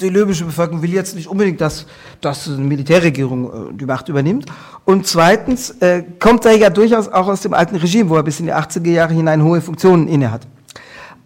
die 0.00 0.08
libysche 0.08 0.44
Bevölkerung 0.44 0.80
will 0.82 0.92
jetzt 0.92 1.16
nicht 1.16 1.26
unbedingt, 1.26 1.60
dass, 1.60 1.86
dass 2.20 2.46
eine 2.48 2.58
Militärregierung 2.58 3.72
äh, 3.72 3.74
die 3.74 3.84
Macht 3.84 4.08
übernimmt. 4.08 4.46
Und 4.84 5.08
zweitens 5.08 5.70
äh, 5.80 6.04
kommt 6.20 6.46
er 6.46 6.56
ja 6.56 6.70
durchaus 6.70 7.08
auch 7.08 7.26
aus 7.26 7.40
dem 7.40 7.52
alten 7.52 7.74
Regime, 7.74 8.08
wo 8.08 8.16
er 8.16 8.22
bis 8.22 8.38
in 8.38 8.46
die 8.46 8.54
80er 8.54 8.90
Jahre 8.90 9.12
hinein 9.12 9.42
hohe 9.42 9.60
Funktionen 9.60 10.06
innehat. 10.06 10.46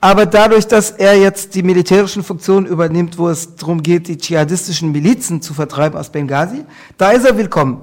Aber 0.05 0.27
dadurch, 0.27 0.67
dass 0.67 0.91
er 0.91 1.17
jetzt 1.19 1.55
die 1.55 1.63
militärischen 1.63 2.23
Funktionen 2.23 2.67
übernimmt, 2.67 3.17
wo 3.17 3.31
es 3.31 3.57
darum 3.57 3.83
geht, 3.83 4.07
die 4.07 4.19
dschihadistischen 4.19 4.93
Milizen 4.93 5.41
zu 5.41 5.55
vertreiben 5.55 5.99
aus 5.99 6.11
Benghazi, 6.11 6.67
da 6.99 7.13
ist 7.13 7.25
er 7.25 7.39
willkommen. 7.39 7.81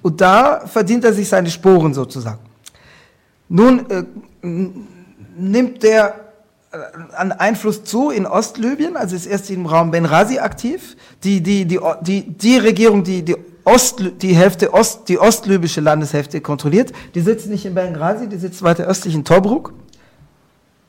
Und 0.00 0.22
da 0.22 0.66
verdient 0.66 1.04
er 1.04 1.12
sich 1.12 1.28
seine 1.28 1.50
Sporen 1.50 1.92
sozusagen. 1.92 2.38
Nun 3.50 3.90
äh, 3.90 4.04
nimmt 5.36 5.82
der 5.82 6.14
äh, 6.72 6.78
an 7.14 7.30
Einfluss 7.32 7.84
zu 7.84 8.08
in 8.08 8.24
Ostlibyen, 8.24 8.96
also 8.96 9.14
ist 9.14 9.26
erst 9.26 9.50
im 9.50 9.66
Raum 9.66 9.90
Benghazi 9.90 10.38
aktiv. 10.38 10.96
Die, 11.24 11.42
die, 11.42 11.66
die, 11.66 11.78
die, 12.00 12.22
die 12.22 12.56
Regierung, 12.56 13.04
die 13.04 13.22
die, 13.22 13.36
Ost, 13.64 14.02
die 14.22 14.34
Hälfte 14.34 14.72
Ost, 14.72 15.10
die 15.10 15.18
ostlibysche 15.18 15.82
Landeshälfte 15.82 16.40
kontrolliert, 16.40 16.94
die 17.14 17.20
sitzt 17.20 17.48
nicht 17.48 17.66
in 17.66 17.74
Benghazi, 17.74 18.28
die 18.28 18.38
sitzt 18.38 18.62
weiter 18.62 18.86
östlich 18.86 19.14
in 19.14 19.26
Tobruk 19.26 19.74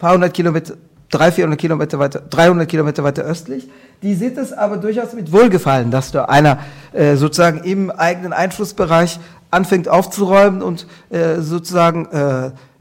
paar 0.01 0.13
hundert 0.13 0.33
Kilometer, 0.33 0.73
drei, 1.11 1.31
vierhundert 1.31 1.59
Kilometer 1.59 1.99
weiter, 1.99 2.21
300 2.27 2.67
Kilometer 2.67 3.03
weiter 3.03 3.21
östlich. 3.23 3.69
Die 4.01 4.15
sieht 4.15 4.35
es 4.35 4.51
aber 4.51 4.77
durchaus 4.77 5.13
mit 5.13 5.31
Wohlgefallen, 5.31 5.91
dass 5.91 6.11
da 6.11 6.25
einer 6.25 6.57
äh, 6.91 7.15
sozusagen 7.15 7.63
im 7.63 7.91
eigenen 7.91 8.33
Einflussbereich 8.33 9.19
anfängt 9.51 9.87
aufzuräumen 9.87 10.63
und 10.63 10.87
äh, 11.11 11.39
sozusagen 11.41 12.07
äh, 12.07 12.17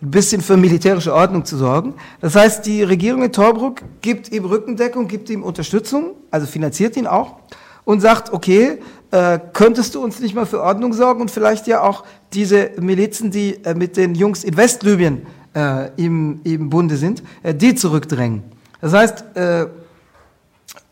ein 0.03 0.11
bisschen 0.11 0.41
für 0.41 0.57
militärische 0.57 1.13
Ordnung 1.13 1.45
zu 1.45 1.59
sorgen. 1.59 1.93
Das 2.23 2.35
heißt, 2.35 2.65
die 2.65 2.83
Regierung 2.83 3.23
in 3.23 3.33
Torbruck 3.33 3.83
gibt 4.01 4.33
ihm 4.33 4.47
Rückendeckung, 4.47 5.07
gibt 5.07 5.29
ihm 5.29 5.43
Unterstützung, 5.43 6.13
also 6.31 6.47
finanziert 6.47 6.97
ihn 6.97 7.07
auch 7.07 7.37
und 7.85 8.01
sagt, 8.01 8.33
okay, 8.33 8.79
äh, 9.11 9.39
könntest 9.53 9.95
du 9.95 10.03
uns 10.03 10.21
nicht 10.21 10.35
mal 10.35 10.47
für 10.47 10.63
Ordnung 10.63 10.95
sorgen 10.95 11.21
und 11.21 11.31
vielleicht 11.31 11.67
ja 11.67 11.83
auch 11.83 12.05
diese 12.33 12.71
Milizen, 12.81 13.31
die 13.31 13.63
äh, 13.65 13.75
mit 13.75 13.99
den 13.99 14.15
Jungs 14.15 14.43
in 14.43 14.57
Westlibyen 14.57 15.27
äh, 15.55 15.91
im, 15.97 16.41
im 16.45 16.71
Bunde 16.71 16.97
sind, 16.97 17.23
äh, 17.43 17.55
die 17.55 17.75
zurückdrängen. 17.75 18.43
Das 18.81 18.93
heißt, 18.93 19.25
äh, 19.35 19.63
äh 19.63 19.67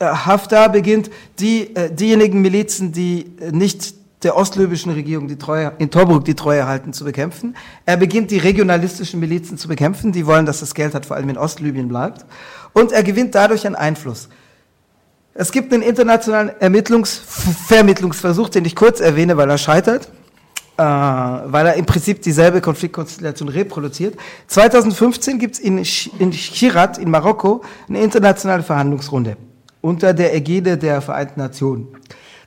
Haftar 0.00 0.70
beginnt, 0.70 1.10
die, 1.38 1.74
äh, 1.74 1.92
diejenigen 1.92 2.40
Milizen, 2.40 2.92
die 2.92 3.26
äh, 3.40 3.52
nicht 3.52 3.94
der 4.24 4.36
ostlibyschen 4.36 4.92
Regierung 4.92 5.28
die 5.28 5.38
Treue, 5.38 5.72
in 5.78 5.90
Tobruk 5.90 6.24
die 6.24 6.34
Treue 6.34 6.66
halten, 6.66 6.92
zu 6.92 7.04
bekämpfen. 7.04 7.56
Er 7.86 7.96
beginnt, 7.96 8.30
die 8.30 8.38
regionalistischen 8.38 9.20
Milizen 9.20 9.58
zu 9.58 9.68
bekämpfen, 9.68 10.10
die 10.10 10.26
wollen, 10.26 10.44
dass 10.44 10.60
das 10.60 10.74
Geld 10.74 10.94
hat, 10.94 11.06
vor 11.06 11.16
allem 11.16 11.28
in 11.28 11.38
Ostlibyen 11.38 11.86
bleibt. 11.86 12.26
Und 12.72 12.90
er 12.90 13.04
gewinnt 13.04 13.34
dadurch 13.34 13.66
an 13.66 13.76
Einfluss. 13.76 14.28
Es 15.34 15.52
gibt 15.52 15.72
einen 15.72 15.84
internationalen 15.84 16.50
Ermittlungs 16.60 17.22
Vermittlungsversuch, 17.68 18.48
den 18.48 18.64
ich 18.64 18.74
kurz 18.74 18.98
erwähne, 18.98 19.36
weil 19.36 19.48
er 19.48 19.58
scheitert 19.58 20.08
weil 20.78 21.66
er 21.66 21.74
im 21.74 21.86
Prinzip 21.86 22.22
dieselbe 22.22 22.60
Konfliktkonstellation 22.60 23.48
reproduziert. 23.48 24.16
2015 24.46 25.38
gibt 25.38 25.54
es 25.56 25.60
in, 25.60 25.78
in 26.18 26.30
Chirat 26.30 26.98
in 26.98 27.10
Marokko 27.10 27.62
eine 27.88 28.00
internationale 28.00 28.62
Verhandlungsrunde 28.62 29.36
unter 29.80 30.14
der 30.14 30.34
Ägide 30.34 30.78
der 30.78 31.00
Vereinten 31.00 31.40
Nationen. 31.40 31.88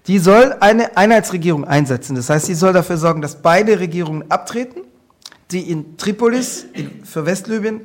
Die 0.07 0.17
soll 0.17 0.55
eine 0.61 0.95
Einheitsregierung 0.95 1.65
einsetzen. 1.65 2.15
Das 2.15 2.29
heißt, 2.29 2.45
sie 2.45 2.55
soll 2.55 2.71
dafür 2.73 2.97
sorgen, 2.97 3.21
dass 3.21 3.41
beide 3.41 3.79
Regierungen 3.79 4.31
abtreten, 4.31 4.81
die 5.51 5.69
in 5.69 5.97
Tripolis 5.97 6.65
in, 6.73 7.03
für 7.03 7.25
Westlibyen 7.25 7.81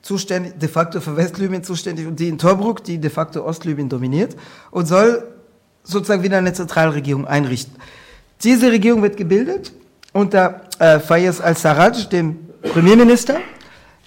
zuständig, 0.00 0.58
de 0.58 0.68
facto 0.68 1.00
für 1.00 1.16
Westlibyen 1.16 1.62
zuständig 1.62 2.06
und 2.06 2.18
die 2.18 2.28
in 2.28 2.38
Tobruk, 2.38 2.82
die 2.84 2.98
de 2.98 3.10
facto 3.10 3.44
Ostlibyen 3.44 3.90
dominiert 3.90 4.34
und 4.70 4.86
soll 4.86 5.28
sozusagen 5.84 6.22
wieder 6.22 6.38
eine 6.38 6.54
Zentralregierung 6.54 7.26
einrichten. 7.26 7.76
Diese 8.42 8.72
Regierung 8.72 9.02
wird 9.02 9.18
gebildet 9.18 9.72
unter 10.12 10.62
äh, 10.78 10.98
Fayez 10.98 11.40
al-Sarraj, 11.40 12.08
dem 12.08 12.38
Premierminister, 12.62 13.38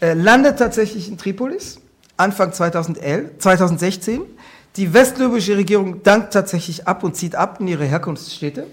äh, 0.01 0.13
landet 0.13 0.59
tatsächlich 0.59 1.09
in 1.09 1.17
Tripolis 1.17 1.79
Anfang 2.17 2.53
2011, 2.53 3.39
2016. 3.39 4.21
Die 4.75 4.93
westlibysche 4.93 5.55
Regierung 5.57 6.03
dankt 6.03 6.33
tatsächlich 6.33 6.87
ab 6.87 7.03
und 7.03 7.15
zieht 7.15 7.35
ab 7.35 7.57
in 7.59 7.67
ihre 7.67 7.85
Herkunftsstädte. 7.85 8.67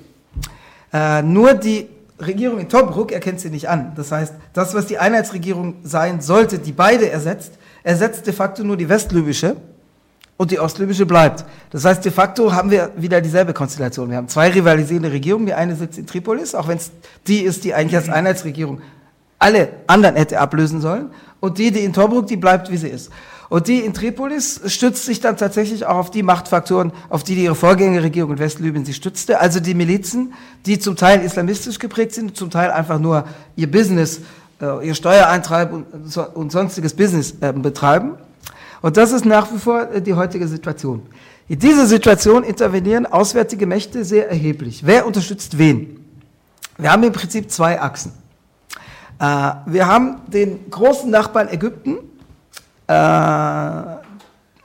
Äh, 0.92 1.22
nur 1.22 1.54
die 1.54 1.88
Regierung 2.18 2.58
in 2.58 2.68
Tobruk 2.68 3.12
erkennt 3.12 3.40
sie 3.40 3.50
nicht 3.50 3.68
an. 3.68 3.92
Das 3.96 4.12
heißt, 4.12 4.34
das, 4.52 4.74
was 4.74 4.86
die 4.86 4.98
Einheitsregierung 4.98 5.76
sein 5.82 6.20
sollte, 6.20 6.58
die 6.58 6.72
beide 6.72 7.10
ersetzt, 7.10 7.52
ersetzt 7.82 8.26
de 8.26 8.32
facto 8.32 8.62
nur 8.62 8.76
die 8.76 8.88
westlibysche 8.88 9.56
und 10.40 10.50
die 10.50 10.58
ostlibysche 10.58 11.04
bleibt. 11.04 11.44
Das 11.68 11.84
heißt, 11.84 12.02
de 12.02 12.10
facto 12.10 12.50
haben 12.54 12.70
wir 12.70 12.92
wieder 12.96 13.20
dieselbe 13.20 13.52
Konstellation. 13.52 14.08
Wir 14.08 14.16
haben 14.16 14.28
zwei 14.28 14.48
rivalisierende 14.48 15.12
Regierungen. 15.12 15.44
Die 15.44 15.52
eine 15.52 15.76
sitzt 15.76 15.98
in 15.98 16.06
Tripolis, 16.06 16.54
auch 16.54 16.66
wenn 16.66 16.78
es 16.78 16.92
die 17.26 17.40
ist, 17.40 17.62
die 17.62 17.74
eigentlich 17.74 17.96
als 17.96 18.08
Einheitsregierung 18.08 18.80
alle 19.38 19.68
anderen 19.86 20.16
hätte 20.16 20.40
ablösen 20.40 20.80
sollen. 20.80 21.10
Und 21.40 21.58
die, 21.58 21.70
die 21.72 21.80
in 21.80 21.92
Tobruk, 21.92 22.26
die 22.26 22.38
bleibt, 22.38 22.70
wie 22.70 22.78
sie 22.78 22.88
ist. 22.88 23.10
Und 23.50 23.68
die 23.68 23.80
in 23.80 23.92
Tripolis 23.92 24.62
stützt 24.64 25.04
sich 25.04 25.20
dann 25.20 25.36
tatsächlich 25.36 25.84
auch 25.84 25.96
auf 25.96 26.10
die 26.10 26.22
Machtfaktoren, 26.22 26.92
auf 27.10 27.22
die, 27.22 27.34
die 27.34 27.44
ihre 27.44 27.54
Vorgängerregierung 27.54 28.32
in 28.32 28.38
Westlibyen 28.38 28.86
sie 28.86 28.94
stützte. 28.94 29.40
Also 29.40 29.60
die 29.60 29.74
Milizen, 29.74 30.32
die 30.64 30.78
zum 30.78 30.96
Teil 30.96 31.22
islamistisch 31.22 31.78
geprägt 31.78 32.14
sind, 32.14 32.34
zum 32.34 32.48
Teil 32.48 32.70
einfach 32.70 32.98
nur 32.98 33.26
ihr 33.56 33.70
Business, 33.70 34.22
äh, 34.62 34.86
ihr 34.88 34.94
Steuereintreib 34.94 35.70
und, 36.32 36.50
sonstiges 36.50 36.94
Business 36.94 37.34
äh, 37.42 37.52
betreiben. 37.52 38.12
Und 38.82 38.96
das 38.96 39.12
ist 39.12 39.24
nach 39.24 39.52
wie 39.52 39.58
vor 39.58 39.90
äh, 39.90 40.00
die 40.00 40.14
heutige 40.14 40.46
Situation. 40.48 41.02
In 41.48 41.58
dieser 41.58 41.86
Situation 41.86 42.44
intervenieren 42.44 43.06
auswärtige 43.06 43.66
Mächte 43.66 44.04
sehr 44.04 44.28
erheblich. 44.28 44.82
Wer 44.84 45.06
unterstützt 45.06 45.58
wen? 45.58 46.04
Wir 46.78 46.92
haben 46.92 47.02
im 47.02 47.12
Prinzip 47.12 47.50
zwei 47.50 47.80
Achsen. 47.80 48.12
Äh, 49.18 49.24
wir 49.66 49.86
haben 49.86 50.22
den 50.28 50.70
großen 50.70 51.10
Nachbarn 51.10 51.48
Ägypten 51.48 51.98
äh, 52.86 53.82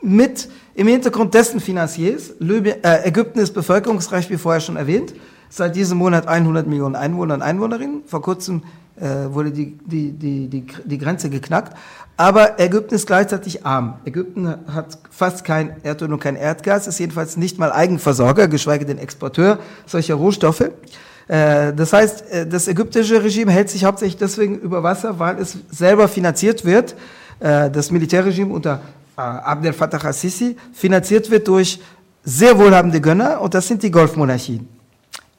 mit 0.01 0.47
im 0.75 0.87
Hintergrund 0.87 1.33
dessen 1.33 1.59
Finanziers. 1.59 2.33
Ägypten 2.39 3.39
ist 3.39 3.53
bevölkerungsreich, 3.53 4.29
wie 4.29 4.37
vorher 4.37 4.61
schon 4.61 4.75
erwähnt. 4.75 5.13
Seit 5.49 5.75
diesem 5.75 5.97
Monat 5.97 6.27
100 6.27 6.67
Millionen 6.67 6.95
Einwohner 6.95 7.35
und 7.35 7.41
Einwohnerinnen. 7.41 8.03
Vor 8.05 8.21
kurzem 8.21 8.63
wurde 8.97 9.51
die, 9.51 9.77
die, 9.85 10.13
die, 10.13 10.47
die, 10.47 10.65
die 10.85 10.97
Grenze 10.97 11.29
geknackt. 11.29 11.75
Aber 12.17 12.59
Ägypten 12.61 12.95
ist 12.95 13.07
gleichzeitig 13.07 13.65
arm. 13.65 13.95
Ägypten 14.05 14.47
hat 14.47 14.97
fast 15.09 15.43
kein 15.43 15.83
Erdöl 15.83 16.13
und 16.13 16.21
kein 16.21 16.37
Erdgas, 16.37 16.87
ist 16.87 16.99
jedenfalls 16.99 17.35
nicht 17.35 17.59
mal 17.59 17.73
Eigenversorger, 17.73 18.47
geschweige 18.47 18.85
denn 18.85 18.97
Exporteur 18.97 19.59
solcher 19.85 20.15
Rohstoffe. 20.15 20.71
Äh, 21.27 21.73
das 21.73 21.91
heißt, 21.91 22.31
äh, 22.31 22.47
das 22.47 22.67
ägyptische 22.67 23.21
Regime 23.21 23.51
hält 23.51 23.69
sich 23.69 23.83
hauptsächlich 23.83 24.17
deswegen 24.17 24.59
über 24.59 24.83
Wasser, 24.83 25.19
weil 25.19 25.39
es 25.39 25.57
selber 25.71 26.07
finanziert 26.07 26.63
wird. 26.63 26.95
Äh, 27.39 27.69
das 27.69 27.91
Militärregime 27.91 28.53
unter 28.53 28.81
Abdel 29.17 29.73
Fattah 29.73 29.97
al-Sisi 29.97 30.57
finanziert 30.73 31.31
wird 31.31 31.47
durch 31.47 31.79
sehr 32.23 32.57
wohlhabende 32.57 32.99
Gönner 32.99 33.39
und 33.39 33.53
das 33.53 33.67
sind 33.67 33.81
die 33.81 33.91
Golfmonarchien. 33.91 34.67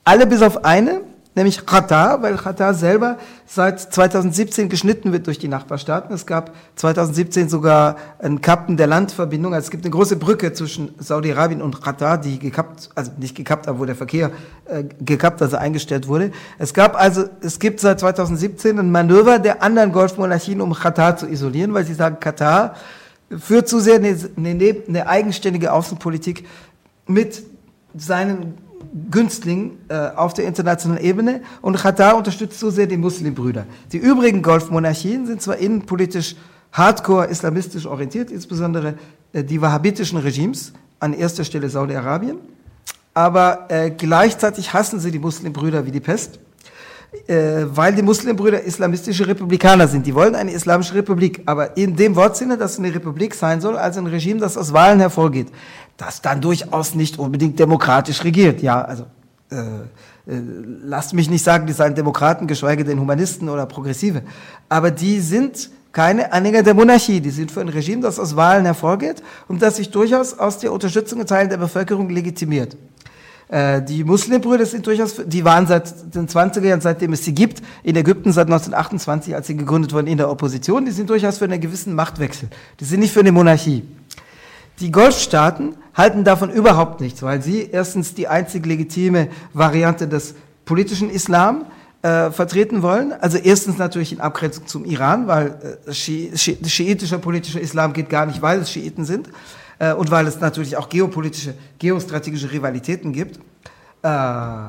Alle 0.09 0.25
bis 0.29 0.41
auf 0.41 0.65
eine, 0.65 1.01
nämlich 1.35 1.67
Katar, 1.67 2.23
weil 2.23 2.37
Katar 2.37 2.75
selber 2.75 3.19
seit 3.45 3.81
2017 3.81 4.69
geschnitten 4.69 5.13
wird 5.13 5.27
durch 5.27 5.41
die 5.41 5.49
Nachbarstaaten. 5.49 6.15
Es 6.15 6.27
gab 6.27 6.55
2017 6.77 7.49
sogar 7.49 7.97
einen 8.21 8.41
Kappen 8.41 8.77
der 8.77 8.87
Landverbindung. 8.87 9.53
Also 9.53 9.65
es 9.65 9.71
gibt 9.73 9.85
eine 9.85 9.91
große 9.91 10.15
Brücke 10.15 10.53
zwischen 10.53 10.95
Saudi-Arabien 11.01 11.61
und 11.61 11.83
Katar, 11.83 12.19
die 12.19 12.39
gekappt, 12.39 12.91
also 12.95 13.11
nicht 13.19 13.35
gekappt, 13.35 13.67
aber 13.67 13.81
wo 13.81 13.85
der 13.85 13.97
Verkehr 13.97 14.31
äh, 14.67 14.85
gekappt, 15.01 15.43
also 15.43 15.57
eingestellt 15.57 16.07
wurde. 16.07 16.31
Es 16.57 16.73
gab 16.73 16.95
also, 16.95 17.25
es 17.41 17.59
gibt 17.59 17.81
seit 17.81 17.99
2017 17.99 18.79
ein 18.79 18.93
Manöver 18.93 19.41
der 19.41 19.61
anderen 19.61 19.91
Golfmonarchien, 19.91 20.61
um 20.61 20.73
Katar 20.73 21.17
zu 21.17 21.27
isolieren, 21.27 21.75
weil 21.75 21.85
sie 21.85 21.95
sagen, 21.95 22.21
Katar 22.21 22.77
führt 23.37 23.67
zu 23.67 23.81
sehr 23.81 23.97
eine, 23.97 24.17
eine, 24.37 24.77
eine 24.87 25.09
eigenständige 25.09 25.73
Außenpolitik 25.73 26.47
mit 27.09 27.43
seinen 27.97 28.66
Günstling 29.11 29.79
äh, 29.89 29.95
auf 29.95 30.35
der 30.35 30.47
internationalen 30.47 31.03
Ebene 31.03 31.43
und 31.63 31.77
Katar 31.77 32.17
unterstützt 32.17 32.59
so 32.59 32.71
sehr 32.71 32.87
die 32.87 32.97
Muslimbrüder. 32.97 33.67
Die 33.93 33.99
übrigen 33.99 34.43
Golfmonarchien 34.43 35.27
sind 35.27 35.43
zwar 35.43 35.57
innenpolitisch 35.57 36.37
hardcore 36.73 37.27
islamistisch 37.27 37.87
orientiert, 37.87 38.31
insbesondere 38.31 38.95
äh, 39.33 39.45
die 39.45 39.61
wahhabitischen 39.61 40.19
Regimes, 40.19 40.73
an 40.99 41.13
erster 41.13 41.45
Stelle 41.45 41.69
Saudi-Arabien, 41.69 42.39
aber 43.13 43.67
äh, 43.69 43.91
gleichzeitig 43.91 44.73
hassen 44.73 44.99
sie 44.99 45.11
die 45.11 45.19
Muslimbrüder 45.19 45.85
wie 45.85 45.91
die 45.91 46.01
Pest. 46.01 46.39
äh, 47.27 47.65
weil 47.69 47.95
die 47.95 48.03
Muslimbrüder 48.03 48.63
islamistische 48.63 49.27
Republikaner 49.27 49.89
sind. 49.89 50.07
Die 50.07 50.15
wollen 50.15 50.35
eine 50.35 50.53
islamische 50.53 50.95
Republik, 50.95 51.43
aber 51.47 51.77
in 51.77 51.97
dem 51.97 52.17
Wortsinne, 52.17 52.57
dass 52.57 52.73
es 52.73 52.79
eine 52.79 52.95
Republik 52.95 53.35
sein 53.35 53.61
soll, 53.61 53.77
als 53.77 53.97
ein 53.97 54.07
Regime, 54.07 54.41
das 54.41 54.57
aus 54.57 54.73
Wahlen 54.73 55.01
hervorgeht, 55.01 55.49
das 55.97 56.23
dann 56.23 56.41
durchaus 56.41 56.95
nicht 56.95 57.19
unbedingt 57.19 57.59
demokratisch 57.59 58.25
regiert. 58.25 58.63
Ja, 58.63 58.83
also 58.83 59.07
äh, 59.51 59.57
äh, 59.57 60.41
lasst 60.83 61.15
mich 61.15 61.31
nicht 61.31 61.45
sagen, 61.45 61.67
die 61.67 61.73
seien 61.73 61.95
Demokraten, 61.95 62.47
geschweige 62.47 62.85
denn 62.85 63.01
Humanisten 63.01 63.49
oder 63.49 63.67
Progressive, 63.67 64.23
aber 64.69 64.91
die 64.91 65.21
sind 65.21 65.71
keine 65.97 66.31
Anhänger 66.31 66.63
der 66.63 66.75
Monarchie. 66.75 67.23
Die 67.23 67.31
sind 67.31 67.51
für 67.51 67.63
ein 67.63 67.71
Regime, 67.71 68.03
das 68.03 68.19
aus 68.19 68.37
Wahlen 68.37 68.67
hervorgeht 68.67 69.23
und 69.49 69.63
das 69.63 69.77
sich 69.77 69.91
durchaus 69.91 70.39
aus 70.39 70.59
der 70.59 70.71
Unterstützung 70.71 71.25
Teilen 71.25 71.49
der 71.49 71.57
Bevölkerung 71.57 72.11
legitimiert. 72.11 72.77
Äh, 73.49 73.81
die 73.81 74.05
Muslimbrüder 74.05 74.67
sind 74.67 74.87
durchaus, 74.87 75.15
die 75.25 75.45
waren 75.45 75.67
seit 75.67 76.15
den 76.15 76.29
20er 76.29 76.67
Jahren, 76.67 76.81
seitdem 76.83 77.15
es 77.15 77.25
sie 77.25 77.35
gibt, 77.35 77.63
in 77.83 77.97
Ägypten 77.97 78.33
seit 78.33 78.47
1928, 78.49 79.35
als 79.35 79.47
sie 79.47 79.57
gegründet 79.57 79.95
wurden, 79.95 80.09
in 80.09 80.19
der 80.19 80.31
Opposition. 80.31 80.85
Die 80.85 80.91
sind 80.91 81.09
durchaus 81.09 81.39
für 81.39 81.45
einen 81.45 81.61
gewissen 81.61 81.95
Machtwechsel. 81.95 82.51
Die 82.79 82.85
sind 82.85 83.01
nicht 83.01 83.13
für 83.15 83.21
eine 83.21 83.33
Monarchie. 83.33 83.85
Die 84.81 84.91
Golfstaaten 84.93 85.75
halten 85.95 86.25
davon 86.25 86.51
überhaupt 86.51 87.01
nichts, 87.01 87.23
weil 87.23 87.41
sie 87.41 87.69
erstens 87.71 88.15
die 88.15 88.29
einzig 88.29 88.67
legitime 88.67 89.29
Variante 89.55 90.07
des 90.07 90.35
politischen 90.67 91.09
Islam 91.09 91.65
äh, 92.03 92.31
vertreten 92.31 92.83
wollen. 92.83 93.13
Also 93.13 93.39
erstens 93.39 93.79
natürlich 93.79 94.13
in 94.13 94.21
Abgrenzung 94.21 94.67
zum 94.67 94.85
Iran, 94.85 95.27
weil 95.27 95.79
äh, 95.87 95.93
Schi 95.95 96.31
Schi 96.35 96.59
schiitischer 96.67 97.19
politischer 97.19 97.61
Islam 97.61 97.95
geht 97.95 98.11
gar 98.11 98.27
nicht, 98.27 98.43
weil 98.43 98.61
es 98.61 98.71
Schiiten 98.71 99.07
sind 99.07 99.31
äh, 99.79 99.95
und 99.95 100.11
weil 100.11 100.27
es 100.27 100.41
natürlich 100.41 100.77
auch 100.77 100.91
geopolitische, 100.91 101.55
geostrategische 101.79 102.53
Rivalitäten 102.53 103.13
gibt. 103.13 103.41
Äh, 104.07 104.09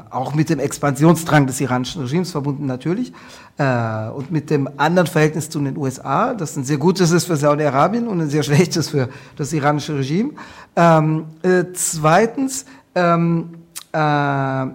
auch 0.10 0.34
mit 0.34 0.50
dem 0.50 0.58
Expansionsdrang 0.58 1.46
des 1.46 1.62
iranischen 1.62 2.02
Regimes 2.02 2.32
verbunden 2.32 2.66
natürlich 2.66 3.14
äh, 3.60 4.10
und 4.10 4.32
mit 4.32 4.50
dem 4.50 4.68
anderen 4.78 5.06
Verhältnis 5.06 5.48
zu 5.48 5.60
den 5.60 5.78
USA, 5.78 6.34
das 6.34 6.56
ein 6.58 6.64
sehr 6.64 6.80
gutes 6.80 7.12
ist 7.12 7.26
für 7.26 7.36
Saudi-Arabien 7.36 8.08
und 8.08 8.20
ein 8.20 8.32
sehr 8.32 8.42
schlechtes 8.42 8.90
für 8.90 9.10
das 9.36 9.54
iranische 9.54 9.96
Regime. 9.96 10.32
Ähm, 10.76 11.26
äh, 11.44 11.66
zweitens 11.74 12.66
ähm, 12.96 13.50
äh, 13.94 14.66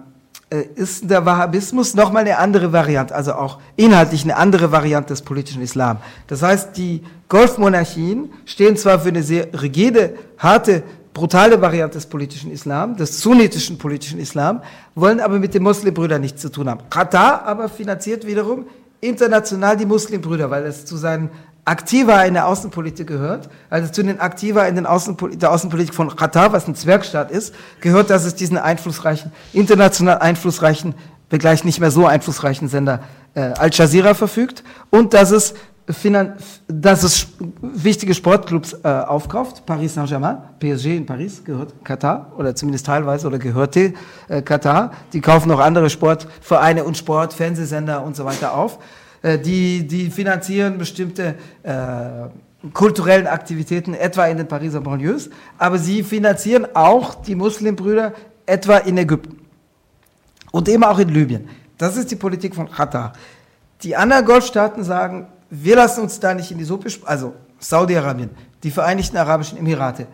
ist 0.75 1.09
der 1.09 1.25
Wahhabismus 1.25 1.93
nochmal 1.93 2.21
eine 2.21 2.37
andere 2.37 2.71
Variante, 2.71 3.13
also 3.13 3.33
auch 3.33 3.59
inhaltlich 3.75 4.23
eine 4.23 4.37
andere 4.37 4.71
Variante 4.71 5.09
des 5.09 5.23
politischen 5.23 5.61
Islam. 5.61 5.97
Das 6.27 6.41
heißt, 6.41 6.77
die 6.77 7.03
Golfmonarchien 7.27 8.31
stehen 8.45 8.77
zwar 8.77 9.01
für 9.01 9.09
eine 9.09 9.23
sehr 9.23 9.61
rigide, 9.61 10.15
harte, 10.37 10.83
brutale 11.13 11.61
Variante 11.61 11.97
des 11.97 12.05
politischen 12.05 12.51
Islam, 12.51 12.97
des 12.97 13.21
sunnitischen 13.21 13.77
politischen 13.77 14.19
Islam, 14.19 14.61
wollen 14.95 15.19
aber 15.19 15.39
mit 15.39 15.53
den 15.53 15.63
Muslimbrüdern 15.63 16.21
nichts 16.21 16.41
zu 16.41 16.49
tun 16.49 16.69
haben. 16.69 16.81
Katar 16.89 17.43
aber 17.45 17.69
finanziert 17.69 18.25
wiederum 18.25 18.65
international 19.01 19.77
die 19.77 19.85
Muslimbrüder, 19.85 20.49
weil 20.49 20.65
es 20.65 20.85
zu 20.85 20.97
seinen 20.97 21.29
Aktiva 21.65 22.23
in 22.23 22.33
der 22.33 22.47
Außenpolitik 22.47 23.07
gehört, 23.07 23.49
also 23.69 23.89
zu 23.89 24.03
den 24.03 24.19
Aktiva 24.19 24.65
in 24.65 24.75
den 24.75 24.85
Außenpol 24.85 25.35
der 25.37 25.51
Außenpolitik 25.51 25.93
von 25.93 26.13
Katar, 26.13 26.51
was 26.51 26.67
ein 26.67 26.75
Zwergstaat 26.75 27.31
ist, 27.31 27.55
gehört, 27.79 28.09
dass 28.09 28.25
es 28.25 28.35
diesen 28.35 28.57
einflussreichen, 28.57 29.31
international 29.53 30.17
einflussreichen, 30.17 30.93
begleich 31.29 31.63
nicht 31.63 31.79
mehr 31.79 31.91
so 31.91 32.05
einflussreichen 32.05 32.67
Sender 32.67 32.99
äh, 33.33 33.39
Al 33.39 33.69
Jazeera 33.71 34.13
verfügt 34.13 34.63
und 34.89 35.13
dass 35.13 35.31
es, 35.31 35.53
finan 35.89 36.35
dass 36.67 37.03
es 37.03 37.27
wichtige 37.61 38.13
Sportclubs 38.13 38.73
äh, 38.83 38.87
aufkauft. 38.87 39.65
Paris 39.65 39.93
Saint-Germain, 39.93 40.37
PSG 40.59 40.97
in 40.97 41.05
Paris 41.05 41.43
gehört 41.43 41.73
Katar 41.83 42.31
oder 42.37 42.55
zumindest 42.55 42.85
teilweise 42.85 43.27
oder 43.27 43.37
gehörte 43.37 43.93
äh, 44.29 44.41
Katar. 44.41 44.91
Die 45.11 45.21
kaufen 45.21 45.49
noch 45.49 45.59
andere 45.59 45.89
Sportvereine 45.89 46.83
und 46.83 46.97
Sport, 46.97 47.33
Fernsehsender 47.33 48.03
und 48.03 48.15
so 48.15 48.25
weiter 48.25 48.53
auf. 48.53 48.79
Äh, 49.21 49.39
die, 49.39 49.85
die 49.87 50.09
finanzieren 50.09 50.77
bestimmte 50.77 51.35
äh, 51.63 52.29
kulturellen 52.73 53.27
Aktivitäten, 53.27 53.93
etwa 53.93 54.25
in 54.27 54.37
den 54.37 54.47
Pariser 54.47 54.79
Banlieues, 54.79 55.29
aber 55.57 55.77
sie 55.77 56.03
finanzieren 56.03 56.67
auch 56.73 57.15
die 57.15 57.35
Muslimbrüder 57.35 58.13
etwa 58.45 58.77
in 58.77 58.97
Ägypten 58.97 59.39
und 60.51 60.69
eben 60.69 60.83
auch 60.83 60.99
in 60.99 61.09
Libyen. 61.09 61.49
Das 61.77 61.97
ist 61.97 62.11
die 62.11 62.15
Politik 62.15 62.55
von 62.55 62.71
Katar. 62.71 63.13
Die 63.81 63.97
anderen 63.97 64.25
Golfstaaten 64.25 64.83
sagen, 64.83 65.27
wir 65.55 65.75
lassen 65.75 66.01
uns 66.01 66.19
da 66.19 66.33
nicht 66.33 66.49
in 66.49 66.57
die 66.57 66.63
Suppe, 66.63 66.89
also 67.05 67.33
Saudi-Arabien, 67.59 68.31
die 68.63 68.71
Vereinigten 68.71 69.17
Arabischen 69.17 69.57
Emirate, 69.59 70.07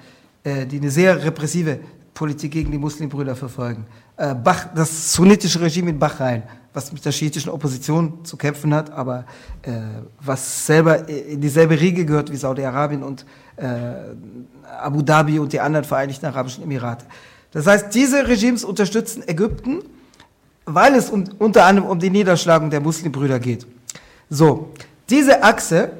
äh, 0.44 0.66
die 0.66 0.78
eine 0.78 0.92
sehr 0.92 1.24
repressive 1.24 1.80
Politik 2.14 2.52
gegen 2.52 2.72
die 2.72 2.78
Muslimbrüder 2.78 3.36
verfolgen, 3.36 3.86
äh, 4.18 4.36
das 4.76 5.14
sunnitische 5.14 5.62
Regime 5.62 5.92
in 5.92 6.00
Bahrain, 6.00 6.44
was 6.74 6.92
mit 6.92 7.06
der 7.06 7.14
schiitischen 7.14 7.52
Opposition 7.52 8.26
zu 8.26 8.36
kämpfen 8.36 8.74
hat, 8.74 8.92
aber 8.92 9.26
äh, 9.62 9.72
was 10.20 10.66
selber 10.66 11.08
in 11.08 11.40
dieselbe 11.40 11.80
Riege 11.80 12.06
gehört 12.06 12.30
wie 12.32 12.36
Saudi-Arabien 12.36 13.02
und 13.02 13.26
äh, 13.56 13.66
Abu 14.82 15.02
Dhabi 15.02 15.40
und 15.40 15.54
die 15.54 15.62
anderen 15.62 15.86
Vereinigten 15.86 16.26
Arabischen 16.26 16.66
Emirate. 16.66 17.06
Das 17.52 17.66
heißt, 17.66 17.96
diese 17.96 18.28
Regimes 18.28 18.66
unterstützen 18.66 19.24
Ägypten, 19.26 19.84
weil 20.66 20.96
es 20.96 21.10
um, 21.10 21.24
unter 21.40 21.66
anderem 21.66 21.90
um 21.90 21.98
die 21.98 22.10
Niederschlagung 22.10 22.70
der 22.70 22.82
Muslimbrüder 22.82 23.40
geht. 23.40 23.66
So, 24.30 24.74
diese 25.10 25.42
Achse, 25.44 25.92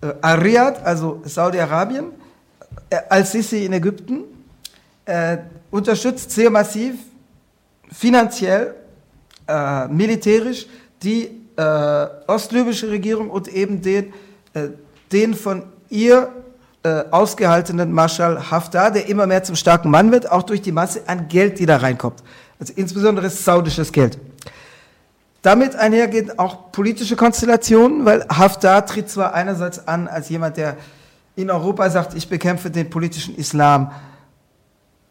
äh, 0.00 0.26
Riyadh, 0.26 0.80
also 0.84 1.22
Saudi-Arabien, 1.24 2.06
äh, 2.90 2.98
Al-Sisi 3.08 3.64
in 3.64 3.72
Ägypten, 3.72 4.24
äh, 5.04 5.38
unterstützt 5.70 6.30
sehr 6.30 6.50
massiv 6.50 6.94
finanziell 7.90 8.74
äh, 9.46 9.88
militärisch 9.88 10.66
die 11.02 11.30
äh, 11.56 12.06
ostlibysche 12.26 12.90
Regierung 12.90 13.30
und 13.30 13.48
eben 13.48 13.82
den, 13.82 14.12
äh, 14.54 14.68
den 15.12 15.34
von 15.34 15.64
ihr 15.90 16.30
äh, 16.82 17.04
ausgehaltenen 17.10 17.92
Marschall 17.92 18.50
Haftar, 18.50 18.90
der 18.90 19.08
immer 19.08 19.26
mehr 19.26 19.42
zum 19.42 19.56
starken 19.56 19.90
Mann 19.90 20.10
wird, 20.12 20.30
auch 20.30 20.42
durch 20.42 20.62
die 20.62 20.72
Masse 20.72 21.02
an 21.06 21.28
Geld, 21.28 21.58
die 21.58 21.66
da 21.66 21.76
reinkommt. 21.76 22.22
Also 22.58 22.72
insbesondere 22.76 23.30
saudisches 23.30 23.92
Geld. 23.92 24.18
Damit 25.44 25.76
einhergehen 25.76 26.38
auch 26.38 26.72
politische 26.72 27.16
Konstellationen, 27.16 28.06
weil 28.06 28.26
Haftar 28.30 28.86
tritt 28.86 29.10
zwar 29.10 29.34
einerseits 29.34 29.86
an 29.86 30.08
als 30.08 30.30
jemand, 30.30 30.56
der 30.56 30.78
in 31.36 31.50
Europa 31.50 31.90
sagt, 31.90 32.14
ich 32.14 32.30
bekämpfe 32.30 32.70
den 32.70 32.88
politischen 32.88 33.36
Islam 33.36 33.92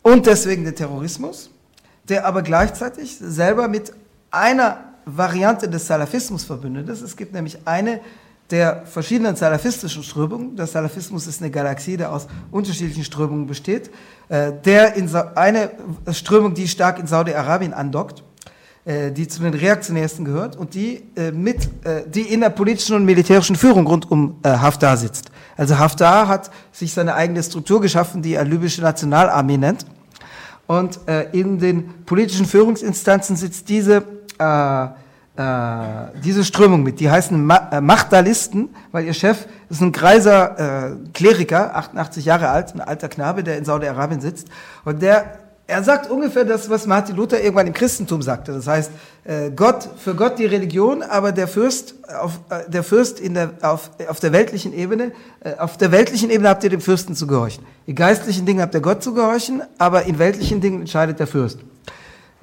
und 0.02 0.26
deswegen 0.26 0.66
den 0.66 0.76
Terrorismus, 0.76 1.52
der 2.10 2.26
aber 2.26 2.42
gleichzeitig 2.42 3.16
selber 3.20 3.68
mit 3.68 3.94
einer 4.32 4.80
Variante 5.06 5.70
des 5.70 5.86
Salafismus 5.86 6.46
verbündet 6.46 6.90
ist. 6.90 7.04
Es 7.04 7.16
gibt 7.16 7.32
nämlich 7.32 7.60
eine 7.66 8.00
der 8.50 8.88
verschiedenen 8.88 9.36
salafistischen 9.36 10.02
Strömungen. 10.02 10.56
Der 10.56 10.66
Salafismus 10.66 11.28
ist 11.28 11.44
eine 11.44 11.52
Galaxie, 11.52 11.96
der 11.96 12.12
aus 12.12 12.26
unterschiedlichen 12.50 13.04
Strömungen 13.04 13.46
besteht. 13.46 13.92
Äh, 14.30 14.52
der 14.66 14.96
in 14.96 15.14
eine 15.36 15.70
Strömung, 16.12 16.56
die 16.56 16.68
stark 16.68 16.98
in 16.98 17.06
Saudi-Arabien 17.06 17.74
andockt, 17.74 18.24
die 18.86 19.28
zu 19.30 19.42
den 19.42 19.54
reaktionärsten 19.54 20.26
gehört 20.26 20.58
und 20.58 20.74
die 20.74 21.04
äh, 21.16 21.32
mit, 21.32 21.70
die 22.14 22.22
in 22.22 22.42
der 22.42 22.50
politischen 22.50 22.98
und 22.98 23.06
militärischen 23.06 23.56
Führung 23.56 23.88
rund 23.88 24.12
um 24.12 24.36
Haftar 24.44 24.98
sitzt. 24.98 25.32
Also 25.56 25.80
Haftar 25.80 26.28
hat 26.28 26.52
sich 26.74 26.94
seine 26.94 27.16
eigene 27.16 27.42
Struktur 27.42 27.80
geschaffen, 27.80 28.22
die 28.22 28.34
er 28.34 28.44
libysche 28.44 28.82
Nationalarmee 28.82 29.58
nennt. 29.58 29.86
Und 30.68 31.00
in 31.32 31.60
den 31.60 32.04
politischen 32.06 32.46
Führungsinstanzen 32.46 33.36
sitzt 33.36 33.70
diese 33.70 34.04
äh, 34.40 34.88
äh, 35.36 36.12
diese 36.24 36.44
Strömung 36.44 36.84
mit. 36.84 37.00
Die 37.00 37.10
heißen 37.10 37.44
Ma 37.44 37.70
äh, 37.72 37.82
Machtalisten, 37.82 38.70
weil 38.92 39.06
ihr 39.06 39.16
Chef 39.16 39.48
ist 39.68 39.82
ein 39.82 39.92
greiser 39.92 40.92
äh, 40.92 40.96
Kleriker, 41.12 41.76
88 41.76 42.24
Jahre 42.24 42.50
alt, 42.50 42.76
ein 42.76 42.82
alter 42.82 43.10
Knabe, 43.10 43.44
der 43.44 43.58
in 43.58 43.66
Saudi-Arabien 43.66 44.22
sitzt. 44.22 44.48
Und 44.86 45.02
der, 45.02 45.40
er 45.74 45.84
sagt 45.84 46.10
ungefähr 46.10 46.46
das, 46.46 46.70
was 46.70 46.86
Martin 46.86 47.16
Luther 47.16 47.42
irgendwann 47.42 47.66
im 47.66 47.74
Christentum 47.74 48.22
sagte. 48.22 48.54
Das 48.54 48.68
heißt, 48.68 48.92
äh, 49.24 49.50
Gott, 49.50 49.90
für 49.98 50.14
Gott 50.14 50.38
die 50.38 50.46
Religion, 50.46 51.02
aber 51.02 51.32
der 51.32 51.48
Fürst, 51.48 51.96
auf, 52.22 52.40
äh, 52.50 52.70
der 52.70 52.84
Fürst 52.84 53.20
in 53.20 53.34
der, 53.34 53.52
auf, 53.62 53.90
auf 54.08 54.20
der 54.20 54.32
weltlichen 54.34 54.72
Ebene, 54.72 55.14
äh, 55.44 55.56
auf 55.58 55.78
der 55.78 55.92
weltlichen 55.92 56.30
Ebene 56.30 56.50
habt 56.50 56.64
ihr 56.64 56.70
dem 56.70 56.82
Fürsten 56.82 57.16
zu 57.16 57.26
gehorchen. 57.26 57.66
In 57.88 57.96
geistlichen 57.96 58.46
Dingen 58.46 58.62
habt 58.62 58.76
ihr 58.76 58.82
Gott 58.82 59.02
zu 59.02 59.16
gehorchen, 59.16 59.64
aber 59.80 60.04
in 60.04 60.20
weltlichen 60.20 60.62
Dingen 60.62 60.82
entscheidet 60.82 61.20
der 61.20 61.28
Fürst. 61.28 61.60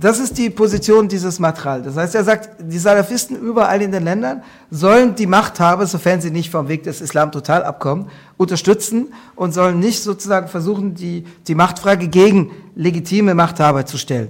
Das 0.01 0.19
ist 0.19 0.39
die 0.39 0.49
Position 0.49 1.09
dieses 1.09 1.39
Matral. 1.39 1.83
Das 1.83 1.95
heißt, 1.95 2.15
er 2.15 2.25
sagt, 2.25 2.49
die 2.59 2.79
Salafisten 2.79 3.37
überall 3.37 3.83
in 3.83 3.93
den 3.93 4.03
Ländern 4.03 4.43
sollen 4.71 5.15
die 5.15 5.27
Machthaber, 5.27 5.87
sofern 5.87 6.23
sie 6.23 6.31
nicht 6.31 6.51
vom 6.51 6.69
Weg 6.69 6.85
des 6.85 7.03
Islam 7.03 7.31
total 7.33 7.65
abkommen, 7.65 8.09
unterstützen 8.39 9.13
und 9.37 9.53
sollen 9.53 9.79
nicht 9.79 10.03
sozusagen 10.03 10.49
versuchen, 10.49 10.95
die, 10.95 11.27
die 11.47 11.55
Machtfrage 11.55 12.09
gegen 12.09 12.51
legitime 12.75 13.35
Machthaber 13.35 13.85
zu 13.85 13.99
stellen. 13.99 14.29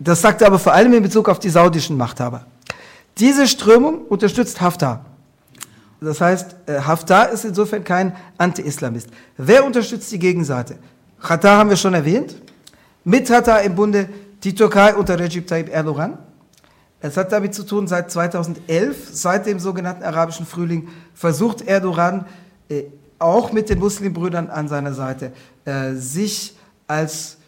Das 0.00 0.22
sagt 0.22 0.40
er 0.40 0.48
aber 0.48 0.58
vor 0.58 0.72
allem 0.72 0.92
in 0.92 1.04
Bezug 1.04 1.28
auf 1.28 1.38
die 1.38 1.50
saudischen 1.50 1.96
Machthaber. 1.96 2.44
Diese 3.18 3.46
Strömung 3.46 4.06
unterstützt 4.08 4.60
Haftar. 4.60 5.04
Das 6.00 6.20
heißt, 6.20 6.56
äh, 6.66 6.80
Haftar 6.80 7.30
ist 7.30 7.44
insofern 7.44 7.84
kein 7.84 8.16
Anti-Islamist. 8.38 9.08
Wer 9.36 9.64
unterstützt 9.64 10.10
die 10.10 10.18
Gegenseite? 10.18 10.76
Qatar 11.22 11.58
haben 11.58 11.70
wir 11.70 11.76
schon 11.76 11.94
erwähnt. 11.94 12.34
Mit 13.04 13.28
Qatar 13.28 13.62
im 13.62 13.76
Bunde 13.76 14.08
die 14.46 14.54
Türkei 14.54 14.94
unter 14.94 15.18
Recep 15.18 15.48
Tayyip 15.48 15.68
Erdogan, 15.68 16.18
Es 17.00 17.16
hat 17.16 17.32
damit 17.32 17.52
zu 17.52 17.64
tun, 17.64 17.88
seit 17.88 18.12
2011, 18.12 19.08
seit 19.12 19.44
dem 19.44 19.58
sogenannten 19.58 20.04
arabischen 20.04 20.46
Frühling, 20.46 20.88
versucht 21.14 21.62
Erdogan 21.62 22.26
äh, 22.68 22.84
auch 23.18 23.50
mit 23.52 23.68
den 23.70 23.80
Muslimbrüdern 23.80 24.48
an 24.48 24.68
seiner 24.68 24.94
Seite, 24.94 25.32
äh, 25.64 25.94
sich 25.94 26.56
als 26.86 27.38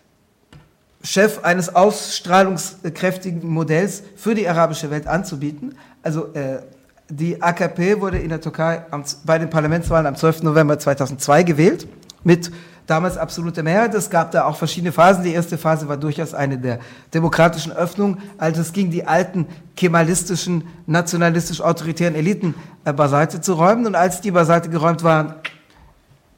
Chef 1.04 1.44
eines 1.44 1.72
ausstrahlungskräftigen 1.72 3.48
Modells 3.48 4.02
für 4.16 4.34
die 4.34 4.48
arabische 4.48 4.90
Welt 4.90 5.06
anzubieten. 5.06 5.76
Also 6.02 6.34
äh, 6.34 6.62
die 7.08 7.40
AKP 7.40 8.00
wurde 8.00 8.18
in 8.18 8.30
der 8.30 8.40
Türkei 8.40 8.82
am, 8.90 9.04
bei 9.24 9.38
den 9.38 9.50
Parlamentswahlen 9.50 10.06
am 10.06 10.16
12. 10.16 10.42
November 10.42 10.80
2002 10.80 11.44
gewählt 11.44 11.86
mit 12.24 12.50
damals 12.88 13.18
absolute 13.18 13.62
Mehrheit. 13.62 13.94
Es 13.94 14.08
gab 14.10 14.32
da 14.32 14.46
auch 14.46 14.56
verschiedene 14.56 14.92
Phasen. 14.92 15.22
Die 15.22 15.32
erste 15.32 15.58
Phase 15.58 15.86
war 15.88 15.98
durchaus 15.98 16.34
eine 16.34 16.58
der 16.58 16.80
demokratischen 17.12 17.70
Öffnung, 17.70 18.16
als 18.38 18.58
es 18.58 18.72
ging, 18.72 18.90
die 18.90 19.06
alten 19.06 19.46
kemalistischen, 19.76 20.64
nationalistisch-autoritären 20.86 22.14
Eliten 22.14 22.54
äh, 22.84 22.92
beiseite 22.92 23.40
zu 23.40 23.52
räumen. 23.52 23.86
Und 23.86 23.94
als 23.94 24.22
die 24.22 24.30
beiseite 24.30 24.70
geräumt 24.70 25.04
waren, 25.04 25.34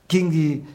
ging 0.09 0.31
die, 0.31 0.67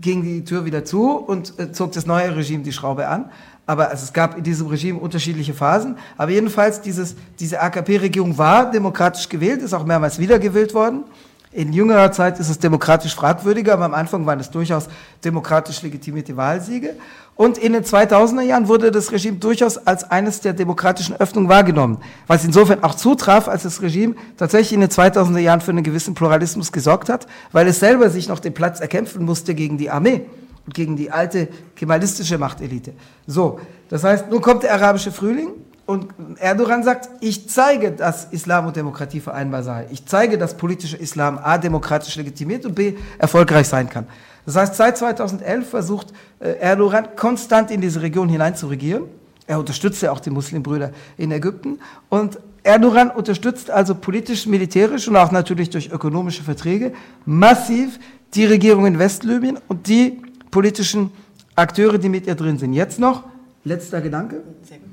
ging 0.00 0.22
die 0.22 0.44
Tür 0.44 0.64
wieder 0.64 0.84
zu 0.84 1.16
und 1.16 1.58
äh, 1.58 1.72
zog 1.72 1.92
das 1.92 2.06
neue 2.06 2.34
Regime 2.36 2.62
die 2.62 2.72
Schraube 2.72 3.08
an. 3.08 3.30
Aber 3.66 3.90
also 3.90 4.04
es 4.04 4.12
gab 4.12 4.38
in 4.38 4.44
diesem 4.44 4.68
Regime 4.68 5.00
unterschiedliche 5.00 5.52
Phasen. 5.52 5.98
Aber 6.16 6.30
jedenfalls, 6.30 6.80
dieses, 6.80 7.16
diese 7.40 7.60
AKP-Regierung 7.60 8.38
war 8.38 8.70
demokratisch 8.70 9.28
gewählt, 9.28 9.62
ist 9.62 9.74
auch 9.74 9.84
mehrmals 9.84 10.18
wiedergewählt 10.20 10.72
worden. 10.74 11.04
In 11.50 11.72
jüngerer 11.72 12.12
Zeit 12.12 12.38
ist 12.38 12.50
es 12.50 12.58
demokratisch 12.58 13.14
fragwürdiger, 13.14 13.72
aber 13.72 13.86
am 13.86 13.94
Anfang 13.94 14.26
waren 14.26 14.38
es 14.38 14.50
durchaus 14.50 14.88
demokratisch 15.24 15.80
legitimierte 15.82 16.36
Wahlsiege. 16.36 16.94
Und 17.36 17.56
in 17.56 17.72
den 17.72 17.84
2000er 17.84 18.42
Jahren 18.42 18.68
wurde 18.68 18.90
das 18.90 19.12
Regime 19.12 19.38
durchaus 19.38 19.78
als 19.78 20.04
eines 20.10 20.40
der 20.40 20.52
demokratischen 20.52 21.16
Öffnungen 21.16 21.48
wahrgenommen, 21.48 21.98
was 22.26 22.44
insofern 22.44 22.82
auch 22.82 22.94
zutraf, 22.94 23.48
als 23.48 23.62
das 23.62 23.80
Regime 23.80 24.16
tatsächlich 24.36 24.72
in 24.72 24.80
den 24.80 24.90
2000er 24.90 25.38
Jahren 25.38 25.60
für 25.60 25.70
einen 25.70 25.84
gewissen 25.84 26.14
Pluralismus 26.14 26.72
gesorgt 26.72 27.08
hat, 27.08 27.26
weil 27.52 27.66
es 27.68 27.78
selber 27.78 28.10
sich 28.10 28.28
noch 28.28 28.40
den 28.40 28.54
Platz 28.54 28.80
erkämpfen 28.80 29.24
musste 29.24 29.54
gegen 29.54 29.78
die 29.78 29.88
Armee 29.88 30.26
und 30.66 30.74
gegen 30.74 30.96
die 30.96 31.10
alte 31.10 31.48
kemalistische 31.76 32.36
Machtelite. 32.36 32.92
So, 33.26 33.60
das 33.88 34.04
heißt, 34.04 34.28
nun 34.30 34.42
kommt 34.42 34.64
der 34.64 34.74
arabische 34.74 35.12
Frühling 35.12 35.50
und 35.88 36.12
Erdogan 36.38 36.82
sagt, 36.82 37.08
ich 37.22 37.48
zeige, 37.48 37.92
dass 37.92 38.26
Islam 38.30 38.66
und 38.66 38.76
Demokratie 38.76 39.20
vereinbar 39.20 39.62
sei. 39.62 39.86
Ich 39.90 40.04
zeige, 40.04 40.36
dass 40.36 40.54
politischer 40.54 41.00
Islam 41.00 41.38
A 41.42 41.56
demokratisch 41.56 42.14
legitimiert 42.16 42.66
und 42.66 42.74
B 42.74 42.92
erfolgreich 43.16 43.68
sein 43.68 43.88
kann. 43.88 44.06
Das 44.44 44.56
heißt, 44.56 44.74
seit 44.74 44.98
2011 44.98 45.66
versucht 45.66 46.12
äh, 46.40 46.58
Erdogan 46.58 47.16
konstant 47.16 47.70
in 47.70 47.80
diese 47.80 48.02
Region 48.02 48.28
hinein 48.28 48.54
zu 48.54 48.66
regieren. 48.66 49.04
Er 49.46 49.58
unterstützt 49.58 50.02
ja 50.02 50.12
auch 50.12 50.20
die 50.20 50.28
Muslimbrüder 50.28 50.90
in 51.16 51.32
Ägypten. 51.32 51.78
Und 52.10 52.38
Erdogan 52.64 53.10
unterstützt 53.10 53.70
also 53.70 53.94
politisch, 53.94 54.44
militärisch 54.44 55.08
und 55.08 55.16
auch 55.16 55.32
natürlich 55.32 55.70
durch 55.70 55.90
ökonomische 55.90 56.42
Verträge 56.42 56.92
massiv 57.24 57.98
die 58.34 58.44
Regierung 58.44 58.84
in 58.84 58.98
Westlibyen 58.98 59.58
und 59.68 59.88
die 59.88 60.20
politischen 60.50 61.12
Akteure, 61.56 61.96
die 61.96 62.10
mit 62.10 62.26
ihr 62.26 62.34
drin 62.34 62.58
sind. 62.58 62.74
Jetzt 62.74 62.98
noch, 62.98 63.24
letzter 63.64 64.02
Gedanke. 64.02 64.42
Sehr 64.68 64.76
gut. 64.76 64.87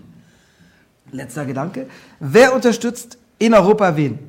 Letzter 1.16 1.46
Gedanke. 1.46 1.88
Wer 2.20 2.54
unterstützt 2.54 3.18
in 3.40 3.54
Europa 3.54 3.96
wen? 3.96 4.20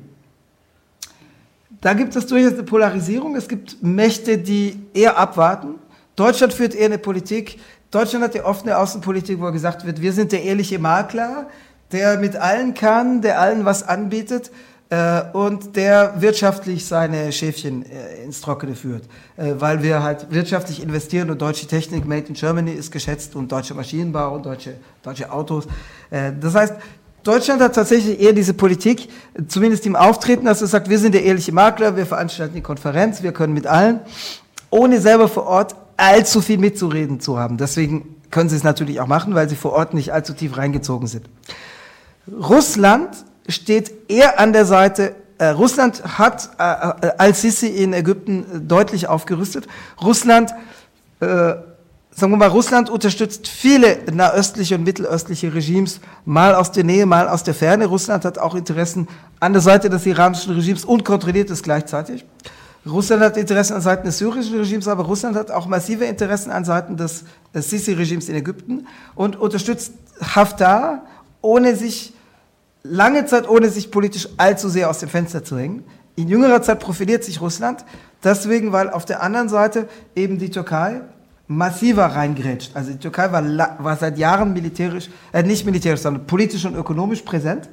Da 1.81 1.93
gibt 1.93 2.15
es 2.15 2.25
durchaus 2.25 2.53
eine 2.53 2.63
Polarisierung. 2.63 3.35
Es 3.35 3.47
gibt 3.47 3.81
Mächte, 3.83 4.37
die 4.37 4.79
eher 4.93 5.17
abwarten. 5.17 5.75
Deutschland 6.15 6.53
führt 6.53 6.73
eher 6.73 6.87
eine 6.87 6.97
Politik. 6.97 7.59
Deutschland 7.91 8.23
hat 8.23 8.35
oft 8.43 8.63
eine 8.63 8.77
Außenpolitik, 8.77 9.39
wo 9.39 9.51
gesagt 9.51 9.85
wird, 9.85 10.01
wir 10.01 10.11
sind 10.11 10.31
der 10.31 10.43
ehrliche 10.43 10.79
Makler, 10.79 11.47
der 11.91 12.17
mit 12.17 12.35
allen 12.35 12.73
kann, 12.73 13.21
der 13.21 13.39
allen 13.39 13.63
was 13.63 13.83
anbietet 13.83 14.51
und 15.33 15.75
der 15.75 16.21
wirtschaftlich 16.21 16.85
seine 16.85 17.33
Schäfchen 17.33 17.85
äh, 17.85 18.23
ins 18.23 18.39
Trockene 18.39 18.73
führt, 18.73 19.03
äh, 19.35 19.53
weil 19.57 19.83
wir 19.83 20.01
halt 20.01 20.27
wirtschaftlich 20.31 20.81
investieren 20.81 21.29
und 21.29 21.41
deutsche 21.41 21.67
Technik 21.67 22.05
made 22.05 22.27
in 22.27 22.35
Germany 22.35 22.71
ist 22.71 22.91
geschätzt 22.91 23.35
und 23.35 23.51
deutsche 23.51 23.73
Maschinenbau 23.73 24.35
und 24.35 24.45
deutsche, 24.45 24.75
deutsche 25.03 25.29
Autos. 25.29 25.67
Äh, 26.09 26.31
das 26.39 26.55
heißt, 26.55 26.75
Deutschland 27.23 27.61
hat 27.61 27.75
tatsächlich 27.75 28.21
eher 28.21 28.31
diese 28.31 28.53
Politik, 28.53 29.09
zumindest 29.49 29.85
im 29.85 29.97
Auftreten, 29.97 30.45
dass 30.45 30.61
es 30.61 30.71
sagt, 30.71 30.89
wir 30.89 30.99
sind 30.99 31.13
der 31.13 31.23
ehrliche 31.23 31.51
Makler, 31.51 31.97
wir 31.97 32.05
veranstalten 32.05 32.55
die 32.55 32.61
Konferenz, 32.61 33.21
wir 33.21 33.33
können 33.33 33.53
mit 33.53 33.67
allen, 33.67 33.99
ohne 34.69 35.01
selber 35.01 35.27
vor 35.27 35.47
Ort 35.47 35.75
allzu 35.97 36.39
viel 36.39 36.59
mitzureden 36.59 37.19
zu 37.19 37.37
haben. 37.37 37.57
Deswegen 37.57 38.15
können 38.31 38.49
sie 38.49 38.55
es 38.55 38.63
natürlich 38.63 39.01
auch 39.01 39.07
machen, 39.07 39.35
weil 39.35 39.49
sie 39.49 39.57
vor 39.57 39.73
Ort 39.73 39.93
nicht 39.93 40.13
allzu 40.13 40.31
tief 40.33 40.55
reingezogen 40.55 41.07
sind. 41.07 41.25
Russland 42.31 43.09
steht 43.47 43.91
er 44.09 44.39
an 44.39 44.53
der 44.53 44.65
Seite 44.65 45.15
äh, 45.37 45.49
Russland 45.49 46.03
hat 46.17 46.49
äh, 46.57 47.07
äh, 47.07 47.11
Al-Sisi 47.17 47.67
in 47.67 47.93
Ägypten 47.93 48.43
äh, 48.43 48.59
deutlich 48.59 49.07
aufgerüstet. 49.07 49.67
Russland, 50.01 50.51
äh, 51.19 51.25
sagen 51.25 52.31
wir 52.31 52.37
mal, 52.37 52.47
Russland 52.47 52.89
unterstützt 52.89 53.47
viele 53.47 53.99
nahöstliche 54.11 54.75
und 54.75 54.83
mittelöstliche 54.83 55.53
Regimes, 55.53 55.99
mal 56.25 56.55
aus 56.55 56.71
der 56.71 56.83
Nähe, 56.83 57.05
mal 57.05 57.27
aus 57.27 57.43
der 57.43 57.53
Ferne. 57.53 57.85
Russland 57.85 58.25
hat 58.25 58.39
auch 58.39 58.55
Interessen 58.55 59.07
an 59.39 59.53
der 59.53 59.61
Seite 59.61 59.89
des 59.89 60.05
iranischen 60.07 60.55
Regimes 60.55 60.85
und 60.85 61.05
kontrolliert 61.05 61.51
es 61.51 61.61
gleichzeitig. 61.61 62.25
Russland 62.87 63.21
hat 63.21 63.37
Interessen 63.37 63.73
an 63.73 63.81
Seiten 63.81 64.07
des 64.07 64.17
syrischen 64.17 64.57
Regimes, 64.57 64.87
aber 64.87 65.03
Russland 65.03 65.35
hat 65.35 65.51
auch 65.51 65.67
massive 65.67 66.05
Interessen 66.05 66.51
an 66.51 66.65
Seiten 66.65 66.97
des, 66.97 67.25
des 67.53 67.69
Sisi-Regimes 67.69 68.29
in 68.29 68.35
Ägypten 68.35 68.87
und 69.13 69.35
unterstützt 69.35 69.93
Haftar, 70.21 71.03
ohne 71.41 71.75
sich 71.75 72.13
lange 72.89 73.25
Zeit, 73.25 73.47
ohne 73.49 73.69
sich 73.69 73.91
politisch 73.91 74.27
allzu 74.37 74.69
sehr 74.69 74.89
aus 74.89 74.99
dem 74.99 75.09
Fenster 75.09 75.43
zu 75.43 75.57
hängen. 75.57 75.83
In 76.15 76.27
jüngerer 76.27 76.61
Zeit 76.61 76.79
profiliert 76.79 77.23
sich 77.23 77.41
Russland, 77.41 77.85
deswegen, 78.23 78.71
weil 78.71 78.89
auf 78.89 79.05
der 79.05 79.21
anderen 79.21 79.49
Seite 79.49 79.87
eben 80.15 80.39
die 80.39 80.49
Türkei 80.49 81.01
massiver 81.47 82.05
reingrätscht. 82.07 82.75
Also 82.75 82.91
die 82.91 82.97
Türkei 82.97 83.31
war, 83.31 83.43
war 83.79 83.95
seit 83.95 84.17
Jahren 84.17 84.53
militärisch, 84.53 85.09
äh, 85.31 85.43
nicht 85.43 85.65
militärisch, 85.65 86.01
sondern 86.01 86.25
politisch 86.27 86.65
und 86.65 86.75
ökonomisch 86.75 87.21
präsent. 87.21 87.69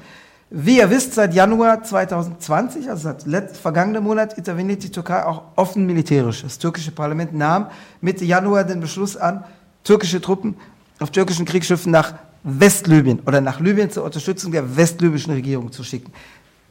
Wie 0.50 0.76
ihr 0.78 0.90
wisst, 0.90 1.14
seit 1.14 1.34
Januar 1.34 1.82
2020, 1.82 2.88
also 2.88 3.04
seit 3.04 3.26
letzt, 3.26 3.56
vergangenen 3.56 4.04
Monat, 4.04 4.38
interveniert 4.38 4.84
die 4.84 4.90
Türkei 4.90 5.24
auch 5.24 5.42
offen 5.56 5.86
militärisch. 5.86 6.42
Das 6.42 6.58
türkische 6.58 6.92
Parlament 6.92 7.34
nahm 7.34 7.68
Mitte 8.00 8.24
Januar 8.24 8.62
den 8.64 8.80
Beschluss 8.80 9.16
an, 9.16 9.44
türkische 9.82 10.20
Truppen 10.20 10.56
auf 11.00 11.10
türkischen 11.10 11.44
Kriegsschiffen 11.44 11.90
nach 11.90 12.14
Westlibyen 12.44 13.20
oder 13.26 13.40
nach 13.40 13.58
Libyen 13.58 13.90
zur 13.90 14.04
Unterstützung 14.04 14.52
der 14.52 14.76
westlibyschen 14.76 15.32
Regierung 15.32 15.72
zu 15.72 15.82
schicken. 15.82 16.12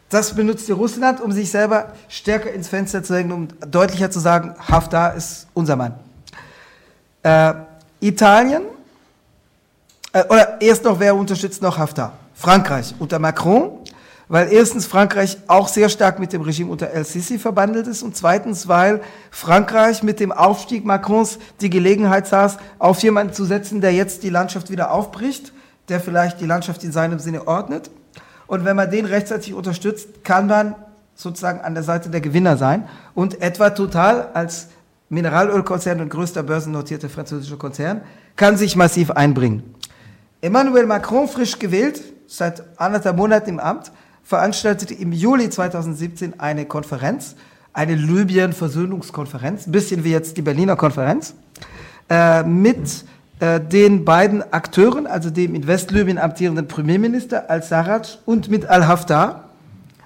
Das 0.09 0.35
benutzte 0.35 0.73
Russland, 0.73 1.19
um 1.19 1.31
sich 1.31 1.49
selber 1.49 1.93
stärker 2.07 2.51
ins 2.51 2.67
Fenster 2.67 3.03
zu 3.03 3.15
hängen, 3.15 3.31
um 3.31 3.47
deutlicher 3.67 4.11
zu 4.11 4.19
sagen, 4.19 4.53
Haftar 4.59 5.15
ist 5.15 5.47
unser 5.55 5.75
Mann. 5.75 5.95
Äh, 7.23 7.55
Italien, 7.99 8.61
äh, 10.11 10.23
oder 10.25 10.61
erst 10.61 10.83
noch, 10.83 10.99
wer 10.99 11.15
unterstützt 11.15 11.63
noch 11.63 11.79
Haftar? 11.79 12.13
Frankreich 12.35 12.93
unter 12.99 13.17
Macron, 13.17 13.71
weil 14.27 14.53
erstens 14.53 14.85
Frankreich 14.85 15.37
auch 15.47 15.67
sehr 15.67 15.89
stark 15.89 16.19
mit 16.19 16.31
dem 16.31 16.43
Regime 16.43 16.71
unter 16.71 16.91
El-Sisi 16.91 17.39
verbandelt 17.39 17.87
ist 17.87 18.03
und 18.03 18.15
zweitens, 18.15 18.67
weil 18.67 19.01
Frankreich 19.31 20.03
mit 20.03 20.19
dem 20.19 20.31
Aufstieg 20.31 20.85
Macrons 20.85 21.39
die 21.61 21.71
Gelegenheit 21.71 22.27
saß, 22.27 22.57
auf 22.77 23.01
jemanden 23.01 23.33
zu 23.33 23.45
setzen, 23.45 23.81
der 23.81 23.93
jetzt 23.93 24.21
die 24.21 24.29
Landschaft 24.29 24.69
wieder 24.69 24.91
aufbricht 24.91 25.51
der 25.89 25.99
vielleicht 25.99 26.39
die 26.39 26.45
Landschaft 26.45 26.83
in 26.83 26.91
seinem 26.91 27.19
Sinne 27.19 27.47
ordnet. 27.47 27.89
Und 28.47 28.65
wenn 28.65 28.75
man 28.75 28.89
den 28.89 29.05
rechtzeitig 29.05 29.53
unterstützt, 29.53 30.23
kann 30.23 30.47
man 30.47 30.75
sozusagen 31.15 31.61
an 31.61 31.73
der 31.73 31.83
Seite 31.83 32.09
der 32.09 32.21
Gewinner 32.21 32.57
sein 32.57 32.87
und 33.13 33.41
etwa 33.41 33.69
Total 33.69 34.29
als 34.33 34.67
Mineralölkonzern 35.09 36.01
und 36.01 36.09
größter 36.09 36.43
börsennotierter 36.43 37.09
französischer 37.09 37.57
Konzern 37.57 38.01
kann 38.35 38.57
sich 38.57 38.75
massiv 38.75 39.11
einbringen. 39.11 39.75
Emmanuel 40.41 40.85
Macron, 40.87 41.27
frisch 41.27 41.59
gewählt, 41.59 42.01
seit 42.27 42.63
anderthalb 42.79 43.15
Monaten 43.15 43.51
im 43.51 43.59
Amt, 43.59 43.91
veranstaltete 44.23 44.93
im 44.93 45.11
Juli 45.11 45.49
2017 45.49 46.39
eine 46.39 46.65
Konferenz, 46.65 47.35
eine 47.73 47.95
Libyen-Versöhnungskonferenz, 47.95 49.71
bisschen 49.71 50.03
wie 50.03 50.11
jetzt 50.11 50.37
die 50.37 50.41
Berliner 50.41 50.75
Konferenz, 50.75 51.35
äh, 52.09 52.43
mit 52.43 53.05
den 53.41 54.05
beiden 54.05 54.41
Akteuren, 54.53 55.05
also 55.05 55.29
dem 55.29 55.55
in 55.55 55.67
Westlibyen 55.67 56.17
amtierenden 56.17 56.67
Premierminister 56.67 57.49
Al-Sarraj 57.49 58.19
und 58.25 58.49
mit 58.49 58.65
Al-Haftar. 58.65 59.49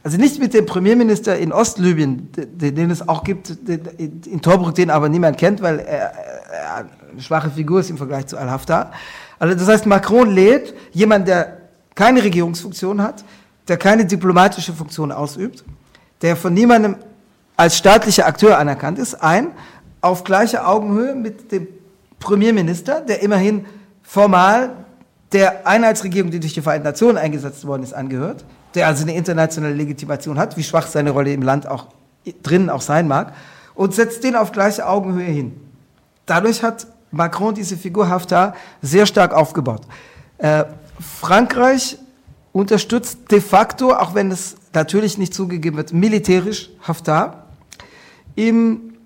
Also 0.04 0.18
nicht 0.18 0.40
mit 0.40 0.54
dem 0.54 0.66
Premierminister 0.66 1.38
in 1.38 1.52
Ostlibyen, 1.52 2.30
den, 2.32 2.76
den 2.76 2.90
es 2.90 3.08
auch 3.08 3.24
gibt, 3.24 3.68
den, 3.68 3.82
in 4.26 4.42
Tobruk, 4.42 4.74
den 4.74 4.90
aber 4.90 5.10
niemand 5.10 5.38
kennt, 5.38 5.62
weil 5.62 5.80
er, 5.80 6.14
er 6.52 6.76
eine 7.12 7.22
schwache 7.22 7.52
Figur 7.52 7.82
ist 7.82 7.90
im 7.90 7.98
Vergleich 7.98 8.28
zu 8.28 8.38
Al-Haftar. 8.38 8.92
Also 9.38 9.56
das 9.56 9.68
heißt, 9.68 9.86
Macron 9.86 10.32
lädt 10.32 10.74
jemanden, 10.94 11.28
der 11.28 11.58
keine 11.94 12.24
Regierungsfunktion 12.24 13.02
hat, 13.02 13.24
der 13.68 13.78
keine 13.78 14.06
diplomatische 14.06 14.74
Funktion 14.74 15.12
ausübt, 15.12 15.64
der 16.22 16.36
von 16.36 16.54
niemandem 16.54 16.96
als 17.56 17.78
staatlicher 17.78 18.26
Akteur 18.28 18.58
anerkannt 18.58 19.00
ist, 19.00 19.16
ein, 19.16 19.50
auf 20.00 20.24
gleicher 20.24 20.68
Augenhöhe 20.68 21.16
mit 21.16 21.52
dem 21.52 21.68
Premierminister, 22.20 23.02
der 23.02 23.22
immerhin 23.22 23.66
formal 24.04 24.72
der 25.32 25.68
Einheitsregierung, 25.68 26.32
die 26.32 26.40
durch 26.40 26.54
die 26.54 26.62
Vereinten 26.62 26.86
Nationen 26.86 27.18
eingesetzt 27.18 27.66
worden 27.66 27.84
ist, 27.84 27.94
angehört, 27.94 28.46
der 28.76 28.88
also 28.88 29.04
eine 29.04 29.16
internationale 29.16 29.74
Legitimation 29.74 30.38
hat, 30.38 30.58
wie 30.58 30.64
schwach 30.64 30.88
seine 30.88 31.12
Rolle 31.12 31.34
im 31.34 31.42
Land 31.42 31.68
auch 31.68 31.88
drinnen 32.44 32.70
auch 32.70 32.82
sein 32.82 33.08
mag, 33.08 33.34
und 33.76 33.94
setzt 33.94 34.24
den 34.24 34.36
auf 34.36 34.52
gleiche 34.52 34.88
Augenhöhe 34.88 35.26
hin. 35.26 35.60
Dadurch 36.26 36.64
hat 36.64 36.88
Macron 37.12 37.54
diese 37.54 37.78
Figur 37.78 38.10
Haftar 38.10 38.56
sehr 38.82 39.06
stark 39.06 39.34
aufgebaut. 39.34 39.82
Äh, 40.38 40.66
Frankreich 41.00 41.98
unterstützt 42.52 43.32
de 43.32 43.40
facto, 43.40 43.94
auch 43.94 44.14
wenn 44.16 44.32
es 44.32 44.56
natürlich 44.74 45.18
nicht 45.18 45.34
zugegeben 45.34 45.78
wird, 45.78 45.94
militärisch 45.94 46.70
Haftar. 46.82 47.48
Im 48.36 48.97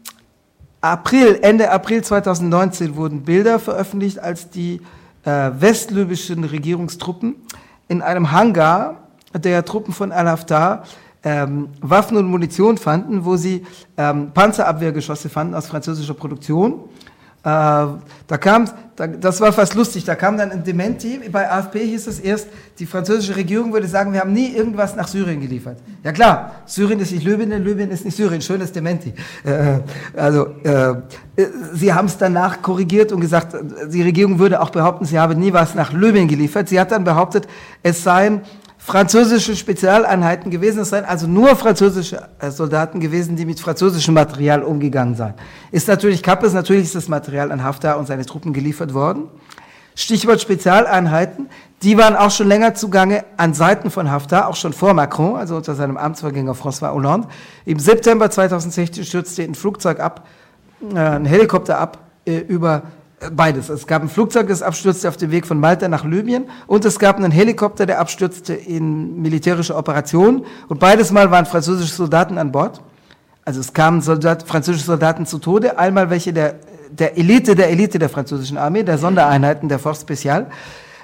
April, 0.82 1.38
Ende 1.44 1.70
April 1.70 2.04
2019 2.04 2.96
wurden 2.96 3.22
Bilder 3.22 3.60
veröffentlicht, 3.60 4.18
als 4.18 4.50
die 4.50 4.82
äh, 5.24 5.52
westlibyschen 5.60 6.44
Regierungstruppen 6.44 7.36
in 7.88 8.02
einem 8.02 8.32
Hangar 8.32 8.98
der 9.34 9.64
Truppen 9.64 9.94
von 9.94 10.12
Al-Haftar 10.12 10.84
ähm, 11.24 11.70
Waffen 11.82 12.18
und 12.18 12.26
Munition 12.26 12.80
fanden, 12.80 13.26
wo 13.26 13.36
sie 13.38 13.64
ähm, 13.96 14.32
Panzerabwehrgeschosse 14.34 15.30
fanden 15.30 15.54
aus 15.54 15.68
französischer 15.68 16.16
Produktion 16.16 16.86
da 17.44 17.98
kam, 18.40 18.70
da, 18.96 19.08
das 19.08 19.42
war 19.42 19.52
fast 19.52 19.74
lustig, 19.74 20.04
da 20.06 20.14
kam 20.14 20.38
dann 20.38 20.52
ein 20.52 20.64
Dementi, 20.64 21.20
bei 21.32 21.50
AFP 21.50 21.80
hieß 21.80 22.06
es 22.06 22.20
erst, 22.20 22.48
die 22.78 22.86
französische 22.86 23.36
Regierung 23.36 23.74
würde 23.74 23.88
sagen, 23.88 24.14
wir 24.14 24.20
haben 24.20 24.34
nie 24.34 24.54
irgendwas 24.54 24.96
nach 24.96 25.08
Syrien 25.08 25.42
geliefert. 25.42 25.78
Ja 26.04 26.12
klar, 26.12 26.52
Syrien 26.68 27.00
ist 27.00 27.12
nicht 27.12 27.26
Libyen, 27.26 27.64
Libyen 27.64 27.90
ist 27.90 28.06
nicht 28.06 28.16
Syrien, 28.16 28.42
schönes 28.42 28.72
Dementi. 28.72 29.14
Äh, 29.44 29.80
also, 30.16 30.50
äh, 30.64 30.94
sie 31.74 31.92
haben 31.92 32.06
es 32.06 32.18
danach 32.18 32.62
korrigiert 32.62 33.12
und 33.12 33.22
gesagt, 33.22 33.56
die 33.92 34.04
Regierung 34.04 34.38
würde 34.38 34.62
auch 34.62 34.70
behaupten, 34.70 35.06
sie 35.06 35.18
habe 35.18 35.36
nie 35.36 35.52
was 35.52 35.74
nach 35.74 35.94
Libyen 35.94 36.28
geliefert. 36.28 36.70
Sie 36.70 36.80
hat 36.80 36.92
dann 36.92 37.04
behauptet, 37.04 37.48
es 37.82 38.04
seien 38.04 38.42
französische 38.84 39.56
Spezialeinheiten 39.56 40.50
gewesen. 40.50 40.80
Es 40.80 40.90
seien 40.90 41.06
also 41.06 41.28
nur 41.28 41.56
französische 41.56 42.28
äh, 42.40 42.50
Soldaten 42.50 43.00
gewesen, 43.00 43.36
die 43.36 43.46
mit 43.46 43.60
französischem 43.60 44.14
Material 44.14 44.64
umgegangen 44.64 45.16
seien. 45.16 45.36
Ist 45.72 45.88
natürlich 45.88 46.24
Kappes, 46.24 46.54
natürlich 46.54 46.86
ist 46.86 46.96
das 46.96 47.08
Material 47.08 47.52
an 47.52 47.64
Haftar 47.64 47.98
und 48.00 48.08
seine 48.08 48.26
Truppen 48.26 48.54
geliefert 48.54 48.94
worden. 48.94 49.26
Stichwort 49.94 50.42
Spezialeinheiten, 50.42 51.50
die 51.84 51.98
waren 51.98 52.16
auch 52.16 52.32
schon 52.32 52.48
länger 52.48 52.74
zugange 52.74 53.26
an 53.38 53.54
Seiten 53.54 53.92
von 53.92 54.10
Haftar, 54.10 54.48
auch 54.48 54.56
schon 54.56 54.74
vor 54.74 54.94
Macron, 54.94 55.36
also 55.36 55.58
unter 55.58 55.76
seinem 55.76 55.98
Amtsvorgänger 55.98 56.54
François 56.54 56.94
Hollande. 56.94 57.28
Im 57.66 57.78
September 57.78 58.32
2016 58.32 59.04
stürzte 59.04 59.44
ein 59.44 59.54
Flugzeug 59.54 60.00
ab, 60.00 60.26
äh, 60.94 60.98
ein 60.98 61.26
Helikopter 61.26 61.78
ab 61.78 62.00
äh, 62.26 62.38
über 62.38 62.84
Beides. 63.30 63.70
Es 63.70 63.86
gab 63.86 64.02
ein 64.02 64.10
Flugzeug, 64.10 64.48
das 64.48 64.64
abstürzte 64.64 65.08
auf 65.08 65.16
dem 65.16 65.30
Weg 65.30 65.46
von 65.46 65.60
Malta 65.60 65.88
nach 65.88 66.04
Libyen 66.04 66.46
und 66.66 66.86
es 66.86 66.98
gab 66.98 67.18
einen 67.18 67.32
Helikopter, 67.32 67.86
der 67.86 68.00
abstürzte 68.00 68.56
in 68.56 69.22
militärische 69.22 69.76
Operationen 69.76 70.44
und 70.70 70.80
beides 70.80 71.12
Mal 71.12 71.30
waren 71.30 71.46
französische 71.46 71.94
Soldaten 71.94 72.40
an 72.40 72.52
Bord. 72.52 72.82
Also 73.46 73.60
es 73.60 73.74
kamen 73.74 74.02
Soldat, 74.02 74.48
französische 74.48 74.86
Soldaten 74.86 75.28
zu 75.28 75.38
Tode, 75.38 75.78
einmal 75.78 76.10
welche 76.10 76.34
der, 76.34 76.56
der 76.90 77.16
Elite 77.16 77.54
der 77.54 77.70
Elite 77.70 78.00
der 78.00 78.10
französischen 78.10 78.58
Armee, 78.58 78.82
der 78.82 78.98
Sondereinheiten 78.98 79.70
der 79.70 79.78
Force 79.78 80.02
Special, 80.02 80.48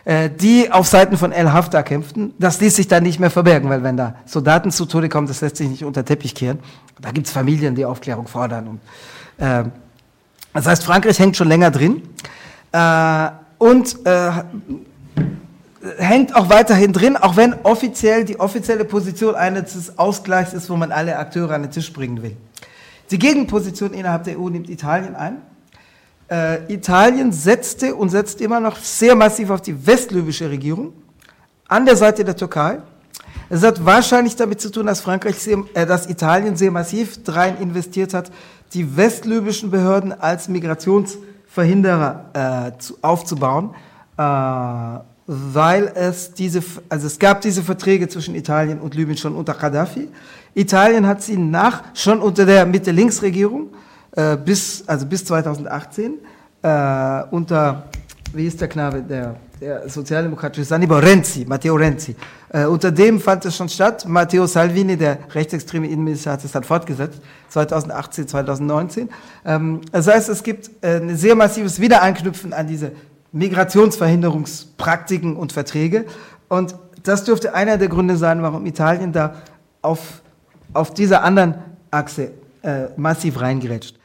äh, 0.06 0.32
die 0.32 0.72
auf 0.72 0.88
Seiten 0.88 1.18
von 1.18 1.32
El 1.32 1.54
Haftar 1.54 1.84
kämpften. 1.84 2.34
Das 2.40 2.60
ließ 2.60 2.76
sich 2.76 2.88
dann 2.88 3.04
nicht 3.04 3.20
mehr 3.20 3.30
verbergen, 3.30 3.70
weil 3.70 3.84
wenn 3.84 3.96
da 3.96 4.16
Soldaten 4.26 4.72
zu 4.72 4.86
Tode 4.86 5.08
kommen, 5.08 5.28
das 5.28 5.42
lässt 5.42 5.58
sich 5.58 5.70
nicht 5.70 5.86
unter 5.86 6.04
Teppich 6.04 6.34
kehren. 6.34 6.58
Da 7.00 7.12
gibt's 7.12 7.30
Familien, 7.30 7.76
die 7.76 7.86
Aufklärung 7.86 8.28
fordern 8.28 8.68
und 8.68 8.80
äh, 9.46 9.66
das 10.58 10.66
heißt, 10.66 10.84
Frankreich 10.84 11.20
hängt 11.20 11.38
schon 11.38 11.50
länger 11.50 11.70
drin 11.70 12.02
äh, 12.72 13.30
und 13.60 13.96
äh, 14.08 14.32
hängt 16.00 16.36
auch 16.36 16.50
weiterhin 16.50 16.94
drin, 16.94 17.16
auch 17.16 17.38
wenn 17.38 17.54
offiziell 17.62 18.26
die 18.26 18.40
offizielle 18.40 18.84
Position 18.84 19.36
eines 19.36 20.00
Ausgleichs 20.00 20.54
ist, 20.54 20.68
wo 20.72 20.76
man 20.76 20.92
alle 20.92 21.16
Akteure 21.20 21.52
an 21.52 21.62
den 21.62 21.70
Tisch 21.70 21.94
bringen 21.94 22.24
will. 22.24 22.36
Die 23.12 23.20
Gegenposition 23.20 23.94
innerhalb 23.94 24.24
der 24.24 24.40
EU 24.40 24.50
nimmt 24.50 24.68
Italien 24.68 25.16
ein. 25.16 25.44
Äh, 26.28 26.74
Italien 26.74 27.32
setzte 27.32 27.94
und 27.94 28.10
setzt 28.10 28.42
immer 28.42 28.60
noch 28.60 28.78
sehr 28.78 29.16
massiv 29.16 29.52
auf 29.52 29.62
die 29.62 29.86
westlibysche 29.86 30.50
Regierung 30.50 30.92
an 31.68 31.86
der 31.86 31.96
Seite 31.96 32.26
der 32.26 32.36
Türkei. 32.36 32.80
Es 33.50 33.64
hat 33.64 33.86
wahrscheinlich 33.86 34.36
damit 34.36 34.60
zu 34.60 34.72
tun, 34.72 34.88
dass 34.88 35.02
Frankreich, 35.02 35.36
sehr, 35.36 35.64
äh, 35.76 35.86
dass 35.86 36.10
Italien 36.10 36.58
sehr 36.58 36.72
massiv 36.72 37.20
rein 37.28 37.58
investiert 37.60 38.16
hat, 38.16 38.32
die 38.74 38.98
westlibyschen 38.98 39.72
Behörden 39.72 40.12
als 40.12 40.48
Migrationsverhinderer 40.48 42.74
äh, 42.76 42.80
zu, 42.80 42.98
aufzubauen, 43.02 43.72
äh, 44.18 44.22
weil 45.28 45.92
es 45.96 46.34
diese, 46.34 46.64
also 46.90 47.08
es 47.08 47.20
gab 47.20 47.42
diese 47.42 47.64
Verträge 47.64 48.08
zwischen 48.08 48.36
Italien 48.36 48.80
und 48.80 48.96
Libyen 48.96 49.18
schon 49.18 49.36
unter 49.36 49.54
Gaddafi. 49.54 50.08
Italien 50.54 51.06
hat 51.06 51.22
sie 51.22 51.38
nach, 51.38 51.84
schon 51.94 52.22
unter 52.22 52.46
der 52.46 52.66
Mitte-Links-Regierung, 52.66 53.68
äh, 54.12 54.38
bis, 54.38 54.84
also 54.88 55.06
bis 55.06 55.26
2018, 55.26 56.14
äh, 56.62 57.24
unter, 57.32 57.84
wie 58.34 58.48
ist 58.48 58.62
der 58.62 58.68
Knabe, 58.68 59.02
der 59.02 59.36
der 59.60 59.90
sozialdemokratische 59.90 60.66
Sanibor 60.66 61.02
Renzi, 61.02 61.46
Matteo 61.48 61.76
Renzi. 61.76 62.16
Äh, 62.50 62.66
unter 62.66 62.92
dem 62.92 63.20
fand 63.20 63.46
es 63.46 63.56
schon 63.56 63.70
statt. 63.70 64.06
Matteo 64.08 64.46
Salvini, 64.46 64.96
der 64.96 65.18
rechtsextreme 65.34 65.88
Innenminister, 65.88 66.34
hat 66.34 66.44
es 66.44 66.52
dann 66.52 66.64
fortgesetzt, 66.64 67.22
2018, 67.50 68.28
2019. 68.28 69.10
Ähm, 69.46 69.82
das 69.92 70.08
heißt, 70.08 70.30
es 70.30 70.44
gibt 70.44 70.70
äh, 70.82 70.98
ein 70.98 71.16
sehr 71.16 71.36
massives 71.36 71.80
Wiederanknüpfen 71.80 72.54
an 72.54 72.68
diese 72.68 72.92
Migrationsverhinderungspraktiken 73.32 75.36
und 75.36 75.52
Verträge. 75.52 76.06
Und 76.50 76.76
das 77.04 77.24
dürfte 77.24 77.54
einer 77.54 77.78
der 77.78 77.88
Gründe 77.88 78.18
sein, 78.18 78.42
warum 78.42 78.66
Italien 78.66 79.12
da 79.12 79.36
auf, 79.82 80.22
auf 80.74 80.94
dieser 80.94 81.24
anderen 81.24 81.56
Achse 81.92 82.32
äh, 82.64 82.88
massiv 82.96 83.40
reingerätscht. 83.40 83.97